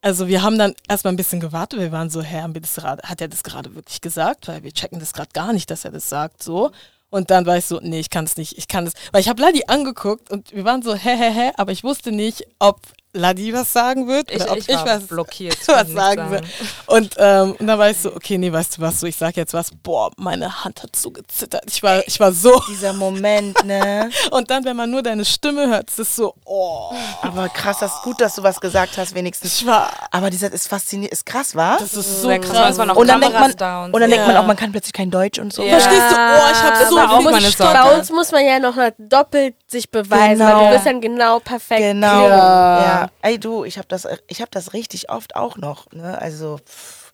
[0.02, 3.42] also wir haben dann erstmal ein bisschen gewartet, wir waren so, hä, hat er das
[3.42, 4.48] gerade wirklich gesagt?
[4.48, 6.72] Weil wir checken das gerade gar nicht, dass er das sagt, so.
[7.08, 9.28] Und dann war ich so, nee, ich kann es nicht, ich kann es, weil ich
[9.28, 12.80] habe Ladi angeguckt und wir waren so, hä, hä, hä, aber ich wusste nicht, ob
[13.14, 15.56] Ladi was sagen wird ich, oder ob ich, ich, war was, blockiert.
[15.68, 16.40] was sagen will.
[16.86, 19.36] Und, ähm, und dann war ich so, okay, nee, weißt du was, so, ich sag
[19.36, 23.64] jetzt was, boah, meine Hand hat so gezittert, ich war, ich war so, Dieser Moment,
[23.64, 24.10] ne?
[24.32, 26.92] und dann, wenn man nur deine Stimme hört, ist es so, oh,
[27.22, 29.60] Aber krass, das ist gut, dass du was gesagt hast, wenigstens.
[29.60, 31.78] ich war, Aber dieser ist faszinierend, ist krass, war?
[31.78, 34.08] das ist so krass, waren auch Und dann denkt man, da und dann so.
[34.08, 34.42] denkt man Ja.
[34.42, 35.62] auch, man kann plötzlich kein Deutsch und so.
[35.62, 35.78] Ja.
[35.78, 36.14] Verstehst du?
[36.16, 37.50] Oh, ich hab Das so war auch viel meine.
[37.50, 37.72] Sorge.
[37.72, 40.56] Bei uns muss man ja noch doppelt sich beweisen, Genau.
[40.60, 41.80] weil du bist dann genau perfekt.
[41.80, 42.28] Genau.
[42.28, 42.80] Ja.
[42.82, 43.03] Ja.
[43.22, 45.90] Ey du, ich habe das, ich habe das richtig oft auch noch.
[45.92, 46.18] Ne?
[46.20, 47.12] Also pff,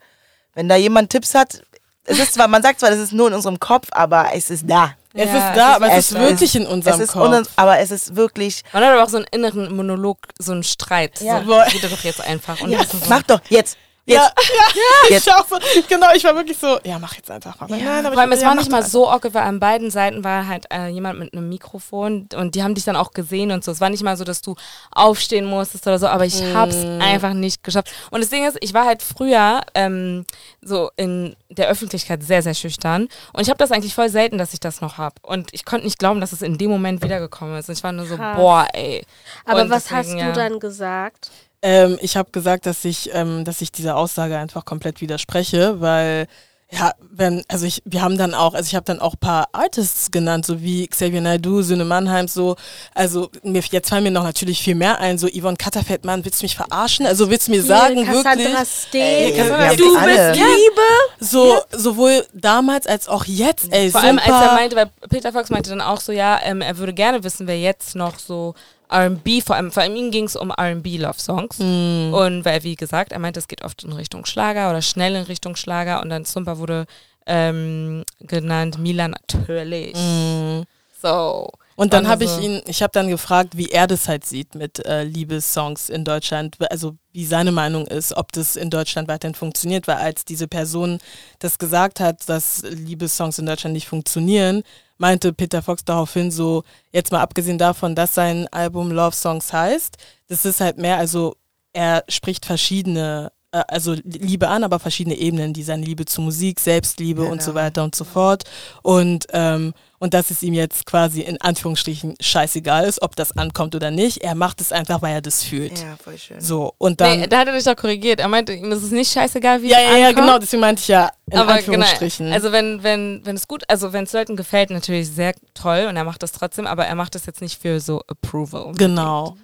[0.54, 1.62] wenn da jemand Tipps hat,
[2.04, 4.64] es ist zwar, man sagt zwar, das ist nur in unserem Kopf, aber es ist
[4.68, 4.94] da.
[5.12, 7.24] Es Ja, ist da, es aber ist es ist wirklich in unserem es ist Kopf.
[7.28, 8.62] unan- aber es ist wirklich.
[8.72, 11.20] Man hat aber auch so einen inneren Monolog, so einen Streit.
[11.20, 11.42] Ja.
[11.44, 12.60] So, rede doch jetzt einfach.
[12.60, 13.76] Und Ja, so, mach doch jetzt.
[14.10, 14.32] Jetzt.
[14.36, 15.26] Ja, ja, Jetzt.
[15.26, 15.56] ich auch so.
[15.88, 17.68] Genau, ich war wirklich so, ja, mach jetzt einfach mal.
[17.70, 19.90] Nein, aber Vor allem, ich, es ja, war nicht mal so awkward, weil an beiden
[19.90, 23.50] Seiten war halt äh, jemand mit einem Mikrofon und die haben dich dann auch gesehen
[23.50, 23.72] und so.
[23.72, 24.54] Es war nicht mal so, dass du
[24.90, 27.00] aufstehen musstest oder so, aber ich hab's Mm.
[27.00, 27.90] einfach nicht geschafft.
[28.10, 30.24] Und das Ding ist, ich war halt früher ähm,
[30.62, 34.52] so in der Öffentlichkeit sehr, sehr schüchtern und ich habe das eigentlich voll selten, dass
[34.54, 35.16] ich das noch habe.
[35.22, 37.68] Und ich konnte nicht glauben, dass es in dem Moment wiedergekommen ist.
[37.68, 38.36] Und ich war nur so, Krass.
[38.36, 39.04] boah, ey.
[39.44, 40.48] Aber Und was deswegen, hast du ja.
[40.48, 41.30] dann gesagt?
[41.62, 46.26] Ähm, ich habe gesagt, dass ich, ähm, dass ich dieser Aussage einfach komplett widerspreche, weil
[46.72, 49.48] ja, wenn, also ich, wir haben dann auch, also ich habe dann auch ein paar
[49.52, 52.54] Artists genannt, so wie Xavier Naidoo, Söhne Mannheim, so,
[52.94, 56.44] also mir, jetzt fallen mir noch natürlich viel mehr ein, so Yvonne Katterfeld-Mann, willst du
[56.44, 57.06] mich verarschen?
[57.06, 60.30] Also willst du mir sagen, Cassandra wirklich, Steen, Ey, Cassandra du alle.
[60.30, 60.82] bist Liebe.
[61.18, 64.12] so, sowohl damals als auch jetzt, ey, Vor super.
[64.12, 66.94] allem, als er meinte, weil Peter Fox meinte dann auch so, ja, ähm, er würde
[66.94, 68.54] gerne wissen, wer jetzt noch so
[68.90, 71.58] R&B, vor allem, vor allem ihm ging es um R&B-Love-Songs.
[71.58, 72.12] Mhm.
[72.12, 75.24] Und weil, wie gesagt, er meinte, es geht oft in Richtung Schlager oder schnell in
[75.24, 76.02] Richtung Schlager.
[76.02, 76.86] Und dann Zumba wurde
[77.26, 79.94] ähm, genannt, Milan natürlich.
[79.94, 80.64] Mhm.
[81.00, 81.50] So.
[81.76, 84.54] Und dann War habe ich ihn, ich habe dann gefragt, wie er das halt sieht
[84.54, 89.34] mit äh, Liebessongs in Deutschland, also wie seine Meinung ist, ob das in Deutschland weiterhin
[89.34, 90.98] funktioniert, weil als diese Person
[91.38, 94.62] das gesagt hat, dass Liebessongs in Deutschland nicht funktionieren,
[95.00, 96.62] meinte Peter Fox daraufhin so,
[96.92, 99.96] jetzt mal abgesehen davon, dass sein Album Love Songs heißt,
[100.28, 101.36] das ist halt mehr, also
[101.72, 107.22] er spricht verschiedene, also Liebe an, aber verschiedene Ebenen, die seine Liebe zu Musik, Selbstliebe
[107.22, 107.60] und so Genau.
[107.62, 108.44] weiter und so fort.
[108.82, 113.74] Und, ähm, und dass es ihm jetzt quasi in Anführungsstrichen scheißegal ist, ob das ankommt
[113.74, 114.18] oder nicht.
[114.18, 115.78] Er macht es einfach, weil er das fühlt.
[115.78, 116.40] Ja, voll schön.
[116.40, 117.20] So, und dann.
[117.20, 118.20] Nee, da hat er dich doch korrigiert.
[118.20, 120.26] Er meinte, ihm ist es nicht scheißegal, wie ja, es ja, ja, ankommt.
[120.26, 122.26] genau, deswegen meinte ich ja in aber Anführungsstrichen.
[122.26, 125.86] Genau, also wenn, wenn, wenn es gut, also wenn es Leuten gefällt, natürlich sehr toll
[125.88, 128.72] und er macht das trotzdem, aber er macht das jetzt nicht für so Approval.
[128.76, 129.36] Genau.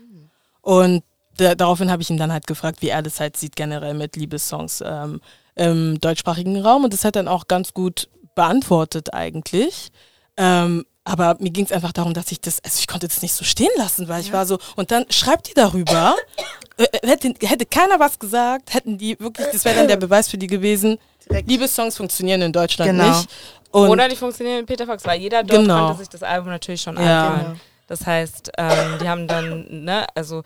[0.62, 1.02] Und
[1.36, 4.16] da, daraufhin habe ich ihn dann halt gefragt, wie er das halt sieht generell mit
[4.16, 5.20] Liebessongs ähm,
[5.54, 9.90] im deutschsprachigen Raum und das hat dann auch ganz gut beantwortet eigentlich.
[10.36, 13.32] Ähm, aber mir ging es einfach darum, dass ich das, also ich konnte das nicht
[13.32, 16.14] so stehen lassen, weil ich war so, und dann schreibt die darüber,
[16.78, 20.36] äh, hätte, hätte keiner was gesagt, hätten die wirklich, das wäre dann der Beweis für
[20.38, 20.98] die gewesen,
[21.28, 21.48] Direkt.
[21.48, 23.08] Liebessongs funktionieren in Deutschland Genau.
[23.08, 23.28] nicht.
[23.70, 25.86] Und Oder die funktionieren mit Peter Fox, weil jeder dort Genau.
[25.86, 27.28] konnte sich das Album natürlich schon Ja.
[27.28, 27.60] anhören.
[27.88, 30.42] Das heißt, ähm, die haben dann, ne, also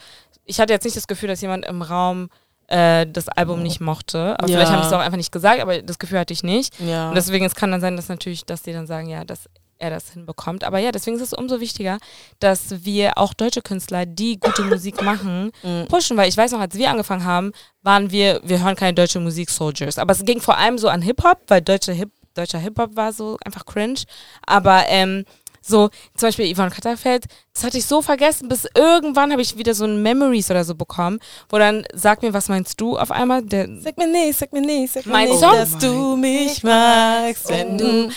[0.51, 2.29] ich hatte jetzt nicht das Gefühl, dass jemand im Raum
[2.69, 4.37] äh, das Album nicht mochte.
[4.39, 4.57] Aber Ja.
[4.59, 6.79] vielleicht habe ich es auch einfach nicht gesagt, aber das Gefühl hatte ich nicht.
[6.81, 7.09] Ja.
[7.09, 9.49] Und deswegen, es kann dann sein, dass natürlich, dass die dann sagen, ja, dass
[9.79, 10.63] er das hinbekommt.
[10.63, 11.99] Aber ja, deswegen ist es umso wichtiger,
[12.39, 15.87] dass wir auch deutsche Künstler, die gute Musik machen, Mhm.
[15.89, 16.17] pushen.
[16.17, 17.53] Weil ich weiß noch, als wir angefangen haben,
[17.83, 19.99] waren wir, wir hören keine deutsche Musik, Soldiers.
[19.99, 23.37] Aber es ging vor allem so an Hip-Hop, weil deutsche Hip, deutscher Hip-Hop war so
[23.45, 24.01] einfach cringe.
[24.47, 25.25] Aber ähm,
[25.61, 27.25] so, zum Beispiel Yvonne Katterfeld,
[27.55, 30.75] das hatte ich so vergessen, bis irgendwann habe ich wieder so ein Memories oder so
[30.75, 33.43] bekommen, wo dann, sag mir, was meinst du auf einmal?
[33.43, 35.53] Der, Sag mir nicht, sag mir nicht, sag mir nicht, Song?
[35.53, 38.11] dass du mich magst, wenn du...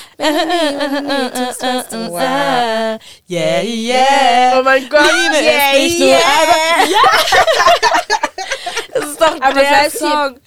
[3.29, 4.59] Yeah, yeah.
[4.59, 6.19] Oh mein Gott, Liebe yeah, ist nicht nur yeah.
[8.93, 10.39] das ist doch Aber der selbst hier- Song.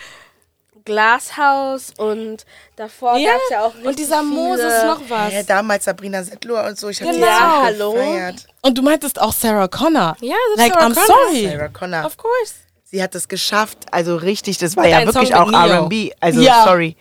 [0.87, 2.47] Glashaus und
[2.77, 5.33] davor Ja, gab es ja auch richtig Und dieser Moses viele, noch was.
[5.33, 6.89] Ja, damals Sabrina Settler und so.
[6.89, 7.27] Ich hab die Genau.
[7.27, 7.93] so Hallo.
[7.93, 8.47] gefeiert.
[8.63, 10.17] Und du meintest auch Sarah Connor.
[10.21, 11.07] Ja, das ist Like, Sarah I'm Connor.
[11.07, 11.49] sorry.
[11.53, 12.07] Sarah Connor.
[12.07, 12.55] Of course.
[12.85, 13.79] Sie hat es geschafft.
[13.91, 15.69] Also richtig, das war Mit ja wirklich Song auch.
[15.69, 16.13] R&B.
[16.21, 16.65] Also Ja.
[16.65, 16.97] sorry.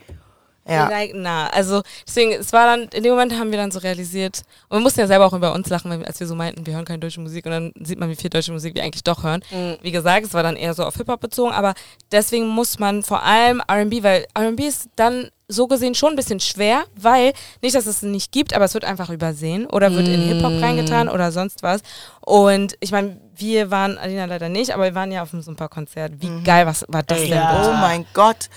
[0.68, 0.90] Ja.
[1.14, 4.80] Na, also deswegen, es war dann, in dem Moment haben wir dann so realisiert, und
[4.80, 7.00] wir mussten ja selber auch über uns lachen, als wir so meinten, wir hören keine
[7.00, 9.44] deutsche Musik und dann sieht man, wie viel deutsche Musik wir eigentlich doch hören.
[9.82, 11.76] Wie gesagt, es war dann eher so auf Hip-Hop bezogen, aber
[12.12, 16.40] deswegen muss man vor allem R&B, weil R&B ist dann so gesehen schon ein bisschen
[16.40, 20.22] schwer, weil, nicht, dass es nicht gibt, aber es wird einfach übersehen oder wird in
[20.22, 21.82] Hip-Hop reingetan oder sonst was.
[22.22, 26.14] Und ich meine, wir waren, Alina leider nicht, aber wir waren ja auf einem Super-Konzert.
[26.20, 27.70] Wie geil was war das Ey, denn bitte?
[27.70, 28.50] Oh mein Gott.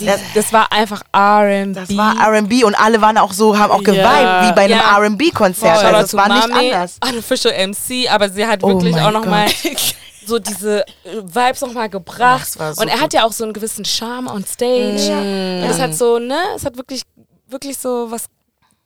[0.00, 1.72] Das, Das war einfach R&B.
[1.72, 4.98] das war R&B und alle waren auch so, haben auch geweibt, wie bei einem Ja.
[4.98, 5.84] R&B-Konzert.
[5.84, 6.98] Also es war nicht Mami, anders.
[7.08, 9.46] Unofficial MC, aber sie hat Oh wirklich auch nochmal
[10.26, 12.58] so diese äh, Vibes nochmal gebracht.
[12.58, 13.12] War so und er hat gut.
[13.14, 15.12] ja auch so einen gewissen Charme on stage.
[15.12, 17.02] Und es hat so, ne, es hat wirklich,
[17.48, 18.26] wirklich so was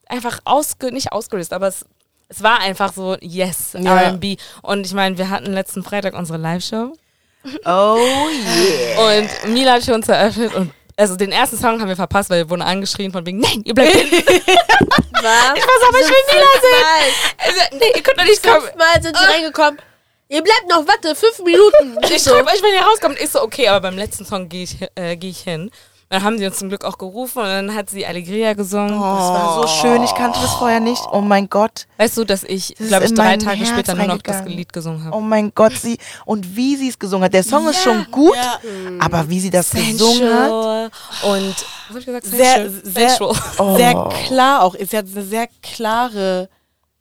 [0.07, 1.85] einfach ausge, nicht ausgelöst, aber es,
[2.31, 4.01] es war einfach so, yes, Ja.
[4.03, 4.37] R&B.
[4.63, 6.93] Und ich meine, wir hatten letzten Freitag unsere Live-Show
[7.65, 9.19] Oh yeah.
[9.47, 12.51] und Mila hat uns eröffnet und also den ersten Song haben wir verpasst, weil wir
[12.51, 14.17] wurden angeschrien von wegen, nein, ihr bleibt hinten.
[14.17, 14.23] Was?
[15.57, 17.15] Ich weiß aber, ich will Mila sehen.
[17.39, 18.63] Also, nee, ihr könnt doch nicht kommen.
[18.67, 19.81] Fünfmal sind die reingekommen.
[20.29, 21.97] Ihr bleibt noch, warte, fünf Minuten.
[22.15, 23.19] Ich schreibe euch, wenn ihr rauskommt.
[23.19, 25.71] Ich so, okay, aber beim letzten Song gehe ich, äh, geh ich hin.
[26.13, 28.89] Dann haben sie uns zum Glück auch gerufen und dann hat sie Alegria gesungen.
[28.89, 31.01] Das war so schön, ich kannte das vorher nicht.
[31.13, 31.87] Oh mein Gott.
[31.99, 34.45] Weißt du, dass ich, glaube ich, drei Tage Herz später nur noch das.
[34.45, 35.17] Lied gesungen habe.
[35.17, 37.33] Oh mein Gott, sie und wie sie es gesungen hat.
[37.33, 38.59] Der Song ist schon gut, Ja.
[38.99, 40.51] aber wie sie das gesungen hat.
[40.51, 40.91] Sensual
[41.23, 42.27] und, was hab ich gesagt?
[42.27, 42.83] Sehr, Sensual.
[42.83, 43.37] sehr, Sensual.
[43.59, 43.77] Oh.
[43.77, 44.75] sehr klar auch.
[44.75, 46.49] Sie hat eine sehr klare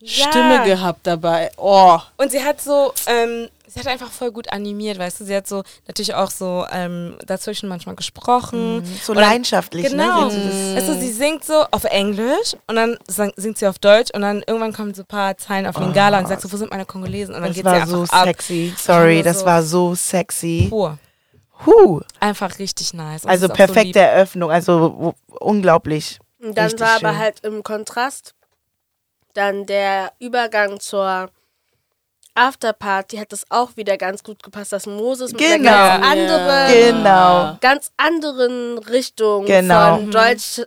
[0.02, 0.30] Ja.
[0.30, 1.50] Stimme gehabt dabei.
[1.58, 1.98] Oh.
[2.18, 5.26] Und sie hat so, ähm, sie hat einfach voll gut animiert, weißt du.
[5.26, 8.84] Sie hat so natürlich auch so ähm, dazwischen manchmal gesprochen.
[9.04, 10.26] So Und dann- leidenschaftlich, Genau.
[10.26, 10.32] ne?
[10.32, 14.10] Sie- sie- Weißt du, sie singt so auf Englisch und dann singt sie auf Deutsch
[14.14, 16.72] und dann irgendwann kommen so ein paar Zeilen auf Lingala und sagt so, wo sind
[16.72, 17.36] meine Kongolesen?
[17.36, 18.26] Und dann Das geht sie war einfach so ab.
[18.26, 18.74] sexy.
[18.78, 20.66] Sorry, Aber das so- war so sexy.
[20.70, 20.98] Pur.
[21.66, 22.00] Huh.
[22.20, 23.26] Einfach richtig nice.
[23.26, 26.18] Und Also auch so perfekte Eröffnung, also unglaublich.
[26.42, 27.18] Und dann Richtig war aber schön.
[27.20, 28.34] halt im Kontrast
[29.34, 31.30] dann der Übergang zur
[32.36, 35.72] Afterparty hat das auch wieder ganz gut gepasst, dass Moses mit einer Genau.
[35.72, 37.58] ganz anderen, Genau.
[37.62, 39.96] ganz anderen Richtung Genau.
[39.98, 40.62] von Deutsch,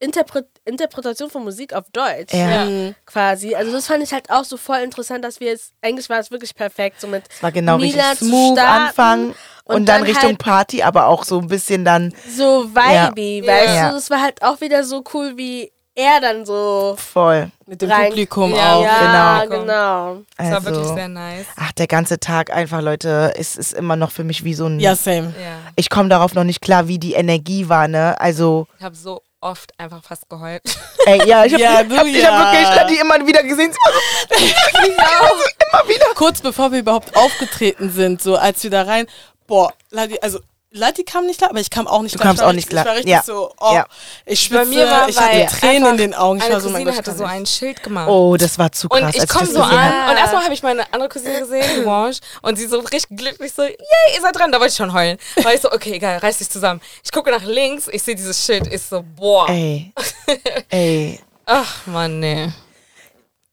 [0.00, 2.66] Interpret Interpretation von Musik auf Deutsch Ja.
[3.04, 3.54] quasi.
[3.54, 6.30] Also das fand ich halt auch so voll interessant, dass wir jetzt, eigentlich war es
[6.30, 9.34] wirklich perfekt, so mit Es war genau Mila richtig zu smooth starten Anfang und,
[9.76, 13.74] und dann, dann Richtung halt- Party, aber auch so ein bisschen dann so vibey, weißt
[13.74, 13.88] Ja.
[13.90, 17.50] du, das war halt auch wieder so cool, wie er dann so voll.
[17.66, 18.82] Mit dem Rein- Publikum Ja, auch.
[18.84, 19.60] ja, genau.
[19.60, 20.16] genau.
[20.36, 21.46] Das war Also, wirklich sehr nice.
[21.56, 24.80] ach, der ganze Tag einfach, Leute, ist, ist immer noch für mich wie so ein.
[24.80, 25.34] Ja, same.
[25.40, 25.58] Ja.
[25.76, 28.20] Ich komme darauf noch nicht klar, wie die Energie war, ne?
[28.20, 30.62] Also, Ich habe so oft einfach fast geheult.
[31.06, 32.32] ey, ja, ich habe Ja, hab, du, hab, ich ja.
[32.32, 33.72] hab wirklich Latti immer wieder gesehen.
[33.72, 35.44] Sie war so,
[35.80, 36.06] immer wieder.
[36.14, 39.06] Kurz bevor wir überhaupt aufgetreten sind, so als wir da rein,
[39.46, 40.40] boah, Ladi, also
[40.76, 42.30] Ladi kam nicht klar, aber ich kam auch nicht Du klar.
[42.30, 42.84] kamst Ich war auch nicht richtig- klar.
[42.84, 43.22] Ich war richtig Ja.
[43.22, 43.86] so, oh, Ja.
[44.26, 46.38] ich schwitze, Bei mir war, ich hatte weil Tränen in den Augen.
[46.40, 48.08] Ich war so, mein Cousine Gott, hatte so ein Schild gemacht.
[48.08, 49.02] Oh, das war zu krass.
[49.14, 50.10] Und ich komme so an hab.
[50.10, 53.62] und erstmal habe ich meine andere Cousine gesehen, Wange, und sie so richtig glücklich so,
[53.62, 53.76] yay,
[54.16, 55.16] ihr seid dran, da wollte ich schon heulen.
[55.42, 56.80] War ich so, okay, egal, reiß dich zusammen.
[57.04, 59.48] Ich gucke nach links, ich sehe dieses Schild, ich so, boah.
[59.48, 59.92] Ey.
[60.70, 61.20] Ey.
[61.46, 62.50] Ach man, nee.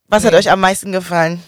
[0.08, 1.44] Was hat euch am meisten gefallen?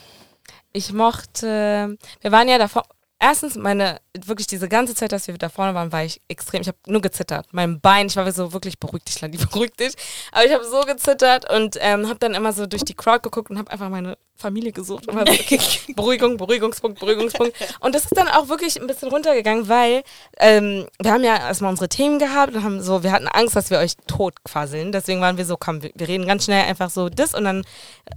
[0.71, 2.83] Ich mochte, wir waren ja davor,
[3.23, 6.67] erstens meine, wirklich diese ganze Zeit, dass wir da vorne waren, war ich extrem, ich
[6.67, 7.47] habe nur gezittert.
[7.51, 9.93] Mein Bein, ich war so wirklich beruhigt dich, Ladi, beruhigt dich.
[10.33, 13.49] Aber ich habe so gezittert und ähm, habe dann immer so durch die Crowd geguckt
[13.49, 15.59] und habe einfach meine Familie gesucht und war so, okay,
[15.95, 17.55] Beruhigung, Beruhigungspunkt, Beruhigungspunkt.
[17.79, 20.03] Und das ist dann auch wirklich ein bisschen runtergegangen, weil
[20.37, 23.69] ähm, wir haben ja erstmal unsere Themen gehabt und haben so, wir hatten Angst, dass
[23.69, 24.91] wir euch tot quasseln.
[24.91, 27.63] Deswegen waren wir so, komm, wir, wir reden ganz schnell einfach so das und dann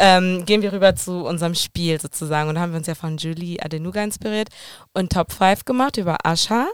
[0.01, 2.49] ähm, gehen wir rüber zu unserem Spiel sozusagen.
[2.49, 4.49] Und da haben wir uns ja von Julie Adenuga inspiriert
[4.97, 6.67] und Top 5 gemacht über Asha.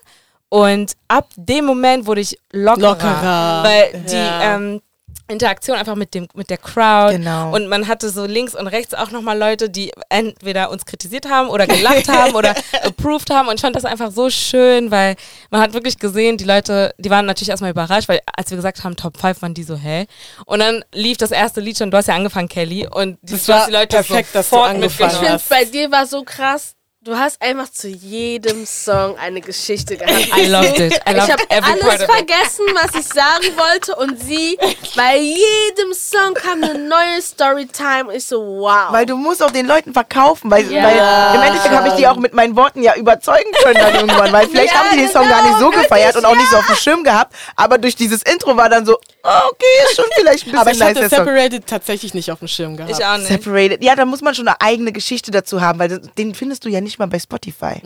[0.48, 2.88] Und ab dem Moment wurde ich lockerer.
[2.90, 3.62] Lockerer.
[3.64, 4.54] Weil die Ja.
[4.56, 4.80] ähm,
[5.28, 7.54] Interaktion einfach mit dem mit der Crowd Genau.
[7.54, 11.48] und man hatte so links und rechts auch nochmal Leute, die entweder uns kritisiert haben
[11.48, 15.16] oder gelacht haben oder approved haben und ich fand das einfach so schön, weil
[15.50, 18.84] man hat wirklich gesehen, die Leute, die waren natürlich erstmal überrascht, weil als wir gesagt
[18.84, 20.06] haben Top 5 waren die so, hä?
[20.44, 23.46] Und dann lief das erste Lied schon, du hast ja angefangen, Kelly und die, Das
[23.46, 25.38] du hast war die Leute perfekt, dass du angefangen Ich mitgenommen.
[25.38, 26.74] finde, bei dir war so krass.
[27.04, 30.28] Du hast einfach zu jedem Song eine Geschichte gehabt.
[30.38, 30.92] I loved it.
[30.92, 32.10] I Ich loved habe every alles part of it.
[32.28, 34.56] vergessen, was ich sagen wollte und sie,
[34.94, 38.92] bei jedem Song kam eine neue Storytime und ich so, wow.
[38.92, 40.84] Weil du musst auch den Leuten verkaufen, weil, Ja.
[40.84, 44.32] weil im Endeffekt habe ich die auch mit meinen Worten ja überzeugen können dann irgendwann,
[44.32, 46.50] weil vielleicht Ja, haben die den Song genau, gar nicht so gefeiert und auch nicht
[46.50, 50.04] so auf dem Schirm gehabt, aber durch dieses Intro war dann so, okay, ist schon
[50.14, 51.18] vielleicht ein bisschen Aber ich nice hatte der Song.
[51.26, 52.92] Separated tatsächlich nicht auf dem Schirm gehabt.
[52.96, 53.26] Ich auch nicht.
[53.26, 53.82] Separated.
[53.82, 56.80] Ja, da muss man schon eine eigene Geschichte dazu haben, weil den findest du ja
[56.80, 57.80] nicht mal bei Spotify.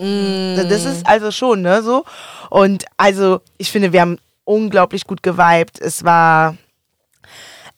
[0.69, 2.05] Das ist also schon, ne, so.
[2.49, 5.79] Und also, ich finde, wir haben unglaublich gut geweibt.
[5.79, 6.55] Es war,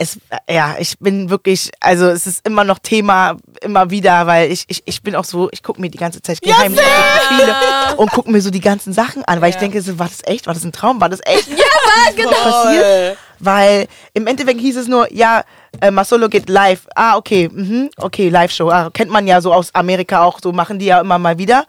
[0.01, 0.17] es,
[0.49, 4.81] ja, ich bin wirklich, also es ist immer noch Thema, immer wieder, weil ich, ich,
[4.85, 6.87] ich bin auch so, ich gucke mir die ganze Zeit, ich gehe heimlich auf
[7.29, 7.55] die Profile
[7.97, 10.47] und gucke mir so die ganzen Sachen an, weil ich denke, so, war das echt?
[10.47, 11.01] War das ein Traum?
[11.01, 11.49] War das echt?
[11.49, 12.31] Ja, war genau.
[12.31, 13.17] passiert?
[13.39, 15.43] Weil im Endeffekt hieß es nur, ja,
[15.81, 16.87] äh, Masolo geht live.
[16.95, 18.69] Ah, okay, mhm, okay, Live-Show.
[18.69, 21.65] Ah, kennt man ja so aus Amerika auch, so machen die ja immer mal wieder.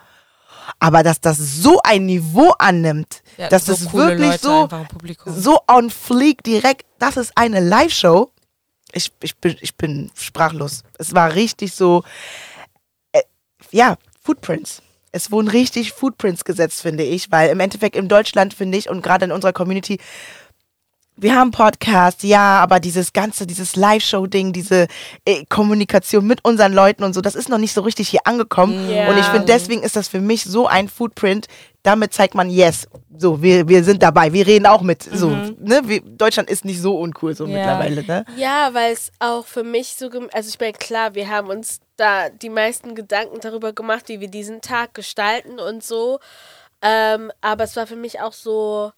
[0.81, 4.87] Aber dass das so ein Niveau annimmt, Ja, dass so das coole wirklich Leute
[5.27, 8.31] so, so on fleek direkt, das ist eine Live-Show.
[8.93, 10.83] Ich, ich, bin, ich bin sprachlos.
[10.99, 12.03] Es war richtig so,
[13.13, 13.23] äh,
[13.71, 14.83] ja, Footprints.
[15.13, 19.03] Es wurden richtig Footprints gesetzt, finde ich, weil im Endeffekt in Deutschland, finde ich, und
[19.03, 19.99] gerade in unserer Community,
[21.21, 24.89] wir haben Podcasts, ja, aber dieses ganze, dieses Live-Show-Ding, diese
[25.25, 28.75] äh, Kommunikation mit unseren Leuten und so, das ist noch nicht so richtig hier angekommen.
[28.91, 29.09] Ja.
[29.09, 31.47] Und ich finde, deswegen ist das für mich so ein Footprint.
[31.83, 32.87] Damit zeigt man, yes,
[33.17, 35.03] so, wir, wir sind dabei, wir reden auch mit.
[35.03, 35.81] So, ne?
[35.85, 37.57] wir, Deutschland ist nicht so uncool so Ja.
[37.57, 38.25] mittlerweile, ne?
[38.37, 42.29] Ja, weil es auch für mich so, also ich meine, klar, wir haben uns da
[42.29, 46.19] die meisten Gedanken darüber gemacht, wie wir diesen Tag gestalten und so.
[46.83, 48.93] Ähm, aber es war für mich auch so,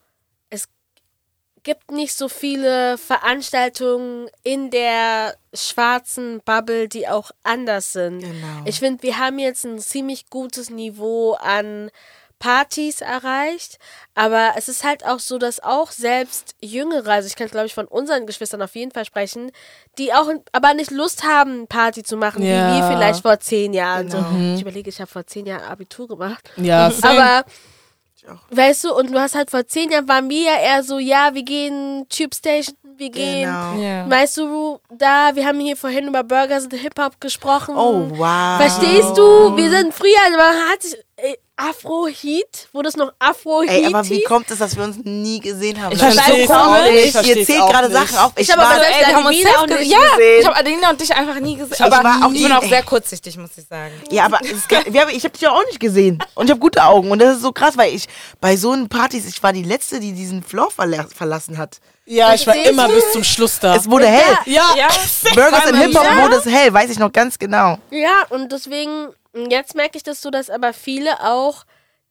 [1.65, 8.21] gibt nicht so viele Veranstaltungen in der schwarzen Bubble, die auch anders sind.
[8.21, 8.63] Genau.
[8.65, 11.91] Ich finde, wir haben jetzt ein ziemlich gutes Niveau an
[12.39, 13.79] Partys erreicht,
[14.17, 17.75] aber es ist halt auch so, dass auch selbst Jüngere, also ich kann glaube ich
[17.75, 19.53] von unseren Geschwistern auf jeden Fall sprechen,
[19.97, 22.73] die auch aber nicht Lust haben, Party zu machen, Ja.
[22.75, 24.11] wie wir vielleicht vor zehn Jahren.
[24.11, 24.17] So.
[24.19, 24.55] Genau.
[24.57, 26.51] Ich überlege, ich habe vor zehn Jahren Abitur gemacht.
[26.57, 26.91] Ja.
[27.03, 27.45] Aber.
[28.51, 31.35] Weißt du, und du hast halt vor zehn Jahren waren wir ja eher so, ja,
[31.35, 33.43] wir gehen Tube Station, wir gehen.
[33.49, 33.75] Genau.
[33.81, 34.09] Ja.
[34.11, 37.75] Weißt du, da, wir haben hier vorhin über Burgers und Hip-Hop gesprochen.
[37.77, 38.57] Oh, wow.
[38.61, 39.57] Verstehst du?
[39.57, 40.97] Wir sind früher, man hat sich
[41.57, 45.81] Afro-Heat, wo das noch Afro-Heat Ey, aber wie kommt es, dass wir uns nie gesehen
[45.81, 45.93] haben?
[45.93, 46.91] Ich versteh's so auch komisch.
[46.93, 47.91] nicht, ich Ihr zählt auch gerade.
[47.91, 48.33] Sachen auf.
[48.37, 50.41] Ich, Ich hab war, aber selbst Ey, wir haben uns auch nicht ja, gesehen.
[50.41, 51.73] ich habe Adelina und dich einfach nie gesehen.
[51.75, 53.93] Ich Aber war auch ich bin auch sehr kurzsichtig, muss ich sagen.
[54.11, 56.19] ja, aber es, kann- haben- ich habe dich ja auch nicht gesehen.
[56.35, 57.11] Und ich habe gute Augen.
[57.11, 58.07] Und das ist so krass, weil ich
[58.41, 61.79] bei so einen Partys, ich war die Letzte, die diesen Floor verla verlassen hat.
[62.07, 63.77] Ja, ich war immer bis zum Schluss da.
[63.77, 64.37] Es wurde hell.
[64.47, 64.89] ja, Ja.
[65.35, 66.23] Burgers in Hip-Hop Ja.
[66.23, 67.79] wurde es hell, weiß ich noch ganz genau.
[67.91, 71.65] Ja, und deswegen, jetzt merke ich das so, dass aber viele auch,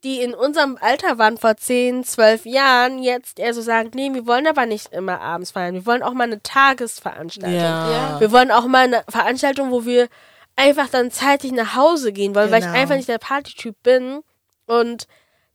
[0.04, 4.26] die in unserem Alter waren vor 10, 12 Jahren, jetzt eher so sagen, nee, wir
[4.26, 5.76] wollen aber nicht immer abends feiern.
[5.76, 7.60] Wir wollen auch mal eine Tagesveranstaltung.
[7.60, 8.20] Ja.
[8.20, 10.08] Wir wollen auch mal eine Veranstaltung, wo wir
[10.56, 12.80] einfach dann zeitig nach Hause gehen wollen, weil ich Genau.
[12.80, 14.22] einfach nicht der Partytyp bin.
[14.66, 15.06] Und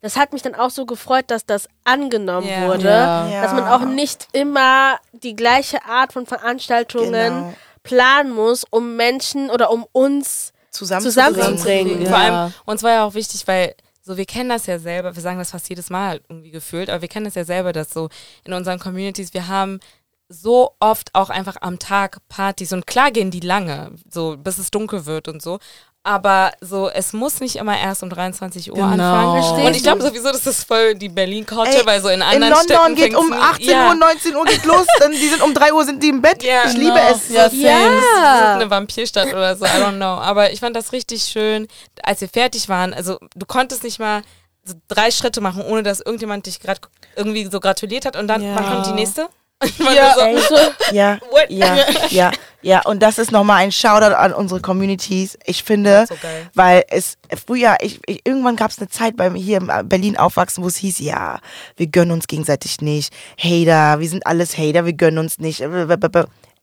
[0.01, 2.69] das hat mich dann auch so gefreut, dass das angenommen Ja.
[2.69, 2.89] wurde.
[2.89, 3.43] Ja.
[3.43, 7.55] Dass man auch nicht immer die gleiche Art von Veranstaltungen Genau.
[7.83, 11.35] planen muss, um Menschen oder um uns Zusammenzubringen.
[11.35, 12.03] Zusammenzubringen.
[12.03, 12.09] Ja.
[12.09, 15.23] Vor allem, uns war ja auch wichtig, weil so, wir kennen das ja selber, wir
[15.23, 18.09] sagen das fast jedes Mal irgendwie gefühlt, aber wir kennen das ja selber, dass so
[18.45, 19.81] in unseren Communities, wir haben
[20.29, 24.71] so oft auch einfach am Tag Partys und klar gehen die lange, so bis es
[24.71, 25.59] dunkel wird und so.
[26.07, 28.87] Aber so, es muss nicht immer erst um 23 Uhr Genau.
[28.93, 29.43] anfangen.
[29.43, 32.53] Verstehst Und ich glaube sowieso, das ist voll die Berlin-Culture, weil so in In anderen
[32.53, 33.89] London Städten geht um nie- 18 ja.
[33.89, 36.45] Uhr, 19 Uhr geht los, dann die sind um 3 Uhr sind die im Bett.
[36.45, 37.11] Ja, ich liebe genau.
[37.11, 37.29] es.
[37.29, 37.61] Ja, same.
[37.61, 38.55] Das ist Ja.
[38.55, 40.05] eine Vampirstadt oder so, I don't know.
[40.21, 41.67] Aber ich fand das richtig schön,
[42.05, 42.95] als wir fertig waren.
[42.95, 44.23] Also du konntest nicht mal
[44.65, 46.81] so drei Schritte machen, ohne dass irgendjemand dich gerade
[47.17, 48.55] irgendwie so gratuliert hat und dann Ja.
[48.55, 49.29] wann kommt die nächste?
[49.79, 50.15] Ja.
[50.15, 50.57] so,
[50.93, 51.19] Ja,
[51.49, 51.77] ja,
[52.11, 52.83] ja, ja.
[52.83, 55.39] Und das ist nochmal ein Shoutout an unsere Communities.
[55.47, 56.15] Ich finde, So
[56.55, 57.17] weil es
[57.47, 60.77] früher, ich, ich, irgendwann gab es eine Zeit beim hier in Berlin aufwachsen, wo es
[60.77, 61.41] hieß, ja,
[61.77, 63.13] wir gönnen uns gegenseitig nicht.
[63.39, 65.63] Hater, wir sind alles Hater, wir gönnen uns nicht.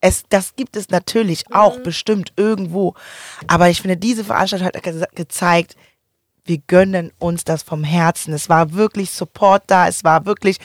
[0.02, 2.94] Es, das gibt es natürlich auch, bestimmt irgendwo.
[3.48, 5.76] Aber ich finde, diese Veranstaltung hat ge gezeigt,
[6.46, 8.34] wir gönnen uns das vom Herzen.
[8.34, 10.58] Es war wirklich Support da, es war wirklich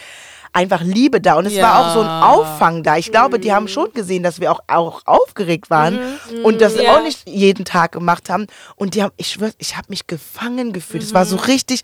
[0.53, 1.63] einfach Liebe da und es Ja.
[1.65, 2.97] war auch so ein Auffang da.
[2.97, 5.99] Ich glaube, die haben schon gesehen, dass wir auch, auch aufgeregt waren
[6.43, 6.97] und das Ja.
[6.97, 8.47] auch nicht jeden Tag gemacht haben.
[8.77, 11.03] Und die haben, ich schwör, ich habe mich gefangen gefühlt.
[11.03, 11.83] Es war so richtig,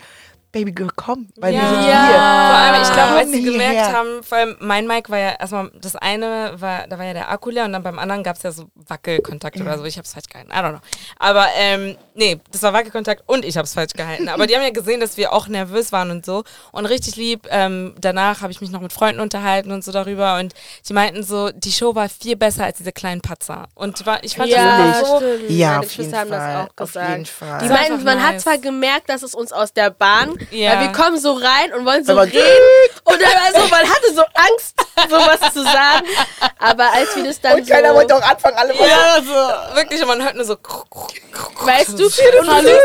[0.54, 2.06] Baby Girl, komm, weil wir sind Ja.
[2.06, 2.14] hier.
[2.14, 5.70] Vor allem, ich glaube, als sie gemerkt haben, vor allem mein Mic war ja erstmal,
[5.80, 8.42] das eine war, da war ja der Akku leer und dann beim anderen gab es
[8.44, 9.84] ja so Wackelkontakt oder so.
[9.84, 10.50] Ich habe es falsch gehalten.
[10.50, 10.80] I don't know.
[11.18, 14.28] Aber ähm, nee, das war Wackelkontakt und ich habe es falsch gehalten.
[14.28, 16.44] Aber die haben ja gesehen, dass wir auch nervös waren und so.
[16.72, 20.38] Und richtig lieb, ähm, danach habe ich mich noch mit Freunden unterhalten und so darüber.
[20.38, 20.54] Und
[20.88, 23.66] die meinten so, die Show war viel besser als diese kleinen Patzer.
[23.74, 25.16] Und war, ich fand Ja, das so.
[25.16, 25.50] stimmt.
[25.50, 26.56] Ja, Meine auf jeden Geschwister haben das Fall.
[26.56, 27.10] auch Auf gesagt.
[27.10, 27.58] jeden Fall.
[27.58, 28.42] Die meinten, man hat nice.
[28.44, 30.72] zwar gemerkt, dass es uns aus der Bahn, Ja.
[30.72, 32.40] weil wir kommen so rein und wollen so Aber- reden
[33.04, 34.74] und dann war so, man hatte so Angst,
[35.10, 36.06] sowas zu sagen,
[36.58, 38.84] aber als wir das dann Und keiner so, wollte auch anfangen, alle wollten.
[38.90, 40.56] Ja, so, wirklich, und man hört nur so.
[41.64, 42.22] weißt du, und du siehst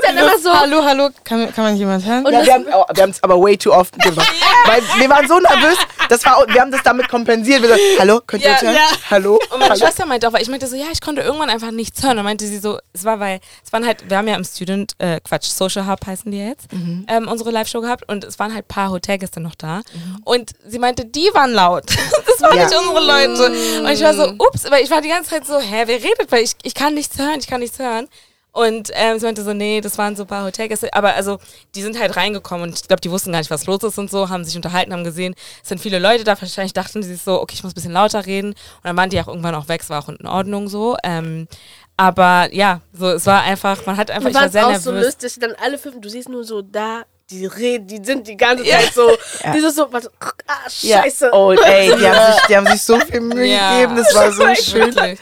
[0.04, 2.26] dann immer so, Hallo, hallo, kann, kann man jemand hören?
[2.26, 4.28] Und Ja, wir haben wir haben es aber way too oft gemacht.
[4.66, 5.78] Weil wir waren so nervös,
[6.10, 7.62] das war, wir haben das damit kompensiert.
[7.62, 8.76] Wir so, hallo, könnt ihr Ja, hören?
[8.76, 8.82] ja.
[9.10, 9.36] Hallo?
[9.36, 9.76] Und meine hallo?
[9.80, 12.18] Schwester meinte auch, weil ich meinte so, ja, ich konnte irgendwann einfach nichts hören.
[12.18, 14.94] Und meinte sie so, es war, weil, es waren halt, wir haben ja im Student,
[15.00, 17.06] äh, Quatsch, Social Hub heißen die jetzt, Mhm.
[17.08, 19.82] ähm, unsere Live-Show gehabt und es waren halt ein paar Hotelgäste noch da.
[20.24, 21.86] Und sie meinte, die waren laut.
[22.28, 22.66] das waren Ja.
[22.66, 23.82] nicht unsere Leute.
[23.84, 26.32] Und ich war so, ups, weil ich war die ganze Zeit so, hä, wer redet?
[26.32, 28.08] Weil ich, ich kann nichts hören, ich kann nichts hören.
[28.52, 30.92] Und ähm, sie meinte so, nee, das waren so ein paar Hotelgäste.
[30.94, 31.38] Aber also,
[31.76, 34.10] die sind halt reingekommen und ich glaube, die wussten gar nicht, was los ist und
[34.10, 36.40] so, haben sich unterhalten, haben gesehen, es sind viele Leute da.
[36.42, 38.50] Wahrscheinlich dachten sie sich so, okay, ich muss ein bisschen lauter reden.
[38.50, 40.98] Und dann waren die auch irgendwann auch weg, es war auch in Ordnung so.
[41.04, 41.48] Ähm,
[41.96, 44.84] aber ja, so, es war einfach, man hat einfach, wir ich war sehr auch nervös.
[44.84, 48.36] so lustig, dann alle fünf, du siehst nur so da, die reden, die sind die
[48.38, 49.10] ganze Zeit so,
[49.44, 49.54] Ja.
[49.54, 51.02] die sind so, warte, ah, Ja.
[51.04, 51.30] scheiße.
[51.34, 53.76] Oh, ey, die haben, sich, die haben sich so viel Mühe Ja.
[53.76, 55.18] gegeben, das war so schön.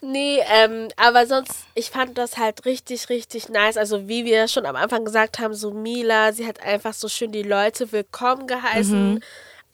[0.00, 3.76] Nee, ähm, aber sonst, ich fand das halt richtig, richtig nice.
[3.76, 7.32] Also wie wir schon am Anfang gesagt haben, so Mila, sie hat einfach so schön
[7.32, 9.14] die Leute willkommen geheißen.
[9.14, 9.20] Mhm.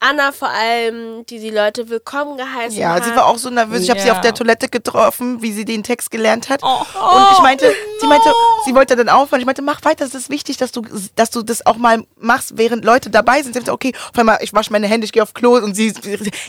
[0.00, 3.04] Anna vor allem, die die Leute willkommen geheißen Ja, hat.
[3.04, 3.82] sie war auch so nervös.
[3.84, 4.12] Ich habe sie Ja.
[4.14, 6.60] auf der Toilette getroffen, wie sie den Text gelernt hat.
[6.62, 6.66] Oh.
[6.80, 8.30] Und ich meinte, sie meinte,
[8.66, 9.40] sie wollte dann aufhören.
[9.40, 10.82] Ich meinte, mach weiter, es ist wichtig, dass du,
[11.16, 13.54] dass du das auch mal machst, während Leute dabei sind.
[13.54, 15.94] Sie meinte, okay, auf einmal, ich wasche meine Hände, ich gehe auf Klo und sie,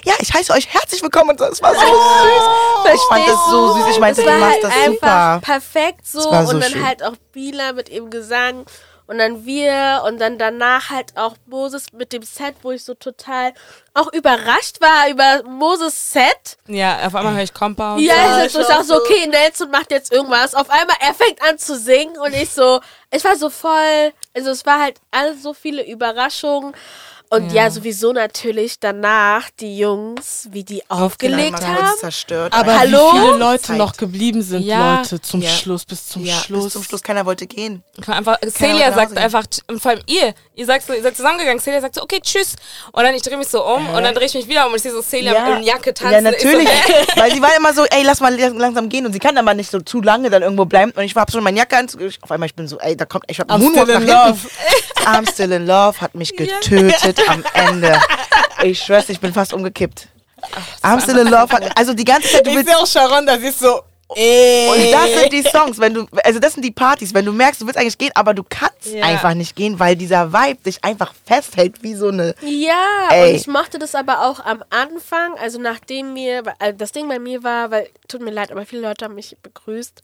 [0.03, 1.45] ja, ich heiße euch herzlich willkommen und so.
[1.45, 2.93] Es war so süß.
[2.93, 3.85] Ich fand das so süß.
[3.91, 5.39] Ich meinte, du war machst halt das einfach super.
[5.43, 6.19] perfekt so.
[6.21, 6.85] So und dann schön.
[6.85, 8.65] halt auch Bila mit ihrem Gesang
[9.07, 12.93] und dann wir und dann danach halt auch Moses mit dem Set, wo ich so
[12.93, 13.53] total
[13.93, 16.57] auch überrascht war über Moses Set.
[16.67, 18.01] Ja, auf einmal höre ich Compound.
[18.01, 19.01] Ja, Ja, ich, sag so, so.
[19.01, 20.53] okay, Nelson macht jetzt irgendwas.
[20.55, 24.51] Auf einmal, er fängt an zu singen und ich so, ich war so voll, also
[24.51, 26.73] es war halt alles so viele Überraschungen.
[27.35, 27.69] Und ja, Ja.
[27.71, 31.97] sowieso natürlich danach die Jungs, wie die aufgelegt Man haben.
[31.99, 32.53] zerstört.
[32.53, 33.11] Aber Hallo?
[33.13, 33.77] wie viele Leute Zeit.
[33.77, 34.97] noch geblieben sind, Ja.
[34.99, 35.49] Leute, zum Ja.
[35.49, 36.65] Schluss, bis zum ja, Schluss.
[36.65, 37.83] bis zum Schluss keiner wollte gehen.
[38.07, 41.59] Einfach, Keiner Celia sagt Hause einfach, und vor allem ihr, ihr sagt ihr seid zusammengegangen,
[41.59, 42.55] Celia sagt so, okay, tschüss.
[42.91, 44.77] Und dann ich drehe mich so um und dann drehe ich mich wieder um und
[44.77, 46.13] ich sehe so Celia in Jacke tanzen.
[46.13, 46.67] Ja, natürlich.
[46.69, 47.05] Ich so, hä?
[47.19, 49.05] Weil sie war immer so, ey, lass mal langsam gehen.
[49.05, 50.91] Und sie kann aber nicht so zu lange dann irgendwo bleiben.
[50.95, 51.87] Und ich habe schon meine Jacke an.
[52.21, 54.39] Auf einmal, ich bin so, ey, da kommt, ich hab I'm Moonwalk still in love.
[55.05, 57.99] I'm still in love hat mich getötet am Ende.
[58.63, 60.07] Ich schwör's, ich bin fast umgekippt.
[60.83, 63.47] I'm still in love also die ganze Zeit, du Ich sehe auch Sharon, da sie
[63.47, 63.81] ist so,
[64.15, 64.69] ey.
[64.69, 67.61] und das sind die Songs, wenn du, also das sind die Partys, wenn du merkst,
[67.61, 69.03] du willst eigentlich gehen, aber du kannst Ja.
[69.05, 72.75] einfach nicht gehen, weil dieser Vibe dich einfach festhält wie so eine, Ja,
[73.09, 73.29] Ey.
[73.31, 77.17] und ich mochte das aber auch am Anfang, also nachdem mir, äh, das Ding bei
[77.17, 80.01] mir war, weil, tut mir leid, aber viele Leute haben mich begrüßt,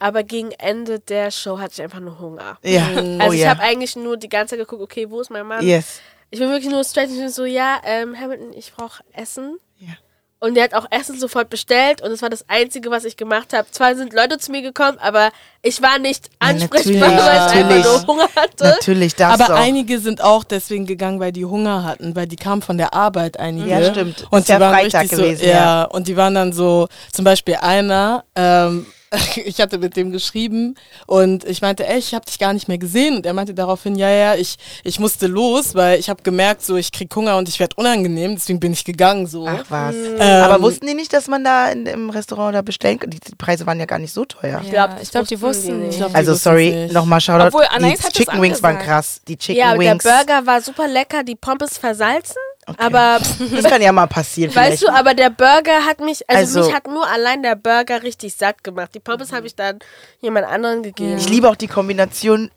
[0.00, 2.58] aber gegen Ende der Show hatte ich einfach nur Hunger.
[2.64, 5.30] ja, Also oh ich ja, habe eigentlich nur die ganze Zeit geguckt, okay, wo ist
[5.30, 5.64] mein Mann?
[5.64, 6.00] yes.
[6.34, 9.56] Ich bin wirklich nur straight und ich bin so, ja, ähm, Hamilton, ich brauche Essen.
[9.78, 9.92] Ja.
[10.40, 13.52] Und der hat auch Essen sofort bestellt und das war das Einzige, was ich gemacht
[13.52, 13.70] habe.
[13.70, 15.30] Zwar sind Leute zu mir gekommen, aber
[15.62, 18.64] ich war nicht ansprechbar, natürlich, weil ich einfach nur Hunger hatte.
[18.64, 19.60] Natürlich, das Aber auch.
[19.60, 23.38] einige sind auch deswegen gegangen, weil die Hunger hatten, weil die kamen von der Arbeit,
[23.38, 23.70] einige.
[23.70, 24.26] Ja, stimmt.
[24.30, 25.84] Und Ist die ja waren Freitag richtig gewesen, so, ja, ja.
[25.84, 28.86] und die waren dann so, zum Beispiel einer, ähm,
[29.44, 30.76] ich hatte mit dem geschrieben
[31.06, 33.96] und ich meinte, ey, ich habe dich gar nicht mehr gesehen und er meinte daraufhin,
[33.96, 37.48] ja, ja, ich, ich musste los, weil ich habe gemerkt, so ich krieg Hunger und
[37.48, 39.46] ich werde unangenehm, deswegen bin ich gegangen so.
[39.46, 39.94] Ach was.
[39.94, 43.10] Ähm, Aber wussten die nicht, dass man da in, im Restaurant da bestellen kann?
[43.10, 44.60] Die, die Preise waren ja gar nicht so teuer.
[44.64, 45.90] Ich glaube, ich glaub, die wussten nicht.
[45.92, 47.48] Ich glaub, die Also wussten's sorry, nochmal Shoutout.
[47.48, 49.20] Obwohl, die Anais hat das Chicken Wings waren krass.
[49.28, 50.04] Die Chicken Ja, der Wings.
[50.04, 52.36] Burger war super lecker, die Pommes versalzen.
[52.66, 52.76] Okay.
[52.82, 53.18] Aber
[53.54, 54.54] Das kann ja mal passieren.
[54.54, 58.02] weißt du, aber der Burger hat mich, also, Also- mich hat nur allein der Burger
[58.02, 58.90] richtig satt gemacht.
[58.94, 59.78] Die Pommes habe ich dann
[60.20, 61.16] jemand anderen gegeben.
[61.18, 62.50] Ich liebe auch die Kombination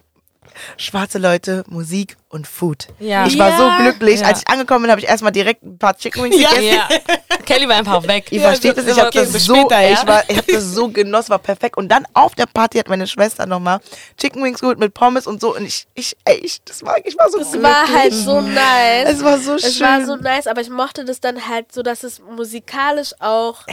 [0.78, 2.88] schwarze Leute, Musik und Food.
[3.00, 3.26] Ja.
[3.26, 4.26] Ich war so glücklich.
[4.26, 6.50] Als ich angekommen bin, habe ich erstmal direkt ein paar Chicken Wings Ja.
[6.50, 6.76] gegessen.
[6.76, 7.38] Ja.
[7.46, 8.26] Kelly war einfach weg.
[8.32, 11.30] Ihr versteht es, ich habe das so, später, ich war, ich habe das so genossen,
[11.30, 11.78] war perfekt.
[11.78, 13.80] Und dann auf der Party hat meine Schwester nochmal
[14.18, 15.56] Chicken Wings geholt mit Pommes und so.
[15.56, 19.08] Und ich, ich, ey, ich, das war, ich war so Es war halt so nice.
[19.10, 19.88] Es war so Es schön.
[19.88, 23.64] war so nice, aber ich mochte das dann halt so, dass es musikalisch auch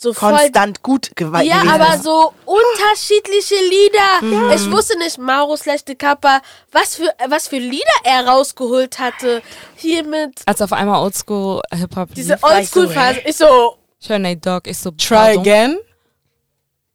[0.00, 2.04] so voll konstant gut gewa- Ja, gewesen aber ist.
[2.04, 4.22] so unterschiedliche Lieder.
[4.22, 4.50] Mhm.
[4.52, 9.42] Ich wusste nicht, Mauro de Kappa, was für, was für Lieder er rausgeholt hatte.
[9.74, 13.22] Hier mit Als auf einmal Oldschool Hip-Hop diese Oldschool-Phase.
[13.26, 15.40] Ich so, Ich höre Nate Dogg, ich so, Try pardon.
[15.40, 15.78] Again.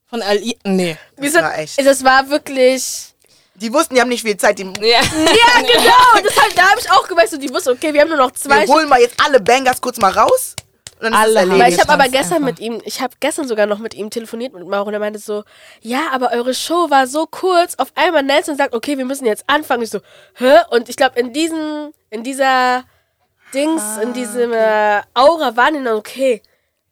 [0.10, 0.58] Von Ali.
[0.64, 0.96] Nee.
[1.18, 1.86] wir Das sind, war echt.
[1.86, 3.10] das war wirklich.
[3.56, 4.58] Die wussten, die haben nicht viel Zeit.
[4.60, 5.02] Die, Ja.
[5.02, 5.02] Ja,
[5.60, 6.24] genau.
[6.24, 8.32] Das halt, da habe ich auch gemerkt, so, die wussten, okay, wir haben nur noch
[8.32, 10.56] zwei wir holen mal jetzt alle Bangers kurz mal raus.
[11.04, 12.48] Dann Alle ist Weil ich habe aber gestern einfach.
[12.48, 15.20] mit ihm, ich habe gestern sogar noch mit ihm telefoniert mit Mauro und er meinte
[15.20, 15.44] so,
[15.82, 17.76] ja, aber eure Show war so kurz.
[17.76, 19.84] Auf einmal Nelson sagt, okay, wir müssen jetzt anfangen.
[19.84, 20.00] Ich so,
[20.36, 20.60] hä?
[20.70, 22.86] Und ich glaube, in diesen, in dieser
[23.54, 26.42] Dings, in diesem äh, Aura waren die dann, okay,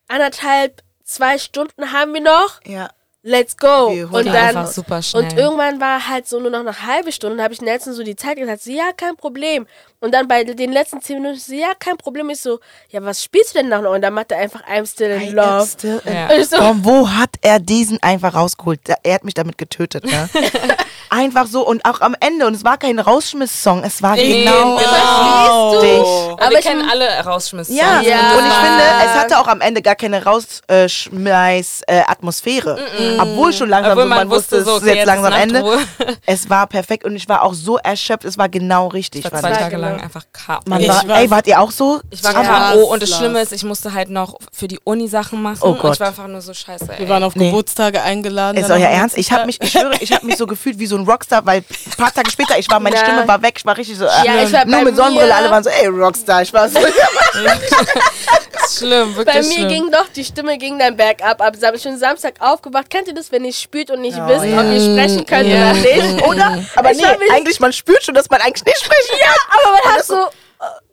[0.08, 2.62] anderthalb, zwei Stunden haben wir noch.
[2.66, 2.90] ja.
[3.24, 3.92] Let's go.
[3.94, 5.24] Wir Und dann super schnell.
[5.24, 8.02] und irgendwann war halt so nur noch eine halbe Stunde, da habe ich Nelson so
[8.02, 9.68] die Zeit gesagt, so, ja, kein Problem.
[10.00, 12.32] Und dann bei den letzten zehn Minuten, so, ja, kein Problem.
[12.32, 13.84] Ich so, ja, was spielst du denn noch?
[13.84, 15.68] Und dann macht er einfach I'm still in love.
[15.68, 16.30] Still in- Ja.
[16.36, 18.80] Und so, Von wo hat er diesen einfach rausgeholt?
[19.04, 20.28] Er hat mich damit getötet, ne?
[21.12, 22.48] einfach so und auch am Ende.
[22.48, 24.78] Und es war kein Rausschmiss-Song, es war genau.
[24.78, 25.78] Verstehst du?
[25.78, 26.02] richtig.
[26.42, 28.34] Aber wir ich- kennen alle rausschmiss Ja, Ja.
[28.38, 32.78] und ich finde, es hatte auch am Ende gar keine Rausschmeiß-Atmosphäre.
[33.20, 35.34] Obwohl schon langsam Obwohl so, man man wusste, so, es ist okay, jetzt jetzt langsam
[35.34, 35.64] Ende.
[36.26, 39.26] Es war perfekt und ich war auch so erschöpft, es war genau richtig.
[39.26, 39.52] Ich war zwei.
[39.52, 39.88] Tage genau.
[39.90, 40.62] lang einfach K.O.
[40.70, 42.00] Man war, war- ey, wart ihr auch so?
[42.10, 42.34] Ich war.
[42.34, 42.86] K.O.
[42.94, 43.10] und das.
[43.12, 45.60] Schlimme ist, ich musste halt noch für die Uni Sachen machen.
[45.62, 45.96] Oh Und Gott.
[45.96, 47.00] ich war einfach nur so scheiße, ey.
[47.00, 47.48] Wir waren auf Nee.
[47.48, 48.58] Geburtstage eingeladen.
[48.58, 49.18] Ist euer Ernst?
[49.18, 51.60] Ich habe mich, ich schwöre, ich habe mich so gefühlt wie so ein Rockstar, weil
[51.60, 53.02] ein paar Tage später, ich war, meine Ja.
[53.04, 55.50] Stimme war weg, ich war richtig so, äh, Ja, ich war nur mit Sonnenbrille, alle
[55.50, 56.80] waren so, ey, Rockstar, ich war so,
[58.78, 59.68] schlimm, wirklich Bei mir schlimm.
[59.68, 61.42] ging doch die Stimme ging dann bergab.
[61.42, 62.90] Ab Sam- ich bin Samstag aufgewacht.
[62.90, 64.60] Kennt ihr das, wenn ihr spürt und nicht Ja, wisst, ja.
[64.60, 65.72] ob ihr sprechen könnt Ja.
[65.72, 66.28] oder nicht?
[66.28, 66.64] oder?
[66.76, 69.96] Aber Ich nee, eigentlich, man spürt schon, dass man eigentlich nicht sprechen Ja, aber man
[69.96, 70.28] hat so,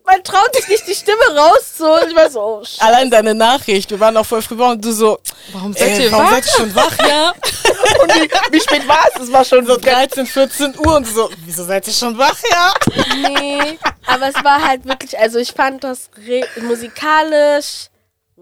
[0.09, 2.09] man traut sich nicht die Stimme rauszuholen.
[2.09, 2.63] Ich war so, oh.
[2.79, 5.19] Allein deine Nachricht, wir waren auch voll früh und du so,
[5.53, 6.31] Warum seid ey, ihr warum wach?
[6.31, 6.97] seid ihr schon wach?
[7.07, 7.33] Ja,
[8.03, 9.23] Und wie, wie spät war es?
[9.23, 12.37] Es war schon so so 13, 14 Uhr und so, wieso seid ihr schon wach?
[12.49, 12.73] Ja.
[13.29, 13.77] Nee,
[14.07, 16.09] aber es war halt wirklich, also ich fand das
[16.61, 17.88] musikalisch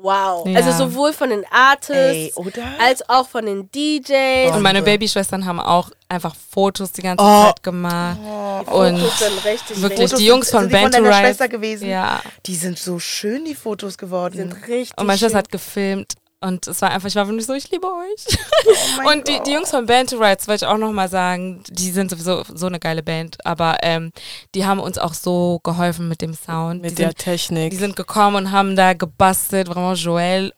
[0.01, 0.45] wow.
[0.47, 0.59] Ja.
[0.59, 2.63] Also sowohl von den Ey, Artists oder?
[2.79, 4.53] als auch von den DJs.
[4.55, 7.43] Und meine Babyschwestern haben auch einfach Fotos die ganze Oh.
[7.45, 8.17] Zeit gemacht.
[8.67, 11.15] und Fotos sind richtig, wirklich Fotos die Jungs sind- von sind die von Band.
[11.15, 11.89] Schwester gewesen?
[11.89, 12.21] Ja.
[12.45, 14.51] Die sind so schön, die Fotos geworden.
[14.51, 16.13] richtig, richtig Und meine Schwester hat gefilmt.
[16.39, 18.37] Und es war einfach, ich war wirklich so, ich liebe euch.
[18.99, 21.91] Oh und die, die Jungs von Band to Rights, wollte ich auch nochmal sagen, die
[21.91, 24.11] sind sowieso so eine geile Band, aber ähm,
[24.55, 26.81] die haben uns auch so geholfen mit dem Sound.
[26.81, 27.71] Mit die der sind, Technik.
[27.71, 30.53] die sind gekommen und haben da gebastelt, vraiment Joel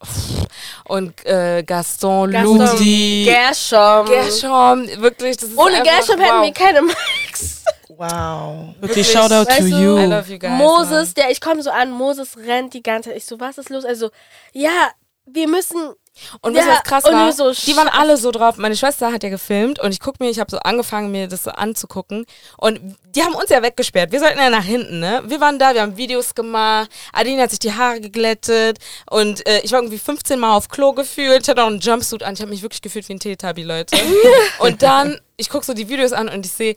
[0.85, 4.05] und äh, Gaston, Gaston, Ludi, Gershom.
[4.07, 6.45] Gershom, wirklich, das ist Ohne einfach, Gershom hätten wow.
[6.45, 7.63] wir keine Max.
[7.89, 8.75] Wow.
[8.79, 9.97] Wirklich, wirklich, Shoutout weißt to du, you.
[9.97, 10.51] I love you guys.
[10.51, 13.17] Moses, der, ich komme so an, Moses rennt die ganze Zeit.
[13.17, 13.85] Ich so, was ist los?
[13.85, 14.09] Also,
[14.53, 14.89] ja,
[15.33, 15.93] wir müssen.
[16.41, 17.31] Und Ja, was krass war?
[17.31, 18.57] so die waren alle so drauf.
[18.57, 21.43] Meine Schwester hat ja gefilmt und ich guck mir, ich habe so angefangen, mir das
[21.43, 22.25] so anzugucken.
[22.57, 24.11] Und die haben uns ja weggesperrt.
[24.11, 25.21] Wir sollten ja nach hinten, ne?
[25.25, 26.89] Wir waren da, wir haben Videos gemacht.
[27.13, 28.79] Adine hat sich die Haare geglättet
[29.09, 31.43] und äh, ich war irgendwie 15 Mal auf Klo gefühlt.
[31.43, 32.33] Ich hatte auch einen Jumpsuit an.
[32.33, 33.95] Ich habe mich wirklich gefühlt wie ein Teletubby, Leute.
[34.59, 36.75] und dann, ich guck so die Videos an und ich sehe,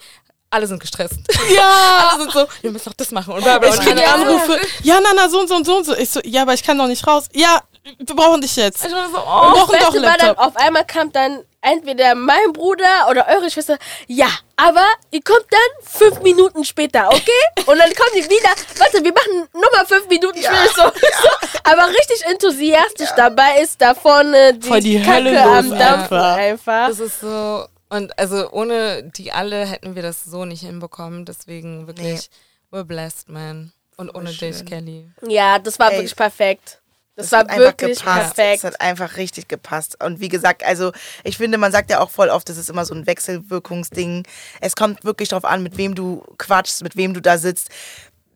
[0.51, 1.19] alle sind gestresst.
[1.53, 2.11] Ja!
[2.13, 3.71] alle sind so, wir müssen noch das machen und bla bla.
[3.71, 4.61] Ich Und kriege einer- Anrufe.
[4.85, 5.97] Ja, Nana, so und so und so und so.
[5.97, 7.25] Ich so, ja, aber ich kann doch nicht raus.
[7.33, 7.61] Ja,
[7.99, 8.85] wir brauchen dich jetzt.
[8.85, 9.53] Ich war so, Wir oh.
[9.53, 10.47] brauchen Das doch einen war dann, Laptop.
[10.47, 13.79] auf einmal kam dann entweder mein Bruder oder eure Schwester.
[14.07, 17.31] Ja, aber ihr kommt dann fünf Minuten später, okay?
[17.67, 18.51] Und dann kommen die wieder.
[18.79, 20.69] Warte, wir machen nochmal fünf Minuten später.
[20.75, 20.83] So,
[21.23, 21.29] so,
[21.65, 25.79] aber richtig enthusiastisch dabei ist da vorne die, Voll die Kacke Hölle am Dampfen
[26.19, 26.37] einfach.
[26.37, 26.89] einfach.
[26.89, 27.67] Das ist so.
[27.89, 31.25] Und also ohne die alle hätten wir das so nicht hinbekommen.
[31.27, 32.31] Deswegen wirklich,
[32.73, 33.73] we're blessed, man.
[33.97, 34.65] Und ohne dich.
[34.65, 35.09] Kelly.
[35.29, 36.82] Ja, das war Ey, wirklich perfekt.
[37.15, 38.35] Das, Das war hat einfach wirklich gepasst.
[38.37, 38.59] perfekt.
[38.59, 40.03] Es hat einfach richtig gepasst.
[40.03, 40.93] Und wie gesagt, also
[41.25, 44.27] ich finde, man sagt ja auch voll oft, das ist immer so ein Wechselwirkungsding.
[44.61, 47.69] Es kommt wirklich darauf an, mit wem du quatschst, mit wem du da sitzt.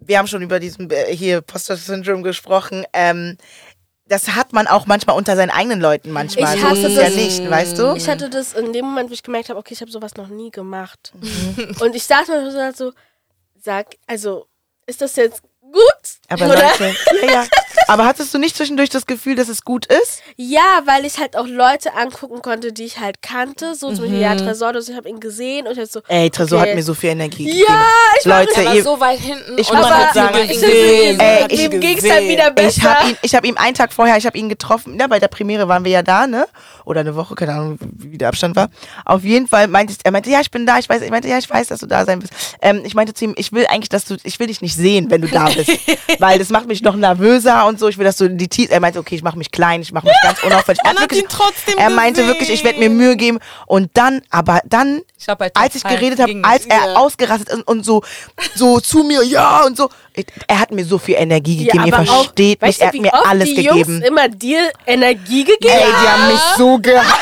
[0.01, 2.85] Wir haben schon über diesen äh, hier Poster-Syndrom gesprochen.
[2.93, 3.39] Ähm,
[4.09, 6.55] das hat man auch manchmal unter seinen eigenen Leuten manchmal.
[6.55, 7.15] Ich so hasse ist das.
[7.15, 7.95] ja nicht, weißt du?
[7.97, 10.29] Ich hatte das in dem Moment, wo ich gemerkt habe, okay, ich habe sowas noch
[10.29, 11.13] nie gemacht.
[11.15, 11.77] Mhm.
[11.81, 12.93] Und ich saß mir so, so,
[13.61, 14.47] sag, also,
[14.87, 16.26] ist das jetzt gut?
[16.29, 16.55] Aber Oder?
[16.55, 17.45] Leute, ja, ja.
[17.89, 20.23] Aber hattest du nicht zwischendurch das Gefühl, dass es gut ist?
[20.37, 23.75] Ja, weil ich halt auch Leute angucken konnte, die ich halt kannte.
[23.75, 26.01] So zum Beispiel, ja, Tresor, also ich habe ihn gesehen und ich hab so.
[26.09, 26.71] Ey, Tresor okay.
[26.71, 27.85] hat mir so viel Energie Ja, gegeben.
[28.21, 31.21] ich war Leute, war ihr, so weit hinten Ich muss halt sagen, ich gesehen.
[31.21, 32.69] Ey, ich ging's dann wieder besser?
[32.69, 34.99] ich habe ihn, ich hab ihn einen Tag vorher, ich habe ihn getroffen.
[34.99, 36.49] Ja, bei der Premiere waren wir ja da, ne?
[36.85, 38.69] Oder eine Woche, keine Ahnung, wie der Abstand war.
[39.05, 41.29] Auf jeden Fall meinte ich, er meinte, ja, ich bin da, ich weiß, ich meinte,
[41.29, 42.33] ja, ich weiß, dass du da sein wirst.
[42.61, 45.11] Ähm, ich meinte zu ihm, ich will eigentlich, dass du, ich will dich nicht sehen,
[45.11, 45.71] wenn du da bist.
[46.19, 47.89] weil das macht mich noch nervöser und so.
[47.89, 50.07] Ich will, dass du die Teeth, er meinte, okay, ich mache mich klein, ich mache
[50.07, 50.81] mich ganz unauffällig.
[50.85, 52.97] Er, wirklich- ihn trotzdem er meinte wirklich, ich werde mir gesehen.
[52.99, 53.39] Mühe geben.
[53.67, 56.95] Und dann, aber dann, Ich bei als ich geredet habe, als er Ja.
[56.97, 58.03] ausgerastet ist und, so,
[58.55, 59.89] so zu mir, ja und so.
[60.47, 62.95] Er hat mir so viel Energie gegeben, ihr aber versteht auch, mich, weißt er hat
[62.95, 63.93] wie mir alles die gegeben.
[63.97, 67.15] Jungs immer dir Energie gegeben Ey, die haben mich so gehasst.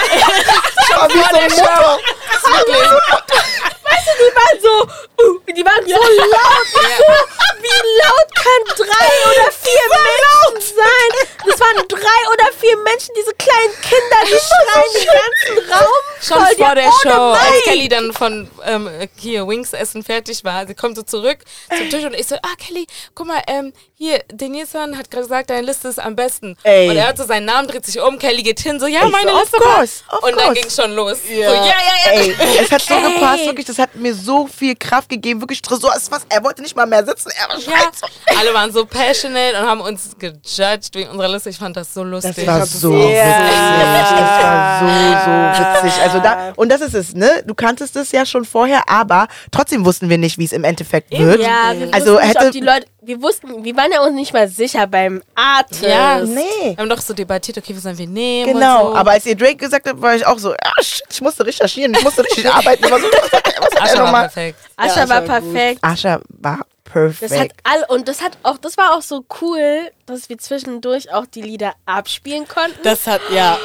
[1.01, 1.19] Aber wie
[1.51, 1.65] so
[4.07, 4.25] ein Motor.
[4.25, 4.75] Die waren so,
[5.23, 6.67] uh, die waren so laut.
[6.75, 7.11] So,
[7.63, 11.11] wie laut können drei oder vier Menschen sein?
[11.47, 16.05] Das waren drei oder vier Menschen, diese kleinen Kinder, die schreien den ganzen Raum.
[16.21, 16.57] Schon voll.
[16.57, 17.65] vor der Show, als Mic.
[17.65, 21.39] Kelly dann von ähm, hier Wings Essen fertig war, sie kommt so zurück
[21.77, 25.51] zum Tisch und ich so, ah Kelly, guck mal, ähm, hier, Denison hat gerade gesagt,
[25.51, 26.57] deine Liste ist am besten.
[26.65, 26.89] Ey.
[26.91, 29.13] Und er hat so seinen Namen, dreht sich um, Kelly geht hin, so, ja, Ich
[29.13, 29.77] meine so, Liste war.
[29.77, 31.19] course, of Und dann ging schon los.
[31.29, 31.49] Ja.
[31.49, 31.73] So, ja, ja,
[32.07, 32.21] ja.
[32.21, 33.15] Ey, es hat so Ey.
[33.15, 36.61] gepasst, wirklich, das hat mir so viel Kraft gegeben, wirklich Tresor ist was, er wollte
[36.63, 38.07] nicht mal mehr sitzen, er war Ja, so.
[38.39, 41.51] alle waren so passionate und haben uns gejudged wegen unserer Liste.
[41.51, 42.35] Ich fand das so lustig.
[42.37, 43.15] Das war so das witzig.
[43.15, 44.87] Das war so,
[45.25, 46.03] so witzig.
[46.03, 47.43] Also da, und das ist es, ne?
[47.47, 51.11] Du kanntest es ja schon vorher, aber trotzdem wussten wir nicht, wie es im Endeffekt
[51.13, 51.41] wird.
[51.41, 54.15] Ja, wir Also wussten nicht, hätte- ob die Leute, wir wussten, wir waren ja uns
[54.15, 55.83] nicht mal sicher beim Artist.
[55.83, 56.41] ja, Nee.
[56.65, 58.53] Wir haben doch so debattiert, okay, was sollen wir nehmen?
[58.53, 58.97] Genau, und so.
[58.99, 61.95] aber als ihr Drake gesagt habt, war ich auch so, ah, shit, ich musste recherchieren,
[61.95, 62.85] ich musste richtig arbeiten.
[62.85, 64.23] Ich war so, was Ascha war nochmal?
[64.23, 64.59] perfekt.
[64.77, 65.79] Ascha Ja, war perfekt.
[65.83, 67.55] Ascha war Das hat perfekt.
[67.65, 71.43] all und das hat auch, das war auch so cool, dass wir zwischendurch auch die
[71.43, 72.79] Lieder abspielen konnten.
[72.83, 73.59] Das hat, ja.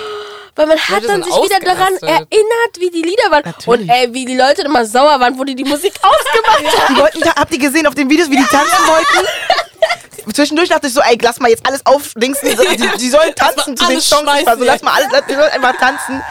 [0.59, 3.43] Weil man hat dann sich wieder daran erinnert, wie die Lieder waren.
[3.45, 3.67] Natürlich.
[3.67, 6.95] Und ey, wie die Leute immer sauer waren, wo die die Musik ausgemacht haben.
[6.95, 10.33] Die wollten, habt ihr gesehen auf den Videos, wie die tanzen wollten?
[10.33, 12.49] Zwischendurch dachte ich so, ey, lass mal jetzt alles aufdingsen.
[12.49, 14.29] Die, die sollen tanzen zu den Songs.
[14.41, 16.21] Ich war so, schmeißen, lass mal alles, lass, die sollen einfach tanzen.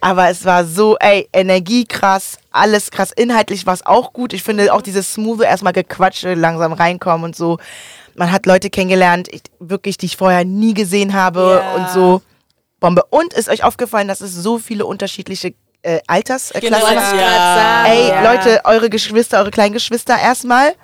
[0.00, 3.12] Aber es war so, ey, Energie krass, alles krass.
[3.14, 4.32] Inhaltlich war es auch gut.
[4.32, 7.58] Ich finde auch dieses smooth erstmal Gequatsche, langsam reinkommen und so.
[8.16, 11.74] Man hat Leute kennengelernt, ich, wirklich, die ich vorher nie gesehen habe Ja.
[11.74, 12.22] und so.
[12.80, 13.04] Bombe.
[13.10, 17.84] Und ist euch aufgefallen, dass es so viele unterschiedliche äh, Altersklassen Genau, Wollte ich Ja.
[17.86, 18.32] Ey, Ja.
[18.32, 20.74] Leute, eure Geschwister, eure kleinen Geschwister erstmal.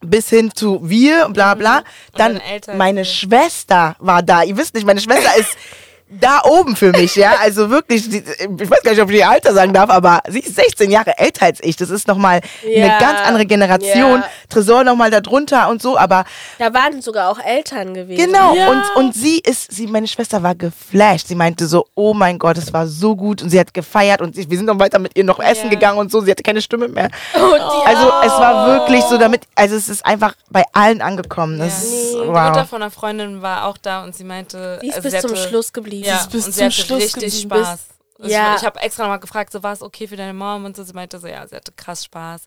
[0.00, 1.82] Bis hin zu wir und bla bla.
[2.14, 4.42] Dann dann älter meine Schwester war da.
[4.42, 5.56] Ihr wisst nicht, meine Schwester ist
[6.20, 7.34] da oben für mich, ja.
[7.40, 8.24] Also wirklich, ich
[8.70, 11.46] weiß gar nicht, ob ich ihr Alter sagen darf, aber sie ist 16 Jahre älter
[11.46, 11.76] als ich.
[11.76, 12.84] Das ist nochmal Ja.
[12.84, 14.20] eine ganz andere Generation.
[14.20, 14.28] Ja.
[14.48, 16.24] Tresor nochmal da drunter und so, aber
[16.58, 18.24] Da waren sogar auch Eltern gewesen.
[18.26, 18.70] Genau, Ja.
[18.70, 21.28] und, und sie ist, sie, meine Schwester war geflasht.
[21.28, 23.42] Sie meinte so, oh mein Gott, es war so gut.
[23.42, 25.70] Und sie hat gefeiert und sie, wir sind noch weiter mit ihr noch essen Ja.
[25.70, 26.20] gegangen und so.
[26.20, 27.08] Sie hatte keine Stimme mehr.
[27.34, 31.58] Und die Also es war wirklich so damit, also es ist einfach bei allen angekommen.
[31.58, 32.68] Das ist, Die Mutter wow.
[32.68, 35.36] von einer Freundin war auch da und sie meinte, sie ist also bis sie zum
[35.36, 36.03] Schluss geblieben.
[36.06, 37.40] Ja, ist bis und sie zum hatte Schluss richtig.
[37.42, 37.80] Spaß.
[38.18, 38.54] Und Ja.
[38.54, 40.82] Ich, ich habe extra nochmal gefragt, so war es okay für deine Mom und so.
[40.84, 42.42] Sie meinte so, ja, sie hatte krass Spaß.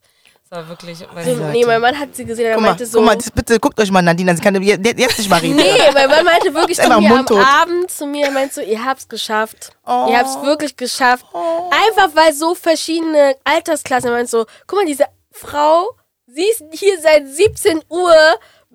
[0.49, 2.69] Es war wirklich, weil Nee, sie, nee, mein Mann hat sie gesehen, er Guck mal,
[2.69, 2.99] meinte so.
[2.99, 4.37] guck mal, das- bitte guckt euch mal Nadine an.
[4.37, 5.57] Sie kann je- jetzt nicht mal reden.
[5.57, 7.27] Nee, mein Mann meinte wirklich zu mir am.
[7.27, 9.71] Abend zu mir, er meinte so, ihr habt's geschafft.
[9.85, 10.07] Oh.
[10.09, 11.25] Ihr habt's wirklich geschafft.
[11.33, 15.03] Einfach weil so verschiedene Altersklassen, er meinte so, guck mal, diese
[15.33, 15.89] Frau,
[16.27, 18.15] sie ist hier seit 17 Uhr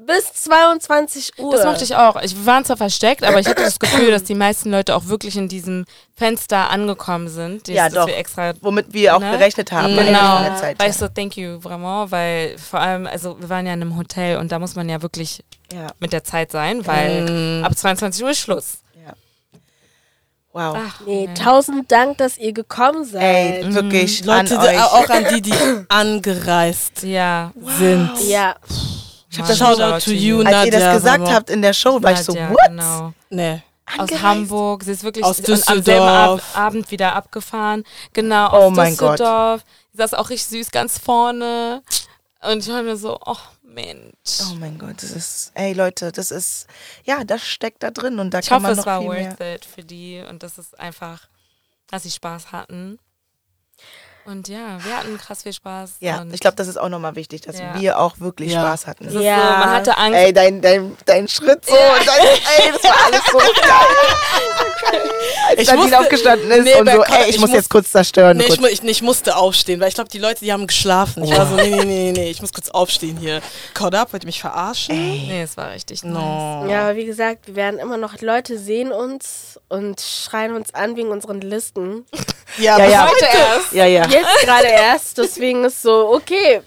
[0.07, 1.53] bis 22 Uhr.
[1.57, 2.21] das mochte ich auch.
[2.23, 5.07] Ich, wir waren zwar versteckt, aber ich hatte das Gefühl, dass die meisten Leute auch
[5.07, 5.85] wirklich in diesem
[6.17, 7.67] Fenster angekommen sind.
[7.67, 8.07] Die- Ja, dass doch.
[8.07, 9.31] Wir extra Womit wir auch Ne?
[9.33, 9.95] gerechnet haben.
[9.97, 10.79] Genau, in der Zeit.
[10.81, 13.97] weil ich so, thank you, vraiment, weil vor allem, also wir waren ja in einem
[13.97, 18.23] Hotel und da muss man ja wirklich Ja, mit der Zeit sein, weil ab 22
[18.25, 18.79] Uhr ist Schluss.
[19.05, 19.13] ja.
[20.55, 20.77] Wow.
[20.87, 23.23] Ach, nee, tausend Dank, dass ihr gekommen seid.
[23.65, 25.55] Ey, wirklich Leute, an auch an die, die
[25.89, 27.53] angereist Ja.
[27.79, 28.11] sind.
[28.29, 28.57] Ja,
[29.33, 32.03] Ich hab das Shoutout to you, Als ihr Nadja, das gesagt habt in der Show,
[32.03, 32.59] war ich so, what?
[32.67, 33.13] Genau.
[33.31, 33.63] Nee.
[33.87, 34.23] Aus Angereist?
[34.23, 36.41] Hamburg, sie ist wirklich Aus am selben Düsseldorf.
[36.55, 37.85] Ab Abend wieder abgefahren.
[38.13, 39.19] Genau, Oh aus mein Gott.
[39.19, 39.65] Düsseldorf.
[39.93, 41.83] Sie saß auch richtig süß ganz vorne.
[42.43, 44.13] Und ich war mir so, oh Mensch.
[44.51, 46.67] Oh mein Gott, das ist, ey Leute, das ist,
[47.05, 49.09] ja, das steckt da drin und da ich kann hoffe, man es noch war viel
[49.09, 49.55] worth mehr.
[49.57, 51.29] it für die und das ist einfach,
[51.91, 52.99] dass sie Spaß hatten.
[54.25, 55.95] Und ja, wir hatten krass viel Spaß.
[56.01, 57.75] Ja, und ich glaube, das ist auch nochmal wichtig, dass Ja.
[57.81, 58.61] wir auch wirklich Ja.
[58.61, 59.05] Spaß hatten.
[59.07, 59.37] das ist Ja.
[59.37, 60.17] so, man hatte Angst.
[60.17, 64.72] Ey, dein, dein, dein Schritt so, und dein, ey, das war alles so geil.
[65.49, 67.91] Als Ich Nadine musste- aufgestanden ist Nee, und so, ey, ich, ich muss jetzt kurz
[67.91, 68.37] zerstören.
[68.37, 68.55] Nee, kurz.
[68.55, 71.25] ich, mu- ich, ich musste aufstehen, weil ich glaube, die Leute, die haben geschlafen.
[71.25, 73.41] Ich war so, nee, nee, nee, nee, ich muss kurz aufstehen hier.
[73.75, 74.95] Caught up, wollt ihr mich verarschen?
[74.97, 76.13] Nee, es war richtig nice.
[76.15, 76.67] No.
[76.69, 80.97] Ja, aber wie gesagt, wir werden immer noch, Leute sehen uns und schreien uns an
[80.97, 82.07] wegen unseren Listen.
[82.59, 83.11] Ja, Ja, aber ja.
[83.11, 83.73] Heute erst.
[83.73, 84.07] ja, ja.
[84.07, 86.61] Jetzt gerade erst, deswegen ist so, okay.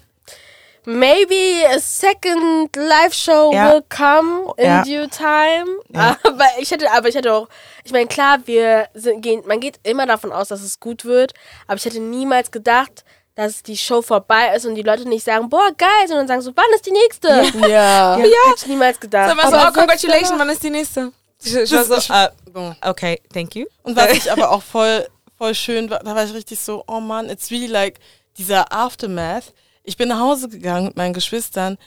[0.85, 3.71] Maybe a second live show Ja.
[3.73, 4.83] will come in Ja.
[4.83, 5.77] due time.
[5.93, 6.17] Ja.
[6.23, 7.47] Aber ich hätte, aber ich hätte auch,
[7.83, 11.33] ich meine, klar, wir sind, gehen, man geht immer davon aus, dass es gut wird,
[11.67, 13.03] aber ich hätte niemals gedacht,
[13.35, 16.51] dass die Show vorbei ist und die Leute nicht sagen, boah, geil, sondern sagen so,
[16.55, 17.27] wann ist die nächste?
[17.67, 18.17] Ja.
[18.17, 19.27] Ja, hätte ich niemals gedacht.
[19.29, 21.11] Sag mal so, Aber oh, congratulations, wann ist die nächste?
[21.43, 22.75] Ich, ich war so, Bon.
[22.81, 23.65] okay, thank you.
[23.83, 25.05] Und was ich aber auch voll,
[25.37, 27.99] voll schön war, da war ich richtig so, oh Mann, it's really like
[28.37, 29.51] dieser Aftermath.
[29.85, 31.77] Ich bin nach Hause gegangen mit meinen Geschwistern.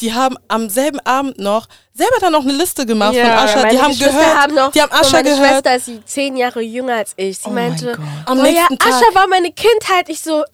[0.00, 3.62] Die haben am selben Abend noch selber dann noch eine Liste gemacht von Ascha.
[3.62, 5.48] meine Die haben gehört, haben noch, die haben Ascha meine gehört.
[5.48, 7.38] Schwester ist sie zehn Jahre jünger als ich.
[7.38, 8.04] Sie Oh mein meinte, Gott.
[8.26, 8.92] Am oh ja, nächsten Tag.
[8.92, 10.08] Ascha war meine Kindheit.
[10.08, 10.44] Ich so,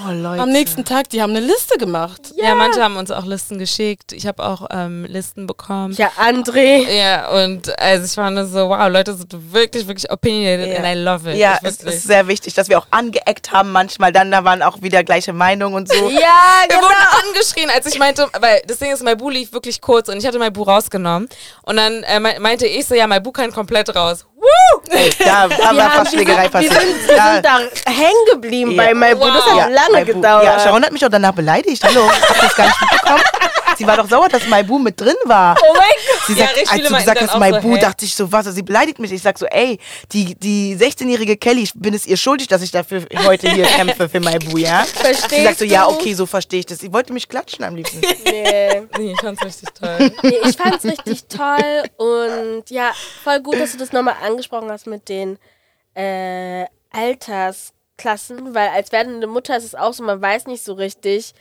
[0.00, 0.42] Oh, Leute.
[0.42, 2.32] Am nächsten Tag, die haben eine Liste gemacht.
[2.36, 4.12] Ja, manche haben uns auch Listen geschickt.
[4.12, 5.94] Ich habe auch ähm, Listen bekommen.
[5.94, 6.88] ja, André.
[6.90, 10.78] Ja, und also ich war nur so, wow, Leute sind wirklich, wirklich opinionated Ja.
[10.82, 11.36] and I love it.
[11.38, 14.10] Ja, es ist sehr wichtig, dass wir auch angeeckt haben manchmal.
[14.10, 15.94] Dann da waren auch wieder gleiche Meinungen und so.
[16.10, 16.82] Ja, Wir genau.
[16.82, 20.16] wurden angeschrien, als ich meinte, weil das Ding ist, mein Bu lief wirklich kurz und
[20.18, 21.28] ich hatte mein Bu rausgenommen.
[21.62, 24.26] Und dann äh, me- meinte ich so, ja, mein Bu kann komplett raus.
[24.44, 24.80] Woo!
[24.90, 26.80] Ey, da, da Wir, haben, fast Schlägerei sind, wir, passiert.
[26.80, 27.46] sind, wir Da- sind
[27.86, 28.82] da hängen geblieben Ja.
[28.82, 29.24] bei Maibu.
[29.26, 29.68] Das hat Wow.
[29.92, 30.44] lange gedauert.
[30.44, 31.82] Ja, Sharon hat mich auch danach beleidigt.
[31.82, 33.22] Hallo, ihr das gar nicht mitbekommen?
[33.76, 35.56] Sie war doch sauer, dass Maibu mit drin war.
[35.62, 36.26] oh mein Gott.
[36.26, 38.46] Sie Ja, sagt, richtig als du gesagt hast, Maibu, so, dachte ich so, was?
[38.46, 39.12] Sie beleidigt mich.
[39.12, 39.78] Ich sag so, ey,
[40.12, 44.08] die, die 16-jährige Kelly, ich bin es ihr schuldig, dass ich dafür heute hier kämpfe
[44.08, 44.84] für Maibu, ja?
[44.84, 46.78] Verstehst Sie sagt so, ja, okay, so verstehe ich das.
[46.78, 48.00] Sie wollte mich klatschen am liebsten.
[48.24, 48.82] Nee.
[48.98, 50.12] Nee, ich fand's richtig toll.
[50.22, 54.86] nee, ich fand's richtig toll und ja, voll gut, dass du das nochmal angesprochen hast
[54.86, 55.38] mit den
[55.94, 61.32] äh, Altersklassen, weil als werdende Mutter ist es auch so, man weiß nicht so richtig.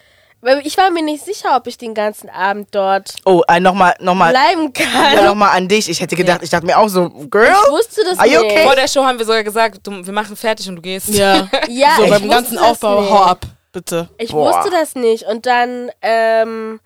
[0.44, 3.96] Weil ich war mir nicht sicher, ob ich den ganzen Abend dort Oh, äh, nochmal,
[4.02, 5.16] nochmal, bleiben kann.
[5.16, 5.88] ja, nochmal an dich.
[5.90, 8.52] Ich hätte gedacht, ich dachte mir auch so, Girl, Ich wusste das Are you nicht.
[8.52, 8.64] okay?
[8.66, 11.10] Vor der Show haben wir sogar gesagt, du, wir machen fertig und du gehst.
[11.10, 11.48] Ja.
[11.70, 13.12] Ja, so ich beim wusste ganzen das Aufbau, nicht.
[13.12, 14.10] hau ab, bitte.
[14.18, 14.54] Ich Boah.
[14.54, 15.24] wusste das nicht.
[15.26, 16.80] Und dann ähm,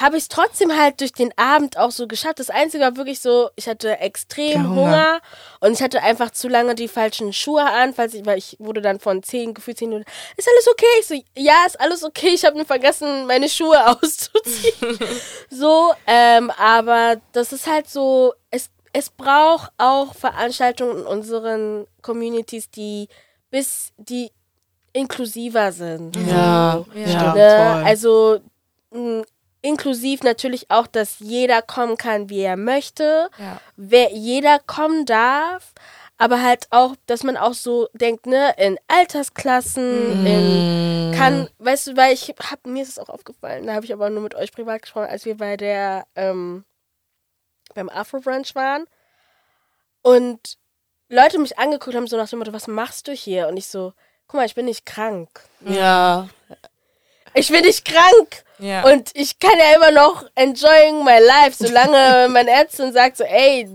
[0.00, 2.38] habe ich es trotzdem halt durch den Abend auch so geschafft.
[2.38, 4.76] Das Einzige war wirklich so, ich hatte extrem Hunger.
[4.76, 5.20] Hunger.
[5.60, 8.80] und ich hatte einfach zu lange die falschen Schuhe an, falls ich, weil ich wurde
[8.80, 10.86] dann von 10, gefühlt 10 Minuten, ist alles okay?
[11.00, 12.28] Ich so, ja, ist alles okay.
[12.28, 14.98] Ich habe nur vergessen, meine Schuhe auszuziehen.
[15.50, 22.70] so, ähm, aber das ist halt so, es, es braucht auch Veranstaltungen in unseren Communities,
[22.70, 23.08] die
[23.50, 24.30] bis, die
[24.92, 26.16] inklusiver sind.
[26.28, 27.08] Ja, Ja.
[27.08, 27.86] ja, Ne?
[27.86, 28.40] Also
[29.62, 33.60] inklusiv natürlich auch, dass jeder kommen kann, wie er möchte, Ja.
[33.76, 35.72] wer jeder kommen darf,
[36.16, 41.96] aber halt auch, dass man auch so denkt, ne, in Altersklassen, in kann, weißt du,
[41.96, 44.52] weil ich hab, mir ist es auch aufgefallen, da habe ich aber nur mit euch
[44.52, 46.64] privat gesprochen, als wir bei der ähm,
[47.74, 48.86] beim Afro Brunch waren
[50.02, 50.58] und
[51.08, 53.48] Leute mich angeguckt haben, so nach dem Motto, was machst du hier?
[53.48, 53.94] Und ich so,
[54.26, 55.28] guck mal, ich bin nicht krank.
[55.60, 56.28] ja.
[57.34, 58.44] Ich bin nicht krank.
[58.58, 58.84] Ja.
[58.84, 63.68] Und ich kann ja immer noch enjoying my life, solange meine Ärztin sagt so, ey,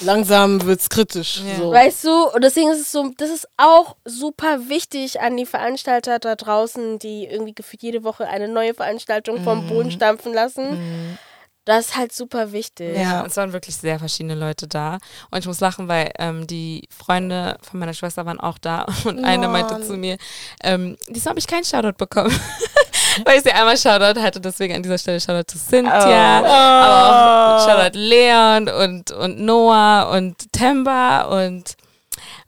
[0.00, 1.42] Langsam wird's kritisch.
[1.46, 1.56] Ja.
[1.56, 1.70] So.
[1.72, 6.18] weißt du, und deswegen ist es so, das ist auch super wichtig an die Veranstalter
[6.18, 11.18] da draußen, die irgendwie gefühlt jede Woche eine neue Veranstaltung vom Boden stampfen lassen.
[11.66, 12.96] Das ist halt super wichtig.
[12.96, 13.26] Ja.
[13.26, 14.98] Es waren wirklich sehr verschiedene Leute da.
[15.32, 18.86] Und ich muss lachen, weil ähm, die Freunde von meiner Schwester waren auch da.
[19.04, 20.16] Und eine meinte zu mir,
[20.62, 22.30] ähm, diesmal habe ich keinen Shoutout bekommen.
[23.24, 24.40] weil ich sie einmal Shoutout hatte.
[24.40, 26.40] Deswegen an dieser Stelle Shoutout zu Cynthia.
[26.40, 26.46] Oh.
[26.46, 31.22] Aber auch Shoutout Leon und, und Noah und Temba.
[31.22, 31.74] Und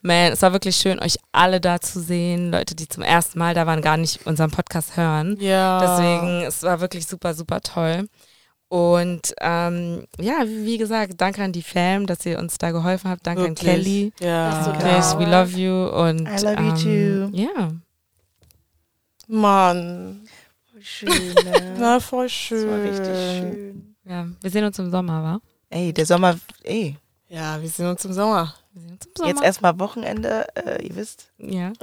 [0.01, 2.53] man, es war wirklich schön, euch alle da zu sehen.
[2.53, 5.37] Leute, die zum ersten Mal da waren, gar nicht unseren Podcast hören.
[5.41, 5.81] Ja.
[5.81, 8.09] Deswegen, es war wirklich super, super toll.
[8.69, 13.27] Und ähm, ja, wie gesagt, danke an die Fam, dass ihr uns da geholfen habt.
[13.27, 13.69] Danke Wirklich.
[13.69, 14.13] an Kelly.
[14.21, 14.51] Ja.
[14.51, 15.89] Das so Wirklich, we love you.
[16.03, 17.71] Und, I love you ähm, Ja.
[19.27, 20.27] Mann.
[20.81, 21.09] Schön,
[21.45, 21.75] ne?
[21.79, 22.71] Na, voll Das schön.
[22.71, 23.97] war richtig schön.
[24.05, 24.27] ja.
[24.41, 25.41] Wir sehen uns im Sommer, wa?
[25.71, 26.97] Ey, der Sommer, ey,
[27.29, 28.55] Ja, wir sehen uns im Sommer.
[28.73, 29.29] Wir sehen uns im Sommer.
[29.31, 31.31] jetzt erstmal Wochenende, äh, ihr wisst.
[31.39, 31.73] Ja.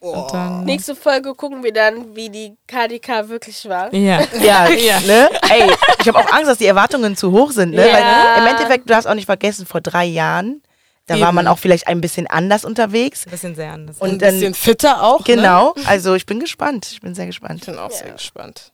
[0.00, 0.12] Oh.
[0.12, 0.64] Und dann.
[0.64, 3.92] Nächste Folge gucken wir dann, wie die KDK wirklich war.
[3.92, 4.20] Ja.
[4.40, 5.00] Ja, Ja.
[5.00, 5.28] ne?
[5.50, 5.70] Ey,
[6.00, 7.86] ich habe auch Angst, dass die Erwartungen zu hoch sind, ne?
[7.88, 7.94] Ja.
[7.94, 10.62] Weil im Endeffekt, du darfst auch nicht vergessen, vor drei Jahren,
[11.06, 11.34] da war Eben.
[11.36, 13.26] man auch vielleicht ein bisschen anders unterwegs.
[13.26, 13.96] Ein bisschen sehr anders.
[13.98, 15.20] Und ein dann- bisschen fitter auch.
[15.20, 15.24] Ne?
[15.36, 16.86] Genau, also ich bin gespannt.
[16.92, 17.60] Ich bin sehr gespannt.
[17.62, 18.72] Ich bin auch sehr gespannt.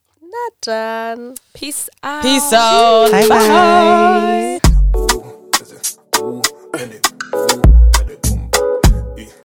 [0.63, 1.35] Dann.
[1.53, 2.21] Peace out.
[2.23, 3.11] Peace out.
[3.13, 4.61] Bye, bye.
[6.77, 8.04] Nee.